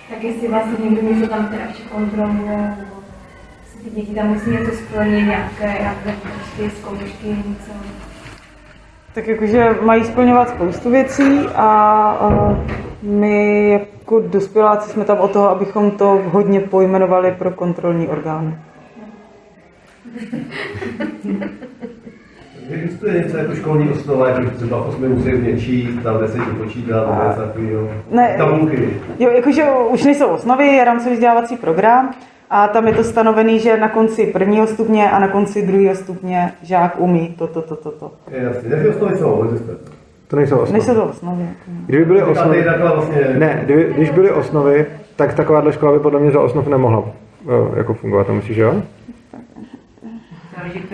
tak 0.09 0.23
jestli 0.23 0.47
vlastně 0.47 0.89
někdo 0.89 1.13
něco 1.13 1.27
tam 1.27 1.47
teda 1.47 1.63
ještě 1.67 1.83
kontroluje, 1.83 2.57
nebo 2.57 2.95
ty 3.83 3.89
děti 3.89 4.15
tam 4.15 4.27
musí 4.27 4.49
něco 4.49 4.71
splnit, 4.71 5.25
nějaké, 5.25 5.77
nějaké 5.79 6.15
prostě 6.21 6.69
zkoušky, 6.77 7.27
něco. 7.27 7.71
Tak 9.13 9.27
jakože 9.27 9.75
mají 9.81 10.03
splňovat 10.03 10.49
spoustu 10.49 10.89
věcí 10.89 11.47
a, 11.55 12.29
my 13.03 13.69
jako 13.71 14.19
dospěláci 14.19 14.89
jsme 14.89 15.05
tam 15.05 15.17
o 15.17 15.27
toho, 15.27 15.49
abychom 15.49 15.91
to 15.91 16.21
vhodně 16.25 16.59
pojmenovali 16.59 17.31
pro 17.31 17.51
kontrolní 17.51 18.07
orgány. 18.07 18.57
Existuje 22.71 23.13
něco 23.13 23.37
jako 23.37 23.55
školní 23.55 23.89
osnova, 23.89 24.29
jako 24.29 24.49
třeba 24.49 24.85
8 24.85 25.09
musí 25.09 25.61
číst, 25.65 26.03
tam 26.03 26.19
10 26.19 26.41
počítat, 26.57 27.09
nebo 27.09 27.23
něco 27.29 27.41
takového. 27.41 27.89
Ne. 28.11 28.35
Tabulky. 28.37 28.89
Jo, 29.19 29.29
jakože 29.29 29.63
už 29.89 30.03
nejsou 30.03 30.27
osnovy, 30.27 30.67
je 30.67 30.83
rámcový 30.83 31.13
vzdělávací 31.13 31.57
program 31.57 32.13
a 32.53 32.67
tam 32.67 32.87
je 32.87 32.93
to 32.93 33.03
stanovený, 33.03 33.59
že 33.59 33.77
na 33.77 33.89
konci 33.89 34.25
prvního 34.25 34.67
stupně 34.67 35.11
a 35.11 35.19
na 35.19 35.27
konci 35.27 35.61
druhého 35.67 35.95
stupně 35.95 36.51
žák 36.63 36.99
umí 36.99 37.35
to, 37.37 37.47
to, 37.47 37.61
to, 37.61 37.75
to, 37.75 37.91
to. 37.91 38.11
Je 38.31 38.43
jasný, 38.43 38.69
jaké 38.69 38.89
osnovy 38.89 39.17
jsou, 39.17 39.43
existuje. 39.43 39.77
To 40.27 40.35
nejsou 40.35 40.55
osnovy. 40.55 40.71
Nejsou 40.71 40.95
to 40.95 41.05
osnovy. 41.05 41.41
jako. 41.41 41.71
Kdyby 41.85 42.05
byly 42.05 42.23
osnovy, 42.23 42.65
vlastně- 42.81 43.35
ne, 43.37 43.61
kdyby, 43.65 43.93
když 43.93 44.09
byly 44.09 44.31
osnovy, 44.31 44.85
tak 45.15 45.33
takováhle 45.33 45.73
škola 45.73 45.91
by 45.91 45.99
podle 45.99 46.19
mě 46.19 46.31
za 46.31 46.39
osnov 46.41 46.67
nemohla 46.67 47.03
eh, 47.49 47.77
jako 47.77 47.93
fungovat, 47.93 48.27
to 48.27 48.33
myslíš, 48.33 48.57
jo? 48.57 48.75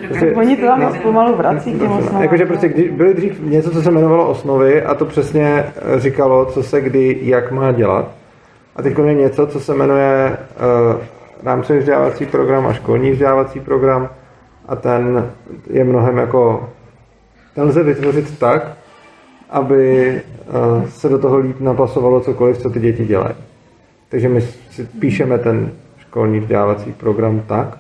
Prostě- 0.08 0.36
Oni 0.36 0.58
to 0.58 0.66
tam 0.66 0.80
no. 0.82 0.94
pomalu 1.04 1.36
vrací 1.36 1.74
k 1.74 1.80
těm 1.80 1.92
osnovám. 1.92 2.22
Jakože 2.22 2.46
prostě 2.46 2.68
když 2.68 2.90
byly 2.90 3.14
dřív 3.14 3.42
něco, 3.44 3.72
co 3.72 3.82
se 3.82 3.90
jmenovalo 3.92 4.30
osnovy 4.30 4.84
a 4.84 4.96
to 4.96 5.06
přesně 5.06 5.64
eh, 5.76 6.00
říkalo, 6.00 6.46
co 6.46 6.64
se 6.64 6.82
kdy, 6.82 7.18
jak 7.22 7.52
má 7.52 7.72
dělat. 7.72 8.12
A 8.76 8.82
teď 8.82 8.98
je 9.06 9.14
něco, 9.14 9.48
co 9.48 9.60
se 9.60 9.74
jmenuje 9.74 10.38
uh, 10.90 11.02
rámcový 11.44 11.80
vzdělávací 11.80 12.26
program 12.26 12.68
a 12.68 12.74
školní 12.74 13.12
vzdělávací 13.12 13.60
program 13.60 14.10
a 14.68 14.76
ten 14.76 15.32
je 15.70 15.84
mnohem 15.84 16.18
jako, 16.18 16.70
ten 17.56 17.64
lze 17.64 17.84
vytvořit 17.84 18.40
tak, 18.40 18.78
aby 19.50 20.22
uh, 20.48 20.86
se 20.90 21.10
do 21.10 21.20
toho 21.20 21.38
líp 21.38 21.60
napasovalo 21.60 22.20
cokoliv, 22.20 22.58
co 22.58 22.70
ty 22.70 22.80
děti 22.80 23.06
dělají. 23.06 23.36
Takže 24.10 24.30
my 24.30 24.42
si 24.42 24.84
píšeme 24.86 25.38
ten 25.38 25.72
školní 25.98 26.40
vzdělávací 26.40 26.92
program 26.92 27.44
tak, 27.48 27.78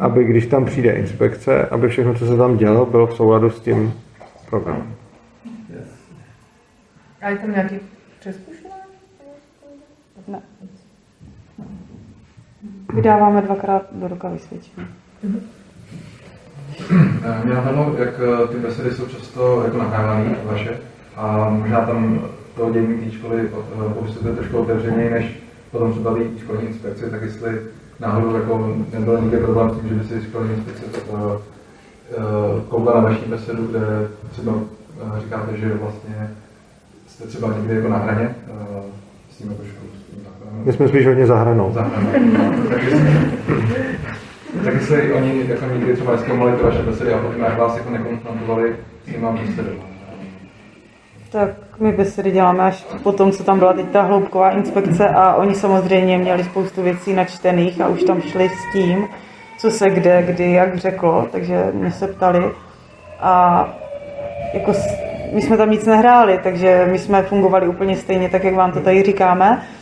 aby 0.00 0.24
když 0.24 0.46
tam 0.46 0.64
přijde 0.64 0.92
inspekce, 0.92 1.66
aby 1.66 1.88
všechno, 1.88 2.14
co 2.14 2.26
se 2.26 2.36
tam 2.36 2.56
dělo, 2.56 2.86
bylo 2.86 3.06
v 3.06 3.16
souladu 3.16 3.50
s 3.50 3.60
tím 3.60 3.94
programem. 4.50 4.94
A 7.20 7.28
je 7.28 7.36
tam 7.36 7.52
nějaký 7.52 7.78
přeskušený? 8.20 8.70
Ne. 10.28 10.42
Vydáváme 12.94 13.42
dvakrát 13.42 13.82
do 13.92 14.08
roka 14.08 14.28
vysvědčení. 14.28 14.86
Eh, 17.24 17.44
Mě 17.44 17.54
napadlo, 17.54 17.94
jak 17.98 18.08
eh, 18.20 18.46
ty 18.48 18.58
besedy 18.58 18.90
jsou 18.90 19.06
často 19.06 19.62
jako 19.64 19.78
nahrávané, 19.78 20.36
vaše, 20.44 20.78
a 21.16 21.50
možná 21.50 21.80
tam 21.80 22.20
to 22.56 22.70
dění 22.70 22.98
té 23.04 23.10
školy 23.10 23.50
popisujete 23.94 24.36
trošku 24.36 24.58
otevřeněji, 24.58 25.10
než 25.10 25.38
potom 25.70 25.92
třeba 25.92 26.14
té 26.14 26.20
školní 26.38 26.62
inspekci, 26.62 27.10
tak 27.10 27.22
jestli 27.22 27.60
náhodou 28.00 28.34
jako 28.36 28.76
nebyl 28.92 29.20
nikdy 29.20 29.36
problém 29.36 29.70
s 29.70 29.80
tím, 29.80 29.88
že 29.88 29.94
by 29.94 30.04
si 30.04 30.22
školní 30.28 30.54
inspekce 30.54 30.84
eh, 31.06 32.16
koukla 32.68 32.94
na 32.94 33.00
vaší 33.00 33.24
besedu, 33.26 33.66
kde 33.66 33.80
třeba 34.30 34.52
říkáte, 35.18 35.56
že 35.56 35.74
vlastně 35.74 36.30
jste 37.06 37.26
třeba 37.26 37.54
někdy 37.56 37.74
jako 37.74 37.88
na 37.88 37.98
hraně 37.98 38.34
s 39.32 39.36
tím 39.36 39.50
jako 39.50 39.62
školou. 39.64 39.99
My 40.52 40.72
jsme 40.72 40.88
spíš 40.88 41.06
hodně 41.06 41.26
za 41.26 41.36
hranou. 41.36 41.72
Za 41.72 41.82
hranou. 41.82 42.28
No, 42.38 42.68
tak 42.70 42.82
jestli- 42.82 43.30
tak 44.64 44.74
jestli 44.74 45.12
oni 45.12 45.44
jako 45.48 45.64
někdy 45.74 45.94
třeba 45.94 46.12
neskoumovali 46.12 46.56
ty 46.56 46.62
vaše 46.64 46.82
besedy 46.82 47.12
a 47.12 47.18
potom 47.18 47.40
jak 47.42 47.58
vás 47.58 47.76
jako 47.76 47.90
nekonfrontovali 47.90 48.76
s 49.06 49.12
těma 49.12 49.32
besedama. 49.32 49.84
Tak 51.32 51.50
my 51.80 51.92
besedy 51.92 52.30
děláme 52.30 52.62
až 52.62 52.86
po 53.02 53.12
tom, 53.12 53.32
co 53.32 53.44
tam 53.44 53.58
byla 53.58 53.72
teď 53.72 53.88
ta 53.88 54.02
hloubková 54.02 54.50
inspekce 54.50 55.08
a 55.08 55.34
oni 55.34 55.54
samozřejmě 55.54 56.18
měli 56.18 56.44
spoustu 56.44 56.82
věcí 56.82 57.12
načtených 57.12 57.80
a 57.80 57.88
už 57.88 58.02
tam 58.02 58.20
šli 58.22 58.48
s 58.48 58.72
tím, 58.72 59.06
co 59.58 59.70
se 59.70 59.90
kde, 59.90 60.22
kdy, 60.22 60.52
jak 60.52 60.76
řeklo, 60.76 61.26
takže 61.32 61.64
mě 61.72 61.90
se 61.90 62.06
ptali 62.06 62.50
a 63.20 63.64
jako 64.54 64.72
my 65.34 65.42
jsme 65.42 65.56
tam 65.56 65.70
nic 65.70 65.86
nehráli, 65.86 66.40
takže 66.42 66.86
my 66.90 66.98
jsme 66.98 67.22
fungovali 67.22 67.68
úplně 67.68 67.96
stejně 67.96 68.28
tak, 68.28 68.44
jak 68.44 68.54
vám 68.54 68.72
to 68.72 68.80
tady 68.80 69.02
říkáme 69.02 69.62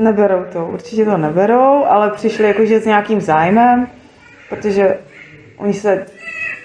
Neberou 0.00 0.44
to, 0.52 0.66
určitě 0.66 1.04
to 1.04 1.16
neberou, 1.16 1.84
ale 1.84 2.10
přišli 2.10 2.44
jakože 2.44 2.80
s 2.80 2.86
nějakým 2.86 3.20
zájmem, 3.20 3.86
protože 4.48 4.98
oni 5.56 5.74
se 5.74 6.06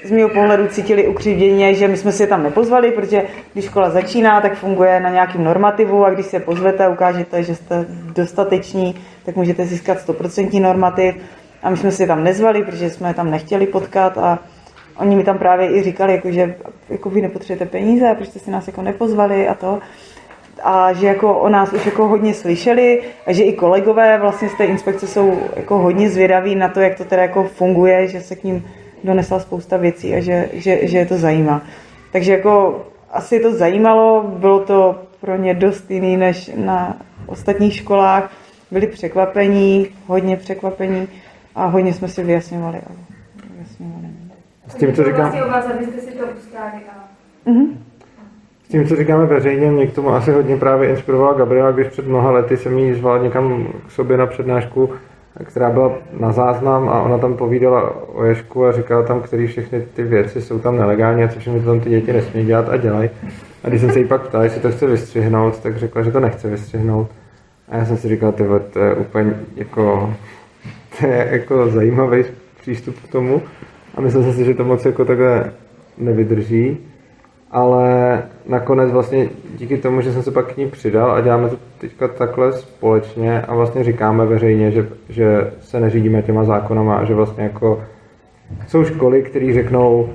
z 0.05 0.11
mého 0.11 0.29
pohledu 0.29 0.67
cítili 0.67 1.07
ukřivděně, 1.07 1.73
že 1.73 1.87
my 1.87 1.97
jsme 1.97 2.11
si 2.11 2.23
je 2.23 2.27
tam 2.27 2.43
nepozvali, 2.43 2.91
protože 2.91 3.23
když 3.53 3.65
škola 3.65 3.89
začíná, 3.89 4.41
tak 4.41 4.55
funguje 4.55 4.99
na 4.99 5.09
nějakým 5.09 5.43
normativu 5.43 6.05
a 6.05 6.09
když 6.09 6.25
se 6.25 6.39
pozvete 6.39 6.85
a 6.85 6.89
ukážete, 6.89 7.43
že 7.43 7.55
jste 7.55 7.85
dostateční, 8.15 8.95
tak 9.25 9.35
můžete 9.35 9.65
získat 9.65 9.97
100% 10.07 10.61
normativ. 10.61 11.15
A 11.63 11.69
my 11.69 11.77
jsme 11.77 11.91
si 11.91 12.03
je 12.03 12.07
tam 12.07 12.23
nezvali, 12.23 12.63
protože 12.63 12.89
jsme 12.89 13.09
je 13.09 13.13
tam 13.13 13.31
nechtěli 13.31 13.67
potkat 13.67 14.17
a 14.17 14.39
oni 14.97 15.15
mi 15.15 15.23
tam 15.23 15.37
právě 15.37 15.75
i 15.75 15.83
říkali, 15.83 16.13
jako, 16.13 16.31
že 16.31 16.55
jako 16.89 17.09
vy 17.09 17.21
nepotřebujete 17.21 17.71
peníze, 17.71 18.13
proč 18.15 18.29
jste 18.29 18.39
si 18.39 18.51
nás 18.51 18.67
jako 18.67 18.81
nepozvali 18.81 19.47
a 19.47 19.53
to 19.53 19.79
a 20.63 20.93
že 20.93 21.07
jako 21.07 21.39
o 21.39 21.49
nás 21.49 21.73
už 21.73 21.85
jako 21.85 22.07
hodně 22.07 22.33
slyšeli 22.33 23.01
a 23.27 23.33
že 23.33 23.43
i 23.43 23.53
kolegové 23.53 24.17
vlastně 24.19 24.49
z 24.49 24.53
té 24.53 24.65
inspekce 24.65 25.07
jsou 25.07 25.39
jako 25.55 25.77
hodně 25.77 26.09
zvědaví 26.09 26.55
na 26.55 26.69
to, 26.69 26.79
jak 26.79 26.97
to 26.97 27.05
teda 27.05 27.21
jako 27.21 27.43
funguje, 27.43 28.07
že 28.07 28.21
se 28.21 28.35
k 28.35 28.43
ním 28.43 28.67
donesla 29.03 29.39
spousta 29.39 29.77
věcí 29.77 30.15
a 30.15 30.19
že, 30.21 30.49
že, 30.53 30.87
že 30.87 30.97
je 30.97 31.05
to 31.05 31.17
zajímá. 31.17 31.61
Takže 32.11 32.31
jako 32.31 32.85
asi 33.11 33.39
to 33.39 33.53
zajímalo, 33.53 34.23
bylo 34.37 34.59
to 34.59 35.01
pro 35.21 35.35
ně 35.35 35.53
dost 35.53 35.91
jiný 35.91 36.17
než 36.17 36.51
na 36.55 36.97
ostatních 37.27 37.75
školách. 37.75 38.31
Byli 38.71 38.87
překvapení, 38.87 39.87
hodně 40.07 40.37
překvapení 40.37 41.07
a 41.55 41.65
hodně 41.65 41.93
jsme 41.93 42.07
si 42.07 42.23
vyjasňovali. 42.23 42.77
Ale 42.87 42.97
vyjasňovali. 43.53 44.07
S 44.67 44.75
tím, 44.75 44.93
co 44.93 45.03
říkám, 45.03 45.19
Vlastně 45.21 45.43
u 45.43 45.49
vás, 45.49 45.65
abyste 45.65 46.01
si 46.01 46.11
to 46.11 46.25
ustráli 46.37 46.81
a 46.91 47.05
Mhm. 47.45 47.84
S 48.65 48.67
tím, 48.67 48.87
co 48.87 48.95
říkáme 48.95 49.25
veřejně, 49.25 49.71
mě 49.71 49.87
k 49.87 49.93
tomu 49.93 50.09
asi 50.09 50.31
hodně 50.31 50.57
právě 50.57 50.89
inspirovala 50.89 51.33
Gabriela, 51.33 51.71
když 51.71 51.87
před 51.87 52.07
mnoha 52.07 52.31
lety 52.31 52.57
jsem 52.57 52.77
jí 52.77 52.93
zval 52.93 53.19
někam 53.19 53.67
k 53.87 53.91
sobě 53.91 54.17
na 54.17 54.25
přednášku, 54.25 54.89
která 55.43 55.69
byla 55.69 55.91
na 56.19 56.31
záznam 56.31 56.89
a 56.89 57.01
ona 57.01 57.17
tam 57.17 57.33
povídala 57.33 57.93
o 58.07 58.23
Ježku 58.23 58.65
a 58.65 58.71
říkala 58.71 59.03
tam, 59.03 59.21
který 59.21 59.47
všechny 59.47 59.81
ty 59.93 60.03
věci 60.03 60.41
jsou 60.41 60.59
tam 60.59 60.77
nelegální 60.77 61.23
a 61.23 61.27
co 61.27 61.39
všechny 61.39 61.59
tam 61.59 61.79
ty 61.79 61.89
děti 61.89 62.13
nesmí 62.13 62.45
dělat 62.45 62.69
a 62.69 62.77
dělají. 62.77 63.09
A 63.63 63.69
když 63.69 63.81
jsem 63.81 63.91
se 63.91 63.99
jí 63.99 64.05
pak 64.05 64.21
ptal, 64.21 64.43
jestli 64.43 64.61
to 64.61 64.71
chce 64.71 64.87
vystřihnout, 64.87 65.59
tak 65.59 65.77
řekla, 65.77 66.01
že 66.01 66.11
to 66.11 66.19
nechce 66.19 66.49
vystřihnout. 66.49 67.07
A 67.69 67.77
já 67.77 67.85
jsem 67.85 67.97
si 67.97 68.09
říkal, 68.09 68.31
tyhle, 68.31 68.59
to 68.59 68.79
je 68.79 68.93
úplně 68.95 69.33
jako, 69.55 70.13
to 70.99 71.07
je 71.07 71.27
jako 71.31 71.69
zajímavý 71.69 72.23
přístup 72.61 72.95
k 72.99 73.11
tomu. 73.11 73.41
A 73.95 74.01
myslel 74.01 74.23
jsem 74.23 74.33
si, 74.33 74.45
že 74.45 74.53
to 74.53 74.63
moc 74.63 74.85
jako 74.85 75.05
takhle 75.05 75.51
nevydrží. 75.97 76.77
Ale 77.51 78.23
nakonec 78.47 78.91
vlastně 78.91 79.29
díky 79.57 79.77
tomu, 79.77 80.01
že 80.01 80.13
jsem 80.13 80.23
se 80.23 80.31
pak 80.31 80.53
k 80.53 80.57
ní 80.57 80.67
přidal 80.67 81.11
a 81.11 81.21
děláme 81.21 81.49
to 81.49 81.57
teďka 81.77 82.07
takhle 82.07 82.53
společně 82.53 83.41
a 83.41 83.55
vlastně 83.55 83.83
říkáme 83.83 84.25
veřejně, 84.25 84.71
že, 84.71 84.87
že 85.09 85.51
se 85.61 85.79
neřídíme 85.79 86.21
těma 86.21 86.43
zákonama 86.43 86.95
a 86.95 87.03
že 87.03 87.13
vlastně 87.13 87.43
jako 87.43 87.83
jsou 88.67 88.83
školy, 88.83 89.21
které 89.21 89.53
řeknou, 89.53 90.09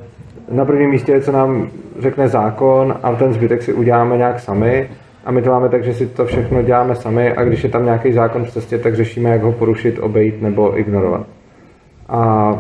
na 0.50 0.64
prvním 0.64 0.90
místě 0.90 1.20
co 1.20 1.32
nám 1.32 1.68
řekne 1.98 2.28
zákon 2.28 2.94
a 3.02 3.12
ten 3.12 3.32
zbytek 3.32 3.62
si 3.62 3.72
uděláme 3.72 4.16
nějak 4.16 4.40
sami 4.40 4.88
a 5.24 5.30
my 5.30 5.42
to 5.42 5.50
máme 5.50 5.68
tak, 5.68 5.84
že 5.84 5.94
si 5.94 6.06
to 6.06 6.26
všechno 6.26 6.62
děláme 6.62 6.96
sami 6.96 7.32
a 7.32 7.44
když 7.44 7.64
je 7.64 7.70
tam 7.70 7.84
nějaký 7.84 8.12
zákon 8.12 8.44
v 8.44 8.50
cestě, 8.50 8.78
tak 8.78 8.96
řešíme, 8.96 9.30
jak 9.30 9.42
ho 9.42 9.52
porušit, 9.52 9.98
obejít 9.98 10.42
nebo 10.42 10.78
ignorovat. 10.78 11.26
A 12.08 12.52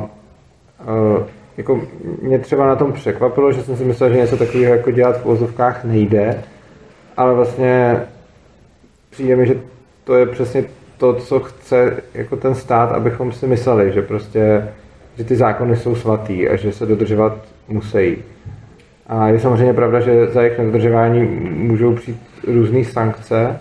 uh, 0.80 1.22
jako 1.60 1.80
mě 2.22 2.38
třeba 2.38 2.66
na 2.66 2.76
tom 2.76 2.92
překvapilo, 2.92 3.52
že 3.52 3.62
jsem 3.62 3.76
si 3.76 3.84
myslel, 3.84 4.10
že 4.10 4.16
něco 4.16 4.36
takového 4.36 4.74
jako 4.74 4.90
dělat 4.90 5.22
v 5.22 5.26
ozovkách 5.26 5.84
nejde, 5.84 6.42
ale 7.16 7.34
vlastně 7.34 8.00
přijde 9.10 9.36
mi, 9.36 9.46
že 9.46 9.54
to 10.04 10.14
je 10.14 10.26
přesně 10.26 10.64
to, 10.98 11.14
co 11.14 11.40
chce 11.40 12.02
jako 12.14 12.36
ten 12.36 12.54
stát, 12.54 12.92
abychom 12.92 13.32
si 13.32 13.46
mysleli, 13.46 13.92
že 13.92 14.02
prostě, 14.02 14.68
že 15.18 15.24
ty 15.24 15.36
zákony 15.36 15.76
jsou 15.76 15.94
svatý 15.94 16.48
a 16.48 16.56
že 16.56 16.72
se 16.72 16.86
dodržovat 16.86 17.38
musí. 17.68 18.16
A 19.06 19.28
je 19.28 19.40
samozřejmě 19.40 19.72
pravda, 19.72 20.00
že 20.00 20.26
za 20.26 20.42
jejich 20.42 20.58
nedodržování 20.58 21.22
můžou 21.50 21.94
přijít 21.94 22.20
různé 22.46 22.84
sankce, 22.84 23.60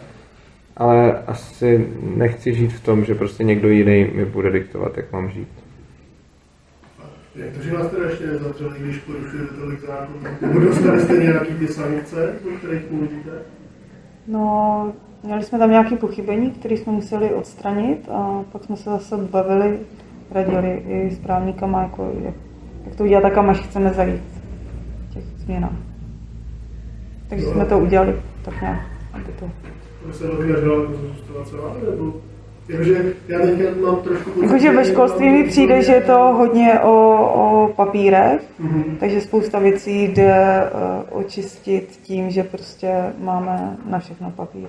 ale 0.78 1.24
asi 1.28 1.88
nechci 2.16 2.54
žít 2.54 2.74
v 2.74 2.84
tom, 2.84 3.06
že 3.06 3.16
prostě 3.16 3.44
někdo 3.44 3.70
jiný 3.70 4.08
mi 4.16 4.26
bude 4.26 4.52
diktovat, 4.52 4.98
jak 4.98 5.12
mám 5.12 5.30
žít. 5.30 5.59
Jak 7.36 7.54
to, 7.54 7.62
že 7.62 7.78
vás 7.78 7.88
teda 7.88 8.10
ještě 8.10 8.28
nezavřeli, 8.28 8.80
když 8.80 8.98
porušujete 8.98 9.54
tolik 9.54 9.82
zákonů? 9.82 10.20
Nebo 10.42 10.60
dostali 10.60 11.02
jste 11.02 11.18
nějaký 11.18 11.54
ty 11.54 11.68
sankce, 11.68 12.34
o 12.54 12.58
kterých 12.58 12.92
mluvíte? 12.92 13.32
No, 14.28 14.94
měli 15.24 15.44
jsme 15.44 15.60
tam 15.60 15.72
nějaké 15.72 15.96
pochybení, 15.96 16.52
které 16.52 16.78
jsme 16.78 16.94
museli 16.94 17.34
odstranit 17.34 18.10
a 18.12 18.44
pak 18.52 18.64
jsme 18.64 18.78
se 18.78 18.90
zase 18.90 19.18
bavili, 19.18 19.80
radili 20.32 20.84
i 20.88 21.12
s 21.12 21.20
právníkama, 21.20 21.82
jako 21.82 22.12
jak, 22.24 22.34
jak 22.86 22.96
to 22.96 23.04
udělat 23.04 23.22
tak, 23.22 23.34
kam 23.34 23.50
až 23.50 23.60
chceme 23.60 23.94
zajít 23.94 24.22
v 25.10 25.14
těch 25.14 25.24
změnách. 25.24 25.76
Takže 27.30 27.46
jsme 27.46 27.66
to 27.66 27.80
udělali 27.80 28.16
tak 28.42 28.62
nějak, 28.62 28.82
aby 29.14 29.32
to... 29.40 29.50
To 30.04 30.14
se 30.14 30.30
odvěřila 30.30 30.82
jako 30.82 30.94
zůstala 30.94 31.46
celá, 31.46 31.76
nebo... 31.92 32.14
Jakože 32.70 33.14
já 33.28 33.40
teďka 33.40 33.64
mám 33.86 33.96
trošku... 33.96 34.30
pocit, 34.32 34.46
Jakože 34.46 34.72
ve 34.72 34.86
školství 34.86 35.30
mi 35.30 35.44
přijde, 35.44 35.82
že 35.84 35.94
je 35.94 36.02
to 36.02 36.14
hodně 36.18 36.80
o, 36.80 36.92
o 37.34 37.68
papírech, 37.76 38.42
Mhm. 38.60 38.98
takže 39.00 39.22
spousta 39.22 39.60
věcí 39.60 40.04
jde 40.04 40.34
uh, 41.12 41.20
očistit 41.20 42.00
tím, 42.04 42.30
že 42.30 42.44
prostě 42.44 42.88
máme 43.20 43.78
na 43.90 44.00
všechno 44.00 44.32
papíry. 44.32 44.68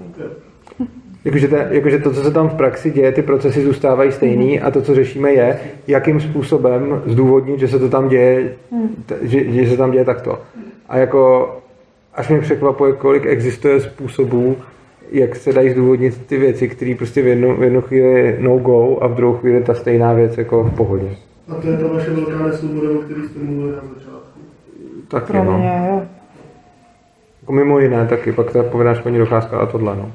Jakože, 1.25 1.49
te, 1.49 1.69
jakože 1.71 1.99
to, 1.99 2.11
co 2.13 2.25
se 2.25 2.31
tam 2.31 2.49
v 2.49 2.55
praxi 2.55 2.91
děje, 2.91 3.13
ty 3.13 3.23
procesy 3.23 3.63
zůstávají 3.65 4.13
stejný 4.13 4.61
a 4.61 4.71
to, 4.71 4.83
co 4.83 4.95
řešíme, 4.95 5.33
je, 5.33 5.61
jakým 5.87 6.21
způsobem 6.21 7.03
zdůvodnit, 7.07 7.61
že 7.61 7.69
se 7.69 7.79
to 7.79 7.89
tam 7.89 8.09
děje, 8.09 8.53
t- 9.07 9.19
že, 9.23 9.53
že 9.53 9.71
se 9.71 9.77
tam 9.77 9.91
děje 9.91 10.05
takto. 10.05 10.39
A 10.89 10.97
jako, 10.99 11.51
až 12.15 12.29
mě 12.29 12.41
překvapuje, 12.41 12.93
kolik 12.93 13.27
existuje 13.27 13.81
způsobů, 13.81 14.57
jak 15.13 15.37
se 15.37 15.53
dají 15.53 15.71
zdůvodnit 15.71 16.27
ty 16.27 16.39
věci, 16.39 16.69
které 16.69 16.95
prostě 16.95 17.23
v 17.23 17.27
jednu, 17.27 17.57
v 17.57 17.63
jednu 17.63 17.81
chvíli 17.81 18.37
no 18.41 18.59
go 18.59 18.99
a 19.01 19.07
v 19.07 19.15
druhou 19.15 19.37
chvíli 19.37 19.57
je 19.57 19.63
ta 19.63 19.75
stejná 19.75 20.13
věc 20.13 20.39
jako 20.39 20.63
v 20.63 20.75
pohodě. 20.75 21.17
A 21.49 21.55
to 21.55 21.71
je 21.71 21.79
ta 21.79 21.87
vaše 21.87 22.11
velká 22.11 22.47
nesvoboda, 22.47 22.91
o 22.91 22.95
které 23.03 23.21
jste 23.29 23.39
mluvili 23.39 23.73
na 23.73 23.83
začátku. 23.95 24.41
Taky, 25.09 25.33
Pro 25.33 25.45
no. 25.45 25.59
mě, 25.59 25.87
jo. 25.89 26.03
Jako 27.41 27.53
mimo 27.53 27.79
jiné 27.79 28.07
taky, 28.07 28.33
pak 28.33 28.53
ta 28.53 28.63
povinná 28.63 28.95
školní 28.95 29.19
docházka 29.19 29.59
a 29.59 29.67
tohle, 29.67 29.97
no. 29.97 30.13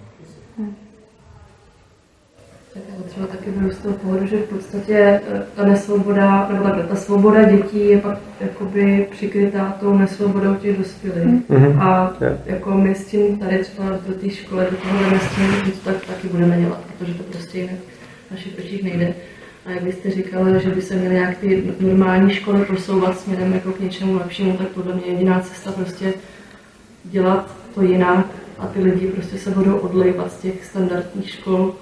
Tak 2.74 3.30
beru 3.52 3.72
z 3.72 3.78
toho 3.78 3.96
pohledu, 3.96 4.28
že 4.28 4.38
v 4.38 4.50
podstatě 4.50 4.94
eh, 4.98 5.44
ta 5.56 5.66
nesvoboda, 5.66 6.50
nebo 6.52 6.64
takhle, 6.64 6.84
ta 6.84 6.96
svoboda 6.96 7.44
dětí 7.44 7.90
je 7.90 7.98
pak 7.98 8.18
jakoby 8.42 9.08
přikrytá 9.12 9.78
tou 9.80 9.98
nesvobodou 9.98 10.56
těch 10.56 10.78
dospělých. 10.78 11.50
Mhm. 11.50 11.82
A 11.82 12.14
Je. 12.22 12.38
jako 12.46 12.72
my 12.72 12.96
s 12.96 13.06
tím 13.06 13.40
tady 13.40 13.58
třeba 13.60 13.90
do 14.08 14.14
té 14.14 14.30
školy, 14.30 14.66
do 14.72 14.78
toho 14.78 15.02
remeslu, 15.02 15.72
to 15.72 15.92
tak 15.92 16.06
taky 16.06 16.28
budeme 16.28 16.62
dělat, 16.62 16.82
protože 16.98 17.14
to 17.14 17.24
prostě 17.24 17.58
jinak 17.60 17.76
v 18.28 18.32
našich 18.32 18.60
očích 18.60 18.84
nejde. 18.84 19.14
A 19.66 19.72
jak 19.72 19.84
byste 19.84 20.12
říkala, 20.12 20.58
že 20.58 20.70
by 20.70 20.82
se 20.82 20.96
měly 20.96 21.16
nějak 21.16 21.38
ty 21.38 21.64
normální 21.80 22.34
školy 22.34 22.66
posouvat 22.66 23.20
směrem 23.20 23.54
jako 23.54 23.72
k 23.72 23.80
něčemu 23.80 24.14
lepšímu, 24.14 24.58
tak 24.58 24.68
podle 24.68 24.94
mě 24.96 25.06
jediná 25.06 25.40
cesta 25.40 25.72
prostě 25.72 26.14
dělat 27.04 27.56
to 27.76 27.82
jinak 27.82 28.26
a 28.60 28.68
ty 28.68 28.82
lidi 28.82 29.08
prostě 29.08 29.38
se 29.38 29.52
budou 29.52 29.78
odlejvat 29.78 30.32
z 30.32 30.40
těch 30.40 30.66
standardních 30.66 31.30
škol, 31.30 31.74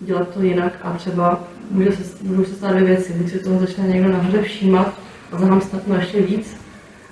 dělat 0.00 0.28
to 0.28 0.42
jinak 0.42 0.72
a 0.82 0.92
třeba 0.92 1.44
může 1.70 1.92
se, 1.92 2.02
můžou 2.22 2.44
se 2.44 2.54
stát 2.54 2.72
dvě 2.72 2.84
věci. 2.84 3.12
Buď 3.12 3.30
si 3.30 3.38
toho 3.38 3.58
začne 3.60 3.88
někdo 3.88 4.12
nahoře 4.12 4.42
všímat 4.42 4.94
a 5.32 5.38
zahamstat 5.38 5.82
to 5.82 5.94
ještě 5.94 6.22
víc, 6.22 6.56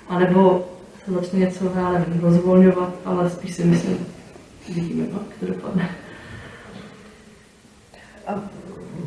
anebo 0.09 0.69
se 1.05 1.11
začne 1.11 1.39
něco, 1.39 1.73
nevím, 1.93 2.21
rozvolňovat, 2.21 2.93
ale 3.05 3.29
spíš 3.29 3.55
si 3.55 3.63
myslím, 3.63 3.97
vidíme, 4.75 5.03
no, 5.13 5.19
jak 5.29 5.39
to 5.39 5.45
dopadne. 5.45 5.89
A 8.27 8.43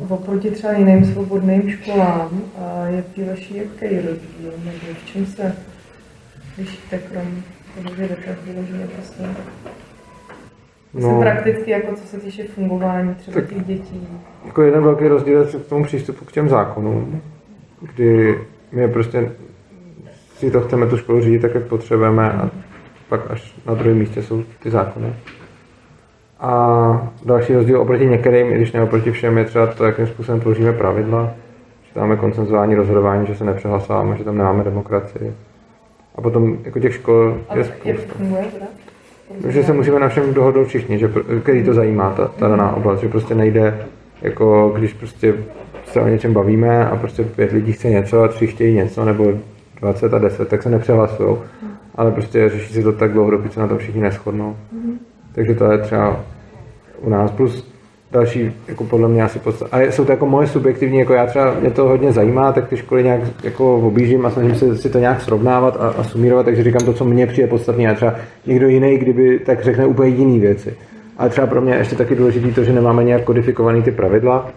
oproti 0.09 0.51
třeba 0.51 0.73
jiným 0.73 1.13
svobodným 1.13 1.71
školám 1.71 2.41
a 2.57 2.85
je 2.85 3.01
v 3.01 3.15
té 3.15 3.25
vaší 3.25 3.55
jaký 3.55 3.95
rozdíl, 3.95 4.53
nebo 4.65 4.79
v 5.03 5.11
čem 5.13 5.25
se 5.25 5.55
lišíte 6.57 6.97
krom 6.97 7.43
toho, 7.75 7.95
že 7.95 8.03
jdete 8.07 8.37
vyloženě 8.43 8.87
prostě 10.93 11.11
No. 11.11 11.19
prakticky, 11.21 11.71
jako 11.71 11.95
co 11.95 12.07
se 12.07 12.17
týče 12.19 12.43
fungování 12.43 13.15
třeba 13.15 13.35
Tak- 13.41 13.49
těch 13.49 13.65
dětí. 13.65 14.07
Jako 14.45 14.61
jeden 14.61 14.83
velký 14.83 15.07
rozdíl 15.07 15.39
je 15.39 15.45
k 15.59 15.65
tomu 15.67 15.83
přístupu 15.83 16.25
k 16.25 16.31
těm 16.31 16.49
zákonům, 16.49 17.21
kdy 17.93 18.39
my 18.71 18.87
prostě 18.87 19.31
si 20.35 20.51
to 20.51 20.61
chceme 20.61 20.87
tu 20.87 20.97
školu 20.97 21.21
řídit 21.21 21.39
tak, 21.41 21.55
jak 21.55 21.63
potřebujeme 21.63 22.31
a 22.31 22.49
pak 23.09 23.31
až 23.31 23.55
na 23.65 23.73
druhém 23.73 23.97
místě 23.97 24.23
jsou 24.23 24.43
ty 24.59 24.69
zákony. 24.69 25.13
A 26.39 27.11
další 27.25 27.53
rozdíl 27.53 27.81
oproti 27.81 28.05
některým, 28.05 28.47
i 28.51 28.55
když 28.55 28.71
ne 28.71 28.83
oproti 28.83 29.11
všem, 29.11 29.37
je 29.37 29.45
třeba 29.45 29.67
to, 29.67 29.85
jakým 29.85 30.07
způsobem 30.07 30.41
tvoříme 30.41 30.73
pravidla, 30.73 31.31
že 31.87 31.93
tam 31.93 32.03
máme 32.03 32.15
koncenzuální 32.15 32.75
rozhodování, 32.75 33.27
že 33.27 33.35
se 33.35 33.43
nepřehlasáváme, 33.45 34.17
že 34.17 34.23
tam 34.23 34.37
nemáme 34.37 34.63
demokracii. 34.63 35.33
A 36.15 36.21
potom 36.21 36.57
jako 36.63 36.79
těch 36.79 36.93
škol 36.93 37.37
A 37.49 37.57
je 37.57 37.65
jak 37.85 37.99
spousta. 37.99 38.13
funguje 38.17 38.43
teda? 38.53 38.65
Že 39.47 39.63
se 39.63 39.73
musíme 39.73 39.99
na 39.99 40.09
všem 40.09 40.33
dohodnout 40.33 40.67
všichni, 40.67 40.99
že, 40.99 41.11
který 41.43 41.63
to 41.63 41.73
zajímá, 41.73 42.09
ta, 42.09 42.27
ta 42.27 42.47
daná 42.47 42.75
oblast, 42.75 42.99
že 42.99 43.07
prostě 43.07 43.35
nejde, 43.35 43.85
jako 44.21 44.73
když 44.77 44.93
prostě 44.93 45.33
se 45.85 46.01
o 46.01 46.07
něčem 46.07 46.33
bavíme 46.33 46.87
a 46.87 46.95
prostě 46.95 47.23
pět 47.23 47.51
lidí 47.51 47.71
chce 47.71 47.89
něco 47.89 48.23
a 48.23 48.27
tři 48.27 48.47
chtějí 48.47 48.75
něco, 48.75 49.05
nebo 49.05 49.33
20 49.79 50.13
a 50.13 50.17
10, 50.17 50.47
tak 50.47 50.63
se 50.63 50.69
nepřehlasují. 50.69 51.37
Ale 51.95 52.11
prostě 52.11 52.49
řeší 52.49 52.73
se 52.73 52.81
to 52.81 52.91
tak 52.91 53.11
dlouho, 53.11 53.31
dokud 53.31 53.53
se 53.53 53.59
na 53.59 53.67
to 53.67 53.77
všichni 53.77 54.01
neschodnou. 54.01 54.55
Takže 55.35 55.55
to 55.55 55.71
je 55.71 55.77
třeba 55.77 56.19
u 57.01 57.09
nás. 57.09 57.31
Plus 57.31 57.72
další, 58.13 58.51
jako 58.67 58.83
podle 58.83 59.07
mě 59.07 59.23
asi 59.23 59.39
podstat. 59.39 59.67
A 59.71 59.81
jsou 59.81 60.05
to 60.05 60.11
jako 60.11 60.25
moje 60.25 60.47
subjektivní, 60.47 60.99
jako 60.99 61.13
já 61.13 61.25
třeba, 61.25 61.53
mě 61.59 61.71
to 61.71 61.87
hodně 61.87 62.11
zajímá, 62.11 62.51
tak 62.51 62.67
ty 62.67 62.77
školy 62.77 63.03
nějak 63.03 63.21
jako 63.43 63.77
objížím 63.77 64.25
a 64.25 64.29
snažím 64.29 64.55
se 64.55 64.77
si 64.77 64.89
to 64.89 64.99
nějak 64.99 65.21
srovnávat 65.21 65.77
a, 65.79 65.89
a 65.89 66.03
sumírovat, 66.03 66.45
takže 66.45 66.63
říkám 66.63 66.85
to, 66.85 66.93
co 66.93 67.05
mně 67.05 67.27
přijde 67.27 67.47
podstatné. 67.47 67.87
A 67.87 67.93
třeba 67.93 68.15
někdo 68.45 68.67
jiný, 68.67 68.97
kdyby 68.97 69.39
tak 69.39 69.63
řekne 69.63 69.85
úplně 69.85 70.15
jiné 70.15 70.39
věci. 70.39 70.73
Ale 71.17 71.29
třeba 71.29 71.47
pro 71.47 71.61
mě 71.61 71.73
je 71.73 71.77
ještě 71.77 71.95
taky 71.95 72.15
důležité 72.15 72.51
to, 72.51 72.63
že 72.63 72.73
nemáme 72.73 73.03
nějak 73.03 73.23
kodifikované 73.23 73.81
ty 73.81 73.91
pravidla, 73.91 74.49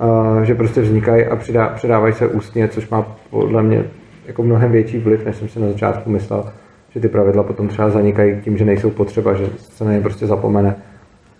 a 0.00 0.40
že 0.44 0.54
prostě 0.54 0.80
vznikají 0.80 1.24
a 1.24 1.36
přidá, 1.36 1.68
předávají 1.68 2.14
se 2.14 2.26
ústně, 2.26 2.68
což 2.68 2.88
má 2.88 3.16
podle 3.30 3.62
mě 3.62 3.84
jako 4.26 4.42
mnohem 4.42 4.72
větší 4.72 4.98
vliv, 4.98 5.24
než 5.24 5.36
jsem 5.36 5.48
si 5.48 5.60
na 5.60 5.66
začátku 5.68 6.10
myslel, 6.10 6.44
že 6.90 7.00
ty 7.00 7.08
pravidla 7.08 7.42
potom 7.42 7.68
třeba 7.68 7.90
zanikají 7.90 8.40
tím, 8.40 8.56
že 8.56 8.64
nejsou 8.64 8.90
potřeba, 8.90 9.34
že 9.34 9.46
se 9.58 9.84
na 9.84 9.92
ně 9.92 10.00
prostě 10.00 10.26
zapomene. 10.26 10.76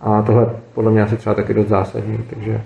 A 0.05 0.21
tohle 0.21 0.49
podle 0.73 0.91
mě 0.91 1.03
asi 1.03 1.17
třeba 1.17 1.35
taky 1.35 1.53
dost 1.53 1.67
zásadní, 1.67 2.17
takže 2.29 2.61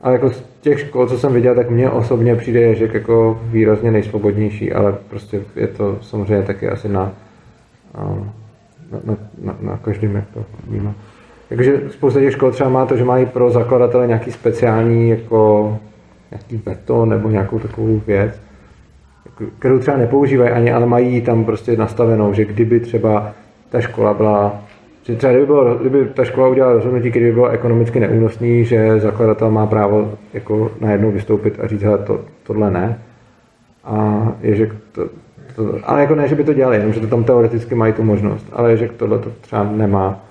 ale 0.00 0.12
jako 0.12 0.30
z 0.30 0.44
těch 0.60 0.80
škol, 0.80 1.06
co 1.06 1.18
jsem 1.18 1.32
viděl, 1.32 1.54
tak 1.54 1.70
mně 1.70 1.90
osobně 1.90 2.36
přijde 2.36 2.60
Ježek 2.60 2.94
jako 2.94 3.40
výrazně 3.44 3.90
nejsvobodnější, 3.90 4.72
ale 4.72 4.94
prostě 5.10 5.40
je 5.56 5.66
to 5.66 5.98
samozřejmě 6.00 6.42
taky 6.42 6.68
asi 6.68 6.88
na, 6.88 7.12
na, 8.92 9.00
na, 9.04 9.16
na, 9.42 9.56
na 9.60 9.76
každém, 9.76 10.14
jak 10.14 10.24
to 10.34 10.44
vnímá. 10.68 10.94
Takže 11.48 11.80
spousta 11.90 12.20
těch 12.20 12.32
škol 12.32 12.50
třeba 12.50 12.70
má 12.70 12.86
to, 12.86 12.96
že 12.96 13.04
mají 13.04 13.26
pro 13.26 13.50
zakladatele 13.50 14.06
nějaký 14.06 14.32
speciální 14.32 15.10
jako 15.10 15.78
nějaký 16.30 16.62
veto 16.66 17.06
nebo 17.06 17.30
nějakou 17.30 17.58
takovou 17.58 18.00
věc, 18.06 18.40
kterou 19.58 19.78
třeba 19.78 19.96
nepoužívají 19.96 20.50
ani, 20.50 20.72
ale 20.72 20.86
mají 20.86 21.20
tam 21.20 21.44
prostě 21.44 21.76
nastavenou, 21.76 22.34
že 22.34 22.44
kdyby 22.44 22.80
třeba 22.80 23.32
ta 23.70 23.80
škola 23.80 24.14
byla 24.14 24.62
že 25.10 25.16
třeba 25.16 25.32
kdyby, 25.32 25.46
bylo, 25.46 25.74
kdyby 25.74 26.04
ta 26.04 26.24
škola 26.24 26.48
udělala 26.48 26.74
rozhodnutí, 26.74 27.10
který 27.10 27.24
by 27.24 27.32
bylo 27.32 27.48
ekonomicky 27.48 28.00
neúnosný, 28.00 28.64
že 28.64 29.00
zakladatel 29.00 29.50
má 29.50 29.66
právo 29.66 30.12
jako 30.34 30.70
najednou 30.80 31.10
vystoupit 31.10 31.60
a 31.60 31.66
říct, 31.66 31.82
hele, 31.82 31.98
to, 31.98 32.20
tohle 32.42 32.70
ne. 32.70 32.98
A 33.84 34.26
je, 34.40 34.54
že 34.54 34.70
to, 34.92 35.08
to, 35.56 35.78
ale 35.84 36.00
jako 36.00 36.14
ne, 36.14 36.28
že 36.28 36.34
by 36.34 36.44
to 36.44 36.54
dělali, 36.54 36.76
jenom 36.76 36.92
že 36.92 37.00
to 37.00 37.06
tam 37.06 37.24
teoreticky 37.24 37.74
mají 37.74 37.92
tu 37.92 38.02
možnost, 38.02 38.46
ale 38.52 38.70
je, 38.70 38.76
že 38.76 38.88
tohle 38.88 39.18
to 39.18 39.32
třeba 39.40 39.64
nemá. 39.64 40.24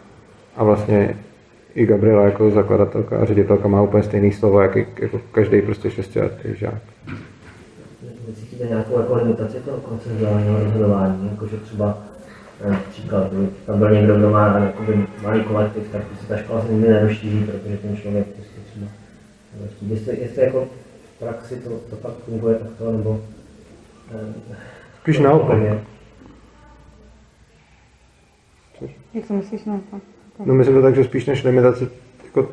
A 0.57 0.63
vlastně 0.63 1.15
i 1.75 1.85
Gabriela 1.85 2.25
jako 2.25 2.51
zakladatelka 2.51 3.17
a 3.17 3.25
ředitelka 3.25 3.67
má 3.67 3.81
úplně 3.81 4.03
stejný 4.03 4.31
slovo, 4.31 4.61
jak, 4.61 5.01
jako 5.01 5.19
každý 5.31 5.61
prostě 5.61 5.91
šestiletý 5.91 6.55
žák. 6.55 6.81
Cítíte 8.35 8.65
nějakou 8.65 8.99
jako 8.99 9.15
limitaci 9.15 9.57
toho 9.57 9.77
koncenzuálního 9.77 10.59
rozhodování, 10.59 11.29
jakože 11.31 11.57
třeba 11.57 11.97
Příklad, 12.89 13.31
tam 13.65 13.79
byl 13.79 13.91
někdo, 13.91 14.17
kdo 14.17 14.29
má 14.29 14.59
jakoby, 14.59 15.05
malý 15.23 15.43
kolektiv, 15.43 15.83
tak 15.91 16.03
prostě 16.03 16.25
ta 16.27 16.37
škola 16.37 16.61
se 16.61 16.73
nikdy 16.73 16.89
nerozšíří, 16.89 17.43
protože 17.43 17.77
ten 17.77 17.97
člověk 17.97 18.27
prostě 18.27 18.59
třeba 18.69 18.87
Jestli, 19.87 20.19
jestli 20.21 20.41
jako 20.41 20.67
v 21.15 21.19
praxi 21.19 21.55
to, 21.55 21.69
to 21.69 21.95
fakt 21.95 22.13
funguje 22.25 22.55
takto, 22.55 22.91
nebo... 22.91 23.21
Spíš 25.01 25.19
naopak. 25.19 25.57
Jak 29.13 29.27
to 29.27 29.33
myslíš 29.33 29.65
naopak? 29.65 30.01
No 30.45 30.53
myslím 30.53 30.75
to 30.75 30.81
tak, 30.81 30.95
že 30.95 31.03
spíš 31.03 31.25
než 31.25 31.43
limitaci, 31.43 31.87
jako, 32.25 32.49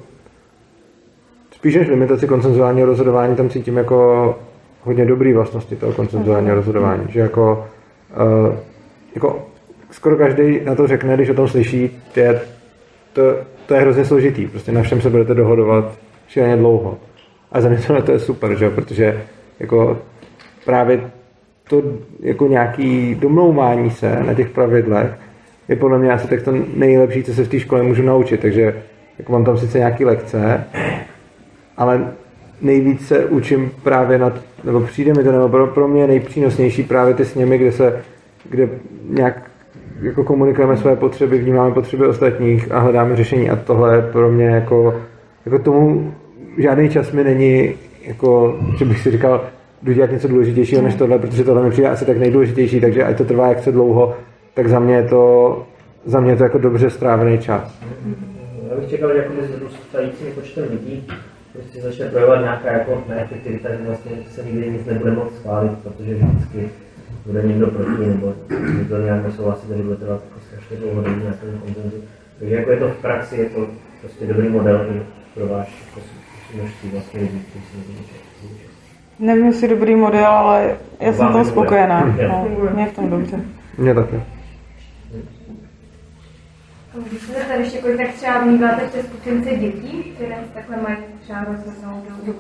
spíš 1.55 1.75
než 1.75 1.89
limitaci 1.89 2.27
koncenzuálního 2.27 2.87
rozhodování, 2.87 3.37
tam 3.37 3.51
cítím 3.51 3.77
jako 3.77 4.39
hodně 4.83 5.07
dobrý 5.07 5.33
vlastnosti 5.33 5.77
toho 5.77 5.93
koncenzuálního 5.93 6.55
rozhodování, 6.55 7.05
že 7.09 7.21
jako, 7.21 7.69
uh, 8.49 8.55
jako 9.15 9.47
skoro 9.97 10.17
každý 10.17 10.61
na 10.65 10.75
to 10.75 10.87
řekne, 10.87 11.15
když 11.15 11.29
o 11.29 11.35
tom 11.35 11.49
slyší, 11.49 12.03
je, 12.17 12.41
to, 13.13 13.23
to 13.67 13.75
je 13.75 13.81
hrozně 13.81 14.05
složitý. 14.05 14.47
Prostě 14.47 14.73
na 14.73 14.83
všem 14.83 15.01
se 15.01 15.11
budete 15.11 15.35
dohodovat 15.35 15.99
šíleně 16.29 16.57
dlouho. 16.57 16.99
A 17.53 17.61
za 17.61 17.69
mě 17.69 17.79
to 18.03 18.13
je 18.13 18.19
super, 18.19 18.59
že? 18.59 18.71
protože 18.71 19.25
jako 19.61 19.99
právě 20.65 21.01
to 21.69 21.83
jako 22.21 22.49
nějaký 22.49 23.15
domlouvání 23.15 23.91
se 23.91 24.23
na 24.27 24.35
těch 24.35 24.49
pravidlech 24.49 25.11
je 25.69 25.77
podle 25.77 25.99
mě 25.99 26.13
asi 26.13 26.29
tak 26.29 26.43
to 26.43 26.53
nejlepší, 26.75 27.23
co 27.23 27.35
se 27.35 27.45
v 27.45 27.49
té 27.49 27.61
škole 27.61 27.83
můžu 27.83 28.03
naučit. 28.03 28.41
Takže 28.41 28.83
jako 29.19 29.33
mám 29.33 29.45
tam 29.45 29.59
sice 29.59 29.79
nějaké 29.79 30.05
lekce, 30.05 30.65
ale 31.77 32.09
nejvíc 32.61 33.07
se 33.07 33.25
učím 33.25 33.71
právě 33.83 34.19
na, 34.19 34.33
nebo 34.65 34.81
přijde 34.81 35.15
mi 35.15 35.25
to, 35.25 35.33
nebo 35.33 35.49
pro, 35.49 35.67
pro 35.67 35.89
mě 35.89 36.07
nejpřínosnější 36.07 36.83
právě 36.83 37.15
ty 37.15 37.25
sněmy, 37.25 37.59
kde 37.59 37.73
se, 37.73 38.03
kde 38.51 38.69
nějak 39.09 39.51
jako 40.01 40.25
komunikujeme 40.25 40.77
své 40.77 40.97
potřeby, 40.97 41.39
vnímáme 41.39 41.75
potřeby 41.75 42.07
ostatních 42.07 42.73
a 42.73 42.79
hledáme 42.79 43.17
řešení 43.17 43.51
a 43.51 43.57
tohle 43.57 43.97
je 43.97 44.03
pro 44.03 44.31
mě 44.31 44.47
jako, 44.47 44.95
jako 45.47 45.59
tomu 45.59 46.15
žádný 46.59 46.91
čas 46.91 47.13
mi 47.13 47.25
není 47.25 47.75
jako, 48.05 48.59
že 48.79 48.85
bych 48.85 49.01
si 49.01 49.11
říkal, 49.11 49.45
jdu 49.83 49.93
dělat 49.93 50.11
něco 50.11 50.29
důležitějšího 50.29 50.83
než 50.83 50.95
tohle, 50.95 51.19
protože 51.19 51.45
tohle 51.45 51.63
mi 51.63 51.71
přijde 51.71 51.89
asi 51.89 52.05
tak 52.05 52.19
nejdůležitější, 52.19 52.81
takže 52.81 53.05
ať 53.05 53.19
to 53.19 53.25
trvá 53.25 53.49
jak 53.49 53.63
se 53.63 53.73
dlouho, 53.73 54.15
tak 54.55 54.69
za 54.69 54.79
mě 54.79 54.95
je 54.95 55.03
to, 55.03 55.63
za 56.05 56.21
mě 56.21 56.33
je 56.33 56.37
to 56.37 56.43
jako 56.43 56.59
dobře 56.59 56.91
strávený 56.91 57.39
čas. 57.39 57.81
Já 58.71 58.77
bych 58.77 58.91
čekal, 58.91 59.13
že 59.13 59.19
jako 59.19 59.33
s 59.43 59.63
růstajícím 59.63 60.27
počtem 60.35 60.65
lidí 60.71 61.07
prostě 61.53 61.81
začne 61.81 62.07
projevovat 62.07 62.41
nějaká 62.41 62.73
jako 62.73 63.03
neefektivita, 63.09 63.69
že 63.71 63.87
vlastně 63.87 64.13
se 64.31 64.43
nikdy 64.45 64.71
nic 64.71 64.87
nebude 64.87 65.11
moc 65.11 65.35
schválit, 65.35 65.73
protože 65.83 66.15
vždycky 66.15 66.69
bude 67.27 67.43
někdo 67.43 67.67
proti, 67.67 68.07
nebo 68.07 68.35
někdo 68.77 69.03
nějak 69.03 69.25
nesouhlasí, 69.25 69.69
takže 69.69 69.83
bude 69.83 69.97
trvat 69.97 70.21
jako 70.25 70.41
strašně 70.47 70.77
dlouho 70.77 71.03
na 71.03 71.09
nějakém 71.09 71.61
konzenzu. 71.65 71.97
Takže 72.39 72.55
jako 72.55 72.71
je 72.71 72.77
to 72.77 72.89
v 72.89 72.97
praxi, 72.97 73.37
je 73.37 73.51
to 73.51 73.67
prostě 74.01 74.27
dobrý 74.27 74.49
model 74.49 74.87
i 74.91 75.03
pro 75.35 75.47
váš 75.47 75.85
jako 75.87 76.07
množství 76.55 76.91
vlastně 76.91 77.21
lidí, 77.21 77.45
kteří 77.51 77.65
se 77.65 77.77
Nevím, 79.19 79.47
jestli 79.47 79.69
dobrý 79.69 79.97
model, 79.97 80.27
ale 80.27 80.77
já 81.01 81.13
jsem 81.13 81.33
tam 81.33 81.45
spokojená. 81.45 82.17
No, 82.29 82.49
mě 82.75 82.87
v 82.87 82.95
tom 82.95 83.11
dobře. 83.11 83.41
Mě 83.79 83.95
taky. 83.95 84.23
Když 87.11 87.23
se 87.23 87.33
tady 87.33 87.63
ještě 87.63 87.79
kolik 87.79 87.97
tak 87.97 88.13
třeba 88.15 88.39
vnímáte 88.39 88.87
v 88.87 88.93
té 88.93 89.03
skupince 89.03 89.51
dětí, 89.51 90.03
které 90.15 90.37
takhle 90.55 90.77
mají 90.77 90.97
třeba 91.23 91.45
rozhodnout 91.45 92.05
do, 92.27 92.33
do 92.33 92.39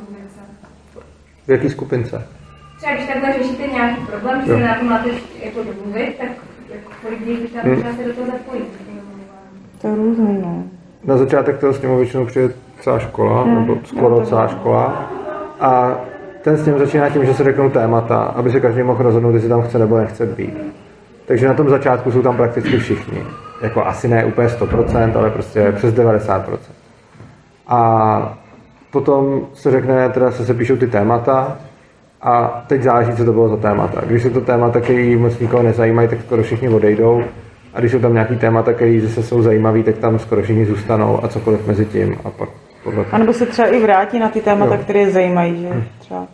V 1.46 1.48
jaký 1.48 1.70
skupince? 1.70 2.35
Třeba 2.76 2.92
když 2.94 3.06
takhle 3.06 3.32
řešíte 3.32 3.66
nějaký 3.66 4.06
problém, 4.06 4.40
že 4.40 4.46
se 4.46 4.60
na 4.60 4.74
to 4.78 4.84
máte 4.84 5.08
jako 5.44 5.60
domluvit, 5.62 6.16
tak 6.18 6.28
jako 6.74 6.90
kolik 7.02 7.26
lidí 7.26 7.46
třeba 7.46 7.62
hmm. 7.62 7.96
se 7.96 8.04
do 8.04 8.12
toho 8.12 8.26
zapojí? 8.26 8.62
To 9.80 9.88
je 9.88 9.94
různý, 9.94 10.38
no. 10.42 10.62
Na 11.04 11.16
začátek 11.16 11.58
toho 11.58 11.72
s 11.72 11.82
ním 11.82 11.96
většinou 11.96 12.26
přijde 12.26 12.54
celá 12.80 12.98
škola, 12.98 13.42
hmm. 13.42 13.54
nebo 13.54 13.78
skoro 13.84 14.26
celá 14.26 14.48
škola. 14.48 15.10
A 15.60 16.00
ten 16.42 16.56
s 16.56 16.66
ním 16.66 16.78
začíná 16.78 17.10
tím, 17.10 17.24
že 17.24 17.34
se 17.34 17.44
řeknou 17.44 17.70
témata, 17.70 18.18
aby 18.18 18.50
se 18.50 18.60
každý 18.60 18.82
mohl 18.82 19.02
rozhodnout, 19.02 19.34
jestli 19.34 19.48
tam 19.48 19.62
chce 19.62 19.78
nebo 19.78 19.98
nechce 19.98 20.26
být. 20.26 20.58
Takže 21.26 21.48
na 21.48 21.54
tom 21.54 21.68
začátku 21.68 22.12
jsou 22.12 22.22
tam 22.22 22.36
prakticky 22.36 22.78
všichni. 22.78 23.24
Jako 23.62 23.86
asi 23.86 24.08
ne 24.08 24.24
úplně 24.24 24.48
100%, 24.48 25.18
ale 25.18 25.30
prostě 25.30 25.72
přes 25.72 25.94
90%. 25.94 26.58
A 27.68 28.38
potom 28.90 29.40
se 29.54 29.70
řekne, 29.70 30.08
teda 30.08 30.30
se 30.30 30.46
sepíšou 30.46 30.76
ty 30.76 30.86
témata 30.86 31.56
a 32.22 32.64
teď 32.66 32.82
záleží, 32.82 33.12
co 33.16 33.24
to 33.24 33.32
bylo 33.32 33.48
za 33.48 33.56
témata. 33.56 34.02
Když 34.06 34.22
jsou 34.22 34.30
to 34.30 34.40
témata, 34.40 34.80
které 34.80 35.16
moc 35.16 35.38
nikoho 35.38 35.62
nezajímají, 35.62 36.08
tak 36.08 36.18
skoro 36.20 36.42
všichni 36.42 36.68
odejdou. 36.68 37.24
A 37.74 37.80
když 37.80 37.92
jsou 37.92 37.98
tam 37.98 38.14
nějaký 38.14 38.36
témata, 38.36 38.72
které 38.72 39.00
zase 39.00 39.22
jsou 39.22 39.42
zajímavé, 39.42 39.82
tak 39.82 39.98
tam 39.98 40.18
skoro 40.18 40.42
všichni 40.42 40.66
zůstanou 40.66 41.24
a 41.24 41.28
cokoliv 41.28 41.66
mezi 41.66 41.86
tím. 41.86 42.16
A 42.24 42.30
pak 42.30 42.48
podle 42.84 43.04
A 43.12 43.18
nebo 43.18 43.32
se 43.32 43.46
třeba 43.46 43.68
i 43.68 43.82
vrátí 43.82 44.18
na 44.18 44.28
ty 44.28 44.40
témata, 44.40 44.74
jo. 44.74 44.80
které 44.82 45.00
je 45.00 45.10
zajímají, 45.10 45.62
že? 45.62 45.68
Hm. 45.68 45.84
Třeba 45.98 46.26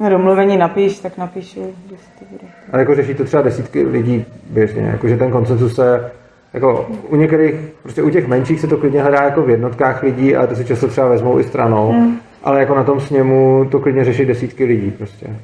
na 0.00 0.08
domluvení 0.08 0.56
napíš, 0.56 0.98
tak 0.98 1.18
napíšu, 1.18 1.74
když 1.86 2.00
to 2.18 2.24
bude. 2.30 2.44
A 2.72 2.78
jako 2.78 2.94
řeší 2.94 3.14
to 3.14 3.24
třeba 3.24 3.42
desítky 3.42 3.86
lidí 3.86 4.24
běžně, 4.50 4.82
jakože 4.82 5.16
ten 5.16 5.30
koncensus 5.30 5.74
se 5.74 6.10
jako 6.52 6.86
u 7.08 7.16
některých, 7.16 7.54
prostě 7.82 8.02
u 8.02 8.10
těch 8.10 8.28
menších 8.28 8.60
se 8.60 8.66
to 8.66 8.76
klidně 8.76 9.02
hledá 9.02 9.22
jako 9.22 9.42
v 9.42 9.50
jednotkách 9.50 10.02
lidí 10.02 10.36
a 10.36 10.46
to 10.46 10.56
si 10.56 10.64
často 10.64 10.88
třeba 10.88 11.08
vezmou 11.08 11.38
i 11.38 11.44
stranou. 11.44 11.92
Mm. 11.92 12.18
Ale 12.44 12.60
jako 12.60 12.74
na 12.74 12.84
tom 12.84 13.00
sněmu 13.00 13.68
to 13.70 13.80
klidně 13.80 14.04
řeší 14.04 14.24
desítky 14.24 14.64
lidí 14.64 14.90
prostě. 14.90 15.36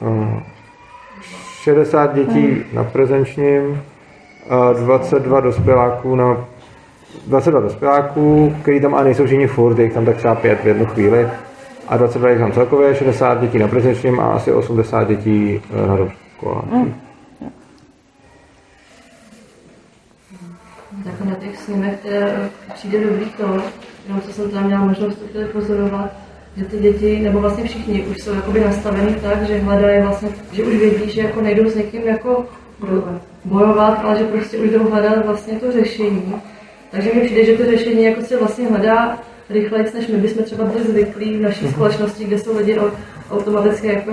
Uh, 0.00 0.42
60 1.62 2.14
dětí 2.14 2.64
na 2.72 2.84
prezenčním, 2.84 3.82
22 4.72 5.40
dospěláků 5.40 6.14
na 6.14 6.44
22 7.26 7.60
dospěláků, 7.60 8.56
který 8.62 8.80
tam 8.80 8.94
ale 8.94 9.04
nejsou 9.04 9.26
všichni 9.26 9.46
furt, 9.46 9.78
jich 9.78 9.92
tam 9.92 10.04
tak 10.04 10.16
třeba 10.16 10.34
pět 10.34 10.60
v 10.60 10.66
jednu 10.66 10.86
chvíli. 10.86 11.28
A 11.88 11.96
22 11.96 12.30
jich 12.30 12.38
tam 12.38 12.52
celkově, 12.52 12.94
60 12.94 13.40
dětí 13.40 13.58
na 13.58 13.68
prezenčním 13.68 14.20
a 14.20 14.32
asi 14.32 14.52
80 14.52 15.08
dětí 15.08 15.60
eh, 15.70 15.86
na 15.86 15.96
školách. 16.36 16.64
Mm. 16.72 16.94
Na 21.24 21.34
těch 21.34 21.56
sněmech 21.58 21.98
které 22.00 22.50
přijde 22.74 23.04
dobrý 23.04 23.24
to, 23.24 23.62
jenom 24.06 24.22
co 24.22 24.32
jsem 24.32 24.50
tam 24.50 24.64
měla 24.64 24.84
možnost 24.84 25.18
to 25.32 25.38
pozorovat, 25.52 26.10
že 26.56 26.64
ty 26.64 26.78
děti, 26.78 27.20
nebo 27.20 27.40
vlastně 27.40 27.64
všichni 27.64 28.02
už 28.02 28.18
jsou 28.18 28.34
jakoby 28.34 28.60
nastavení 28.60 29.14
tak, 29.14 29.46
že 29.46 29.58
hledají 29.58 30.02
vlastně, 30.02 30.28
že 30.52 30.64
už 30.64 30.74
vědí, 30.76 31.10
že 31.10 31.20
jako 31.20 31.40
nejdou 31.40 31.70
s 31.70 31.74
někým 31.74 32.02
jako 32.02 32.46
bojovat, 33.44 34.00
ale 34.04 34.18
že 34.18 34.24
prostě 34.24 34.58
už 34.58 34.70
jdou 34.70 34.90
hledat 34.90 35.26
vlastně 35.26 35.54
to 35.54 35.72
řešení. 35.72 36.34
Takže 36.90 37.10
mi 37.14 37.20
přijde, 37.20 37.44
že 37.44 37.52
to 37.52 37.70
řešení 37.70 38.04
jako 38.04 38.22
se 38.22 38.36
vlastně 38.36 38.68
hledá 38.68 39.18
rychleji, 39.50 39.84
než 39.94 40.06
my 40.06 40.16
bychom 40.16 40.44
třeba 40.44 40.64
byli 40.64 40.84
zvyklí 40.84 41.38
v 41.38 41.42
naší 41.42 41.68
společnosti, 41.68 42.24
kde 42.24 42.38
jsou 42.38 42.56
lidi 42.56 42.78
automaticky 43.30 43.86
jako, 43.86 44.12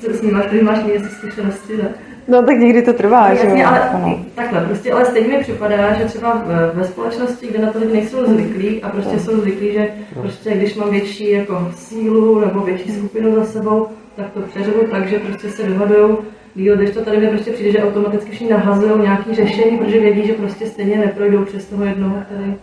co 0.00 0.12
s 0.12 0.22
ním 0.22 0.34
máš, 0.34 0.44
máš 0.62 0.84
měsíc 0.84 1.12
zkušenosti, 1.12 1.76
ne? 1.76 1.94
No 2.28 2.42
tak 2.42 2.58
někdy 2.58 2.82
to 2.82 2.92
trvá, 2.92 3.34
že 3.34 3.40
Jasně, 3.46 3.66
ale 3.66 3.80
Ano. 3.90 4.24
takhle, 4.34 4.60
prostě, 4.60 4.92
ale 4.92 5.04
stejně 5.04 5.28
mi 5.28 5.42
připadá, 5.42 5.94
že 5.94 6.04
třeba 6.04 6.42
ve, 6.74 6.84
společnosti, 6.84 7.46
kde 7.46 7.58
na 7.58 7.72
to 7.72 7.78
lidi 7.78 7.92
nejsou 7.92 8.26
zvyklí 8.26 8.82
a 8.82 8.88
prostě 8.88 9.18
jsou 9.20 9.40
zvyklí, 9.40 9.72
že 9.72 9.88
prostě 10.20 10.50
když 10.50 10.74
mám 10.74 10.90
větší 10.90 11.30
jako 11.30 11.68
sílu 11.74 12.40
nebo 12.40 12.60
větší 12.60 12.90
skupinu 12.92 13.34
za 13.34 13.44
sebou, 13.44 13.86
tak 14.16 14.30
to 14.30 14.40
přeřevu 14.40 14.80
tak, 14.90 15.08
že 15.08 15.18
prostě 15.18 15.50
se 15.50 15.62
dohadují 15.62 16.16
díl, 16.54 16.76
když 16.76 16.90
to 16.90 17.04
tady 17.04 17.16
mi 17.16 17.26
prostě 17.28 17.50
přijde, 17.52 17.72
že 17.72 17.82
automaticky 17.82 18.30
všichni 18.30 18.50
nahazují 18.50 19.02
nějaké 19.02 19.34
řešení, 19.34 19.78
protože 19.78 20.00
vědí, 20.00 20.26
že 20.26 20.32
prostě 20.32 20.66
stejně 20.66 20.96
neprojdou 20.98 21.44
přes 21.44 21.64
toho 21.64 21.84
jednoho, 21.84 22.16
který 22.26 22.54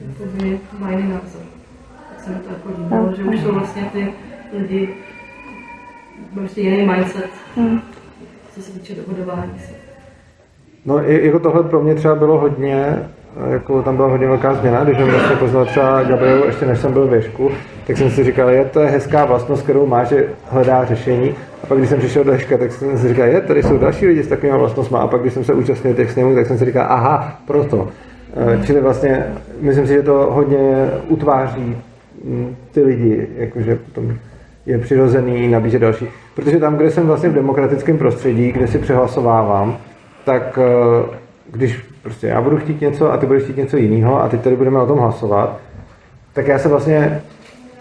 jakoby, 0.00 0.60
má 0.78 0.90
jiný 0.90 1.02
názor. 1.02 1.42
Tak 2.08 2.24
se 2.24 2.30
mi 2.30 2.36
to 2.36 2.48
jako 2.50 2.80
líbilo, 2.82 3.14
že 3.16 3.24
už 3.24 3.40
jsou 3.40 3.52
vlastně 3.52 3.90
ty 3.92 4.12
lidi 4.58 4.88
prostě 6.34 6.60
jiný 6.60 6.86
mindset, 6.86 7.30
Hmm. 7.56 7.80
Co 8.54 8.62
se 8.62 8.72
týče 8.72 8.94
dohodování 8.94 9.52
se. 9.58 9.72
No 10.86 10.98
jako 10.98 11.38
tohle 11.38 11.62
pro 11.62 11.82
mě 11.82 11.94
třeba 11.94 12.14
bylo 12.14 12.38
hodně, 12.38 13.08
jako 13.50 13.82
tam 13.82 13.96
byla 13.96 14.08
hodně 14.08 14.26
velká 14.26 14.54
změna, 14.54 14.84
když 14.84 14.96
jsem 14.96 15.08
vlastně 15.08 15.36
poznal 15.36 15.64
třeba 15.66 16.02
Gabrielu 16.02 16.44
ještě 16.44 16.66
než 16.66 16.78
jsem 16.78 16.92
byl 16.92 17.06
ve 17.06 17.16
Ježku, 17.16 17.50
tak 17.86 17.96
jsem 17.96 18.10
si 18.10 18.24
říkal, 18.24 18.50
je 18.50 18.64
to 18.64 18.80
je 18.80 18.88
hezká 18.88 19.24
vlastnost, 19.24 19.62
kterou 19.62 19.86
má, 19.86 20.04
že 20.04 20.28
hledá 20.50 20.84
řešení. 20.84 21.34
A 21.62 21.66
pak 21.66 21.78
když 21.78 21.90
jsem 21.90 21.98
přišel 21.98 22.24
do 22.24 22.32
Ježka, 22.32 22.58
tak 22.58 22.72
jsem 22.72 22.98
si 22.98 23.08
říkal, 23.08 23.26
je, 23.26 23.40
tady 23.40 23.62
jsou 23.62 23.78
další 23.78 24.06
lidi 24.06 24.22
s 24.22 24.28
takovými 24.28 24.58
vlastnostmi. 24.58 24.98
A 25.00 25.06
pak 25.06 25.20
když 25.20 25.32
jsem 25.32 25.44
se 25.44 25.54
účastnil 25.54 25.94
těch 25.94 26.10
sněmů, 26.10 26.34
tak 26.34 26.46
jsem 26.46 26.58
si 26.58 26.64
říkal, 26.64 26.86
aha, 26.88 27.40
proto. 27.46 27.88
Eh, 28.36 28.66
Čili 28.66 28.80
vlastně, 28.80 29.26
myslím 29.60 29.86
si, 29.86 29.92
že 29.92 30.02
to 30.02 30.28
hodně 30.30 30.90
utváří 31.08 31.76
ty 32.72 32.82
lidi, 32.82 33.28
jakože 33.36 33.76
potom 33.76 34.18
je 34.66 34.78
přirozený 34.78 35.48
nabízet 35.48 35.78
další. 35.78 36.08
Protože 36.34 36.58
tam, 36.58 36.76
kde 36.76 36.90
jsem 36.90 37.06
vlastně 37.06 37.28
v 37.28 37.34
demokratickém 37.34 37.98
prostředí, 37.98 38.52
kde 38.52 38.68
si 38.68 38.78
přehlasovávám, 38.78 39.78
tak 40.24 40.58
eh, 40.62 41.16
když 41.50 41.84
prostě 42.02 42.26
já 42.26 42.40
budu 42.40 42.56
chtít 42.56 42.80
něco 42.80 43.12
a 43.12 43.16
ty 43.16 43.26
budeš 43.26 43.42
chtít 43.42 43.56
něco 43.56 43.76
jiného 43.76 44.22
a 44.22 44.28
teď 44.28 44.40
tady 44.40 44.56
budeme 44.56 44.80
o 44.80 44.86
tom 44.86 44.98
hlasovat, 44.98 45.58
tak 46.32 46.46
já 46.46 46.58
se 46.58 46.68
vlastně 46.68 47.22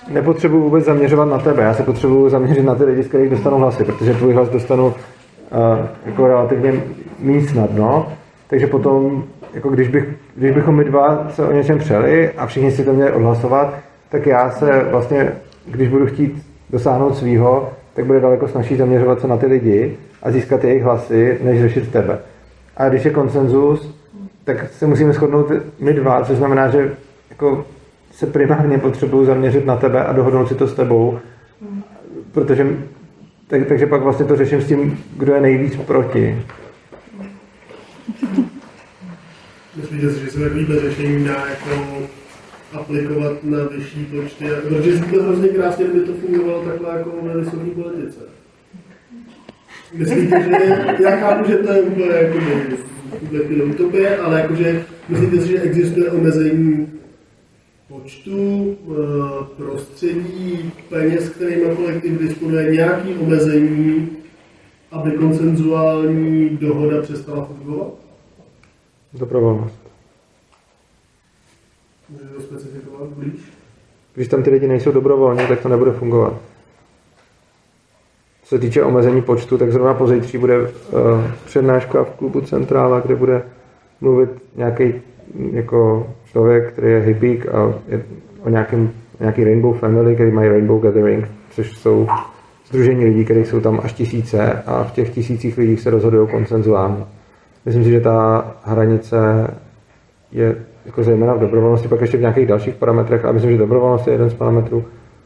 nepotřebuji 0.09 0.61
vůbec 0.61 0.85
zaměřovat 0.85 1.25
na 1.25 1.37
tebe, 1.37 1.63
já 1.63 1.73
se 1.73 1.83
potřebuji 1.83 2.29
zaměřit 2.29 2.63
na 2.63 2.75
ty 2.75 2.83
lidi, 2.83 3.03
z 3.03 3.07
kterých 3.07 3.29
dostanu 3.29 3.57
hlasy, 3.57 3.83
protože 3.83 4.13
tvůj 4.13 4.33
hlas 4.33 4.49
dostanu 4.49 4.87
uh, 4.87 4.93
jako 6.05 6.27
relativně 6.27 6.73
méně 7.19 7.47
snadno, 7.47 8.07
takže 8.47 8.67
potom, 8.67 9.23
jako 9.53 9.69
když, 9.69 9.87
bych, 9.87 10.05
když 10.35 10.51
bychom 10.51 10.75
my 10.75 10.83
dva 10.83 11.27
se 11.29 11.45
o 11.45 11.51
něčem 11.51 11.79
přeli 11.79 12.31
a 12.31 12.45
všichni 12.45 12.71
si 12.71 12.85
to 12.85 12.93
měli 12.93 13.11
odhlasovat, 13.11 13.73
tak 14.09 14.25
já 14.25 14.51
se 14.51 14.85
vlastně, 14.91 15.31
když 15.65 15.87
budu 15.87 16.05
chtít 16.05 16.50
dosáhnout 16.71 17.17
svýho, 17.17 17.73
tak 17.93 18.05
bude 18.05 18.19
daleko 18.19 18.47
snažší 18.47 18.75
zaměřovat 18.75 19.21
se 19.21 19.27
na 19.27 19.37
ty 19.37 19.45
lidi 19.45 19.97
a 20.23 20.31
získat 20.31 20.63
jejich 20.63 20.83
hlasy, 20.83 21.37
než 21.43 21.61
řešit 21.61 21.91
tebe. 21.91 22.19
A 22.77 22.89
když 22.89 23.05
je 23.05 23.11
konsenzus, 23.11 23.95
tak 24.43 24.73
se 24.73 24.87
musíme 24.87 25.13
shodnout 25.13 25.51
my 25.79 25.93
dva, 25.93 26.25
což 26.25 26.37
znamená, 26.37 26.67
že 26.67 26.95
jako 27.29 27.65
se 28.11 28.25
primárně 28.25 28.77
potřebuju 28.77 29.25
zaměřit 29.25 29.65
na 29.65 29.75
tebe 29.75 30.03
a 30.03 30.13
dohodnout 30.13 30.47
si 30.47 30.55
to 30.55 30.67
s 30.67 30.73
tebou, 30.73 31.19
protože 32.31 32.67
tak, 33.47 33.67
takže 33.67 33.87
pak 33.87 34.01
vlastně 34.01 34.25
to 34.25 34.35
řeším 34.35 34.61
s 34.61 34.67
tím, 34.67 35.03
kdo 35.17 35.33
je 35.33 35.41
nejvíc 35.41 35.75
proti. 35.75 36.41
Myslíte 39.75 40.09
si, 40.09 40.19
že 40.19 40.31
se 40.31 40.79
řešení 40.79 41.25
dá 41.25 41.43
jako 41.49 41.85
aplikovat 42.73 43.43
na 43.43 43.57
vyšší 43.63 44.05
počty? 44.05 44.45
Protože 44.69 44.99
to 44.99 45.23
hrozně 45.23 45.47
krásně, 45.47 45.85
kdyby 45.85 46.05
to 46.05 46.13
fungovalo 46.13 46.65
takhle 46.65 46.97
jako 46.97 47.19
na 47.27 47.33
vysoké 47.33 47.71
politice. 47.71 48.19
Myslíte, 49.93 50.43
že 50.97 51.03
já 51.03 51.17
chápu, 51.17 51.51
že 51.51 51.57
to 51.57 51.73
je 51.73 51.81
úplně 51.81 52.05
jako 52.05 52.39
chvíli 53.45 53.63
utopie, 53.63 54.17
ale 54.17 54.41
jakože 54.41 54.85
myslíte 55.09 55.41
si, 55.41 55.47
že 55.47 55.61
existuje 55.61 56.11
omezení 56.11 56.87
počtu, 57.87 58.77
eh, 58.81 59.45
prostředí, 59.57 60.71
peněz, 60.89 61.29
kterými 61.29 61.75
kolektiv 61.75 62.19
disponuje, 62.19 62.71
nějaký 62.71 63.13
omezení, 63.13 64.09
aby 64.91 65.11
konsenzuální 65.11 66.49
dohoda 66.49 67.01
přestala 67.01 67.45
fungovat? 67.45 67.93
Dobrovolnost. 69.13 69.80
Když 74.15 74.27
tam 74.27 74.43
ty 74.43 74.49
lidi 74.49 74.67
nejsou 74.67 74.91
dobrovolní, 74.91 75.47
tak 75.47 75.59
to 75.59 75.69
nebude 75.69 75.91
fungovat. 75.91 76.33
Co 78.43 78.55
se 78.55 78.59
týče 78.59 78.83
omezení 78.83 79.21
počtu, 79.21 79.57
tak 79.57 79.71
zrovna 79.71 79.93
pozítří 79.93 80.37
bude 80.37 80.61
uh, 80.61 80.67
přednáška 81.45 82.03
v 82.03 82.09
klubu 82.09 82.41
Centrála, 82.41 82.99
kde 82.99 83.15
bude 83.15 83.41
mluvit 84.01 84.29
nějaký 84.55 84.93
jako 85.51 86.09
člověk, 86.25 86.71
který 86.71 86.91
je 86.91 86.99
hippík 86.99 87.45
a 87.45 87.73
je 87.87 88.03
o 88.43 88.49
nějakém, 88.49 88.91
nějaký 89.19 89.43
Rainbow 89.43 89.77
Family, 89.77 90.15
který 90.15 90.31
mají 90.31 90.49
Rainbow 90.49 90.81
Gathering, 90.81 91.27
což 91.51 91.77
jsou 91.77 92.07
združení 92.67 93.05
lidí, 93.05 93.25
kteří 93.25 93.45
jsou 93.45 93.59
tam 93.59 93.79
až 93.83 93.93
tisíce 93.93 94.63
a 94.65 94.83
v 94.83 94.91
těch 94.91 95.09
tisících 95.09 95.57
lidí 95.57 95.77
se 95.77 95.89
rozhodují 95.89 96.27
konsenzuálně. 96.27 97.03
Myslím 97.65 97.83
si, 97.83 97.91
že 97.91 98.01
ta 98.01 98.51
hranice 98.63 99.17
je 100.31 100.55
jako 100.85 101.03
zejména 101.03 101.33
v 101.33 101.39
dobrovolnosti, 101.39 101.87
pak 101.87 102.01
ještě 102.01 102.17
v 102.17 102.21
nějakých 102.21 102.47
dalších 102.47 102.75
parametrech, 102.75 103.25
a 103.25 103.31
myslím, 103.31 103.51
že 103.51 103.57
dobrovolnost 103.57 104.07
je 104.07 104.13
jeden 104.13 104.29
z 104.29 104.33
parametrů. 104.33 104.83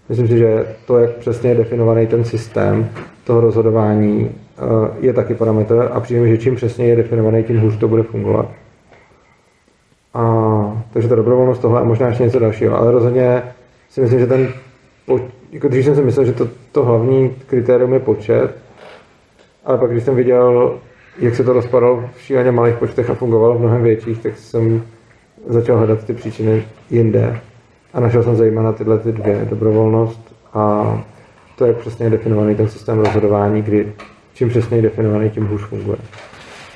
Myslím 0.10 0.28
si, 0.28 0.38
že 0.38 0.66
to, 0.86 0.98
jak 0.98 1.12
přesně 1.12 1.50
je 1.50 1.56
definovaný 1.56 2.08
ten 2.08 2.24
systém 2.24 2.90
toho 3.24 3.42
rozhodování, 3.42 4.32
eh, 4.32 4.62
je 5.00 5.14
taky 5.14 5.36
parametr 5.36 5.90
a 5.94 6.00
přijde 6.00 6.22
mi, 6.22 6.30
že 6.30 6.38
čím 6.38 6.56
přesně 6.56 6.86
je 6.86 6.96
definovaný, 6.96 7.44
tím 7.44 7.60
hůř 7.60 7.78
to 7.78 7.88
bude 7.88 8.04
fungovat. 8.04 8.50
A, 10.14 10.84
takže 10.94 11.10
ta 11.10 11.16
dobrovolnost 11.16 11.62
tohle 11.62 11.82
a 11.82 11.84
možná 11.84 12.08
ještě 12.08 12.24
něco 12.24 12.40
dalšího, 12.40 12.78
ale 12.78 12.92
rozhodně 12.92 13.44
si 13.90 14.02
myslím, 14.02 14.20
že 14.20 14.28
ten, 14.28 14.48
jako 15.52 15.68
když 15.68 15.86
jsem 15.86 15.96
si 15.96 16.02
myslel, 16.02 16.26
že 16.26 16.34
to, 16.34 16.48
to 16.72 16.86
hlavní 16.86 17.36
kritérium 17.48 17.94
je 17.94 18.00
počet, 18.00 18.58
ale 19.66 19.78
pak 19.78 19.92
když 19.92 20.04
jsem 20.04 20.16
viděl, 20.16 20.78
jak 21.20 21.36
se 21.36 21.44
to 21.44 21.54
rozpadalo 21.54 22.04
v 22.16 22.22
šíleně 22.22 22.52
malých 22.52 22.76
počtech 22.76 23.10
a 23.10 23.14
fungovalo 23.14 23.56
v 23.56 23.60
mnohem 23.60 23.84
větších, 23.84 24.24
tak 24.24 24.38
jsem 24.38 24.84
začal 25.48 25.78
hledat 25.78 26.04
ty 26.04 26.14
příčiny 26.14 26.64
jinde. 26.90 27.40
A 27.94 28.00
našel 28.00 28.24
jsem 28.24 28.36
zejména 28.36 28.72
tyhle 28.72 29.00
ty 29.00 29.12
dvě, 29.12 29.48
dobrovolnost 29.50 30.36
a 30.54 30.96
to, 31.56 31.66
jak 31.66 31.78
přesně 31.78 32.06
je 32.06 32.10
definovaný 32.10 32.56
ten 32.56 32.68
systém 32.68 33.00
rozhodování, 33.00 33.62
kdy 33.62 33.94
čím 34.34 34.50
přesně 34.50 34.78
je 34.78 34.82
definovaný, 34.82 35.30
tím 35.30 35.48
hůř 35.48 35.62
funguje. 35.62 35.98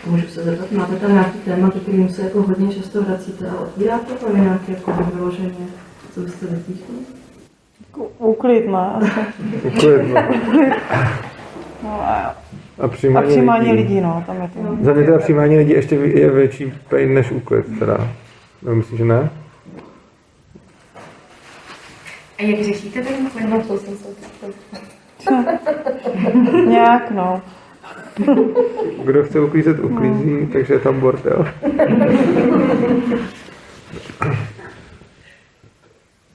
Můžu 0.07 0.27
se 0.27 0.43
zeptat, 0.43 0.71
máte 0.71 0.95
tam 0.95 1.13
nějaký 1.13 1.39
téma, 1.39 1.71
ke 1.71 1.79
kterým 1.79 2.09
se 2.09 2.23
jako 2.23 2.41
hodně 2.41 2.73
často 2.73 3.01
vracíte 3.01 3.49
a 3.49 3.59
otvíráte 3.61 4.13
to 4.13 4.37
nějaké 4.37 4.71
jako 4.71 4.93
vyloženě, 5.13 5.67
co 6.13 6.19
byste 6.19 6.45
vypíchli? 6.45 6.95
Úklid, 8.17 8.67
ne? 8.67 8.99
Úklid, 9.63 10.01
no. 10.07 10.21
no 11.83 12.01
a, 12.01 12.35
A 12.79 12.87
přijímání, 12.87 13.25
a 13.25 13.29
přijímání 13.29 13.73
lidí, 13.73 14.01
no, 14.01 14.23
tam 14.27 14.41
je 14.41 14.49
to. 14.53 14.85
Za 14.85 14.93
mě 14.93 15.03
teda 15.03 15.17
přijímání 15.17 15.57
lidí 15.57 15.71
ještě 15.71 15.95
je 15.95 16.31
větší 16.31 16.73
pain 16.89 17.13
než 17.13 17.31
úklid, 17.31 17.65
teda. 17.79 18.09
No, 18.61 18.75
myslím, 18.75 18.97
že 18.97 19.05
ne? 19.05 19.29
A 22.39 22.43
jak 22.43 22.63
řešíte 22.65 23.01
ten 23.01 23.29
se 23.29 23.39
Nějak, 26.67 27.11
no. 27.11 27.41
Kdo 29.03 29.23
chce 29.23 29.39
uklízet, 29.39 29.79
uklízí, 29.79 30.47
takže 30.53 30.73
je 30.73 30.79
tam 30.79 30.99
bordel. 30.99 31.45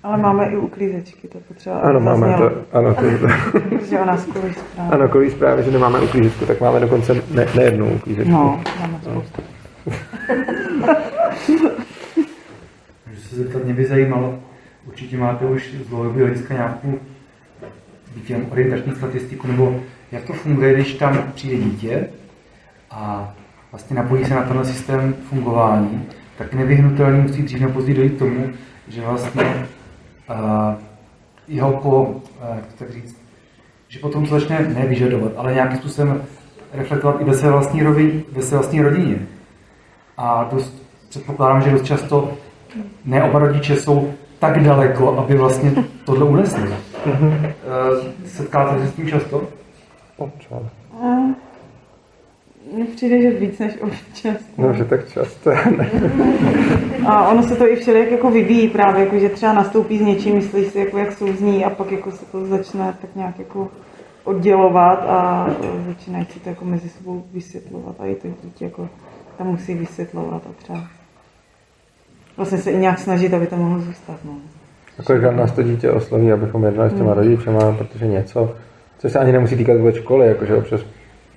Ale 0.02 0.16
máme 0.16 0.46
i 0.46 0.56
uklízečky, 0.56 1.28
to 1.28 1.38
potřeba. 1.48 1.78
Ano, 1.78 2.00
máme 2.00 2.26
zaznělo. 2.28 2.50
to. 2.50 2.78
Ano, 2.78 2.94
to 2.94 3.04
je 3.04 3.18
to. 3.18 3.26
Protože 3.68 4.00
ona 4.00 4.16
skoro 4.16 4.48
správně. 4.52 4.92
Ano, 4.92 5.08
kvůli 5.08 5.30
zprávě, 5.30 5.64
že 5.64 5.70
nemáme 5.70 6.00
uklízečku, 6.00 6.46
tak 6.46 6.60
máme 6.60 6.80
dokonce 6.80 7.14
ne, 7.30 7.46
nejednou 7.56 7.88
uklízečku. 7.88 8.32
No, 8.32 8.62
máme 8.80 8.98
spoustu. 9.02 9.42
Můžu 11.48 11.68
se 13.34 13.42
zeptat, 13.42 13.64
mě 13.64 13.74
by 13.74 13.84
zajímalo, 13.84 14.38
určitě 14.86 15.18
máte 15.18 15.46
už 15.46 15.74
z 15.84 15.88
dlouhodobého 15.88 16.26
hlediska 16.26 16.54
nějakou 16.54 16.98
jen 18.28 18.46
orientační 18.50 18.92
statistiku, 18.94 19.46
nebo 19.46 19.80
jak 20.12 20.24
to 20.24 20.32
funguje, 20.32 20.74
když 20.74 20.94
tam 20.94 21.32
přijde 21.34 21.64
dítě 21.64 22.06
a 22.90 23.34
vlastně 23.70 23.96
napojí 23.96 24.24
se 24.24 24.34
na 24.34 24.42
tenhle 24.42 24.64
systém 24.64 25.14
fungování, 25.14 26.06
tak 26.38 26.54
nevyhnutelně 26.54 27.20
musí 27.20 27.42
dřív 27.42 27.60
nebo 27.60 27.72
později 27.72 27.96
dojít 27.96 28.14
k 28.14 28.18
tomu, 28.18 28.50
že 28.88 29.00
vlastně 29.00 29.66
uh, 30.30 30.74
jeho 31.48 31.72
po, 31.72 32.02
uh, 32.02 32.20
jak 32.56 32.66
to 32.66 32.84
tak 32.84 32.90
říct, 32.90 33.16
že 33.88 33.98
potom 33.98 34.26
to 34.26 34.40
začne 34.40 34.60
nevyžadovat, 34.60 35.32
ale 35.36 35.54
nějakým 35.54 35.78
způsobem 35.78 36.22
reflektovat 36.72 37.20
i 37.20 37.24
ve 37.24 37.34
své 37.34 37.50
vlastní, 37.50 37.82
rovině, 37.82 38.22
ve 38.32 38.42
své 38.42 38.58
vlastní 38.58 38.80
rodině. 38.80 39.18
A 40.16 40.48
dost, 40.52 40.82
předpokládám, 41.08 41.62
že 41.62 41.70
dost 41.70 41.84
často 41.84 42.38
ne 43.04 43.24
oba 43.24 43.38
rodiče 43.38 43.76
jsou 43.76 44.12
tak 44.38 44.62
daleko, 44.62 45.18
aby 45.18 45.36
vlastně 45.36 45.72
tohle 46.04 46.24
unesli. 46.24 46.62
Uh, 46.62 46.74
setkáte 48.26 48.80
se 48.80 48.88
s 48.88 48.94
tím 48.94 49.08
často? 49.08 49.42
Občas. 50.16 50.62
A 51.02 51.06
Mně 52.72 52.84
přijde, 52.84 53.22
že 53.22 53.30
víc 53.30 53.58
než 53.58 53.72
občas. 53.80 54.36
No, 54.58 54.72
že 54.72 54.84
tak 54.84 55.08
často. 55.08 55.50
ne. 55.76 55.90
A 57.06 57.28
ono 57.28 57.42
se 57.42 57.56
to 57.56 57.68
i 57.68 57.76
všelijak 57.76 58.10
jako 58.10 58.30
vyvíjí 58.30 58.68
právě, 58.68 59.04
jako 59.04 59.18
že 59.18 59.28
třeba 59.28 59.52
nastoupí 59.52 59.98
s 59.98 60.00
něčím, 60.00 60.34
myslí 60.34 60.64
si, 60.64 60.78
jako 60.78 60.98
jak 60.98 61.12
souzní 61.12 61.64
a 61.64 61.70
pak 61.70 61.92
jako 61.92 62.10
se 62.10 62.24
to 62.24 62.46
začne 62.46 62.94
tak 63.00 63.16
nějak 63.16 63.38
jako 63.38 63.68
oddělovat 64.24 65.04
a 65.08 65.48
e, 65.48 65.84
začínají 65.86 66.24
si 66.24 66.40
to 66.40 66.48
jako 66.48 66.64
mezi 66.64 66.88
sebou 66.88 67.24
vysvětlovat 67.32 67.96
a 67.98 68.06
i 68.06 68.14
to 68.14 68.28
dítě 68.44 68.64
jako 68.64 68.88
tam 69.38 69.46
musí 69.46 69.74
vysvětlovat 69.74 70.42
a 70.50 70.62
třeba 70.62 70.80
vlastně 72.36 72.58
se 72.58 72.70
i 72.70 72.76
nějak 72.76 72.98
snažit, 72.98 73.34
aby 73.34 73.46
to 73.46 73.56
mohlo 73.56 73.80
zůstat. 73.80 74.16
No. 74.24 74.32
Jako, 74.98 75.18
že 75.20 75.30
nás 75.32 75.52
to 75.52 75.62
dítě 75.62 75.90
osloví, 75.90 76.32
abychom 76.32 76.64
jednali 76.64 76.90
s 76.90 76.94
těma 76.94 77.10
Mm. 77.14 77.16
rodičema, 77.18 77.72
protože 77.72 78.06
něco, 78.06 78.54
což 78.98 79.12
se 79.12 79.18
ani 79.18 79.32
nemusí 79.32 79.56
týkat 79.56 79.76
vůbec 79.76 79.96
školy, 79.96 80.26
jakože 80.26 80.56
občas 80.56 80.80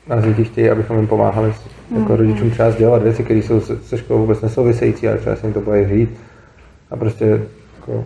nás 0.07 0.23
děti 0.25 0.43
chtějí, 0.43 0.69
abychom 0.69 0.97
jim 0.97 1.07
pomáhali 1.07 1.53
jako 1.97 2.11
Mm. 2.11 2.17
rodičům 2.17 2.51
třeba 2.51 2.71
sdělovat 2.71 3.03
věci, 3.03 3.23
které 3.23 3.39
jsou 3.39 3.59
se, 3.61 3.77
se 3.77 3.97
školou 3.97 4.19
vůbec 4.19 4.41
nesouvisející, 4.41 5.07
ale 5.07 5.17
třeba 5.17 5.35
se 5.35 5.47
jim 5.47 5.53
to 5.53 5.61
bojí 5.61 5.87
říct. 5.87 6.19
A 6.91 6.95
prostě 6.95 7.41
jako, 7.79 8.05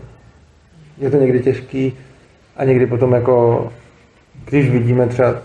je 0.98 1.10
to 1.12 1.18
někdy 1.18 1.40
těžký 1.40 1.94
a 2.58 2.64
někdy 2.64 2.86
potom 2.88 3.14
jako, 3.14 3.68
když 4.46 4.70
vidíme 4.70 5.08
třeba 5.08 5.36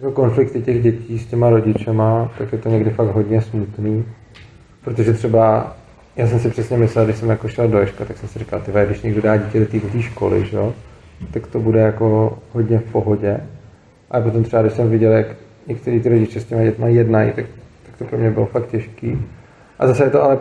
jako 0.00 0.12
konflikty 0.12 0.62
těch 0.62 0.82
dětí 0.82 1.18
s 1.18 1.26
těma 1.26 1.50
rodičema, 1.50 2.32
tak 2.38 2.52
je 2.52 2.58
to 2.58 2.68
někdy 2.68 2.90
fakt 2.90 3.08
hodně 3.14 3.40
smutný. 3.42 4.04
Protože 4.84 5.12
třeba, 5.12 5.76
já 6.16 6.26
jsem 6.26 6.38
si 6.38 6.50
přesně 6.50 6.76
myslel, 6.76 7.04
když 7.04 7.16
jsem 7.16 7.30
jako 7.30 7.48
šel 7.48 7.68
do 7.68 7.78
Ješka, 7.78 8.04
tak 8.04 8.18
jsem 8.18 8.28
si 8.28 8.38
říkal, 8.38 8.60
ty 8.60 8.72
když 8.86 9.02
někdo 9.02 9.22
dá 9.22 9.36
dítě 9.36 9.60
do 9.60 9.66
té 9.66 10.02
školy, 10.02 10.46
že 10.46 10.56
jo, 10.56 10.74
tak 11.30 11.46
to 11.46 11.60
bude 11.60 11.80
jako 11.80 12.38
hodně 12.52 12.78
v 12.78 12.92
pohodě. 12.92 13.40
A 14.10 14.20
potom 14.20 14.44
třeba, 14.44 14.62
když 14.62 14.74
jsem 14.74 14.90
viděl, 14.90 15.12
jak 15.12 15.26
některý 15.66 16.00
ty 16.00 16.08
rodiče 16.08 16.40
s 16.40 16.44
těma 16.44 16.62
dětma 16.62 16.88
jednají, 16.88 17.32
tak, 17.32 17.44
tak 17.86 17.96
to 17.98 18.04
pro 18.04 18.18
mě 18.18 18.30
bylo 18.30 18.46
fakt 18.46 18.66
těžký. 18.66 19.18
A 19.78 19.86
zase 19.86 20.04
je 20.04 20.10
to 20.10 20.22
ale 20.22 20.38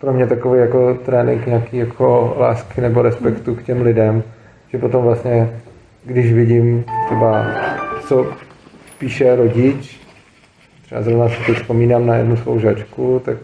pro 0.00 0.12
mě 0.12 0.26
takový 0.26 0.60
jako 0.60 0.94
trénink 0.94 1.46
nějaký 1.46 1.76
jako 1.76 2.36
lásky 2.38 2.80
nebo 2.80 3.02
respektu 3.02 3.54
k 3.54 3.62
těm 3.62 3.82
lidem, 3.82 4.22
že 4.68 4.78
potom 4.78 5.04
vlastně, 5.04 5.50
když 6.04 6.32
vidím 6.32 6.84
třeba, 7.06 7.46
co 8.08 8.26
píše 8.98 9.36
rodič, 9.36 10.00
třeba 10.82 11.02
zrovna 11.02 11.28
si 11.28 11.46
teď 11.46 11.56
vzpomínám 11.56 12.06
na 12.06 12.16
jednu 12.16 12.36
svou 12.36 12.58
žačku, 12.58 13.22
tak 13.24 13.36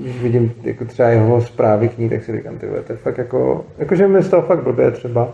když 0.00 0.22
vidím 0.22 0.52
jako 0.62 0.84
třeba 0.84 1.08
jeho 1.08 1.40
zprávy 1.40 1.88
k 1.88 1.98
ní, 1.98 2.08
tak 2.08 2.24
si 2.24 2.32
říkám, 2.32 2.58
ty 2.58 2.66
to 2.66 2.92
je 2.92 2.96
fakt 2.96 3.18
jako, 3.18 3.64
jakože 3.78 4.08
mi 4.08 4.22
z 4.22 4.28
toho 4.28 4.42
fakt 4.42 4.62
blbě 4.62 4.90
třeba, 4.90 5.28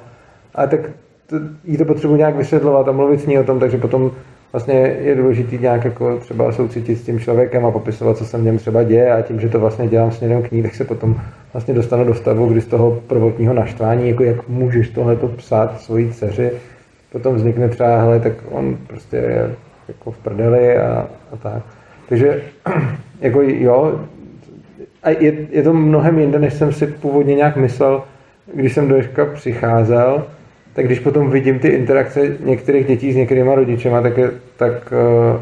ale 0.54 0.68
tak 0.68 0.80
to, 1.26 1.36
jí 1.64 1.76
to 1.76 1.84
potřebuji 1.84 2.16
nějak 2.16 2.36
vysvětlovat 2.36 2.88
a 2.88 2.92
mluvit 2.92 3.20
s 3.20 3.26
ní 3.26 3.38
o 3.38 3.44
tom, 3.44 3.60
takže 3.60 3.78
potom 3.78 4.10
vlastně 4.52 4.74
je 5.00 5.14
důležitý 5.14 5.58
nějak 5.58 5.84
jako 5.84 6.16
třeba 6.16 6.52
soucitit 6.52 6.98
s 6.98 7.02
tím 7.02 7.20
člověkem 7.20 7.66
a 7.66 7.70
popisovat, 7.70 8.16
co 8.16 8.24
se 8.24 8.38
v 8.38 8.42
něm 8.42 8.58
třeba 8.58 8.82
děje 8.82 9.12
a 9.12 9.22
tím, 9.22 9.40
že 9.40 9.48
to 9.48 9.60
vlastně 9.60 9.88
dělám 9.88 10.10
směrem 10.10 10.42
k 10.42 10.52
ní, 10.52 10.62
tak 10.62 10.74
se 10.74 10.84
potom 10.84 11.20
vlastně 11.52 11.74
dostanu 11.74 12.04
do 12.04 12.14
stavu, 12.14 12.46
kdy 12.46 12.60
z 12.60 12.66
toho 12.66 13.02
prvotního 13.06 13.54
naštvání, 13.54 14.08
jako 14.08 14.22
jak 14.22 14.48
můžeš 14.48 14.88
tohle 14.88 15.16
psát 15.36 15.80
svojí 15.80 16.12
dceři, 16.12 16.50
potom 17.12 17.34
vznikne 17.34 17.68
třeba, 17.68 18.00
hele, 18.00 18.20
tak 18.20 18.32
on 18.50 18.78
prostě 18.86 19.16
je 19.16 19.54
jako 19.88 20.10
v 20.10 20.18
prdeli 20.18 20.78
a, 20.78 21.08
a 21.32 21.36
tak. 21.36 21.62
Takže 22.08 22.42
jako 23.20 23.42
jo, 23.42 24.00
a 25.04 25.10
je, 25.10 25.32
je 25.50 25.62
to 25.62 25.72
mnohem 25.72 26.18
jinde, 26.18 26.38
než 26.38 26.54
jsem 26.54 26.72
si 26.72 26.86
původně 26.86 27.34
nějak 27.34 27.56
myslel, 27.56 28.02
když 28.54 28.72
jsem 28.74 28.88
do 28.88 28.96
Ježka 28.96 29.24
přicházel, 29.24 30.26
tak 30.72 30.84
když 30.86 30.98
potom 31.00 31.30
vidím 31.30 31.58
ty 31.58 31.68
interakce 31.68 32.36
některých 32.40 32.86
dětí 32.86 33.12
s 33.12 33.16
některýma 33.16 33.54
rodičema, 33.54 34.00
tak, 34.02 34.16
je, 34.18 34.30
tak 34.56 34.92
uh, 34.92 35.40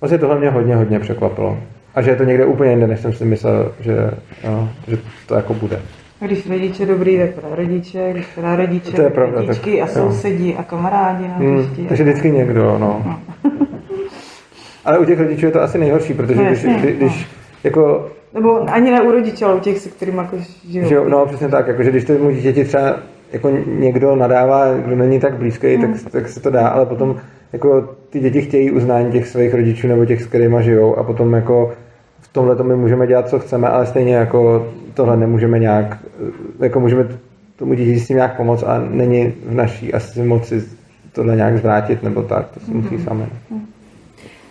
vlastně 0.00 0.18
tohle 0.18 0.38
mě 0.38 0.50
hodně, 0.50 0.76
hodně 0.76 0.98
překvapilo. 0.98 1.58
A 1.94 2.02
že 2.02 2.10
je 2.10 2.16
to 2.16 2.24
někde 2.24 2.44
úplně 2.44 2.70
jinde, 2.70 2.86
než 2.86 3.00
jsem 3.00 3.12
si 3.12 3.24
myslel, 3.24 3.72
že, 3.80 4.10
no, 4.44 4.68
že 4.88 4.98
to 5.26 5.34
jako 5.34 5.54
bude. 5.54 5.80
Když 6.20 6.50
rodiče 6.50 6.86
dobrý, 6.86 7.18
tak 7.18 7.30
pro 7.30 7.54
rodiče, 7.56 8.08
když 8.12 8.26
teda 8.34 8.56
rodiče, 8.56 8.92
To 8.96 9.02
je 9.02 9.10
pravda, 9.10 9.40
dětičky 9.42 9.70
tak- 9.80 9.96
a 9.96 9.98
jo. 10.00 10.06
sousedí 10.12 10.54
a 10.54 10.62
kamarádi 10.62 11.28
na 11.28 11.34
Hmm, 11.34 11.56
hřišti. 11.58 11.84
takže 11.88 12.02
vždycky 12.04 12.30
někdo, 12.30 12.78
no. 12.78 13.16
Ale 14.84 14.98
u 14.98 15.04
těch 15.04 15.20
rodičů 15.20 15.46
je 15.46 15.52
to 15.52 15.62
asi 15.62 15.78
nejhorší, 15.78 16.14
protože 16.14 16.34
No, 16.38 16.44
když, 16.44 16.62
jasně, 16.64 16.78
když, 16.82 16.96
když 16.96 17.26
jako 17.64 18.08
Nebo 18.34 18.70
ani 18.72 18.90
ne 18.90 19.02
u 19.02 19.10
rodičů, 19.10 19.44
ale 19.46 19.54
u 19.54 19.60
těch, 19.60 19.78
se 19.78 19.88
kterými 19.88 20.18
jako 20.18 20.36
žijou. 20.68 20.88
Že 20.88 21.00
no 21.08 21.26
přesně 21.26 21.48
tak, 21.48 21.66
jakože 21.68 21.90
když 21.90 22.04
tomu 22.04 22.30
dítěti 22.30 22.64
třeba 22.64 22.96
jako 23.32 23.50
někdo 23.66 24.16
nadává, 24.16 24.74
kdo 24.74 24.96
není 24.96 25.20
tak 25.20 25.36
blízký, 25.36 25.78
tak, 25.78 25.90
tak 26.12 26.28
se 26.28 26.40
to 26.40 26.50
dá, 26.50 26.68
ale 26.68 26.86
potom 26.86 27.16
jako 27.52 27.94
ty 28.10 28.20
děti 28.20 28.42
chtějí 28.42 28.70
uznání 28.70 29.12
těch 29.12 29.28
svých 29.28 29.54
rodičů 29.54 29.88
nebo 29.88 30.04
těch, 30.04 30.22
s 30.22 30.26
kterými 30.26 30.56
žijou 30.62 30.96
a 30.96 31.02
potom 31.02 31.32
jako 31.32 31.72
v 32.20 32.28
tomhle 32.32 32.56
to 32.56 32.64
my 32.64 32.76
můžeme 32.76 33.06
dělat, 33.06 33.28
co 33.28 33.38
chceme, 33.38 33.68
ale 33.68 33.86
stejně 33.86 34.14
jako 34.14 34.66
tohle 34.94 35.16
nemůžeme 35.16 35.58
nějak, 35.58 35.98
jako 36.60 36.80
můžeme 36.80 37.08
tomu 37.56 37.74
dítěti 37.74 38.00
s 38.00 38.06
tím 38.08 38.16
nějak 38.16 38.36
pomoct 38.36 38.62
a 38.62 38.78
není 38.90 39.34
v 39.46 39.54
naší 39.54 39.94
asi 39.94 40.22
moci 40.22 40.62
tohle 41.12 41.36
nějak 41.36 41.58
zvrátit 41.58 42.02
nebo 42.02 42.22
tak, 42.22 42.48
to 42.54 42.60
se 42.60 42.70
musí 42.70 42.94
Mhm. 42.94 43.04
samé. 43.04 43.26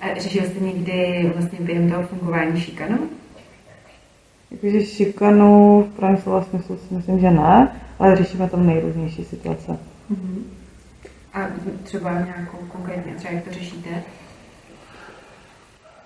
A 0.02 0.20
řešil 0.20 0.44
jste 0.44 0.66
někdy 0.66 1.32
vlastně 1.36 1.60
během 1.62 1.90
toho 1.90 2.04
fungování 2.04 2.60
šikanu? 2.62 2.98
Jakože 4.52 4.86
šikanu 4.86 5.84
v 5.94 5.96
pravém 5.96 6.18
slova 6.18 6.42
smyslu 6.42 6.78
si 6.78 6.94
myslím, 6.94 7.20
že 7.20 7.32
ne, 7.32 7.76
ale 8.00 8.16
řešíme 8.16 8.50
tam 8.50 8.68
nejrůznější 8.68 9.24
situace. 9.24 9.78
Mhm. 10.10 10.44
A 11.34 11.40
třeba 11.84 12.12
nějakou 12.12 12.58
konkrétně, 12.72 13.14
třeba 13.16 13.34
jak 13.34 13.44
to 13.44 13.52
řešíte? 13.52 13.90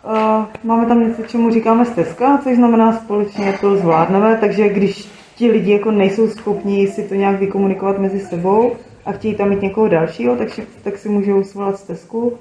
Uh, 0.03 0.45
máme 0.63 0.85
tam 0.85 1.07
něco, 1.07 1.23
čemu 1.23 1.51
říkáme 1.51 1.85
stezka, 1.85 2.37
což 2.43 2.55
znamená 2.55 2.93
společně 2.93 3.53
to 3.61 3.77
zvládneme, 3.77 4.37
takže 4.37 4.69
když 4.69 5.09
ti 5.35 5.51
lidi 5.51 5.71
jako 5.71 5.91
nejsou 5.91 6.29
schopni 6.29 6.87
si 6.87 7.03
to 7.03 7.15
nějak 7.15 7.39
vykomunikovat 7.39 7.99
mezi 7.99 8.19
sebou 8.19 8.75
a 9.05 9.11
chtějí 9.11 9.35
tam 9.35 9.49
mít 9.49 9.61
někoho 9.61 9.87
dalšího, 9.87 10.35
tak 10.35 10.49
si, 10.49 10.67
tak 10.83 10.97
si 10.97 11.09
můžou 11.09 11.43
svolat 11.43 11.77
stezku 11.77 12.37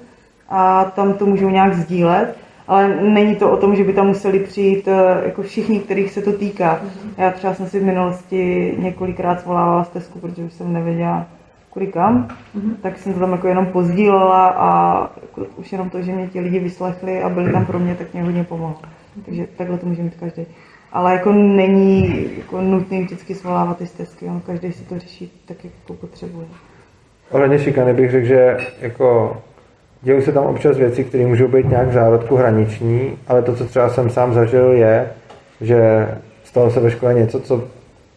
a 0.49 0.85
tam 0.85 1.13
to 1.13 1.25
můžou 1.25 1.49
nějak 1.49 1.73
sdílet, 1.73 2.37
ale 2.67 3.01
není 3.01 3.35
to 3.35 3.51
o 3.51 3.57
tom, 3.57 3.75
že 3.75 3.83
by 3.83 3.93
tam 3.93 4.07
museli 4.07 4.39
přijít 4.39 4.87
eh, 4.87 5.25
jako 5.25 5.41
všichni, 5.41 5.79
kterých 5.79 6.11
se 6.11 6.21
to 6.21 6.33
týká. 6.33 6.81
Já 7.17 7.31
třeba 7.31 7.53
jsem 7.53 7.67
si 7.67 7.79
v 7.79 7.83
minulosti 7.83 8.73
několikrát 8.79 9.41
svolávala 9.41 9.83
stezku, 9.83 10.19
protože 10.19 10.43
už 10.43 10.53
jsem 10.53 10.73
nevěděla, 10.73 11.27
kudy 11.69 11.87
kam, 11.87 12.27
tak 12.81 12.97
jsem 12.97 13.13
to 13.13 13.19
tam 13.19 13.31
jako 13.31 13.47
jenom 13.47 13.65
pozdílela 13.65 14.47
a 14.47 14.99
jako 15.21 15.41
už 15.55 15.71
jenom 15.71 15.89
to, 15.89 16.01
že 16.01 16.11
mě 16.11 16.27
ti 16.27 16.39
lidi 16.39 16.59
vyslechli 16.59 17.21
a 17.21 17.29
byli 17.29 17.51
tam 17.51 17.65
pro 17.65 17.79
mě, 17.79 17.95
tak 17.95 18.13
mě 18.13 18.23
hodně 18.23 18.43
pomohlo. 18.43 18.77
Takže 19.25 19.47
takhle 19.57 19.77
to 19.77 19.85
může 19.85 20.03
mít 20.03 20.15
každý. 20.15 20.45
Ale 20.91 21.13
jako 21.13 21.31
není 21.31 22.29
jako 22.37 22.61
nutný 22.61 23.03
vždycky 23.03 23.35
svolávat 23.35 23.77
ty 23.77 23.87
stezky, 23.87 24.25
on 24.25 24.41
každý 24.45 24.71
si 24.71 24.83
to 24.83 24.99
řeší 24.99 25.41
tak, 25.45 25.63
jak 25.63 25.73
to 25.87 25.93
potřebuje. 25.93 26.47
Ohledně 27.31 27.59
šikany 27.59 27.93
bych 27.93 28.11
řekl, 28.11 28.25
že 28.27 28.57
jako 28.81 29.37
dějí 30.05 30.21
se 30.21 30.31
tam 30.31 30.45
občas 30.45 30.77
věci, 30.77 31.03
které 31.03 31.25
můžou 31.25 31.47
být 31.47 31.69
nějak 31.69 31.87
v 31.87 31.93
zárodku 31.93 32.35
hraniční, 32.35 33.17
ale 33.27 33.41
to, 33.41 33.55
co 33.55 33.65
třeba 33.65 33.89
jsem 33.89 34.09
sám 34.09 34.33
zažil, 34.33 34.71
je, 34.71 35.07
že 35.61 36.07
stalo 36.43 36.71
se 36.71 36.79
ve 36.79 36.91
škole 36.91 37.13
něco, 37.13 37.39
co 37.39 37.63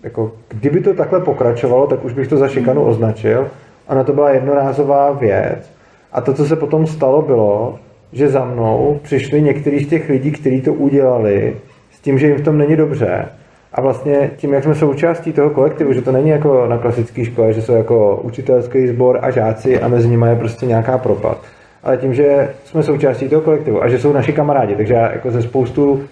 jako, 0.02 0.32
kdyby 0.48 0.80
to 0.80 0.94
takhle 0.94 1.20
pokračovalo, 1.20 1.86
tak 1.86 2.04
už 2.04 2.12
bych 2.12 2.28
to 2.28 2.36
za 2.36 2.48
šikanu 2.48 2.84
označil. 2.84 3.48
Ona 3.88 4.04
to 4.04 4.12
byla 4.12 4.30
jednorázová 4.30 5.12
věc. 5.12 5.70
A 6.12 6.20
to, 6.20 6.34
co 6.34 6.46
se 6.46 6.56
potom 6.56 6.86
stalo, 6.86 7.22
bylo, 7.22 7.78
že 8.12 8.28
za 8.28 8.44
mnou 8.44 9.00
přišli 9.02 9.42
některý 9.42 9.84
z 9.84 9.88
těch 9.88 10.08
lidí, 10.08 10.30
kteří 10.32 10.60
to 10.60 10.72
udělali, 10.72 11.56
s 11.92 12.00
tím, 12.00 12.18
že 12.18 12.26
jim 12.26 12.36
v 12.36 12.44
tom 12.44 12.58
není 12.58 12.76
dobře. 12.76 13.26
A 13.72 13.80
vlastně 13.80 14.30
tím, 14.36 14.52
jak 14.52 14.64
jsme 14.64 14.74
součástí 14.74 15.32
toho 15.32 15.50
kolektivu, 15.50 15.92
že 15.92 16.02
to 16.02 16.12
není 16.12 16.28
jako 16.28 16.66
na 16.66 16.78
klasické 16.78 17.24
škole, 17.24 17.52
že 17.52 17.62
jsou 17.62 17.72
jako 17.72 18.20
učitelský 18.22 18.86
sbor 18.86 19.18
a 19.22 19.30
žáci 19.30 19.80
a 19.80 19.88
mezi 19.88 20.08
nimi 20.08 20.26
je 20.28 20.36
prostě 20.36 20.66
nějaká 20.66 20.98
propad. 20.98 21.38
Ale 21.82 21.96
tím, 21.96 22.14
že 22.14 22.54
jsme 22.64 22.82
součástí 22.82 23.28
toho 23.28 23.42
kolektivu 23.42 23.82
a 23.82 23.88
že 23.88 23.98
jsou 23.98 24.12
naši 24.12 24.32
kamarádi, 24.32 24.76
takže 24.76 24.94
já 24.94 25.12
jako 25.12 25.30
ze 25.30 25.42
spoustu, 25.42 26.02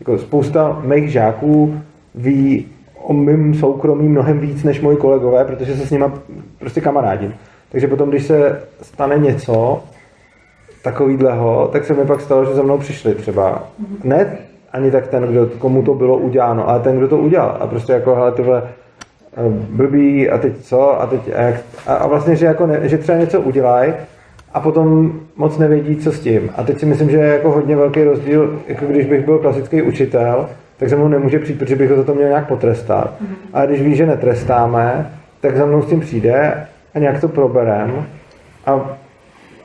jako 0.00 0.18
spousta 0.18 0.80
mých 0.84 1.12
žáků 1.12 1.80
ví 2.14 2.66
o 3.02 3.12
mým 3.12 3.54
soukromí 3.54 4.08
mnohem 4.08 4.38
víc 4.38 4.64
než 4.64 4.80
moji 4.80 4.96
kolegové, 4.96 5.44
protože 5.44 5.76
se 5.76 5.86
s 5.86 5.90
nimi 5.90 6.04
prostě 6.58 6.80
kamarádím. 6.80 7.34
Takže 7.72 7.88
potom, 7.88 8.08
když 8.08 8.26
se 8.26 8.62
stane 8.82 9.18
něco 9.18 9.82
takovýhleho, 10.82 11.68
tak 11.72 11.84
se 11.84 11.94
mi 11.94 12.04
pak 12.04 12.20
stalo, 12.20 12.44
že 12.44 12.54
za 12.54 12.62
mnou 12.62 12.78
přišli 12.78 13.14
třeba. 13.14 13.68
Ne 14.04 14.38
ani 14.76 14.90
tak 14.90 15.08
ten, 15.08 15.22
kdo, 15.22 15.46
komu 15.58 15.82
to 15.82 15.94
bylo 15.94 16.18
uděláno, 16.18 16.68
ale 16.68 16.80
ten, 16.80 16.96
kdo 16.96 17.08
to 17.08 17.18
udělal. 17.18 17.56
A 17.60 17.66
prostě 17.66 17.92
jako, 17.92 18.14
hele, 18.14 18.32
tyhle 18.32 18.62
eh, 19.36 19.42
blbý 19.70 20.30
a 20.30 20.38
teď 20.38 20.58
co 20.58 21.00
a 21.00 21.06
teď 21.06 21.20
a, 21.34 21.42
jak, 21.42 21.54
a, 21.86 21.94
a 21.94 22.06
vlastně, 22.06 22.36
že, 22.36 22.46
jako 22.46 22.66
ne, 22.66 22.88
že 22.88 22.98
třeba 22.98 23.18
něco 23.18 23.40
udělají 23.40 23.92
a 24.56 24.60
potom 24.60 25.12
moc 25.36 25.58
nevědí, 25.58 25.96
co 25.96 26.12
s 26.12 26.20
tím. 26.20 26.50
A 26.56 26.62
teď 26.62 26.78
si 26.78 26.86
myslím, 26.86 27.10
že 27.10 27.16
je 27.16 27.32
jako 27.32 27.50
hodně 27.52 27.76
velký 27.76 28.04
rozdíl, 28.04 28.62
jako 28.68 28.86
když 28.86 29.06
bych 29.06 29.24
byl 29.24 29.38
klasický 29.38 29.82
učitel, 29.82 30.48
tak 30.76 30.88
se 30.88 30.96
mnou 30.96 31.08
nemůže 31.08 31.38
přijít, 31.38 31.58
protože 31.58 31.76
bych 31.76 31.90
ho 31.90 31.96
za 31.96 32.04
to 32.04 32.14
měl 32.14 32.28
nějak 32.28 32.48
potrestat. 32.48 33.14
A 33.52 33.66
když 33.66 33.82
ví, 33.82 33.94
že 33.94 34.06
netrestáme, 34.06 35.12
tak 35.40 35.56
za 35.56 35.66
mnou 35.66 35.82
s 35.82 35.86
tím 35.86 36.00
přijde 36.00 36.66
a 36.94 36.98
nějak 36.98 37.20
to 37.20 37.28
proberem 37.28 38.06
a, 38.66 38.98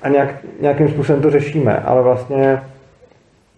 a 0.04 0.10
nějak, 0.10 0.36
nějakým 0.62 0.90
způsobem 0.90 1.22
to 1.22 1.32
řešíme. 1.32 1.80
Ale 1.80 2.02
vlastně 2.02 2.62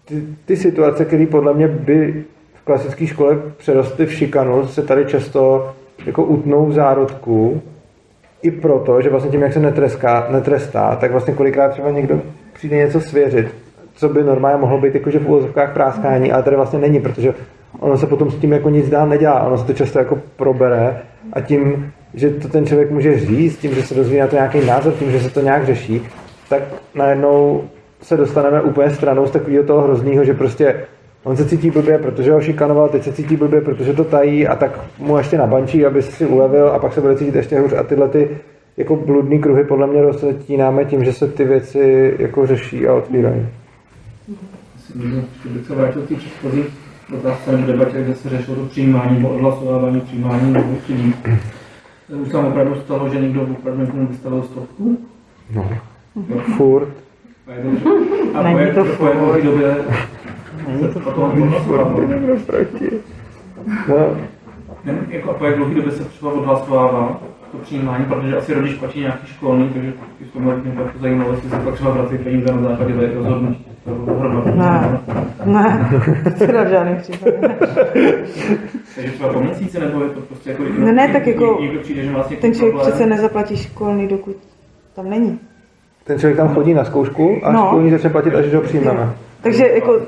ty, 0.04 0.22
ty 0.44 0.56
situace, 0.56 1.04
které 1.04 1.26
podle 1.26 1.54
mě 1.54 1.68
by 1.68 2.24
v 2.54 2.64
klasické 2.64 3.06
škole 3.06 3.38
přerostly 3.56 4.06
v 4.06 4.12
šikanu, 4.12 4.66
se 4.66 4.82
tady 4.82 5.06
často 5.06 5.72
jako 6.06 6.24
utnou 6.24 6.66
v 6.66 6.72
zárodku, 6.72 7.62
i 8.44 8.50
proto, 8.50 9.02
že 9.02 9.10
vlastně 9.10 9.30
tím, 9.30 9.42
jak 9.42 9.52
se 9.52 9.60
netreská, 9.60 10.26
netrestá, 10.30 10.96
tak 10.96 11.10
vlastně 11.10 11.34
kolikrát 11.34 11.68
třeba 11.68 11.90
někdo 11.90 12.20
přijde 12.52 12.76
něco 12.76 13.00
svěřit, 13.00 13.54
co 13.94 14.08
by 14.08 14.22
normálně 14.22 14.60
mohlo 14.60 14.78
být 14.78 14.94
jakože 14.94 15.18
v 15.18 15.26
úvozovkách 15.26 15.72
práskání, 15.72 16.32
ale 16.32 16.42
tady 16.42 16.56
vlastně 16.56 16.78
není, 16.78 17.00
protože 17.00 17.34
ono 17.80 17.96
se 17.96 18.06
potom 18.06 18.30
s 18.30 18.36
tím 18.36 18.52
jako 18.52 18.70
nic 18.70 18.90
dál 18.90 19.08
nedělá, 19.08 19.42
ono 19.42 19.58
se 19.58 19.64
to 19.64 19.72
často 19.72 19.98
jako 19.98 20.18
probere 20.36 21.00
a 21.32 21.40
tím, 21.40 21.92
že 22.14 22.30
to 22.30 22.48
ten 22.48 22.66
člověk 22.66 22.90
může 22.90 23.18
říct, 23.18 23.58
tím, 23.58 23.74
že 23.74 23.82
se 23.82 23.94
dozví 23.94 24.18
na 24.18 24.26
to 24.26 24.36
nějaký 24.36 24.66
názor, 24.66 24.92
tím, 24.92 25.10
že 25.10 25.20
se 25.20 25.30
to 25.30 25.40
nějak 25.40 25.66
řeší, 25.66 26.02
tak 26.48 26.62
najednou 26.94 27.64
se 28.02 28.16
dostaneme 28.16 28.62
úplně 28.62 28.90
stranou 28.90 29.26
z 29.26 29.30
takového 29.30 29.64
toho 29.64 29.80
hroznýho, 29.82 30.24
že 30.24 30.34
prostě 30.34 30.74
on 31.24 31.36
se 31.36 31.48
cítí 31.48 31.70
blbě, 31.70 31.98
protože 31.98 32.32
ho 32.32 32.40
šikanoval, 32.40 32.88
teď 32.88 33.02
se 33.02 33.12
cítí 33.12 33.36
blbě, 33.36 33.60
protože 33.60 33.92
to 33.92 34.04
tají 34.04 34.46
a 34.46 34.56
tak 34.56 34.80
mu 34.98 35.18
ještě 35.18 35.38
nabančí, 35.38 35.86
aby 35.86 36.02
si 36.02 36.26
ulevil 36.26 36.68
a 36.68 36.78
pak 36.78 36.92
se 36.92 37.00
bude 37.00 37.16
cítit 37.16 37.34
ještě 37.34 37.60
hůř 37.60 37.72
a 37.72 37.82
tyhle 37.82 38.08
ty 38.08 38.38
jako 38.76 38.96
bludný 38.96 39.38
kruhy 39.38 39.64
podle 39.64 39.86
mě 39.86 40.02
rozletínáme 40.02 40.84
tím, 40.84 41.04
že 41.04 41.12
se 41.12 41.28
ty 41.28 41.44
věci 41.44 42.14
jako 42.18 42.46
řeší 42.46 42.86
a 42.86 42.94
otvírají. 42.94 43.46
Se 45.66 45.74
vrátil 45.74 46.02
k 46.02 46.08
té 46.08 46.14
předchozí 46.14 46.64
otázce 47.18 47.52
nebo 47.52 47.66
debatě, 47.66 48.02
kde 48.02 48.14
se 48.14 48.28
řešilo 48.28 48.56
to 48.56 48.66
přijímání 48.66 49.16
nebo 49.16 49.28
odhlasovávání 49.28 50.00
přijímání 50.00 50.52
nebo 50.52 50.76
chtění. 50.84 51.14
Už 52.22 52.28
tam 52.28 52.46
opravdu 52.46 52.74
stalo, 52.74 53.08
že 53.08 53.20
někdo 53.20 53.42
opravdu 53.42 53.80
někomu 53.80 54.06
vystavil 54.06 54.42
stovku? 54.42 54.98
No. 55.54 55.70
Jo. 56.28 56.40
Furt. 56.56 56.88
A 58.34 58.48
je 58.48 58.74
to, 58.74 58.80
a 58.80 58.84
po, 58.84 59.06
po 59.06 59.06
jaké 59.06 59.42
době 59.42 59.76
Není 60.68 60.88
to 60.94 61.00
odhlasovávalo? 61.00 62.00
proti. 62.46 62.90
No, 63.88 63.96
Ne, 64.84 64.94
jako, 65.08 65.30
a 65.30 65.34
po 65.34 65.44
jak 65.44 65.56
dlouhé 65.56 65.74
době 65.74 65.92
se 65.92 66.04
třeba 66.04 66.32
odhlasovává 66.32 67.20
to 67.52 67.58
přijímání, 67.58 68.04
protože 68.04 68.36
asi 68.36 68.54
rodič 68.54 68.74
platí 68.74 69.00
nějaký 69.00 69.26
školní, 69.26 69.68
takže 69.68 69.92
v 70.30 70.32
tomhle 70.32 70.56
mě 70.56 70.72
pak 70.72 70.96
zajímalo, 71.00 71.30
jestli 71.32 71.50
se 71.50 71.56
pak 71.56 71.74
třeba 71.74 71.90
vrací 71.90 72.18
peníze 72.18 72.52
na 72.52 72.62
základě 72.68 72.94
té 72.94 73.14
rozhodnutí. 73.14 73.64
To. 73.84 74.52
Ne, 74.54 74.98
ne, 75.44 75.90
teda 76.38 76.62
v 76.64 76.68
žádném 76.68 76.96
případě. 76.96 77.36
ne. 77.40 77.56
Takže 78.94 79.10
třeba 79.12 79.32
po 79.32 79.40
měsíce, 79.40 79.80
nebo 79.80 80.02
je 80.02 80.08
to 80.10 80.20
prostě 80.20 80.50
jako... 80.50 80.62
Ne, 80.78 80.92
ne, 80.92 81.08
tak 81.08 81.26
jako 81.26 81.58
Někdo 81.60 81.80
přijde, 81.80 82.02
že 82.02 82.10
vlastně 82.12 82.36
ten 82.36 82.54
člověk 82.54 82.76
přece 82.80 83.06
nezaplatí 83.06 83.56
školný, 83.56 84.08
dokud 84.08 84.36
tam 84.96 85.10
není. 85.10 85.38
ten 86.04 86.18
člověk 86.18 86.36
tam 86.36 86.48
chodí 86.54 86.74
na 86.74 86.84
zkoušku 86.84 87.36
a 87.42 87.52
No. 87.52 87.66
školní 87.66 87.90
začne 87.90 88.10
platit, 88.10 88.34
až 88.34 88.42
když 88.44 88.54
ho 88.54 88.60
přijmeme. 88.60 89.10
Takže 89.44 89.68
jako 89.68 90.00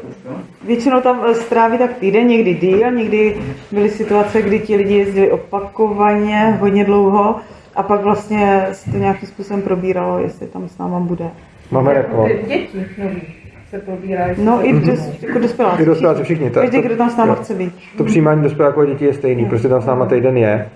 většinou 0.67 1.01
tam 1.01 1.21
eh, 1.27 1.35
stráví 1.35 1.79
tak 1.79 1.95
týden, 1.95 2.27
někdy 2.27 2.55
díl, 2.55 2.91
někdy 2.91 3.37
byly 3.73 3.91
situace, 3.91 4.43
kdy 4.43 4.59
ti 4.61 4.77
lidi 4.77 4.95
jezdili 4.95 5.31
opakovaně, 5.31 6.57
hodně 6.61 6.85
dlouho 6.85 7.37
a 7.77 7.83
pak 7.83 8.03
vlastně 8.03 8.67
se 8.73 8.91
to 8.91 8.97
nějakým 8.99 9.29
způsobem 9.29 9.63
probíralo, 9.63 10.19
jestli 10.19 10.47
tam 10.47 10.69
s 10.69 10.79
náma 10.79 11.01
bude. 11.01 11.25
Máme 11.71 11.95
jako... 11.95 12.29
Děti 12.49 12.69
nový 13.03 13.23
se 13.71 13.79
probírají. 13.79 14.35
No 14.39 14.69
i 14.69 14.73
dos, 14.73 15.23
jako 15.23 15.39
dospěláci. 15.39 15.83
I 15.83 15.87
dospěláci 15.87 16.23
všichni. 16.23 16.51
Ta- 16.51 16.61
Každý, 16.61 16.77
to- 16.83 16.87
kdo 16.87 16.97
tam 16.97 17.11
s 17.11 17.17
náma 17.17 17.35
chce 17.35 17.55
být. 17.55 17.73
To 17.99 18.05
přijímání 18.05 18.43
dospěláků 18.43 18.81
a 18.81 18.85
dětí 18.85 19.05
je 19.05 19.15
stejný, 19.15 19.45
prostě 19.45 19.69
tam 19.69 19.83
s 19.83 19.87
náma 19.87 20.07
týden 20.07 20.37
je 20.37 20.69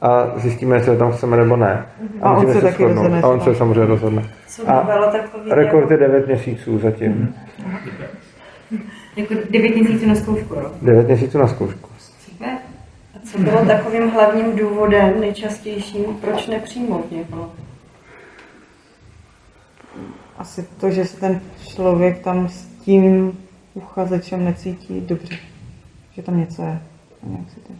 a 0.00 0.38
zjistíme, 0.38 0.76
jestli 0.76 0.92
ho 0.92 0.98
tam 0.98 1.12
chceme 1.12 1.36
nebo 1.36 1.56
ne. 1.56 1.86
A 2.22 2.30
on 2.30 2.34
musíme 2.34 2.54
se 2.54 2.60
taky 2.60 2.76
shodnout. 2.76 3.02
rozhodne, 3.02 3.22
A 3.22 3.28
on 3.28 3.40
se 3.40 3.54
samozřejmě 3.54 3.86
rozhodne. 3.86 4.30
Co 4.48 4.70
A 4.70 4.86
rekord 5.50 5.90
je 5.90 5.96
9 5.96 6.26
měsíců 6.26 6.78
zatím. 6.78 7.34
Jako 9.16 9.34
9 9.50 9.76
měsíců 9.76 10.06
na 10.08 10.14
zkoušku, 10.14 10.54
jo? 10.54 10.72
9 10.82 11.06
měsíců 11.06 11.38
na 11.38 11.48
zkoušku. 11.48 11.90
Super. 12.18 12.48
A 13.14 13.18
co 13.32 13.38
bylo 13.38 13.64
takovým 13.64 14.10
hlavním 14.10 14.56
důvodem, 14.56 15.20
nejčastějším, 15.20 16.04
proč 16.20 16.46
nepřijmout 16.46 17.10
někoho? 17.12 17.52
Asi 20.38 20.68
to, 20.80 20.90
že 20.90 21.04
se 21.04 21.20
ten 21.20 21.40
člověk 21.66 22.18
tam 22.18 22.48
s 22.48 22.66
tím 22.66 23.38
uchazečem 23.74 24.44
necítí 24.44 25.00
dobře. 25.00 25.36
Že 26.12 26.22
tam 26.22 26.38
něco 26.38 26.62
je. 26.62 26.80
A 27.22 27.26
nějak 27.26 27.50
se 27.50 27.60
to 27.60 27.72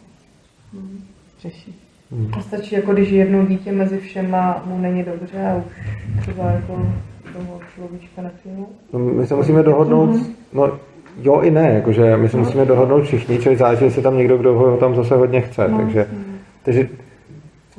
řeší. 1.41 1.88
A 2.33 2.41
stačí, 2.41 2.75
jako 2.75 2.93
když 2.93 3.11
jedno 3.11 3.47
dítě 3.47 3.73
mezi 3.73 3.99
všema 3.99 4.63
mu 4.67 4.79
není 4.79 5.03
dobře 5.03 5.47
a 5.47 5.57
už 5.57 5.65
třeba 6.23 6.45
jako 6.45 6.83
toho 7.33 7.61
človíčka 7.75 8.23
nepřijmou. 8.23 8.67
No, 8.93 8.99
my 8.99 9.27
se 9.27 9.35
musíme 9.35 9.63
dohodnout, 9.63 10.11
no 10.53 10.71
jo 11.23 11.41
i 11.41 11.51
ne, 11.51 11.73
jakože 11.75 12.17
my 12.17 12.29
se 12.29 12.37
musíme 12.37 12.65
dohodnout 12.65 13.03
všichni, 13.05 13.39
čili 13.39 13.57
záleží, 13.57 13.85
jestli 13.85 14.03
tam 14.03 14.19
někdo, 14.19 14.37
kdo 14.39 14.55
ho 14.55 14.77
tam 14.77 14.95
zase 14.95 15.15
hodně 15.17 15.41
chce, 15.41 15.69
No. 15.69 15.79
takže, 15.79 16.07
takže 16.63 16.89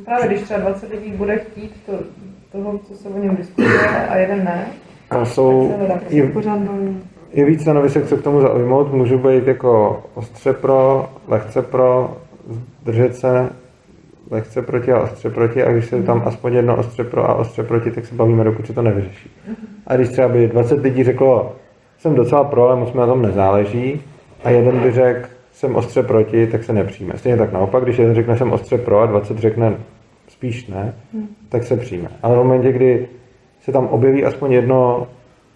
Právě 0.06 0.28
když 0.28 0.42
třeba 0.42 0.60
20 0.60 0.90
lidí 0.92 1.12
bude 1.12 1.38
chtít 1.38 1.72
to, 1.86 1.92
toho, 2.52 2.78
co 2.78 2.94
se 2.94 3.10
o 3.10 3.18
něm 3.20 3.36
diskutuje 3.36 3.88
a 4.10 4.18
jeden 4.18 4.44
ne, 4.44 4.66
a 5.10 5.26
jsou, 5.26 5.74
je, 6.10 6.28
Pořád 6.28 6.60
baví. 6.60 6.98
je 7.34 7.46
víc 7.46 7.62
stanovisek, 7.62 8.06
co 8.08 8.18
k 8.18 8.22
tomu 8.24 8.42
zaujmout, 8.42 8.94
můžu 8.94 9.18
být 9.18 9.48
jako 9.48 10.04
ostře 10.14 10.54
pro, 10.54 11.10
lehce 11.28 11.62
pro, 11.62 12.18
zdržet 12.82 13.16
se, 13.16 13.50
lehce 14.32 14.62
proti 14.62 14.92
a 14.92 15.00
ostře 15.00 15.30
proti 15.30 15.64
a 15.64 15.72
když 15.72 15.86
se 15.86 16.04
tam 16.04 16.22
aspoň 16.26 16.54
jedno 16.54 16.78
ostře 16.78 17.04
pro 17.04 17.30
a 17.30 17.34
ostře 17.34 17.64
proti, 17.64 17.92
tak 17.92 18.06
se 18.06 18.16
bavíme, 18.16 18.44
dokud 18.44 18.68
se 18.68 18.74
to 18.74 18.82
nevyřeší. 18.82 19.30
A 19.88 19.96
když 19.96 20.10
třeba 20.10 20.28
by 20.28 20.48
20 20.48 20.82
lidí 20.82 21.04
řeklo, 21.04 21.56
jsem 21.98 22.16
docela 22.16 22.44
pro, 22.44 22.68
ale 22.68 22.80
moc 22.80 22.94
mi 22.94 23.00
na 23.00 23.08
tom 23.08 23.22
nezáleží, 23.22 24.02
a 24.44 24.50
jeden 24.50 24.80
by 24.80 24.92
řekl, 24.92 25.30
jsem 25.52 25.76
ostře 25.76 26.04
proti, 26.04 26.48
tak 26.48 26.64
se 26.64 26.74
nepřijme. 26.74 27.14
Stejně 27.18 27.38
tak 27.38 27.52
naopak, 27.52 27.84
když 27.84 27.98
jeden 27.98 28.16
řekne, 28.16 28.38
jsem 28.38 28.52
ostře 28.52 28.78
pro 28.78 29.00
a 29.00 29.06
20 29.06 29.38
řekne 29.38 29.76
spíš 30.28 30.68
ne, 30.68 30.94
tak 31.50 31.64
se 31.64 31.78
přijme. 31.78 32.10
Ale 32.24 32.36
v 32.36 32.38
momentě, 32.38 32.72
kdy 32.72 33.08
se 33.62 33.72
tam 33.72 33.88
objeví 33.88 34.26
aspoň 34.26 34.52
jedno 34.52 35.08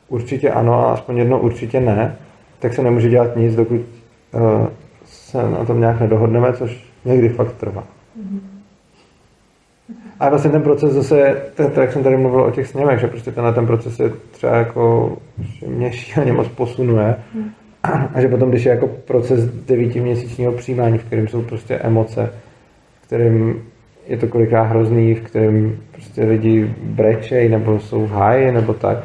určitě 0.08 0.52
ano 0.52 0.74
a 0.74 0.94
aspoň 0.94 1.18
jedno 1.18 1.40
určitě 1.40 1.80
ne, 1.80 2.16
tak 2.60 2.74
se 2.74 2.84
nemůže 2.84 3.10
dělat 3.10 3.36
nic, 3.36 3.56
dokud 3.56 3.82
uh, 3.82 4.68
se 5.06 5.50
na 5.50 5.66
tom 5.66 5.80
nějak 5.80 6.00
nedohodneme, 6.00 6.54
což 6.54 6.90
někdy 7.06 7.30
fakt 7.30 7.54
trvá. 7.54 7.84
A 10.20 10.30
vlastně 10.30 10.52
ten 10.52 10.62
proces 10.62 10.92
zase, 10.92 11.42
to, 11.74 11.82
jak 11.82 11.92
jsem 11.92 12.04
tady 12.04 12.18
mluvil 12.18 12.42
o 12.42 12.52
těch 12.52 12.68
sněmech, 12.68 13.00
že 13.00 13.08
prostě 13.08 13.32
tenhle 13.32 13.54
ten 13.54 13.68
proces 13.68 14.00
je 14.00 14.12
třeba 14.32 14.56
jako, 14.56 15.18
že 15.42 15.68
mě 15.68 15.92
šíleně 15.92 16.34
moc 16.34 16.48
posunuje. 16.48 17.16
A 18.14 18.22
že 18.22 18.28
potom, 18.28 18.50
když 18.50 18.66
je 18.66 18.72
jako 18.72 18.88
proces 18.88 19.46
devítiměsíčního 19.46 20.52
přijímání, 20.52 20.98
v 20.98 21.04
kterém 21.04 21.28
jsou 21.28 21.42
prostě 21.42 21.76
emoce, 21.76 22.34
v 23.02 23.06
kterém 23.06 23.62
je 24.08 24.18
to 24.18 24.28
kolikrát 24.28 24.64
hrozný, 24.64 25.16
v 25.16 25.22
kterém 25.22 25.78
prostě 25.92 26.24
lidi 26.24 26.76
brečej, 26.84 27.50
nebo 27.50 27.80
jsou 27.80 28.06
v 28.06 28.12
háji, 28.12 28.52
nebo 28.52 28.74
tak, 28.74 28.98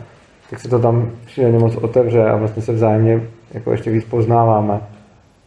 tak 0.51 0.61
se 0.61 0.69
to 0.69 0.79
tam 0.79 1.11
šíleně 1.27 1.59
moc 1.59 1.77
otevře 1.77 2.25
a 2.25 2.37
vlastně 2.37 2.63
se 2.63 2.73
vzájemně 2.73 3.21
jako 3.55 3.71
ještě 3.71 3.91
víc 3.91 4.05
poznáváme. 4.05 4.81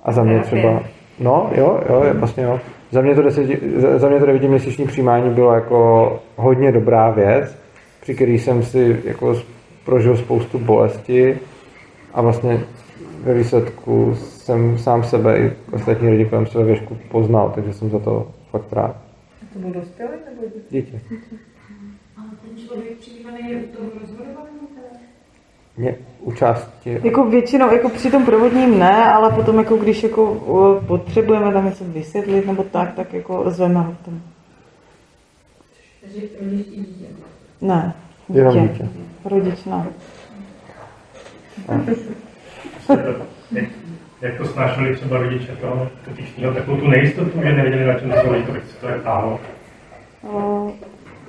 A 0.03 0.11
za 0.11 0.23
mě 0.23 0.39
třeba, 0.39 0.83
no 1.19 1.49
jo, 1.55 1.79
jo, 1.89 2.03
je 2.03 2.13
vlastně 2.13 2.43
jo. 2.43 2.59
Za 2.91 3.01
mě 3.01 3.15
to, 3.15 3.21
deseti, 3.21 3.59
za- 3.97 4.09
mě 4.09 4.19
to 4.19 4.25
devítiměsíční 4.25 4.87
přijímání 4.87 5.29
bylo 5.33 5.53
jako 5.53 6.19
hodně 6.35 6.71
dobrá 6.71 7.09
věc, 7.11 7.57
při 8.01 8.15
který 8.15 8.39
jsem 8.39 8.63
si 8.63 9.01
jako 9.05 9.41
prožil 9.85 10.17
spoustu 10.17 10.59
bolesti 10.59 11.39
a 12.13 12.21
vlastně 12.21 12.59
ve 13.23 13.33
výsledku 13.33 14.15
jsem 14.15 14.77
sám 14.77 15.03
sebe 15.03 15.37
i 15.39 15.51
ostatní 15.71 16.09
lidi 16.09 16.25
kolem 16.25 16.45
sebe 16.47 16.63
věšku 16.63 16.97
poznal, 17.11 17.51
takže 17.55 17.73
jsem 17.73 17.89
za 17.89 17.99
to 17.99 18.31
fakt 18.51 18.73
rád. 18.73 18.95
to 19.53 19.59
byl 19.59 19.71
dospělý 19.71 20.11
nebo 20.25 20.41
děti? 20.55 20.61
Dítě. 20.91 21.01
A 22.17 22.21
ten 22.45 22.57
člověk 22.67 22.97
přijímaný 22.97 23.51
je 23.51 23.57
u 23.57 23.75
toho 23.75 23.89
rozhodování? 24.01 24.60
Mě 25.81 25.95
u 26.19 26.31
části. 26.31 26.99
Jako 27.03 27.25
většinou, 27.25 27.73
jako 27.73 27.89
při 27.89 28.11
tom 28.11 28.25
provodním 28.25 28.79
ne, 28.79 29.05
ale 29.05 29.31
potom 29.31 29.57
jako 29.57 29.75
když 29.75 30.03
jako 30.03 30.35
potřebujeme 30.87 31.53
tam 31.53 31.65
něco 31.65 31.83
vysvětlit 31.83 32.47
nebo 32.47 32.63
tak, 32.63 32.93
tak 32.93 33.13
jako 33.13 33.51
zveme 33.51 33.79
ho 33.79 33.95
rodič 36.41 36.65
i 36.73 36.77
dítě. 36.77 37.05
Ne. 37.61 37.93
Jenom 38.33 38.67
dítě. 38.67 38.89
Rodič 39.25 39.65
ne. 39.65 39.87
Jak, 43.51 43.65
jak 44.21 44.37
to 44.37 44.45
snášeli 44.45 44.95
třeba 44.95 45.17
rodiče 45.17 45.55
toho 45.61 45.89
totižního, 46.05 46.53
takovou 46.53 46.77
tu 46.77 46.87
nejistotu, 46.87 47.31
že 47.43 47.53
nevěděli, 47.53 47.85
na 47.85 47.99
čem 47.99 48.11
jsou, 48.11 48.27
to 48.27 48.53
se 48.53 48.79
to 48.81 48.87
je 48.87 48.99
táhlo. 48.99 49.39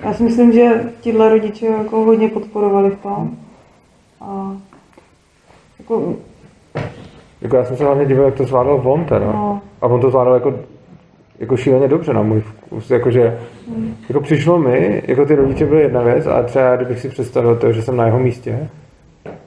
Já 0.03 0.13
si 0.13 0.23
myslím, 0.23 0.53
že 0.53 0.91
tihle 1.01 1.29
rodiče 1.29 1.65
jako 1.65 2.03
hodně 2.03 2.29
podporovali 2.29 2.89
v 2.89 2.99
tom. 2.99 3.37
A 4.23 4.51
jako, 5.79 6.15
Jako 7.41 7.55
já 7.57 7.65
jsem 7.65 7.77
se 7.77 7.83
hlavně 7.83 8.05
divil, 8.05 8.23
jak 8.25 8.33
to 8.33 8.43
zvládal 8.43 8.81
on 8.83 9.05
teda. 9.05 9.25
No. 9.25 9.61
A 9.81 9.85
on 9.87 10.01
to 10.01 10.09
zvládal 10.09 10.33
jako, 10.33 10.53
jako 11.39 11.57
šíleně 11.57 11.87
dobře 11.87 12.13
na 12.13 12.21
můj 12.21 12.39
vkus. 12.41 12.91
Jakože, 12.91 13.39
Mm. 13.67 13.95
jako 14.09 14.21
přišlo 14.21 14.59
mi, 14.59 15.03
jako 15.07 15.25
ty 15.25 15.35
rodiče 15.35 15.65
byly 15.65 15.81
jedna 15.81 16.01
věc, 16.01 16.27
a 16.27 16.43
třeba 16.43 16.75
kdybych 16.75 16.99
si 16.99 17.09
představil 17.09 17.55
to, 17.55 17.71
že 17.71 17.81
jsem 17.81 17.97
na 17.97 18.05
jeho 18.05 18.19
místě, 18.19 18.69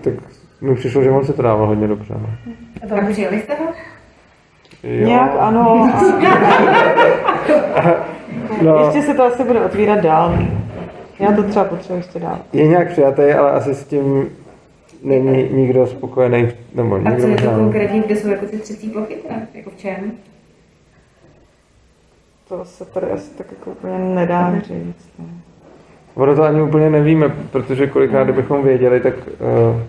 tak 0.00 0.14
mi 0.60 0.74
přišlo, 0.74 1.02
že 1.02 1.10
on 1.10 1.24
se 1.24 1.32
to 1.32 1.42
dával 1.42 1.66
hodně 1.66 1.88
dobře. 1.88 2.14
No. 2.14 2.28
A 2.98 3.10
přijeli 3.10 3.40
jste 3.40 3.54
ho? 3.54 3.64
Jo. 4.82 5.06
nějak 5.06 5.32
ano. 5.38 5.90
A, 7.74 7.82
No. 8.62 8.78
Ještě 8.84 9.02
se 9.02 9.14
to 9.14 9.24
asi 9.24 9.44
bude 9.44 9.64
otvírat 9.64 9.98
dál. 10.00 10.38
Já 11.18 11.32
to 11.32 11.42
třeba 11.42 11.64
potřebuji 11.64 11.96
ještě 11.96 12.18
dál. 12.18 12.38
Je 12.52 12.66
nějak 12.66 12.88
přijatý, 12.88 13.22
ale 13.22 13.50
asi 13.50 13.74
s 13.74 13.84
tím 13.84 14.28
není 15.06 15.48
nikdo 15.52 15.86
spokojený, 15.86 16.48
nebo 16.74 16.94
A 16.94 16.98
nikdo 16.98 17.16
co 17.22 17.28
je 17.28 17.36
to 17.36 17.42
možná. 17.42 17.58
konkrétně, 17.58 18.02
kde 18.06 18.16
jsou 18.16 18.28
jako 18.28 18.46
ty 18.46 18.58
třecí 18.58 18.88
plochy 18.88 19.14
teda? 19.14 19.40
Jako 19.54 19.70
v 19.70 19.76
čem? 19.76 20.12
To 22.48 22.64
se 22.64 22.84
tady 22.84 23.06
asi 23.06 23.30
tak 23.34 23.46
jako 23.50 23.70
úplně 23.70 23.98
nedá 23.98 24.54
říct. 24.58 25.08
no. 25.18 25.24
Ono 26.14 26.34
to 26.34 26.42
ani 26.42 26.62
úplně 26.62 26.90
nevíme, 26.90 27.28
protože 27.52 27.86
kolikrát, 27.86 28.24
kdybychom 28.24 28.62
věděli, 28.62 29.00
tak... 29.00 29.14
Uh, 29.16 29.80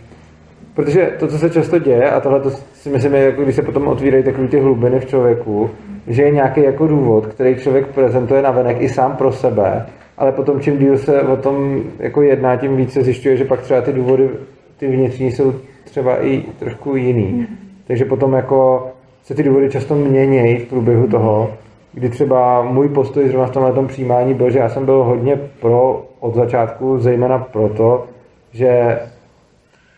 protože 0.73 1.11
to, 1.19 1.27
co 1.27 1.37
se 1.37 1.49
často 1.49 1.79
děje, 1.79 2.11
a 2.11 2.19
tohle 2.19 2.39
to 2.39 2.49
si 2.51 2.89
myslím, 2.89 3.13
je 3.13 3.21
jako 3.23 3.43
když 3.43 3.55
se 3.55 3.61
potom 3.61 3.87
otvírají 3.87 4.23
takové 4.23 4.47
ty 4.47 4.59
hlubiny 4.59 4.99
v 4.99 5.05
člověku, 5.05 5.69
že 6.07 6.23
je 6.23 6.31
nějaký 6.31 6.61
jako 6.63 6.87
důvod, 6.87 7.27
který 7.27 7.55
člověk 7.55 7.87
prezentuje 7.87 8.41
na 8.41 8.51
venek 8.51 8.77
i 8.79 8.89
sám 8.89 9.15
pro 9.15 9.31
sebe, 9.31 9.85
ale 10.17 10.31
potom 10.31 10.59
čím 10.59 10.77
díl 10.77 10.97
se 10.97 11.21
o 11.21 11.37
tom 11.37 11.83
jako 11.99 12.21
jedná, 12.21 12.55
tím 12.55 12.75
více 12.77 13.01
zjišťuje, 13.01 13.37
že 13.37 13.45
pak 13.45 13.61
třeba 13.61 13.81
ty 13.81 13.93
důvody, 13.93 14.29
ty 14.77 14.87
vnitřní 14.87 15.31
jsou 15.31 15.53
třeba 15.83 16.23
i 16.25 16.43
trošku 16.59 16.95
jiný. 16.95 17.47
Takže 17.87 18.05
potom 18.05 18.33
jako 18.33 18.87
se 19.23 19.35
ty 19.35 19.43
důvody 19.43 19.69
často 19.69 19.95
měnějí 19.95 20.57
v 20.57 20.69
průběhu 20.69 21.07
toho, 21.07 21.53
kdy 21.93 22.09
třeba 22.09 22.63
můj 22.63 22.89
postoj 22.89 23.27
zrovna 23.29 23.47
v 23.47 23.51
tomhle 23.51 23.73
tom 23.73 23.87
přijímání 23.87 24.33
byl, 24.33 24.51
že 24.51 24.59
já 24.59 24.69
jsem 24.69 24.85
byl 24.85 25.03
hodně 25.03 25.35
pro 25.35 26.05
od 26.19 26.35
začátku, 26.35 26.99
zejména 26.99 27.37
proto, 27.37 28.05
že 28.51 28.99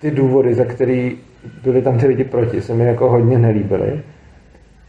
ty 0.01 0.11
důvody, 0.11 0.53
za 0.53 0.65
který 0.65 1.17
byly 1.63 1.81
tam 1.81 1.97
ty 1.97 2.07
lidi 2.07 2.23
proti, 2.23 2.61
se 2.61 2.73
mi 2.73 2.85
jako 2.85 3.09
hodně 3.09 3.39
nelíbily. 3.39 3.99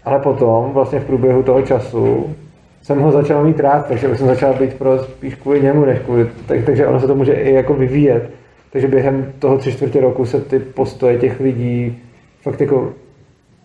Ale 0.05 0.19
potom, 0.19 0.71
vlastně 0.73 1.01
v 1.01 1.05
průběhu 1.05 1.43
toho 1.43 1.62
času, 1.62 2.35
jsem 2.83 3.01
ho 3.01 3.12
začal 3.12 3.45
mít 3.45 3.61
rád, 3.61 3.87
takže 3.89 4.17
jsem 4.17 4.27
začal 4.27 4.55
být 4.55 4.75
pro 4.75 4.99
spíš 4.99 5.35
kvůli 5.35 5.62
němu, 5.62 5.85
než 5.85 5.99
kvůli, 5.99 6.27
tak, 6.47 6.65
takže 6.65 6.87
ono 6.87 7.01
se 7.01 7.07
to 7.07 7.15
může 7.15 7.33
i 7.33 7.55
jako 7.55 7.75
vyvíjet. 7.75 8.31
Takže 8.73 8.89
během 8.89 9.33
toho 9.39 9.59
tři 9.59 9.73
čtvrtě 9.73 10.01
roku 10.01 10.27
se 10.27 10.41
ty 10.41 10.59
postoje 10.59 11.19
těch 11.19 11.41
lidí 11.41 12.03
fakt 12.43 12.61
jako 12.61 12.93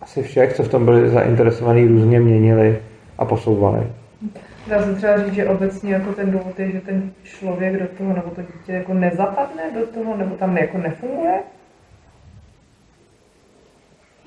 asi 0.02 0.24
všech, 0.24 0.54
co 0.54 0.64
v 0.64 0.68
tom 0.70 0.86
byli 0.86 1.10
zainteresovaní, 1.10 1.88
různě 1.88 2.20
měnili 2.20 2.80
a 3.18 3.26
posouvali. 3.26 3.88
Dá 4.68 4.84
se 4.84 4.96
třeba 4.96 5.24
říct, 5.24 5.34
že 5.34 5.50
obecně 5.50 5.94
jako 5.94 6.14
ten 6.14 6.32
důvod 6.32 6.60
je, 6.60 6.72
že 6.72 6.82
ten 6.82 7.12
člověk 7.24 7.80
do 7.80 7.88
toho, 7.98 8.14
nebo 8.14 8.30
to 8.30 8.42
dítě 8.42 8.72
jako 8.72 8.94
nezapadne 8.94 9.64
do 9.80 9.88
toho, 9.88 10.18
nebo 10.18 10.36
tam 10.36 10.58
jako 10.58 10.78
nefunguje? 10.78 11.40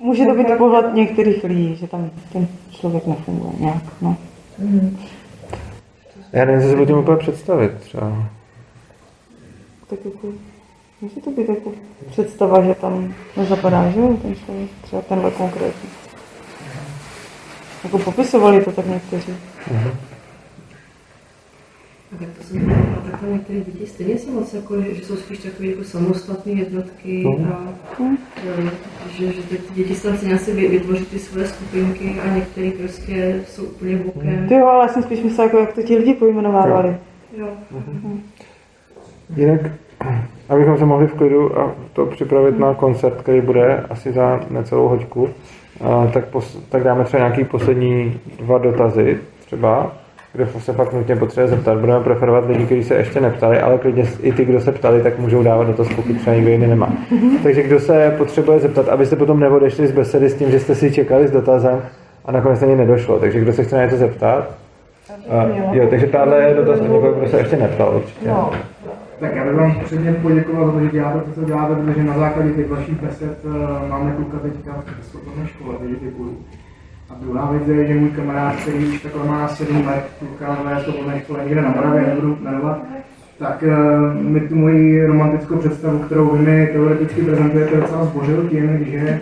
Může 0.00 0.24
to 0.24 0.34
být 0.34 0.58
pohled 0.58 0.94
některých 0.94 1.44
lidí, 1.44 1.76
že 1.76 1.88
tam 1.88 2.10
ten 2.32 2.48
člověk 2.70 3.06
nefunguje 3.06 3.52
nějak. 3.58 3.82
No. 4.02 4.16
Mhm. 4.58 4.98
Já 6.32 6.44
nevím, 6.44 6.62
co 6.62 6.68
si 6.68 6.86
tím 6.86 6.98
úplně 6.98 7.16
představit 7.16 7.72
třeba. 7.80 8.30
Tak 9.90 9.98
jako, 10.04 10.28
může 11.00 11.20
to 11.20 11.30
být 11.30 11.48
jako 11.48 11.72
představa, 12.10 12.62
že 12.64 12.74
tam 12.74 13.14
nezapadá, 13.36 13.90
že 13.90 14.00
jo, 14.00 14.16
ten 14.22 14.36
člověk, 14.36 14.70
třeba 14.82 15.02
tenhle 15.02 15.30
konkrétní. 15.30 15.88
Jako 17.84 17.98
popisovali 17.98 18.64
to 18.64 18.72
tak 18.72 18.86
někteří. 18.86 19.32
A 22.12 22.16
tak 22.18 22.28
to 22.38 22.44
jsem 22.44 22.70
a 22.98 23.10
takhle 23.10 23.28
některé 23.28 23.60
děti 23.60 23.86
stejně 23.86 24.18
si 24.18 24.30
moc 24.30 24.54
jako, 24.54 24.82
že 24.82 25.04
jsou 25.04 25.16
spíš 25.16 25.38
takové 25.38 25.68
jako 25.68 25.84
samostatné 25.84 26.52
jednotky 26.52 27.24
Mhm. 27.26 27.52
a 27.52 27.72
e, 28.46 28.70
že, 29.18 29.32
že 29.32 29.42
ty 29.42 29.58
děti 29.74 29.94
si 29.94 30.02
tam 30.02 30.18
si 30.18 30.32
asi 30.32 30.52
vy- 30.52 30.68
vytvoří 30.68 31.04
ty 31.04 31.18
svoje 31.18 31.48
skupinky 31.48 32.20
a 32.20 32.34
některé 32.34 32.70
prostě 32.70 33.44
jsou 33.48 33.62
úplně 33.64 33.96
bokem. 33.96 34.48
Ty 34.48 34.54
jo, 34.54 34.66
ale 34.66 34.84
já 34.86 34.92
jsem 34.92 35.02
spíš 35.02 35.20
myslela, 35.22 35.44
jako 35.50 35.58
jak 35.58 35.72
to 35.72 35.82
ti 35.82 35.96
lidi 35.96 36.14
pojmenovávali. 36.14 36.96
Jo. 37.36 37.48
Jinak, 39.36 39.60
abychom 40.48 40.78
se 40.78 40.84
mohli 40.84 41.06
v 41.06 41.14
klidu 41.14 41.58
a 41.58 41.72
to 41.92 42.06
připravit 42.06 42.58
na 42.58 42.74
koncert, 42.74 43.14
který 43.22 43.40
bude 43.40 43.84
asi 43.90 44.12
za 44.12 44.40
necelou 44.50 44.88
hoďku, 44.88 45.28
a 45.84 46.06
tak, 46.06 46.24
pos, 46.24 46.58
tak 46.68 46.84
dáme 46.84 47.04
třeba 47.04 47.22
nějaký 47.22 47.44
poslední 47.44 48.20
dva 48.40 48.58
dotazy 48.58 49.18
třeba, 49.46 49.92
kde 50.32 50.46
se 50.46 50.72
fakt 50.72 50.92
nutně 50.92 51.16
potřebuje 51.16 51.48
zeptat. 51.48 51.78
Budeme 51.78 52.04
preferovat 52.04 52.48
lidi, 52.48 52.64
kteří 52.64 52.84
se 52.84 52.94
ještě 52.94 53.20
neptali, 53.20 53.60
ale 53.60 53.78
klidně 53.78 54.04
i 54.22 54.32
ty, 54.32 54.44
kdo 54.44 54.60
se 54.60 54.72
ptali, 54.72 55.02
tak 55.02 55.18
můžou 55.18 55.42
dávat 55.42 55.66
dotaz, 55.66 55.88
pokud 55.96 56.16
třeba 56.16 56.36
nikdo 56.36 56.50
jiný 56.50 56.66
nemá. 56.66 56.92
Takže 57.42 57.62
kdo 57.62 57.80
se 57.80 58.14
potřebuje 58.18 58.58
zeptat, 58.58 58.88
abyste 58.88 59.16
potom 59.16 59.40
neodešli 59.40 59.86
z 59.86 59.92
besedy 59.92 60.28
s 60.28 60.34
tím, 60.34 60.50
že 60.50 60.60
jste 60.60 60.74
si 60.74 60.92
čekali 60.92 61.28
s 61.28 61.30
dotazem 61.30 61.82
a 62.24 62.32
nakonec 62.32 62.62
ani 62.62 62.76
nedošlo. 62.76 63.18
Takže 63.18 63.40
kdo 63.40 63.52
se 63.52 63.64
chce 63.64 63.76
na 63.76 63.82
něco 63.84 63.96
zeptat? 63.96 64.50
Uh, 65.26 65.76
jo, 65.76 65.86
takže 65.90 66.06
tahle 66.06 66.42
je 66.42 66.54
dotaz 66.54 66.80
od 66.80 66.82
někoho, 66.82 67.12
kdo 67.12 67.28
se 67.28 67.38
ještě 67.38 67.56
neptal 67.56 67.96
určitě. 67.96 68.28
No. 68.28 68.50
Tak 69.20 69.36
já 69.36 69.44
bych 69.44 69.54
vám 69.54 69.80
předně 69.84 70.12
poděkoval 70.12 70.66
za 70.66 70.72
to, 70.72 70.80
že 70.80 70.90
děláte 70.90 71.20
to, 71.20 71.32
co 71.32 71.46
děláte, 71.46 71.74
protože 71.74 72.04
na 72.04 72.18
základě 72.18 72.50
těch 72.50 72.70
vašich 72.70 73.00
besed 73.00 73.44
uh, 73.44 73.88
máme 73.88 74.12
kluka 74.12 74.38
teďka 74.38 74.84
v 75.00 75.04
svobodné 75.04 75.46
škole, 75.46 75.74
takže 75.78 75.96
děkuju. 76.02 76.38
A 77.10 77.14
druhá 77.20 77.50
věc 77.50 77.68
je, 77.68 77.86
že 77.86 77.94
můj 77.94 78.10
kamarád, 78.10 78.56
který 78.56 78.86
už 78.86 79.02
takhle 79.02 79.24
má 79.24 79.48
7 79.48 79.86
let, 79.86 80.04
kluka 80.18 80.58
ve 80.64 80.84
svobodné 80.84 81.20
škole 81.20 81.40
někde 81.44 81.62
na 81.62 81.70
Moravě, 81.70 82.00
nebudu 82.00 82.38
jmenovat, 82.40 82.82
tak 83.38 83.64
uh, 83.66 84.22
mi 84.22 84.40
tu 84.40 84.54
moji 84.54 85.06
romantickou 85.06 85.56
představu, 85.56 85.98
kterou 85.98 86.36
vy 86.36 86.38
mi 86.38 86.66
teoreticky 86.66 87.22
prezentujete, 87.22 87.76
docela 87.76 88.04
zbořil 88.04 88.48
tím, 88.48 88.84
že 88.84 89.20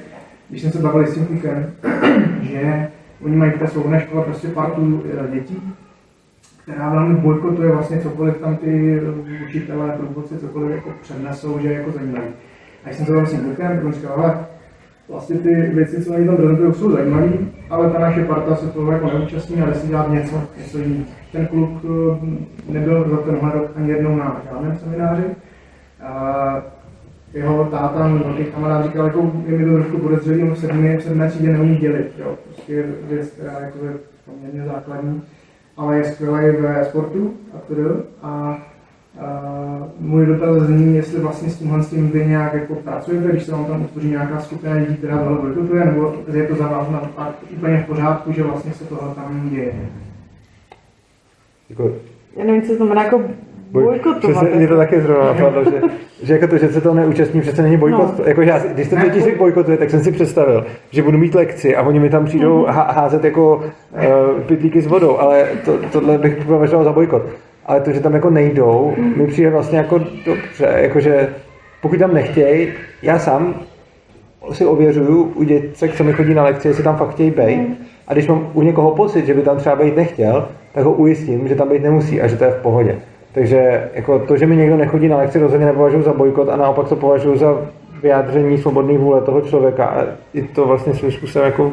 když 0.48 0.62
jsem 0.62 0.73
se 0.73 0.78
bavil 0.78 1.06
s 1.06 1.14
tím 1.14 1.27
klukem, 1.27 1.66
že 2.43 2.89
oni 3.24 3.36
mají 3.36 3.51
v 3.51 3.59
té 3.59 3.68
svobodné 3.68 4.01
škole 4.01 4.24
prostě 4.24 4.48
partu 4.48 5.02
eh, 5.06 5.35
dětí, 5.35 5.62
která 6.66 6.90
velmi 6.90 7.14
bojkotuje 7.14 7.72
vlastně 7.72 8.01
cokoliv 8.01 8.36
tam 8.36 8.56
ty 8.56 9.01
učitelé, 9.44 9.93
průvodci, 9.98 10.38
cokoliv 10.38 10.70
jako 10.70 10.90
přednesou, 11.02 11.59
že 11.59 11.72
jako 11.72 11.90
zajímají. 11.90 12.24
A 12.84 12.90
jsem 12.90 13.06
se 13.06 13.12
tam 13.12 13.26
s 13.26 13.30
tím 13.30 13.56
on 13.84 13.93
říkal, 13.93 14.12
ale 14.16 14.47
vlastně 15.09 15.38
ty 15.38 15.55
věci, 15.55 16.05
co 16.05 16.14
oni 16.14 16.26
tam 16.26 16.36
prezentují, 16.36 16.74
jsou 16.74 16.90
zajímavé, 16.90 17.28
ale 17.70 17.90
ta 17.90 17.98
naše 17.98 18.24
parta 18.24 18.56
se 18.56 18.66
toho 18.66 18.93
jako 18.93 19.06
neúčastní 19.06 19.62
a 19.62 19.74
si 19.74 19.86
dělat 19.86 20.10
něco, 20.10 20.43
něco 20.59 20.78
jiného. 20.78 21.05
Ten 21.32 21.47
kluk 21.47 21.70
eh, 21.84 22.72
nebyl 22.72 23.10
za 23.10 23.16
tenhle 23.16 23.52
rok 23.52 23.70
ani 23.76 23.90
jednou 23.90 24.16
na 24.16 24.43
žádném 24.51 24.78
semináři. 24.78 25.24
A 26.02 26.62
jeho 27.34 27.64
táta, 27.64 28.09
nebo 28.09 28.32
těch 28.32 28.48
kamarád 28.48 28.84
říkal, 28.84 29.06
jako 29.06 29.32
je 29.47 29.59
mi 29.59 29.64
to 29.64 29.74
trošku 29.74 29.98
podezřelý, 29.98 30.43
on 30.43 30.56
sedmé, 30.56 30.97
v 30.97 31.02
sedmé 31.02 31.28
třídě 31.28 31.52
neumí 31.52 31.76
dělit, 31.76 32.12
jo. 32.18 32.34
Prostě 32.44 32.72
je 32.72 32.84
věc, 33.09 33.30
která 33.30 33.52
jako 33.52 33.78
je 33.84 33.93
poměrně 34.24 34.64
základní 34.64 35.22
ale 35.77 35.97
je 35.97 36.05
skvělý 36.05 36.57
ve 36.57 36.85
sportu 36.85 37.35
a 37.55 37.59
tedy. 37.69 37.82
A, 38.23 38.59
a 39.20 39.43
můj 40.01 40.27
dotaz 40.27 40.62
zní, 40.62 40.97
jestli 40.97 41.20
vlastně 41.20 41.51
s 41.51 41.59
tímhle 41.59 41.82
s 41.82 41.90
tím 41.90 42.11
vy 42.11 42.27
nějak 42.27 42.55
jako 42.55 42.74
pracujete, 42.74 43.28
když 43.28 43.43
se 43.43 43.53
vám 43.53 43.65
tam 43.65 43.82
utvoří 43.85 44.09
nějaká 44.09 44.40
skupina 44.40 44.74
lidí, 44.74 44.94
která 44.97 45.19
tohle 45.19 45.39
bojkotuje, 45.39 45.85
nebo 45.85 46.15
je 46.32 46.47
to 46.47 46.55
za 46.55 46.66
vás 46.66 46.90
na, 46.90 47.35
úplně 47.57 47.78
v 47.78 47.86
pořádku, 47.86 48.32
že 48.32 48.43
vlastně 48.43 48.73
se 48.73 48.85
tohle 48.85 49.15
tam 49.15 49.51
děje. 49.51 49.74
Jako, 51.70 51.93
Já 52.36 52.44
nevím, 52.44 52.62
co 52.62 52.69
to 52.69 52.77
znamená 52.77 53.05
jako 53.05 53.23
bojkotovat. 53.85 54.36
Přesně, 54.36 54.57
mě 54.59 54.69
to 54.69 54.77
taky 54.77 55.01
zrovna 55.01 55.24
napadlo, 55.32 55.65
že, 55.65 55.81
že 56.23 56.32
jako 56.35 56.47
to, 56.47 56.59
že 56.59 56.69
se 56.69 56.81
to 56.81 56.94
neúčastní, 56.94 57.40
přece 57.40 57.62
není 57.62 57.77
bojkot. 57.77 58.19
No. 58.19 58.24
Jako 58.27 58.43
já, 58.43 58.59
když 58.59 58.89
to 58.89 58.97
totiž 58.97 59.23
si 59.24 59.35
bojkotuje, 59.36 59.77
tak 59.77 59.90
jsem 59.90 60.01
si 60.01 60.12
představil, 60.12 60.66
že 60.90 61.03
budu 61.03 61.19
mít 61.19 61.35
lekci 61.35 61.77
a 61.77 61.82
oni 61.82 62.01
mi 62.01 62.11
tam 62.11 62.24
přijdou 62.24 62.57
Mhm. 62.66 62.74
há- 62.77 62.93
házet 62.93 63.24
jako 63.24 63.57
uh, 63.57 64.40
pytlíky 64.47 64.81
s 64.82 64.86
vodou, 64.86 65.19
ale 65.19 65.44
to, 65.65 65.78
tohle 65.93 66.19
bych 66.19 66.44
považoval 66.44 66.85
za 66.85 66.93
bojkot. 66.93 67.23
Ale 67.66 67.81
to, 67.81 67.93
že 67.93 68.01
tam 68.01 68.15
jako 68.15 68.31
nejdou, 68.31 68.94
Mhm. 68.98 69.12
mi 69.16 69.27
přijde 69.27 69.51
vlastně 69.51 69.78
jako 69.78 69.98
dobře, 70.27 70.69
jakože 70.77 71.28
pokud 71.82 71.98
tam 71.98 72.15
nechtějí, 72.15 72.69
já 73.03 73.19
sám 73.19 73.55
si 74.53 74.66
ověřuju 74.66 75.23
u 75.35 75.43
děcek, 75.43 75.94
co 75.94 76.05
mi 76.05 76.12
chodí 76.12 76.35
na 76.35 76.44
lekci, 76.44 76.69
jestli 76.69 76.82
tam 76.85 76.97
fakt 76.97 77.11
chtějí 77.11 77.31
být. 77.31 77.86
A 78.09 78.12
když 78.12 78.27
mám 78.28 78.48
u 78.53 78.62
někoho 78.62 78.90
pocit, 78.90 79.27
že 79.27 79.35
by 79.35 79.43
tam 79.43 79.57
třeba 79.57 79.77
být 79.77 79.97
nechtěl, 79.97 80.48
tak 80.74 80.85
ho 80.85 80.93
ujistím, 80.93 81.48
že 81.48 81.55
tam 81.55 81.69
být 81.69 81.82
nemusí 81.82 82.20
a 82.23 82.27
že 82.27 82.36
to 82.36 82.44
je 82.44 82.51
v 82.51 82.62
pohodě. 82.62 82.97
Takže 83.36 83.90
jako 83.94 84.18
to, 84.18 84.36
že 84.36 84.46
mi 84.46 84.56
někdo 84.56 84.76
nechodí 84.76 85.08
na 85.08 85.16
lekci, 85.16 85.38
rozhodně 85.38 85.66
nepovažuji 85.66 86.02
za 86.02 86.12
bojkot 86.12 86.48
a 86.48 86.56
naopak 86.56 86.88
to 86.88 86.96
považuji 86.96 87.36
za 87.36 87.58
vyjádření 88.02 88.58
svobodné 88.58 88.98
vůle 88.98 89.20
toho 89.20 89.40
člověka. 89.40 89.86
A 89.86 90.04
i 90.34 90.42
to 90.42 90.66
vlastně 90.66 90.94
svým 90.94 91.12
způsobem 91.12 91.46
jako 91.46 91.72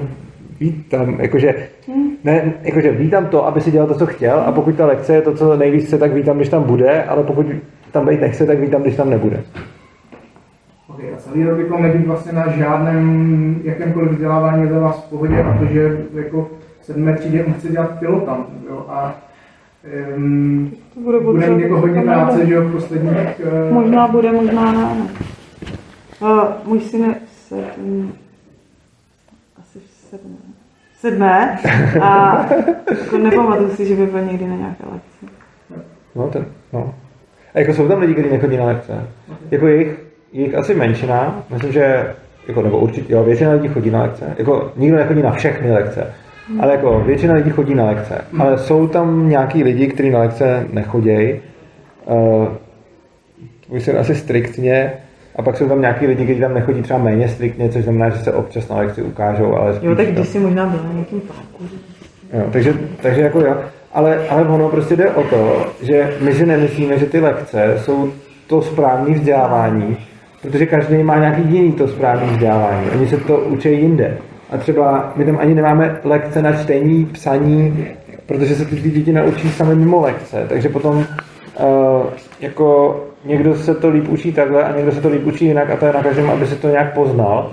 vítám, 0.60 1.20
jakože, 1.20 1.56
ne, 2.24 2.54
jakože 2.62 2.92
vítám 2.92 3.26
to, 3.26 3.48
aby 3.48 3.62
si 3.62 3.72
dělal 3.72 3.88
to, 3.88 3.96
co 3.96 4.06
chtěl 4.06 4.40
a 4.46 4.52
pokud 4.52 4.76
ta 4.76 4.86
lekce 4.86 5.16
je 5.16 5.22
to, 5.22 5.34
co 5.34 5.58
nejvíc 5.58 5.86
chce, 5.86 5.98
tak 5.98 6.14
vítám, 6.14 6.36
když 6.36 6.50
tam 6.50 6.64
bude, 6.64 7.04
ale 7.04 7.24
pokud 7.24 7.46
tam 7.92 8.08
být 8.08 8.22
nechce, 8.22 8.46
tak 8.46 8.60
vítám, 8.60 8.82
když 8.82 8.96
tam 8.96 9.10
nebude. 9.10 9.44
Okay, 10.90 11.14
a 11.14 11.18
celý 11.18 11.44
rok 11.44 11.58
bychom 11.58 11.82
nebýt 11.82 12.08
vlastně 12.08 12.32
na 12.32 12.52
žádném 12.58 13.62
jakémkoliv 13.64 14.12
vzdělávání 14.12 14.64
je 14.64 14.70
za 14.70 14.80
vás 14.80 15.06
v 15.06 15.10
pohodě 15.10 15.44
a 15.44 15.58
to, 15.60 15.66
že 15.66 15.98
jako 16.14 16.50
v 16.80 16.86
sedmé 16.86 17.14
třídě 17.14 17.46
on 17.46 17.54
chce 17.54 17.68
dělat 17.68 18.00
pilotant, 18.00 18.48
jo, 18.70 18.86
a 18.90 19.16
um, 20.16 20.72
bude, 21.04 21.20
bude 21.20 21.50
mít 21.50 21.62
jako 21.62 21.80
hodně 21.80 22.02
práce, 22.02 22.46
že 22.46 22.54
jo, 22.54 22.62
v 22.62 22.72
posledních... 22.72 23.42
Uh, 23.68 23.74
Možná 23.74 24.08
bude, 24.08 24.32
možná 24.32 24.72
ne. 24.72 24.96
ne. 24.96 25.08
Uh, 26.22 26.44
můj 26.66 26.80
syn 26.80 27.04
je 27.04 27.16
sedm, 27.48 28.14
asi 29.60 29.80
v 29.80 29.90
sedmé. 30.10 30.36
Sedmé 31.00 31.58
a 32.02 32.46
jako 32.90 33.18
nepamatuju 33.18 33.70
si, 33.70 33.86
že 33.86 33.96
by 33.96 34.06
byl 34.06 34.22
někdy 34.22 34.48
na 34.48 34.56
nějaké 34.56 34.84
lekci. 34.92 35.26
No, 36.16 36.28
ten, 36.28 36.46
no. 36.74 36.94
A 37.54 37.60
jako 37.60 37.74
jsou 37.74 37.88
tam 37.88 38.00
lidi, 38.00 38.14
kteří 38.14 38.30
nechodí 38.30 38.58
na 38.58 38.66
lekce. 38.66 39.08
Jako 39.52 39.68
jejich, 39.68 40.00
jejich 40.34 40.56
asi 40.56 40.76
menšina, 40.76 41.44
myslím, 41.50 41.72
že 41.72 42.16
jako, 42.48 42.62
nebo 42.62 42.80
určitě, 42.80 43.14
jo, 43.14 43.24
většina 43.24 43.52
lidí 43.52 43.68
chodí 43.68 43.90
na 43.90 44.02
lekce. 44.02 44.36
Jako 44.38 44.72
nikdo 44.78 44.98
nechodí 44.98 45.22
na 45.22 45.32
všechny 45.32 45.72
lekce, 45.72 46.14
ale 46.60 46.72
jako 46.72 47.00
většina 47.00 47.34
lidí 47.34 47.50
chodí 47.50 47.76
na 47.76 47.86
lekce. 47.86 48.22
Ale 48.40 48.58
jsou 48.58 48.88
tam 48.88 49.30
nějaký 49.30 49.64
lidi, 49.64 49.88
kteří 49.88 50.10
na 50.10 50.20
lekce 50.20 50.68
nechodí. 50.72 51.40
Uh, 52.06 52.48
myslím 53.72 53.98
asi 53.98 54.16
striktně. 54.16 54.94
A 55.36 55.42
pak 55.42 55.58
jsou 55.58 55.68
tam 55.68 55.82
nějaký 55.82 56.08
lidi, 56.08 56.24
kteří 56.24 56.40
tam 56.40 56.54
nechodí 56.54 56.82
třeba 56.82 57.00
méně 57.00 57.28
striktně, 57.28 57.70
což 57.70 57.84
znamená, 57.84 58.10
že 58.10 58.18
se 58.18 58.34
občas 58.34 58.70
na 58.70 58.78
lekci 58.78 59.02
ukážou, 59.02 59.56
ale 59.56 59.74
spíš 59.74 59.90
Jo, 59.90 59.96
tak 59.96 60.08
když 60.08 60.28
si 60.28 60.40
možná 60.40 60.66
byl 60.66 60.80
na 60.84 60.94
nějakým 60.94 61.22
parku. 61.22 61.64
Jo, 62.34 62.44
takže, 62.52 62.74
takže 63.02 63.22
jako 63.22 63.40
jo. 63.40 63.58
Ale, 63.94 64.28
ale 64.30 64.42
ono 64.42 64.70
prostě 64.70 64.96
jde 64.96 65.10
o 65.10 65.24
to, 65.24 65.66
že 65.82 66.18
my 66.20 66.34
si 66.34 66.46
nemyslíme, 66.46 66.98
že 66.98 67.06
ty 67.06 67.20
lekce 67.20 67.74
jsou 67.78 68.12
to 68.48 68.62
správné 68.62 69.14
vzdělávání, 69.14 69.98
protože 70.42 70.66
každý 70.66 71.04
má 71.04 71.20
nějaký 71.20 71.42
jiný 71.42 71.72
to 71.72 71.88
správné 71.88 72.26
vzdělávání. 72.26 72.90
Oni 72.90 73.08
se 73.08 73.18
to 73.18 73.38
učí 73.38 73.70
jinde. 73.70 74.18
A 74.54 74.58
třeba 74.58 75.14
my 75.16 75.26
tam 75.26 75.38
ani 75.42 75.56
nemáme 75.56 76.00
lekce 76.04 76.42
na 76.42 76.54
čtení, 76.54 77.06
psaní, 77.06 77.88
protože 78.26 78.56
se 78.56 78.66
ty 78.66 78.76
děti 78.76 79.14
naučí 79.14 79.50
sami 79.50 79.76
mimo 79.76 80.02
lekce. 80.02 80.46
Takže 80.50 80.70
potom 80.70 80.98
uh, 80.98 81.06
jako 82.40 83.00
někdo 83.26 83.56
se 83.56 83.76
to 83.76 83.90
líp 83.90 84.10
učí 84.10 84.34
takhle 84.34 84.64
a 84.64 84.76
někdo 84.76 84.92
se 84.92 85.02
to 85.02 85.10
líp 85.10 85.26
učí 85.26 85.46
jinak 85.46 85.70
a 85.70 85.76
to 85.76 85.86
je 85.86 85.94
na 85.94 86.04
každém, 86.04 86.30
aby 86.30 86.48
se 86.48 86.56
to 86.56 86.70
nějak 86.70 86.94
poznal. 86.94 87.52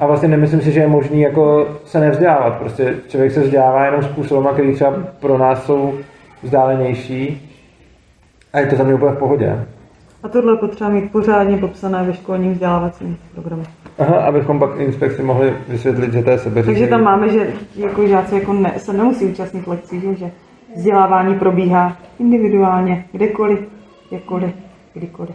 A 0.00 0.06
vlastně 0.06 0.28
nemyslím 0.28 0.60
si, 0.60 0.72
že 0.72 0.80
je 0.80 0.88
možný 0.88 1.20
jako 1.20 1.68
se 1.84 2.00
nevzdělávat. 2.00 2.58
Prostě 2.58 2.94
člověk 3.08 3.32
se 3.32 3.40
vzdělává 3.40 3.84
jenom 3.84 4.02
způsobem, 4.02 4.54
který 4.54 4.74
třeba 4.74 4.94
pro 5.20 5.38
nás 5.38 5.64
jsou 5.64 5.94
vzdálenější. 6.42 7.50
A 8.52 8.60
je 8.60 8.66
to 8.66 8.76
za 8.76 8.84
mě 8.84 8.94
úplně 8.94 9.12
v 9.12 9.18
pohodě. 9.18 9.64
A 10.22 10.28
tohle 10.28 10.56
potřeba 10.56 10.90
mít 10.90 11.12
pořádně 11.12 11.56
popsané 11.56 12.02
ve 12.02 12.14
školním 12.14 12.52
vzdělávacím 12.52 13.18
programu. 13.34 13.62
Aha, 13.98 14.16
abychom 14.16 14.58
pak 14.58 14.70
inspekci 14.78 15.22
mohli 15.22 15.54
vysvětlit, 15.68 16.12
že 16.12 16.22
to 16.22 16.30
je 16.30 16.38
sebeřízení. 16.38 16.78
Takže 16.78 16.90
tam 16.90 17.02
máme, 17.02 17.28
že 17.28 17.52
jako 17.76 18.06
žáci 18.06 18.34
jako 18.34 18.52
ne, 18.52 18.72
se 18.76 18.92
nemusí 18.92 19.24
účastnit 19.24 19.66
lekcí, 19.66 20.00
že, 20.00 20.14
že 20.14 20.30
vzdělávání 20.76 21.34
probíhá 21.34 21.96
individuálně, 22.18 23.04
kdekoliv, 23.12 23.58
jakkoliv, 24.10 24.50
kdykoliv. 24.94 25.34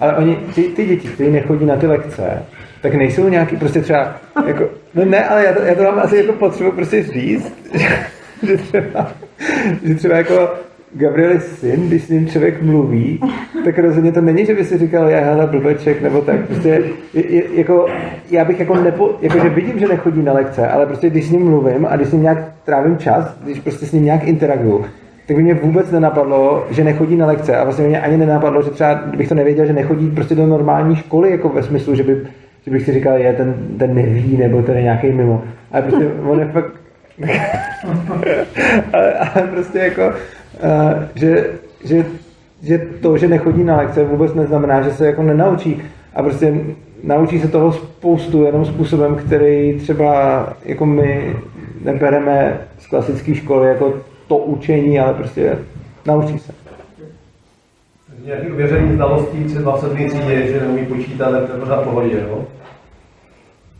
Ale 0.00 0.16
oni, 0.16 0.36
ty, 0.54 0.62
ty 0.62 0.86
děti, 0.86 1.08
které 1.08 1.30
nechodí 1.30 1.64
na 1.64 1.76
ty 1.76 1.86
lekce, 1.86 2.42
tak 2.82 2.94
nejsou 2.94 3.28
nějaký 3.28 3.56
prostě 3.56 3.80
třeba, 3.80 4.14
jako, 4.46 4.68
no 4.94 5.04
ne, 5.04 5.28
ale 5.28 5.44
já 5.44 5.52
to, 5.52 5.62
já 5.62 5.74
to 5.74 5.82
mám 5.82 5.98
asi 5.98 6.16
jako 6.16 6.32
potřebu 6.32 6.72
prostě 6.72 7.02
říct, 7.02 7.54
že, 7.74 7.88
že 8.46 8.56
třeba, 8.56 9.08
že 9.82 9.94
třeba 9.94 10.16
jako 10.16 10.50
Gabrielis 10.98 11.58
syn, 11.58 11.88
když 11.88 12.02
s 12.02 12.08
ním 12.08 12.26
člověk 12.26 12.62
mluví, 12.62 13.20
tak 13.64 13.78
rozhodně 13.78 14.12
to 14.12 14.20
není, 14.20 14.46
že 14.46 14.54
by 14.54 14.64
si 14.64 14.78
říkal, 14.78 15.08
já 15.08 15.20
hele, 15.20 15.46
blbeček, 15.46 16.02
nebo 16.02 16.20
tak. 16.20 16.46
Prostě, 16.46 16.82
je, 17.14 17.32
je, 17.32 17.42
jako, 17.54 17.86
já 18.30 18.44
bych 18.44 18.60
jako 18.60 18.76
nepo, 18.76 19.10
jako, 19.20 19.38
že 19.38 19.48
vidím, 19.48 19.78
že 19.78 19.88
nechodí 19.88 20.22
na 20.22 20.32
lekce, 20.32 20.68
ale 20.68 20.86
prostě 20.86 21.10
když 21.10 21.26
s 21.26 21.30
ním 21.30 21.44
mluvím 21.44 21.86
a 21.86 21.96
když 21.96 22.08
s 22.08 22.12
ním 22.12 22.22
nějak 22.22 22.38
trávím 22.64 22.98
čas, 22.98 23.36
když 23.44 23.60
prostě 23.60 23.86
s 23.86 23.92
ním 23.92 24.04
nějak 24.04 24.24
interaguju, 24.24 24.84
tak 25.26 25.36
by 25.36 25.42
mě 25.42 25.54
vůbec 25.54 25.90
nenapadlo, 25.90 26.66
že 26.70 26.84
nechodí 26.84 27.16
na 27.16 27.26
lekce 27.26 27.56
a 27.56 27.64
vlastně 27.64 27.86
mě 27.86 28.00
ani 28.00 28.16
nenapadlo, 28.16 28.62
že 28.62 28.70
třeba, 28.70 28.94
kdybych 28.94 29.28
to 29.28 29.34
nevěděl, 29.34 29.66
že 29.66 29.72
nechodí 29.72 30.10
prostě 30.10 30.34
do 30.34 30.46
normální 30.46 30.96
školy, 30.96 31.30
jako 31.30 31.48
ve 31.48 31.62
smyslu, 31.62 31.94
že, 31.94 32.02
by, 32.02 32.22
že 32.64 32.70
bych 32.70 32.82
si 32.82 32.92
říkal, 32.92 33.16
je, 33.18 33.32
ten, 33.32 33.54
ten 33.78 33.94
neví, 33.94 34.36
nebo 34.36 34.62
ten 34.62 34.76
je 34.76 34.82
nějaký 34.82 35.12
mimo. 35.12 35.44
Ale 35.72 35.82
prostě 35.82 36.06
on 36.26 36.40
je 36.40 36.46
fakt, 36.46 36.72
ale, 38.92 39.12
ale 39.12 39.46
prostě 39.46 39.78
jako, 39.78 40.02
že, 41.14 41.46
že, 41.84 42.06
že 42.62 42.78
to, 42.78 43.18
že 43.18 43.28
nechodí 43.28 43.64
na 43.64 43.76
lekce, 43.76 44.04
vůbec 44.04 44.34
neznamená, 44.34 44.82
že 44.82 44.90
se 44.90 45.06
jako 45.06 45.22
nenaučí. 45.22 45.82
A 46.14 46.22
prostě 46.22 46.54
naučí 47.02 47.40
se 47.40 47.48
toho 47.48 47.72
spoustu 47.72 48.44
jenom 48.44 48.64
způsobem, 48.64 49.14
který 49.14 49.78
třeba 49.78 50.46
jako 50.64 50.86
my 50.86 51.36
nebereme 51.84 52.60
z 52.78 52.86
klasické 52.86 53.34
školy 53.34 53.68
jako 53.68 53.94
to 54.28 54.36
učení, 54.36 55.00
ale 55.00 55.14
prostě 55.14 55.58
naučí 56.06 56.38
se. 56.38 56.52
Nějaký 58.24 58.52
ověřený 58.52 58.94
znalostí 58.94 59.44
třeba 59.44 59.76
v 59.76 59.80
sedmý 59.80 60.06
třídě, 60.06 60.46
že 60.46 60.60
neumí 60.60 60.86
počítat, 60.86 61.30
tak 61.30 61.44
to 61.44 61.52
je 61.52 61.60
pořád 61.60 61.82
pohodě, 61.82 62.24
no? 62.30 62.44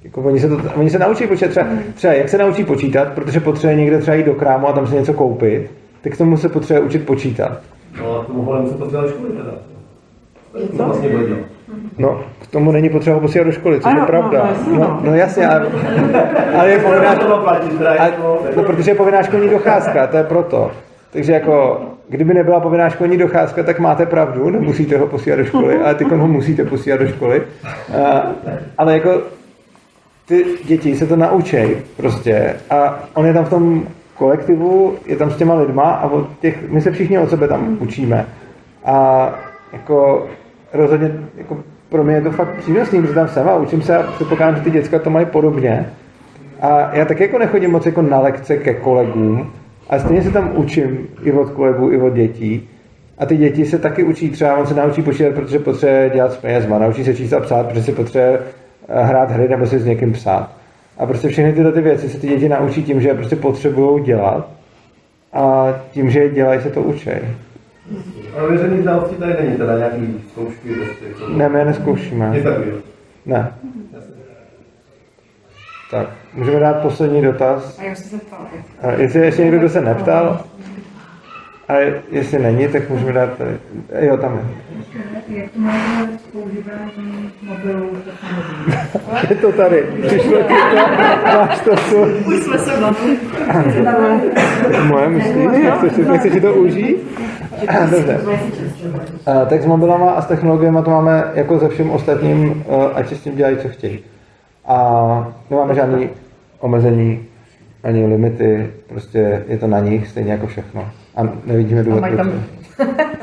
Jako 0.05 0.23
oni, 0.23 0.41
se 0.41 0.49
to, 0.49 0.59
oni 0.75 0.91
se 0.91 0.99
naučí 0.99 1.27
počítat, 1.27 1.49
třeba, 1.51 1.67
třeba 1.95 2.13
jak 2.13 2.29
se 2.29 2.39
naučí 2.39 2.65
počítat, 2.65 3.13
protože 3.13 3.41
potřebuje 3.41 3.77
někde 3.77 3.99
třeba 3.99 4.15
jít 4.17 4.27
do 4.27 4.35
krámu 4.35 4.69
a 4.69 4.73
tam 4.73 4.87
si 4.87 4.95
něco 4.95 5.13
koupit, 5.13 5.71
tak 6.07 6.15
k 6.15 6.19
tomu 6.19 6.37
se 6.37 6.49
potřebuje 6.49 6.87
učit 6.87 7.07
počítat. 7.07 7.53
No 8.03 8.21
a 8.21 8.25
k 8.25 8.27
tomu 8.27 8.43
holem 8.43 8.67
se 8.67 8.75
to 8.75 8.87
dělá 8.91 9.09
školy 9.09 9.29
teda. 9.33 9.51
To 10.77 10.85
vlastně 10.85 11.09
bude 11.09 11.27
dělat. 11.27 11.41
No, 11.99 12.21
k 12.43 12.47
tomu 12.47 12.73
není 12.73 12.89
potřeba 12.89 13.15
ho 13.15 13.21
posílat 13.21 13.45
do 13.45 13.53
školy, 13.53 13.77
což 13.81 13.93
Ano, 13.93 14.01
je 14.01 14.07
pravda. 14.07 14.39
no, 14.43 14.49
jasně, 14.49 14.73
No, 14.73 14.79
no. 14.79 15.01
no 15.05 15.15
jasně, 15.15 15.47
ale, 15.49 15.67
ale 16.59 16.71
je 16.71 16.79
povinná, 16.79 17.15
jako- 18.05 18.39
no, 18.57 18.63
protože 18.63 18.91
je 18.91 18.95
povinná 18.95 19.23
školní 19.23 19.49
docházka, 19.49 20.07
to 20.07 20.17
je 20.17 20.25
proto. 20.25 20.71
Takže 21.11 21.33
jako, 21.33 21.81
kdyby 22.09 22.35
nebyla 22.35 22.61
povinná 22.61 22.89
školní 22.91 23.17
docházka, 23.17 23.63
tak 23.63 23.79
máte 23.79 24.07
pravdu, 24.07 24.51
nemusíte 24.51 24.97
ho 24.99 25.07
posílat 25.07 25.37
do 25.39 25.45
školy, 25.45 25.77
ale 25.79 25.95
teď 25.95 26.09
ho 26.09 26.29
musíte 26.29 26.65
posílat 26.65 27.01
do 27.01 27.09
školy. 27.09 27.43
A, 28.05 28.27
ale 28.79 28.93
jako 28.93 29.21
ty 30.29 30.45
děti 30.65 30.97
se 30.97 31.07
to 31.07 31.17
naučí 31.17 31.57
prostě 31.97 32.55
a 32.71 33.05
on 33.15 33.27
je 33.27 33.33
tam 33.35 33.45
v 33.45 33.51
tom 33.51 33.87
kolektivu, 34.19 34.95
je 35.07 35.17
tam 35.17 35.31
s 35.31 35.37
těma 35.37 35.55
lidma 35.55 35.83
a 35.83 36.09
od 36.09 36.39
těch, 36.41 36.71
my 36.71 36.81
se 36.81 36.91
všichni 36.91 37.19
od 37.19 37.31
sebe 37.31 37.49
tam 37.49 37.77
učíme. 37.81 38.27
A 38.85 39.29
jako 39.73 40.27
rozhodně 40.73 41.13
jako 41.37 41.59
pro 41.89 42.05
mě 42.05 42.15
je 42.15 42.21
to 42.21 42.31
fakt 42.31 42.57
přínosný, 42.57 43.01
protože 43.01 43.15
tam 43.15 43.29
jsem 43.29 43.49
a 43.49 43.57
učím 43.57 43.83
se 43.83 43.97
a 43.97 44.13
předpokládám, 44.13 44.57
že 44.57 44.63
ty 44.63 44.71
děcka 44.71 44.99
to 44.99 45.11
mají 45.11 45.27
podobně. 45.27 45.87
A 46.61 46.95
já 46.97 47.05
tak 47.05 47.21
jako 47.21 47.39
nechodím 47.39 47.71
moc 47.71 47.87
jako 47.87 48.03
na 48.03 48.21
lekce 48.21 48.57
ke 48.57 48.75
kolegům, 48.75 49.53
ale 49.89 50.01
stejně 50.01 50.23
se 50.23 50.31
tam 50.31 50.51
učím 50.55 51.09
i 51.23 51.33
od 51.33 51.51
kolegů, 51.51 51.93
i 51.93 52.01
od 52.01 52.13
dětí. 52.13 52.69
A 53.19 53.27
ty 53.27 53.37
děti 53.37 53.67
se 53.67 53.79
taky 53.79 54.05
učí, 54.05 54.31
třeba 54.31 54.57
on 54.57 54.67
se 54.67 54.75
naučí 54.75 55.03
počítat, 55.03 55.35
protože 55.35 55.59
potřebuje 55.59 56.11
dělat 56.15 56.33
s 56.33 56.37
penězma, 56.37 56.79
naučí 56.79 57.05
se 57.05 57.15
číst 57.15 57.33
a 57.33 57.41
psát, 57.41 57.67
protože 57.67 57.83
si 57.83 57.93
potřebuje 57.93 58.41
eh, 58.89 59.05
hrát 59.05 59.31
hry 59.31 59.49
nebo 59.49 59.67
si 59.67 59.79
s 59.79 59.85
někým 59.85 60.13
psát. 60.13 60.56
A 60.99 61.07
prostě 61.07 61.29
všechny 61.29 61.53
tyhle 61.53 61.73
ty 61.73 61.81
věci 61.81 62.09
se 62.09 62.19
ty 62.19 62.29
děti 62.29 62.49
naučí 62.49 62.83
tím, 62.85 63.01
že 63.01 63.09
je 63.09 63.15
prostě 63.15 63.37
potřebují 63.37 64.05
dělat 64.05 64.49
a 65.33 65.75
tím, 65.91 66.11
že 66.11 66.21
je 66.21 66.29
dělají, 66.31 66.61
se 66.61 66.71
to 66.71 66.83
učí. 66.83 67.11
A 68.39 68.43
ověřený 68.43 68.83
znalostí 68.83 69.17
tady 69.17 69.35
není 69.43 69.57
teda 69.57 69.79
nějaký 69.79 70.21
zkoušky, 70.31 70.69
co- 71.19 71.29
Ne, 71.29 71.49
my 71.49 71.59
je 71.59 71.65
neskoušíme. 71.65 72.31
Nic 72.35 72.45
takového. 72.45 72.79
Ne. 73.27 73.53
Tak, 75.91 76.09
můžeme 76.35 76.61
dát 76.61 76.83
poslední 76.83 77.23
dotaz. 77.23 77.79
A 77.79 77.83
já 77.83 77.95
jsem 77.95 78.19
se 78.19 78.25
ptala. 78.27 78.47
A 78.83 78.91
jestli 78.91 79.21
ještě 79.21 79.43
někdo, 79.43 79.59
kdo 79.59 79.69
se 79.69 79.81
neptal, 79.81 80.45
a 81.69 81.75
jestli 82.11 82.39
není, 82.39 82.69
tak 82.69 82.91
můžeme 82.91 83.13
dát 83.13 83.39
tady. 83.39 83.51
Jo, 84.01 84.17
tam 84.17 84.35
je. 84.35 84.67
Jak 85.13 85.25
to 86.33 86.39
technologií? 86.43 87.97
Je 89.31 89.37
to 89.37 89.53
tady. 89.53 89.87
Přišlo 90.07 90.43
ti 90.43 90.55
to, 90.71 90.77
máš 91.39 91.61
to 91.61 91.77
tu. 91.77 92.03
Už 92.27 92.43
jsme 92.43 92.59
se 92.59 92.81
bavili. 92.81 93.19
Moje 94.89 95.09
myslíš? 95.09 95.47
Nechceš, 95.47 96.07
nechceš 96.07 96.33
si 96.33 96.41
to 96.41 96.55
užít? 96.55 96.97
Dobře. 97.91 98.21
A, 99.27 99.45
tak 99.45 99.63
s 99.63 99.67
mobilama 99.67 100.11
a 100.11 100.23
s 100.23 100.27
technologiemi 100.27 100.79
to 100.85 100.91
máme 100.91 101.25
jako 101.35 101.61
se 101.61 101.69
vším 101.69 101.91
ostatním, 101.91 102.65
eh, 102.69 102.95
ať 102.95 103.09
si 103.09 103.17
s 103.17 103.21
tím 103.21 103.37
dělají, 103.37 103.57
co 103.57 103.69
chtějí. 103.69 103.99
A 104.67 105.33
nemáme 105.51 105.75
žádný 105.75 106.11
omezení 106.61 107.25
ani 107.83 108.07
limity, 108.07 108.71
prostě 108.87 109.45
je 109.49 109.59
to 109.59 109.67
na 109.67 109.81
nich, 109.81 110.09
stejně 110.09 110.33
jako 110.33 110.47
všechno. 110.47 110.91
A 111.17 111.23
nevidíme 111.47 111.83
důvod. 111.83 112.01
mají 112.01 112.17
tam-. 112.17 112.43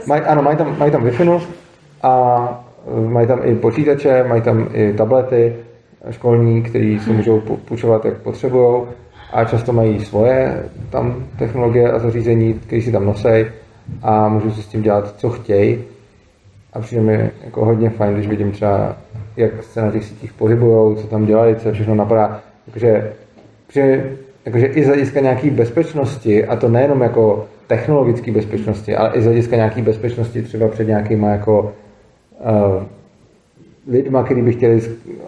Maj, 0.07 0.21
ano, 0.27 0.41
mají 0.41 0.57
tam, 0.57 0.79
mají 0.79 0.91
tam 0.91 1.03
wi 1.03 1.11
a 2.03 2.63
eh, 2.87 3.09
mají 3.09 3.27
tam 3.27 3.39
i 3.43 3.55
počítače, 3.55 4.23
mají 4.23 4.41
tam 4.41 4.67
i 4.73 4.93
tablety 4.93 5.55
školní, 6.09 6.63
které 6.63 6.97
si 7.03 7.09
můžou 7.11 7.39
pu- 7.39 7.57
půjčovat, 7.57 8.05
jak 8.05 8.17
potřebují 8.17 8.83
a 9.33 9.45
často 9.45 9.73
mají 9.73 9.99
svoje 10.05 10.63
tam 10.89 11.23
technologie 11.39 11.91
a 11.91 11.99
zařízení, 11.99 12.53
které 12.53 12.81
si 12.81 12.91
tam 12.91 13.05
nosej 13.05 13.51
a 14.01 14.29
můžou 14.29 14.51
si 14.51 14.61
s 14.61 14.67
tím 14.67 14.81
dělat, 14.81 15.13
co 15.17 15.29
chtějí. 15.29 15.83
A 16.73 16.79
přijde 16.79 17.01
mi 17.01 17.31
jako 17.45 17.65
hodně 17.65 17.89
fajn, 17.89 18.13
když 18.13 18.27
vidím 18.27 18.51
třeba, 18.51 18.95
jak 19.37 19.63
se 19.63 19.81
na 19.81 19.91
těch 19.91 20.03
sítích 20.03 20.33
pohybují, 20.33 20.97
co 20.97 21.07
tam 21.07 21.25
dělají, 21.25 21.55
co 21.55 21.71
všechno 21.71 21.95
napadá. 21.95 22.39
Takže, 22.71 23.13
přijde, 23.67 24.11
jakože 24.45 24.65
i 24.65 24.83
z 24.83 24.87
hlediska 24.87 25.19
nějaké 25.19 25.51
bezpečnosti, 25.51 26.45
a 26.45 26.55
to 26.55 26.69
nejenom 26.69 27.01
jako 27.01 27.45
technologické 27.67 28.31
bezpečnosti, 28.31 28.95
ale 28.95 29.11
i 29.13 29.21
z 29.21 29.25
hlediska 29.25 29.55
nějaké 29.55 29.81
bezpečnosti 29.81 30.41
třeba 30.41 30.67
před 30.67 30.87
nějakýma 30.87 31.29
jako 31.29 31.73
uh, 32.39 32.83
lidma, 33.87 34.23
kteří 34.23 34.41
by 34.41 34.53
chtěli 34.53 34.81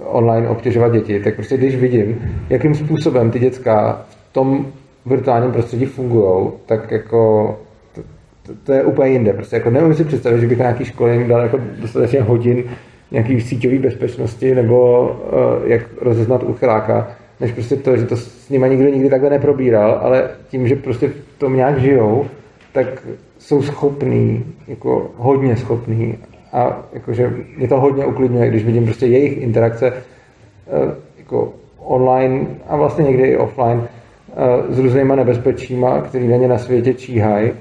online 0.06 0.50
obtěžovat 0.50 0.94
děti, 0.94 1.20
tak 1.20 1.36
prostě 1.36 1.58
když 1.58 1.76
vidím, 1.76 2.22
jakým 2.50 2.76
způsobem 2.76 3.32
ty 3.32 3.40
děcka 3.40 4.06
v 4.10 4.34
tom 4.34 4.66
virtuálním 5.06 5.52
prostředí 5.52 5.86
fungují, 5.86 6.50
tak 6.66 6.92
jako 6.92 7.58
to, 7.96 8.02
to, 8.48 8.54
to, 8.64 8.74
je 8.74 8.84
úplně 8.84 9.12
jinde. 9.12 9.34
Prostě 9.34 9.56
jako 9.56 9.70
neumím 9.70 9.94
si 9.94 10.04
představit, 10.04 10.42
že 10.42 10.48
bych 10.48 10.58
na 10.58 10.64
nějaký 10.64 10.86
škole 10.86 11.14
jim 11.14 11.28
dal 11.28 11.42
jako 11.42 11.60
dostatečně 11.82 12.22
hodin 12.22 12.64
nějaký 13.12 13.42
síťové 13.42 13.80
bezpečnosti 13.80 14.56
nebo 14.56 15.10
uh, 15.10 15.70
jak 15.70 15.82
rozeznat 16.02 16.44
uchyláka, 16.44 17.08
než 17.40 17.52
prostě 17.52 17.76
to, 17.76 17.98
že 17.98 18.06
to 18.06 18.18
s 18.18 18.50
nimi 18.50 18.70
nikdo 18.70 18.90
nikdy 18.90 19.10
takhle 19.10 19.30
neprobíral, 19.30 20.00
ale 20.02 20.30
tím, 20.50 20.68
že 20.68 20.76
prostě 20.76 21.12
tom 21.38 21.56
nějak 21.56 21.80
žijou, 21.80 22.26
tak 22.74 23.08
jsou 23.38 23.62
schopní, 23.62 24.46
jako 24.68 25.12
hodně 25.18 25.56
schopní 25.56 26.18
a 26.54 26.84
jakože 26.94 27.34
mě 27.58 27.68
to 27.68 27.80
hodně 27.80 28.06
uklidňuje, 28.06 28.50
když 28.50 28.66
vidím 28.66 28.86
prostě 28.86 29.06
jejich 29.06 29.38
interakce 29.38 29.88
eh, 29.88 30.96
jako 31.18 31.54
online 31.80 32.48
a 32.68 32.76
vlastně 32.76 33.06
někdy 33.06 33.24
i 33.24 33.38
offline 33.38 33.84
eh, 33.84 34.74
s 34.74 34.80
různýma 34.80 35.16
nebezpečíma, 35.16 36.02
který 36.02 36.28
na 36.28 36.38
ně 36.38 36.48
na 36.48 36.58
světě 36.58 36.94
číhají, 36.94 37.52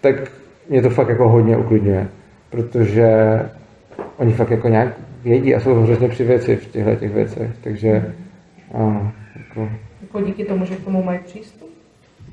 tak 0.00 0.32
mě 0.68 0.82
to 0.82 0.90
fakt 0.90 1.08
jako 1.08 1.28
hodně 1.28 1.56
uklidňuje, 1.56 2.08
protože 2.50 3.08
oni 4.16 4.32
fakt 4.32 4.50
jako 4.50 4.68
nějak 4.68 4.88
vědí 5.24 5.54
a 5.54 5.60
jsou 5.60 5.74
hrozně 5.74 6.08
při 6.08 6.24
věci 6.24 6.56
v 6.56 6.66
těchto 6.66 6.94
těch 6.94 7.12
věcech, 7.12 7.50
takže 7.60 8.14
a, 8.74 9.12
jako, 9.36 9.68
Jako 10.02 10.20
díky 10.20 10.44
tomu, 10.44 10.64
že 10.64 10.76
k 10.76 10.84
tomu 10.84 11.02
mají 11.02 11.18
přístup. 11.18 11.69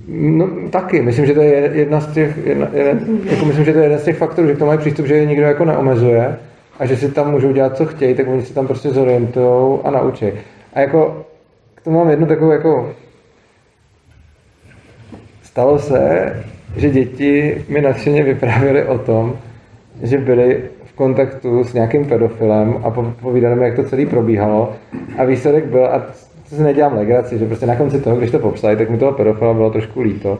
No, 0.08 0.70
taky. 0.70 1.02
Myslím, 1.02 1.26
že 1.26 1.34
to 1.34 1.42
je 1.42 1.72
jedna 1.74 2.02
z 2.02 2.14
těch, 2.14 2.38
jedna, 2.46 2.68
jeden, 2.74 3.20
jako 3.26 3.46
myslím, 3.46 3.66
že 3.66 3.74
to 3.74 3.80
je 3.80 3.86
jeden 3.86 4.00
z 4.00 4.04
těch 4.04 4.18
faktorů, 4.18 4.48
že 4.48 4.54
k 4.54 4.58
tomu 4.58 4.68
mají 4.68 4.80
přístup, 4.80 5.06
že 5.06 5.16
je 5.16 5.26
nikdo 5.26 5.46
jako 5.46 5.66
neomezuje 5.66 6.38
a 6.80 6.86
že 6.86 6.98
si 6.98 7.12
tam 7.12 7.32
můžou 7.32 7.52
dělat, 7.52 7.78
co 7.78 7.86
chtějí, 7.86 8.16
tak 8.16 8.28
oni 8.28 8.42
se 8.42 8.54
tam 8.54 8.68
prostě 8.68 8.90
zorientují 8.90 9.80
a 9.84 9.92
naučí. 9.92 10.26
A 10.74 10.80
jako 10.80 11.26
k 11.76 11.82
tomu 11.82 11.98
mám 11.98 12.10
jednu 12.10 12.26
takovou 12.26 12.52
jako 12.52 12.94
stalo 15.44 15.80
se, 15.80 16.34
že 16.76 16.90
děti 16.90 17.66
mi 17.70 17.82
nadšeně 17.82 18.24
vyprávěly 18.24 18.86
o 18.86 18.98
tom, 18.98 19.38
že 20.04 20.18
byli 20.18 20.62
v 20.86 20.94
kontaktu 20.94 21.64
s 21.64 21.74
nějakým 21.74 22.06
pedofilem 22.06 22.78
a 22.84 22.90
po- 22.90 23.14
povídali 23.22 23.56
mi, 23.56 23.66
jak 23.66 23.76
to 23.76 23.84
celé 23.84 24.06
probíhalo. 24.06 24.74
A 25.18 25.24
výsledek 25.24 25.66
byl, 25.66 25.86
a 25.86 26.06
to 26.50 26.56
si 26.56 26.64
nedělám 26.64 26.98
legraci, 26.98 27.38
že 27.38 27.46
prostě 27.46 27.66
na 27.66 27.76
konci 27.76 28.02
toho, 28.02 28.16
když 28.16 28.32
to 28.32 28.40
popsali, 28.40 28.78
tak 28.78 28.90
mi 28.90 28.98
toho 28.98 29.12
pedofila 29.12 29.54
bylo 29.54 29.70
trošku 29.70 30.02
líto. 30.02 30.40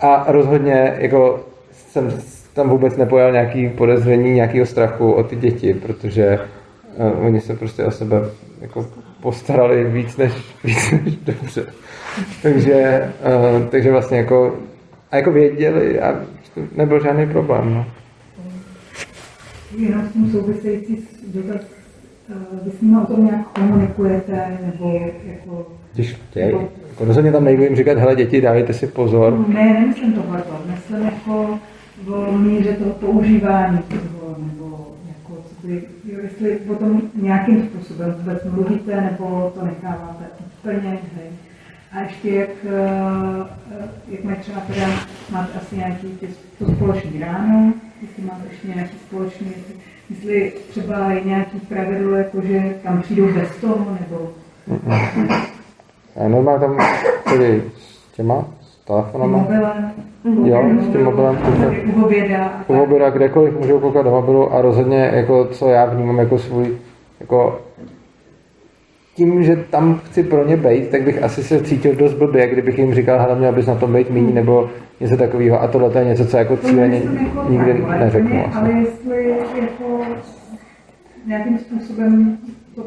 A, 0.00 0.06
a 0.08 0.32
rozhodně 0.32 0.94
jako 0.98 1.40
jsem 1.72 2.10
tam 2.52 2.68
vůbec 2.68 2.96
nepojal 2.96 3.32
nějaký 3.32 3.68
podezření, 3.68 4.32
nějakého 4.32 4.66
strachu 4.66 5.12
o 5.12 5.22
ty 5.22 5.36
děti, 5.36 5.74
protože 5.74 6.38
uh, 6.96 7.26
oni 7.26 7.40
se 7.40 7.56
prostě 7.56 7.84
o 7.84 7.90
sebe 7.90 8.20
jako 8.60 8.86
postarali 9.22 9.84
víc 9.84 10.16
než, 10.16 10.32
víc 10.64 10.90
než 10.90 11.16
dobře. 11.16 11.66
takže, 12.42 13.08
uh, 13.60 13.66
takže 13.66 13.90
vlastně 13.90 14.18
jako 14.18 14.56
a 15.10 15.16
jako 15.16 15.32
věděli 15.32 16.00
a 16.00 16.20
nebyl 16.76 17.02
žádný 17.02 17.26
problém. 17.26 17.74
No. 17.74 17.86
S 20.08 20.12
tím 20.12 20.30
související 20.32 21.08
dotaz, 21.26 21.60
vy 22.64 22.70
s 22.70 22.80
nimi 22.80 22.96
o 23.02 23.06
tom 23.06 23.26
nějak 23.26 23.48
komunikujete, 23.48 24.58
nebo 24.66 25.00
jako... 25.26 25.66
Když. 25.94 26.16
Jako 26.34 26.68
rozhodně 27.00 27.32
tam 27.32 27.44
nejdu 27.44 27.62
jim 27.62 27.76
říkat, 27.76 27.98
hele 27.98 28.16
děti, 28.16 28.40
dávejte 28.40 28.72
si 28.72 28.86
pozor. 28.86 29.44
Ne, 29.48 29.72
nemyslím 29.72 30.12
tohle, 30.12 30.42
myslím 30.66 31.02
jako 31.04 31.58
v 32.02 32.38
míře 32.38 32.72
toho 32.72 32.90
používání 32.90 33.78
toho, 33.78 34.36
nebo 34.38 34.86
jako, 35.08 35.42
co 35.60 35.68
jo, 35.68 36.18
jestli 36.22 36.58
o 36.70 36.74
tom 36.74 37.02
nějakým 37.14 37.62
způsobem 37.62 38.14
vůbec 38.18 38.44
mluvíte, 38.44 39.00
nebo 39.00 39.52
to 39.54 39.64
necháváte 39.64 40.24
úplně, 40.58 40.98
hej. 41.16 41.30
A 41.92 42.00
ještě 42.00 42.34
jak, 42.34 42.50
eh, 42.64 43.84
jak 44.08 44.24
mají 44.24 44.36
třeba 44.36 44.60
teda, 44.60 44.86
máte 45.32 45.58
asi 45.58 45.76
nějaký 45.76 46.06
ty, 46.06 46.28
to 46.58 46.72
společný 46.72 47.20
ráno, 47.20 47.72
jestli 48.02 48.22
máte 48.22 48.42
ještě 48.50 48.68
nějaký 48.68 48.96
společný, 49.06 49.46
jestli, 49.46 49.74
jestli 50.10 50.52
třeba 50.70 51.10
je 51.12 51.20
nějaký 51.24 51.60
pravidlo, 51.60 52.16
jako 52.16 52.40
že 52.42 52.62
tam 52.84 53.02
přijdou 53.02 53.26
bez 53.32 53.56
toho, 53.56 53.76
nebo 54.00 54.28
A 56.24 56.28
normálně 56.28 56.60
tam 56.60 56.78
chodí 57.28 57.62
s 57.78 58.12
těma, 58.16 58.44
s 58.62 58.84
telefonama. 58.86 59.38
mobilem. 59.38 59.92
Jo, 60.44 60.62
s 60.82 60.92
tím 60.92 61.04
mobilem. 61.04 61.38
U 61.96 62.04
oběda. 62.04 62.52
U 62.66 62.80
oběda 62.82 63.10
kdekoliv 63.10 63.60
můžou 63.60 63.80
koukat 63.80 64.04
do 64.04 64.10
mobilu 64.10 64.52
a 64.54 64.62
rozhodně, 64.62 65.10
jako, 65.14 65.44
co 65.44 65.68
já 65.68 65.84
vnímám 65.84 66.18
jako 66.18 66.38
svůj, 66.38 66.76
jako 67.20 67.60
tím, 69.18 69.42
že 69.44 69.56
tam 69.56 70.00
chci 70.04 70.22
pro 70.22 70.46
ně 70.46 70.56
být, 70.56 70.88
tak 70.88 71.02
bych 71.02 71.22
asi 71.22 71.42
se 71.42 71.62
cítil 71.62 71.94
dost 71.94 72.14
blbě, 72.14 72.46
kdybych 72.46 72.78
jim 72.78 72.94
říkal, 72.94 73.18
hele, 73.18 73.38
měl 73.38 73.52
bys 73.52 73.66
na 73.66 73.74
tom 73.74 73.92
být 73.92 74.10
méně, 74.10 74.32
nebo 74.32 74.70
něco 75.00 75.16
takového. 75.16 75.62
A 75.62 75.66
tohle 75.68 75.90
to 75.90 75.98
je 75.98 76.04
něco, 76.04 76.26
co 76.26 76.36
jako 76.36 76.56
cíleně 76.56 77.02
nikdy 77.48 77.84
neřeknu. 77.98 78.46
asi. 78.46 78.58
Ale 78.58 78.72
jestli 78.72 79.30
jako 79.60 80.04
nějakým 81.26 81.58
způsobem 81.58 82.38
to 82.74 82.82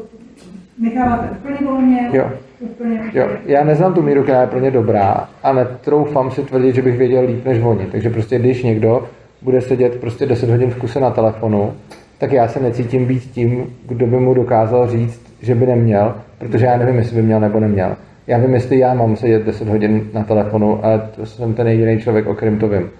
necháváte 0.78 1.28
úplně 1.30 1.70
volně, 1.70 2.10
Jo. 2.12 2.30
úplně 2.60 3.00
Jo, 3.14 3.28
já 3.46 3.64
neznám 3.64 3.94
tu 3.94 4.02
míru, 4.02 4.22
která 4.22 4.40
je 4.40 4.46
pro 4.46 4.60
ně 4.60 4.70
dobrá 4.70 5.28
a 5.42 5.52
netroufám 5.52 6.30
si 6.30 6.42
tvrdit, 6.42 6.74
že 6.74 6.82
bych 6.82 6.98
věděl 6.98 7.24
líp 7.24 7.44
než 7.44 7.62
oni. 7.62 7.86
Takže 7.92 8.10
prostě 8.10 8.38
když 8.38 8.62
někdo 8.62 9.08
bude 9.42 9.60
sedět 9.60 10.00
prostě 10.00 10.26
10 10.26 10.50
hodin 10.50 10.70
v 10.70 10.76
kuse 10.76 11.00
na 11.00 11.10
telefonu, 11.10 11.72
tak 12.18 12.32
já 12.32 12.48
se 12.48 12.60
necítím 12.60 13.06
být 13.06 13.22
tím, 13.22 13.66
kdo 13.88 14.06
by 14.06 14.16
mu 14.16 14.34
dokázal 14.34 14.88
říct, 14.88 15.31
že 15.42 15.54
by 15.54 15.66
neměl, 15.66 16.14
protože 16.38 16.66
já 16.66 16.76
nevím, 16.76 16.96
jestli 16.96 17.16
by 17.16 17.22
měl 17.22 17.40
nebo 17.40 17.60
neměl. 17.60 17.96
Já 18.26 18.38
vím, 18.38 18.54
jestli 18.54 18.78
já 18.78 18.94
mám 18.94 19.16
sedět 19.16 19.46
10 19.46 19.68
hodin 19.68 20.10
na 20.12 20.24
telefonu, 20.24 20.84
ale 20.84 21.08
to 21.16 21.26
jsem 21.26 21.54
ten 21.54 21.68
jediný 21.68 22.00
člověk, 22.00 22.26
o 22.26 22.34
kterém 22.34 22.58
to 22.58 22.68
vím. 22.68 22.90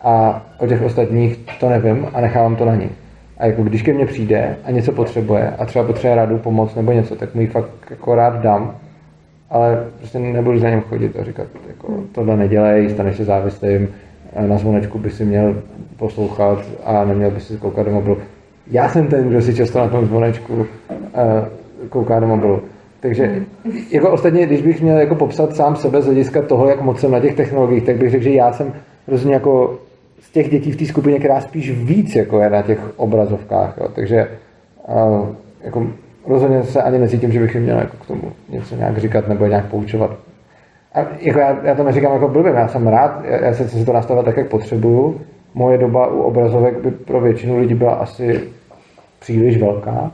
A 0.00 0.46
o 0.58 0.66
těch 0.66 0.82
ostatních 0.82 1.38
to 1.60 1.68
nevím 1.68 2.06
a 2.14 2.20
nechávám 2.20 2.56
to 2.56 2.64
na 2.64 2.74
ní. 2.74 2.90
A 3.38 3.46
jako 3.46 3.62
když 3.62 3.82
ke 3.82 3.92
mně 3.92 4.06
přijde 4.06 4.56
a 4.64 4.70
něco 4.70 4.92
potřebuje 4.92 5.50
a 5.58 5.64
třeba 5.64 5.84
potřebuje 5.84 6.16
radu, 6.16 6.38
pomoc 6.38 6.74
nebo 6.74 6.92
něco, 6.92 7.16
tak 7.16 7.34
mu 7.34 7.40
ji 7.40 7.46
fakt 7.46 7.70
jako 7.90 8.14
rád 8.14 8.40
dám, 8.40 8.74
ale 9.50 9.84
prostě 9.98 10.18
nebudu 10.18 10.58
za 10.58 10.70
něm 10.70 10.80
chodit 10.80 11.16
a 11.20 11.24
říkat, 11.24 11.46
jako, 11.68 11.94
tohle 12.12 12.36
nedělej, 12.36 12.90
staneš 12.90 13.16
se 13.16 13.24
závislým, 13.24 13.88
na 14.46 14.58
zvonečku 14.58 14.98
by 14.98 15.10
si 15.10 15.24
měl 15.24 15.62
poslouchat 15.96 16.58
a 16.84 17.04
neměl 17.04 17.30
by 17.30 17.40
si 17.40 17.56
koukat 17.56 17.86
do 17.86 17.92
mobilu. 17.92 18.18
Já 18.70 18.88
jsem 18.88 19.06
ten, 19.06 19.28
kdo 19.28 19.42
si 19.42 19.54
často 19.54 19.78
na 19.78 19.88
tom 19.88 20.06
zvonečku 20.06 20.66
eh, 20.92 21.57
kouká 21.88 22.20
do 22.20 22.26
mobilu. 22.26 22.60
Takže 23.00 23.42
jako 23.90 24.10
ostatně, 24.10 24.46
když 24.46 24.62
bych 24.62 24.82
měl 24.82 24.98
jako 24.98 25.14
popsat 25.14 25.56
sám 25.56 25.76
sebe 25.76 26.02
z 26.02 26.04
hlediska 26.04 26.42
toho, 26.42 26.68
jak 26.68 26.80
moc 26.80 27.00
jsem 27.00 27.10
na 27.10 27.20
těch 27.20 27.34
technologiích, 27.34 27.84
tak 27.84 27.96
bych 27.96 28.10
řekl, 28.10 28.24
že 28.24 28.30
já 28.30 28.52
jsem 28.52 28.72
rozhodně 29.08 29.34
jako 29.34 29.78
z 30.20 30.30
těch 30.30 30.50
dětí 30.50 30.72
v 30.72 30.76
té 30.76 30.84
skupině, 30.84 31.18
která 31.18 31.40
spíš 31.40 31.70
víc 31.70 32.14
jako 32.14 32.40
je 32.40 32.50
na 32.50 32.62
těch 32.62 32.98
obrazovkách. 32.98 33.78
Jo. 33.80 33.88
Takže 33.94 34.28
jako 35.64 35.86
rozhodně 36.26 36.62
se 36.62 36.82
ani 36.82 36.98
necítím, 36.98 37.32
že 37.32 37.40
bych 37.40 37.54
jim 37.54 37.62
měl 37.62 37.78
jako 37.78 37.96
k 37.96 38.06
tomu 38.06 38.32
něco 38.48 38.76
nějak 38.76 38.98
říkat 38.98 39.28
nebo 39.28 39.46
nějak 39.46 39.66
poučovat. 39.66 40.10
A 40.94 41.06
jako 41.20 41.38
já, 41.38 41.58
já 41.62 41.74
to 41.74 41.84
neříkám 41.84 42.12
jako 42.12 42.28
blbě, 42.28 42.52
já 42.52 42.68
jsem 42.68 42.86
rád, 42.86 43.24
já, 43.24 43.44
já 43.44 43.54
se 43.54 43.68
si 43.68 43.84
to 43.84 43.92
nastavit 43.92 44.24
tak, 44.24 44.36
jak 44.36 44.48
potřebuju. 44.48 45.20
Moje 45.54 45.78
doba 45.78 46.06
u 46.06 46.20
obrazovek 46.20 46.80
by 46.80 46.90
pro 46.90 47.20
většinu 47.20 47.58
lidí 47.58 47.74
byla 47.74 47.94
asi 47.94 48.40
příliš 49.18 49.58
velká, 49.58 50.12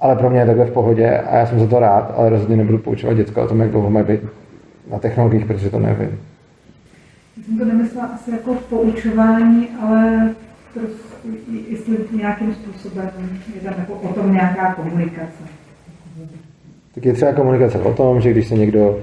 ale 0.00 0.16
pro 0.16 0.30
mě 0.30 0.40
je 0.40 0.46
takhle 0.46 0.64
v 0.64 0.72
pohodě 0.72 1.18
a 1.18 1.36
já 1.36 1.46
jsem 1.46 1.60
za 1.60 1.66
to 1.66 1.78
rád, 1.78 2.14
ale 2.16 2.30
rozhodně 2.30 2.56
nebudu 2.56 2.78
poučovat 2.78 3.16
děcka 3.16 3.42
o 3.42 3.48
tom, 3.48 3.60
jak 3.60 3.70
dlouho 3.70 3.90
mají 3.90 4.06
být 4.06 4.20
na 4.90 4.98
technologiích, 4.98 5.44
protože 5.46 5.70
to 5.70 5.78
nevím. 5.78 6.18
Já 7.36 7.44
jsem 7.44 7.58
to 7.58 7.64
nemyslela 7.64 8.06
asi 8.06 8.30
jako 8.30 8.54
poučování, 8.54 9.68
ale 9.82 10.30
trošku, 10.74 11.28
jestli 11.68 11.98
nějakým 12.16 12.54
způsobem 12.54 13.10
je 13.54 13.60
tam 13.60 13.74
jako 13.78 13.92
o 13.92 14.12
tom 14.12 14.32
nějaká 14.32 14.74
komunikace. 14.74 15.42
Tak 16.94 17.04
je 17.04 17.12
třeba 17.12 17.32
komunikace 17.32 17.78
o 17.78 17.94
tom, 17.94 18.20
že 18.20 18.30
když 18.30 18.48
se 18.48 18.54
někdo 18.54 18.98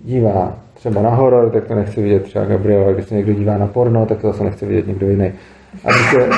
dívá 0.00 0.58
třeba 0.74 1.02
na 1.02 1.10
horor, 1.10 1.50
tak 1.50 1.64
to 1.64 1.74
nechce 1.74 2.00
vidět 2.00 2.22
třeba 2.22 2.44
Gabriela, 2.44 2.92
když 2.92 3.06
se 3.06 3.14
někdo 3.14 3.32
dívá 3.32 3.58
na 3.58 3.66
porno, 3.66 4.06
tak 4.06 4.20
to 4.20 4.26
zase 4.26 4.44
nechce 4.44 4.66
vidět 4.66 4.86
někdo 4.86 5.08
jiný. 5.08 5.32
A 5.84 5.88
prostě 5.88 6.28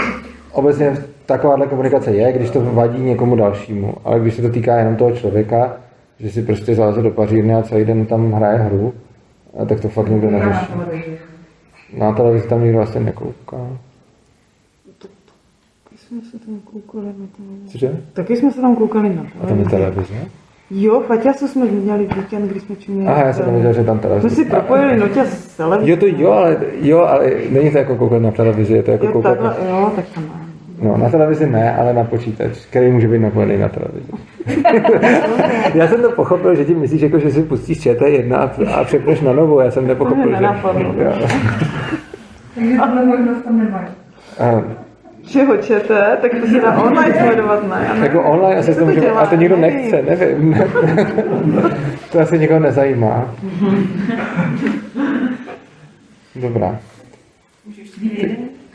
obecně 0.53 0.97
takováhle 1.27 1.67
komunikace 1.67 2.11
je, 2.11 2.33
když 2.33 2.51
to 2.51 2.61
vadí 2.61 3.03
někomu 3.03 3.37
dalšímu, 3.37 3.95
ale 4.05 4.21
když 4.21 4.35
se 4.35 4.43
to 4.43 4.49
týká 4.49 4.79
jenom 4.79 4.97
toho 4.97 5.13
člověka, 5.13 5.77
že 6.19 6.31
si 6.31 6.43
prostě 6.43 6.75
zaleze 6.75 7.03
do 7.03 7.11
pařírny 7.11 7.55
a 7.55 7.63
celý 7.63 7.85
den 7.85 8.07
tam 8.07 8.33
hraje 8.33 8.59
hru, 8.59 8.95
a 9.63 9.65
tak 9.65 9.81
to 9.81 9.89
fakt 9.89 10.09
nikdo 10.09 10.31
neřeší. 10.31 10.73
Na 11.99 12.13
televizi 12.13 12.49
tam 12.49 12.65
nikdo 12.65 12.81
asi 12.81 13.01
nekouká. 13.01 13.57
Taky 15.85 15.99
jsme 15.99 16.21
se 16.31 16.39
tam 16.47 16.61
koukali 16.73 17.07
na 17.07 17.13
televizi. 17.37 17.69
Cože? 17.73 18.01
Taky 18.13 18.37
jsme 18.37 18.51
se 18.53 18.61
tam 18.61 18.77
koukali 18.77 19.15
na 19.17 19.23
A 19.43 19.47
tam 19.47 19.59
je 19.59 19.65
televizi. 19.65 20.07
televize? 20.07 20.31
Jo, 20.71 21.01
Faťasu 21.01 21.49
jsme 21.49 21.67
viděli 21.67 22.07
v 22.07 22.17
víkend, 22.17 22.49
když 22.49 22.63
jsme 22.63 22.77
čuměli. 22.77 23.09
Aha, 23.09 23.23
já 23.27 23.33
jsem 23.33 23.47
nevěděl, 23.47 23.73
že 23.73 23.85
tam 23.85 23.99
televize. 23.99 24.31
Jsme 24.31 24.45
si 24.45 24.51
propojili 24.51 24.97
noťaz 25.01 25.29
s 25.29 25.57
televizí. 25.57 25.91
Jo, 25.91 25.97
to 25.97 26.07
jo, 26.07 26.31
ale, 26.31 26.57
jo, 26.81 26.99
ale 26.99 27.31
není 27.51 27.71
to 27.71 27.79
jako 27.79 27.97
koukat 27.97 28.23
na 28.23 28.31
televizi, 28.31 28.73
je 28.75 28.83
to 28.83 28.91
jako 28.91 29.07
Jo, 29.07 29.13
koukat 29.13 29.39
takhle, 29.39 29.65
na... 29.65 29.71
jo, 29.81 29.93
tak 29.97 30.05
to 30.15 30.21
má. 30.21 30.46
No, 30.83 30.97
na 30.97 31.09
televizi 31.11 31.47
ne, 31.47 31.77
ale 31.77 31.93
na 31.93 32.05
počítač, 32.05 32.67
který 32.71 32.91
může 32.91 33.09
být 33.09 33.19
napojený 33.19 33.59
na 33.59 33.69
televizi. 33.69 34.13
já 35.75 35.89
jsem 35.89 36.03
to 36.03 36.11
pochopil, 36.11 36.55
že 36.55 36.65
ti 36.65 36.75
myslíš, 36.75 37.03
jako, 37.03 37.19
že 37.19 37.31
si 37.31 37.43
pustíš 37.43 37.79
ČT1 37.79 38.35
a, 38.35 38.75
a 38.75 38.85
přepneš 38.85 39.21
na 39.21 39.33
novou, 39.33 39.61
já 39.61 39.71
jsem 39.71 39.87
nepochopil, 39.87 40.25
že... 40.25 40.31
nenapadlo. 40.31 40.95
Jo. 40.99 41.13
Takže 42.55 42.77
tohle 42.79 43.05
možnost 43.05 43.45
tam 43.45 43.59
nemají. 43.59 43.87
A, 44.39 44.63
Čeho 45.27 45.57
čete, 45.57 46.19
tak 46.21 46.31
to 46.41 46.47
se 46.47 46.61
dá 46.61 46.83
online 46.83 47.15
sledovat, 47.25 47.69
ne? 47.69 47.89
Nevím. 47.89 48.03
jako 48.03 48.23
online 48.23 48.57
asi 48.61 48.75
to 48.75 48.85
může, 48.85 49.11
a 49.11 49.27
to 49.27 49.35
nikdo 49.35 49.57
Nevím. 49.57 49.81
nechce, 49.81 50.03
nevím. 50.03 50.55
to 52.13 52.21
asi 52.21 52.39
nikoho 52.39 52.61
nezajímá. 52.61 53.35
Dobrá. 56.35 56.79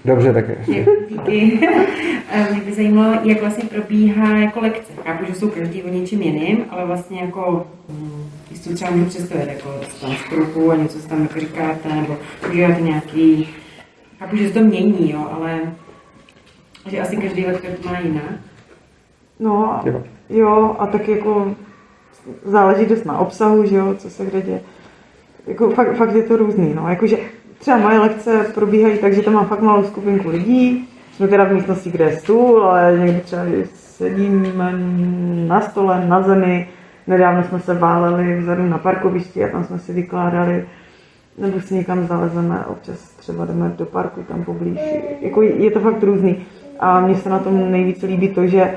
Dobře, 0.05 0.33
tak 0.33 0.45
ještě. 0.49 0.85
Díky. 1.09 1.59
Eh, 2.33 2.47
Mě 2.53 2.61
by 2.61 2.73
zajímalo, 2.73 3.17
jak 3.23 3.41
vlastně 3.41 3.63
probíhá 3.69 4.37
jako 4.37 4.59
lekce. 4.59 4.93
Chápu, 5.05 5.25
že 5.25 5.35
jsou 5.35 5.49
každý 5.49 5.83
o 5.83 5.87
něčem 5.89 6.21
jiným, 6.21 6.65
ale 6.69 6.85
vlastně 6.85 7.21
jako, 7.21 7.67
hm, 7.89 8.23
jestli 8.51 8.69
to 8.69 8.75
třeba 8.75 8.91
můžu 8.91 9.05
představit, 9.05 9.47
jako 9.49 9.69
tam 10.01 10.11
z 10.15 10.21
kruhu 10.29 10.71
a 10.71 10.75
něco 10.75 10.99
si 10.99 11.07
tam 11.09 11.21
jako 11.21 11.39
říkáte, 11.39 11.95
nebo 11.95 12.17
používáte 12.41 12.81
nějaký, 12.81 13.49
chápu, 14.19 14.35
že 14.37 14.47
se 14.47 14.53
to 14.53 14.59
mění, 14.59 15.11
jo, 15.11 15.27
ale 15.31 15.59
že 16.87 16.99
asi 16.99 17.17
každý 17.17 17.45
lektor 17.45 17.71
to 17.71 17.89
má 17.89 17.99
jinak. 17.99 18.23
No, 19.39 19.81
Jo. 19.85 20.03
jo, 20.29 20.75
a 20.79 20.87
tak 20.87 21.07
jako 21.07 21.55
záleží 22.45 22.85
dost 22.85 23.05
na 23.05 23.17
obsahu, 23.19 23.65
že 23.65 23.75
jo, 23.75 23.95
co 23.97 24.09
se 24.09 24.25
kde 24.25 24.41
děje. 24.41 24.61
Jako 25.47 25.69
fakt, 25.69 25.95
fakt 25.97 26.15
je 26.15 26.23
to 26.23 26.37
různý, 26.37 26.73
no, 26.75 26.89
jakože 26.89 27.17
třeba 27.61 27.77
moje 27.77 27.99
lekce 27.99 28.51
probíhají 28.55 28.97
tak, 28.97 29.13
že 29.13 29.21
tam 29.21 29.33
mám 29.33 29.45
fakt 29.45 29.61
malou 29.61 29.83
skupinku 29.83 30.29
lidí, 30.29 30.87
jsme 31.13 31.27
teda 31.27 31.43
v 31.43 31.53
místnosti, 31.53 31.91
kde 31.91 32.05
je 32.05 32.17
stůl, 32.17 32.63
ale 32.63 32.97
někdy 32.99 33.19
třeba 33.19 33.45
i 33.45 33.65
sedíme 33.73 34.73
na 35.47 35.61
stole, 35.61 36.05
na 36.07 36.21
zemi, 36.21 36.69
nedávno 37.07 37.43
jsme 37.43 37.59
se 37.59 37.73
váleli 37.73 38.39
vzadu 38.39 38.69
na 38.69 38.77
parkovišti 38.77 39.43
a 39.43 39.47
tam 39.47 39.63
jsme 39.63 39.79
si 39.79 39.93
vykládali, 39.93 40.65
nebo 41.37 41.61
si 41.61 41.73
někam 41.73 42.07
zalezeme, 42.07 42.65
občas 42.65 43.09
třeba 43.09 43.45
jdeme 43.45 43.71
do 43.77 43.85
parku 43.85 44.23
tam 44.23 44.43
poblíž. 44.43 44.79
Jako 45.21 45.41
je 45.41 45.71
to 45.71 45.79
fakt 45.79 46.03
různý. 46.03 46.45
A 46.79 46.99
mně 46.99 47.15
se 47.15 47.29
na 47.29 47.39
tom 47.39 47.71
nejvíce 47.71 48.05
líbí 48.05 48.27
to, 48.27 48.47
že 48.47 48.75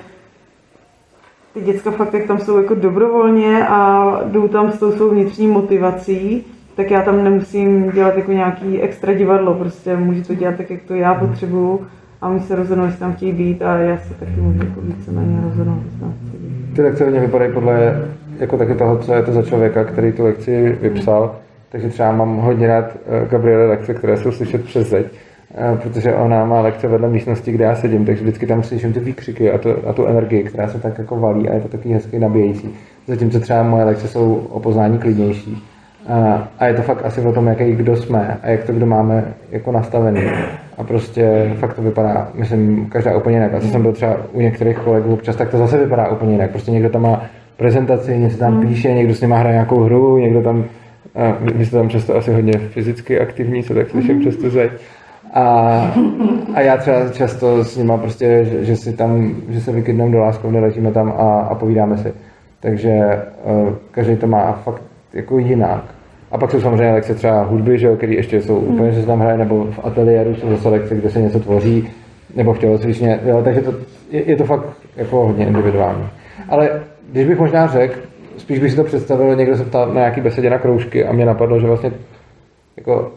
ty 1.55 1.61
děcka 1.61 1.90
fakt, 1.90 2.15
jak 2.15 2.27
tam 2.27 2.39
jsou 2.39 2.56
jako 2.56 2.74
dobrovolně 2.74 3.69
a 3.69 4.20
jdou 4.24 4.48
tam 4.48 4.73
s 4.73 4.78
tou 4.78 4.93
svou 4.93 5.09
vnitřní 5.09 5.47
motivací, 5.47 6.44
tak 6.77 6.91
já 6.91 7.03
tam 7.03 7.25
nemusím 7.25 7.91
dělat 7.91 8.17
jako 8.17 8.33
nějaký 8.33 8.83
extra 8.83 9.13
divadlo, 9.13 9.55
prostě 9.55 9.97
můžu 9.97 10.23
to 10.23 10.35
dělat 10.35 10.57
tak, 10.57 10.71
jak 10.71 10.83
to 10.83 10.95
já 10.95 11.15
potřebuju 11.15 11.81
a 12.21 12.29
oni 12.29 12.41
se 12.41 12.57
rozhodnou, 12.57 12.85
jestli 12.85 13.01
tam 13.01 13.13
chtějí 13.13 13.33
být 13.33 13.63
a 13.63 13.79
já 13.79 13.99
se 13.99 14.15
taky 14.15 14.41
můžu 14.41 14.59
jako 14.59 14.81
víceméně 14.81 15.41
rozhodnout, 15.45 15.83
jestli 15.85 16.01
tam 16.01 16.13
chci 16.13 16.37
být. 16.37 16.77
Ty 16.77 16.83
lekce 16.83 17.05
hodně 17.05 17.21
vypadají 17.21 17.53
podle 17.53 18.07
jako 18.39 18.59
taky 18.59 18.75
toho, 18.75 18.99
co 18.99 19.15
je 19.15 19.23
to 19.23 19.33
za 19.33 19.43
člověka, 19.43 19.85
který 19.85 20.13
tu 20.13 20.25
lekci 20.25 20.79
vypsal. 20.81 21.37
Takže 21.69 21.89
třeba 21.89 22.13
mám 22.13 22.37
hodně 22.37 22.67
rád 22.67 22.97
eh, 23.07 23.29
Gabriele 23.31 23.67
lekce, 23.67 23.95
které 23.95 24.17
jsou 24.17 24.33
slyšet 24.33 24.65
přes 24.65 24.89
zeď, 24.89 25.07
eh, 25.55 25.79
protože 25.83 26.15
ona 26.15 26.45
má 26.45 26.61
lekce 26.61 26.89
vedle 26.89 27.09
místnosti, 27.09 27.53
kde 27.53 27.65
já 27.65 27.77
sedím, 27.77 28.05
takže 28.05 28.23
vždycky 28.23 28.47
tam 28.47 28.63
slyším 28.63 28.93
ty 28.93 29.01
výkřiky 29.01 29.53
a, 29.53 29.59
to, 29.59 29.89
a 29.89 29.93
tu 29.93 30.07
energii, 30.07 30.45
která 30.45 30.69
se 30.69 30.81
tak 30.81 30.99
jako 30.99 31.17
valí 31.17 31.49
a 31.49 31.55
je 31.55 31.61
to 31.61 31.69
takový 31.69 31.95
hezky 31.95 32.19
nabíjející. 32.19 32.75
Zatímco 33.07 33.41
třeba 33.41 33.63
moje 33.63 33.85
lekce 33.85 34.09
jsou 34.09 34.35
o 34.51 34.61
poznání 34.61 34.99
klidnější. 34.99 35.63
A, 36.09 36.48
a 36.59 36.66
je 36.66 36.74
to 36.74 36.82
fakt 36.82 37.05
asi 37.05 37.20
o 37.20 37.32
tom, 37.32 37.47
jaký 37.47 37.72
kdo 37.72 37.97
jsme 37.97 38.39
a 38.43 38.48
jak 38.51 38.64
to 38.64 38.72
kdo 38.72 38.86
máme 38.86 39.24
jako 39.51 39.72
nastavený. 39.72 40.22
A 40.78 40.85
prostě 40.85 41.52
fakt 41.59 41.74
to 41.74 41.82
vypadá, 41.82 42.28
myslím, 42.35 42.86
každá 42.86 43.16
úplně 43.16 43.36
jinak. 43.36 43.55
A 43.55 43.60
co 43.60 43.66
jsem 43.66 43.82
byl 43.82 43.93
třeba 43.93 44.16
u 44.32 44.40
některých 44.40 44.78
kolegů 44.78 45.12
občas, 45.12 45.36
tak 45.36 45.48
to 45.48 45.59
zase 45.59 45.78
vypadá 45.78 46.09
úplně 46.09 46.32
jinak. 46.32 46.51
Prostě 46.51 46.70
někdo 46.70 46.89
tam 46.90 47.02
má 47.02 47.22
prezentaci, 47.56 48.18
něco 48.18 48.36
tam 48.36 48.60
píše, 48.60 48.94
někdo 48.94 49.14
s 49.14 49.20
ním 49.20 49.31
hraje 49.31 49.52
nějakou 49.52 49.81
hru, 49.81 50.18
někdo 50.18 50.43
tam, 50.43 50.64
a 51.14 51.36
vy- 51.40 51.52
vy 51.52 51.66
jste 51.66 51.76
tam 51.76 51.89
často 51.89 52.16
asi 52.16 52.32
hodně 52.32 52.52
fyzicky 52.52 53.20
aktivní, 53.20 53.62
co 53.62 53.74
tak 53.74 53.90
slyším 53.90 54.20
přes 54.20 54.36
tu 54.36 54.51
zeď. 54.51 54.70
A, 55.35 55.44
a 56.55 56.60
já 56.60 56.76
třeba 56.76 57.09
často 57.12 57.64
s 57.64 57.76
nima 57.76 57.97
prostě, 57.97 58.44
že, 58.44 58.64
že 58.64 58.76
si 58.76 58.93
tam, 58.93 59.35
že 59.48 59.60
se 59.60 59.72
vykydneme 59.72 60.10
do 60.12 60.18
láskovny, 60.18 60.60
ležíme 60.60 60.93
tam 60.93 61.14
a, 61.18 61.40
a 61.40 61.55
povídáme 61.55 61.98
si. 61.98 62.12
Takže 62.60 63.22
uh, 63.44 63.72
každý 63.90 64.16
to 64.16 64.26
má 64.26 64.52
fakt 64.52 64.82
jako 65.12 65.39
jinak. 65.39 65.94
A 66.35 66.39
pak 66.39 66.51
jsou 66.51 66.61
samozřejmě 66.61 66.93
lekce 66.94 67.15
třeba 67.15 67.43
hudby, 67.43 67.78
že 67.78 67.86
jo, 67.86 67.97
které 67.97 68.15
ještě 68.15 68.43
jsou 68.43 68.61
Hmm. 68.61 68.74
úplně, 68.74 68.93
že 68.93 69.01
se 69.01 69.06
tam 69.06 69.20
hraje, 69.20 69.39
nebo 69.39 69.65
v 69.70 69.81
ateliéru 69.82 70.35
jsou 70.35 70.48
zase 70.51 70.69
lekce, 70.69 70.94
kde 70.94 71.11
se 71.11 71.20
něco 71.20 71.40
tvoří, 71.40 71.89
nebo 72.36 72.52
v 72.52 72.59
tělocvičně, 72.59 73.20
jo, 73.27 73.40
takže 73.44 73.61
to, 73.61 73.74
je, 74.11 74.31
je, 74.31 74.36
to 74.36 74.44
fakt 74.44 74.66
jako 74.97 75.27
hodně 75.27 75.47
individuální. 75.47 76.05
Ale 76.48 76.70
když 77.12 77.27
bych 77.27 77.39
možná 77.39 77.66
řekl, 77.66 77.94
spíš 78.36 78.59
bych 78.59 78.70
si 78.70 78.77
to 78.77 78.85
představil, 78.85 79.36
někdo 79.36 79.56
se 79.56 79.65
ptal 79.65 79.89
na 79.89 79.94
nějaký 79.94 80.20
besedě 80.20 80.51
na 80.51 80.59
kroužky 80.59 81.05
a 81.05 81.12
mě 81.12 81.27
napadlo, 81.27 81.61
že 81.61 81.66
vlastně 81.66 81.93
jako 82.77 83.12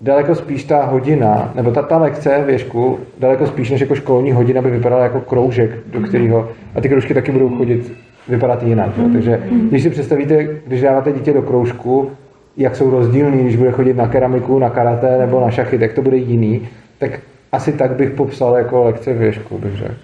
daleko 0.00 0.34
spíš 0.34 0.64
ta 0.64 0.84
hodina, 0.84 1.52
nebo 1.54 1.70
ta, 1.70 1.82
ta 1.82 1.98
lekce 1.98 2.42
věšku, 2.46 2.98
daleko 3.18 3.46
spíš 3.46 3.70
než 3.70 3.80
jako 3.80 3.94
školní 3.94 4.32
hodina 4.32 4.62
by 4.62 4.70
vypadala 4.70 5.02
jako 5.02 5.20
kroužek, 5.20 5.70
do 5.86 6.00
kterého, 6.00 6.48
a 6.74 6.80
ty 6.80 6.88
kroužky 6.88 7.14
taky 7.14 7.32
budou 7.32 7.56
chodit, 7.56 7.92
vypadat 8.28 8.62
jinak. 8.62 8.90
Jo. 8.98 9.08
Takže 9.12 9.42
když 9.68 9.82
si 9.82 9.90
představíte, 9.90 10.48
když 10.66 10.80
dáváte 10.80 11.12
dítě 11.12 11.32
do 11.32 11.42
kroužku, 11.42 12.10
jak 12.58 12.76
jsou 12.76 12.90
rozdílný, 12.90 13.42
když 13.42 13.56
bude 13.56 13.72
chodit 13.72 13.96
na 13.96 14.08
keramiku, 14.08 14.58
na 14.58 14.70
karate 14.70 15.18
nebo 15.18 15.40
na 15.40 15.50
šachy, 15.50 15.78
tak 15.78 15.92
to 15.92 16.02
bude 16.02 16.16
jiný, 16.16 16.68
tak 16.98 17.20
asi 17.52 17.72
tak 17.72 17.96
bych 17.96 18.10
popsal 18.10 18.56
jako 18.56 18.84
lekce 18.84 19.12
věšku, 19.12 19.58
bych 19.58 19.76
řekl. 19.76 19.94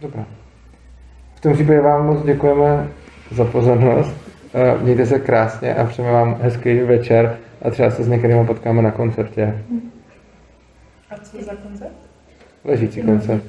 Dobrá. 0.00 0.26
V 1.34 1.40
tom 1.40 1.52
případě 1.52 1.80
vám 1.80 2.06
moc 2.06 2.24
děkujeme 2.24 2.88
za 3.30 3.44
pozornost. 3.44 4.16
Eh, 4.54 4.82
Mějte 4.82 5.06
se 5.06 5.18
krásně 5.18 5.74
a 5.74 5.84
přejeme 5.84 6.12
vám 6.12 6.38
hezký 6.42 6.80
večer 6.80 7.36
a 7.62 7.70
třeba 7.70 7.90
se 7.90 8.02
s 8.04 8.08
některými 8.08 8.46
potkáme 8.46 8.82
na 8.82 8.90
koncertě. 8.90 9.58
A 11.10 11.16
co 11.16 11.42
za 11.42 11.52
koncert? 11.54 11.96
Ležící 12.64 13.02
koncert. 13.02 13.42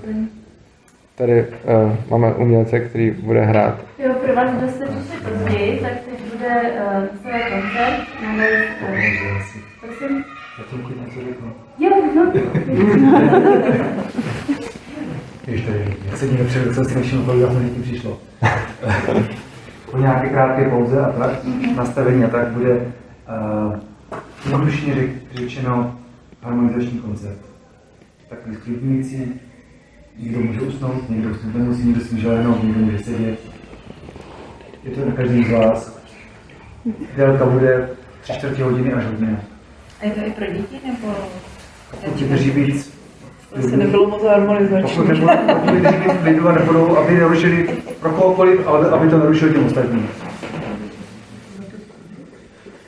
Tady 1.16 1.46
uh, 1.46 1.96
máme 2.10 2.34
umělce, 2.34 2.80
který 2.80 3.12
bude 3.12 3.42
hrát. 3.46 3.80
Jo, 4.00 4.14
pro 4.14 4.36
vás, 4.36 4.52
kdo 4.52 4.68
jste 4.68 4.86
přišli 4.86 5.32
později, 5.32 5.80
tak 5.80 5.92
teď 5.92 6.15
bude 6.38 6.62
uh, 6.62 7.08
celý 7.24 7.44
koncert. 7.52 8.22
Máme, 8.24 8.48
uh, 8.82 9.42
prosím? 9.82 10.24
Já 10.58 10.64
tím 10.70 10.82
klidně 10.82 11.06
něco 11.06 11.20
řeknu. 11.20 11.54
Jo, 11.80 11.92
no. 12.16 12.32
Když 15.46 15.62
tady 15.62 15.96
sedíme 16.16 16.44
před 16.44 16.76
co 16.76 16.86
si 16.86 16.96
nevšiml, 16.96 17.24
kolik 17.26 17.48
to 17.48 17.58
lidí 17.58 17.82
přišlo. 17.82 18.20
po 19.92 19.98
nějaké 19.98 20.30
krátké 20.30 20.70
pauze 20.70 21.02
a 21.02 21.12
tak, 21.12 21.30
nastavení 21.76 22.24
a 22.24 22.28
tak 22.28 22.48
bude 22.48 22.72
uh, 22.76 23.76
jednodušně 24.46 24.96
řečeno 25.34 26.00
harmonizační 26.42 27.00
koncert. 27.00 27.40
Takový 28.30 28.56
sklidňující, 28.56 29.34
někdo 30.20 30.40
může 30.40 30.62
usnout, 30.62 31.10
někdo 31.10 31.30
usnout 31.30 31.56
nemusí, 31.56 31.84
někdo 31.84 32.02
si 32.02 32.16
může 32.16 32.28
lehnout, 32.28 32.64
někdo 32.64 32.80
může 32.80 33.00
sedět. 33.00 33.40
Je 34.84 34.92
to 34.92 35.06
na 35.06 35.16
každý 35.16 35.44
z 35.44 35.52
vás. 35.52 35.95
Délka 37.18 37.46
bude 37.46 37.90
tři 38.22 38.34
čtvrtě 38.34 38.64
hodiny 38.64 38.94
až 38.94 39.06
hodina. 39.06 39.38
A 40.02 40.06
je 40.06 40.12
to 40.12 40.20
i 40.26 40.32
pro 40.32 40.46
děti, 40.46 40.80
nebo... 40.88 41.14
Pokud 41.92 42.20
vydrží 42.22 42.50
víc, 42.52 42.94
To 43.50 43.60
asi 43.60 43.78
nebylo 43.78 44.08
moc 44.08 44.24
harmonizační. 44.24 44.96
pokud 44.98 45.72
vydrží 45.72 45.98
víc 45.98 46.14
lidu 46.24 46.50
a 46.50 46.52
nebudou, 46.52 46.98
aby 46.98 47.14
nerušili 47.14 47.68
pro 48.00 48.12
kohokoliv, 48.12 48.68
ale 48.68 48.90
aby 48.90 49.10
to 49.10 49.18
nerušilo 49.18 49.54
těm 49.54 49.66
ostatním. 49.66 50.10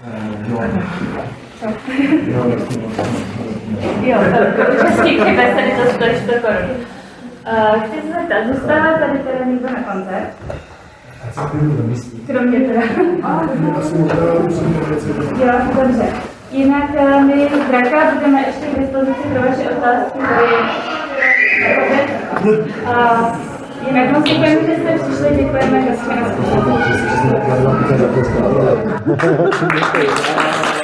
Eh, 0.03 0.51
jo. 0.51 0.59
Jo, 2.27 2.45
jasně. 2.51 2.81
Jo, 4.01 4.17
účastníky 4.75 5.31
besedy 5.35 5.71
to 5.85 5.91
stojí 5.93 6.11
100 6.23 6.31
korun. 6.47 6.69
Uh, 7.47 7.81
chci 7.83 8.01
se 8.01 8.07
zeptat, 8.19 8.47
zůstává 8.47 8.97
tady 8.97 9.19
teda 9.19 9.45
někdo 9.45 9.65
na 9.69 9.83
koncert? 9.93 10.29
A 11.23 11.31
co 11.31 11.41
to 11.41 11.83
myslíš? 11.87 12.21
Kromě 12.27 12.59
teda. 12.59 12.81
Asi. 13.23 13.97
Jo, 15.39 15.53
dobře. 15.83 16.07
Jinak 16.51 16.89
eh, 16.95 17.23
my 17.23 17.49
z 17.49 17.67
Draka 17.71 18.11
budeme 18.13 18.39
ještě 18.41 18.65
k 18.65 18.79
dispozici 18.79 19.27
pro 19.33 19.41
vaše 19.41 19.69
otázky. 19.69 20.19
A 22.85 23.37
jinak 23.87 24.11
moc 24.11 24.23
děkujeme, 24.23 24.61
že 24.65 24.75
jste 24.75 24.97
přišli, 24.97 25.35
děkujeme, 25.35 25.81
že 25.81 25.97
jsme 25.97 26.15
na 26.15 26.27
Děkuji. 29.95 30.76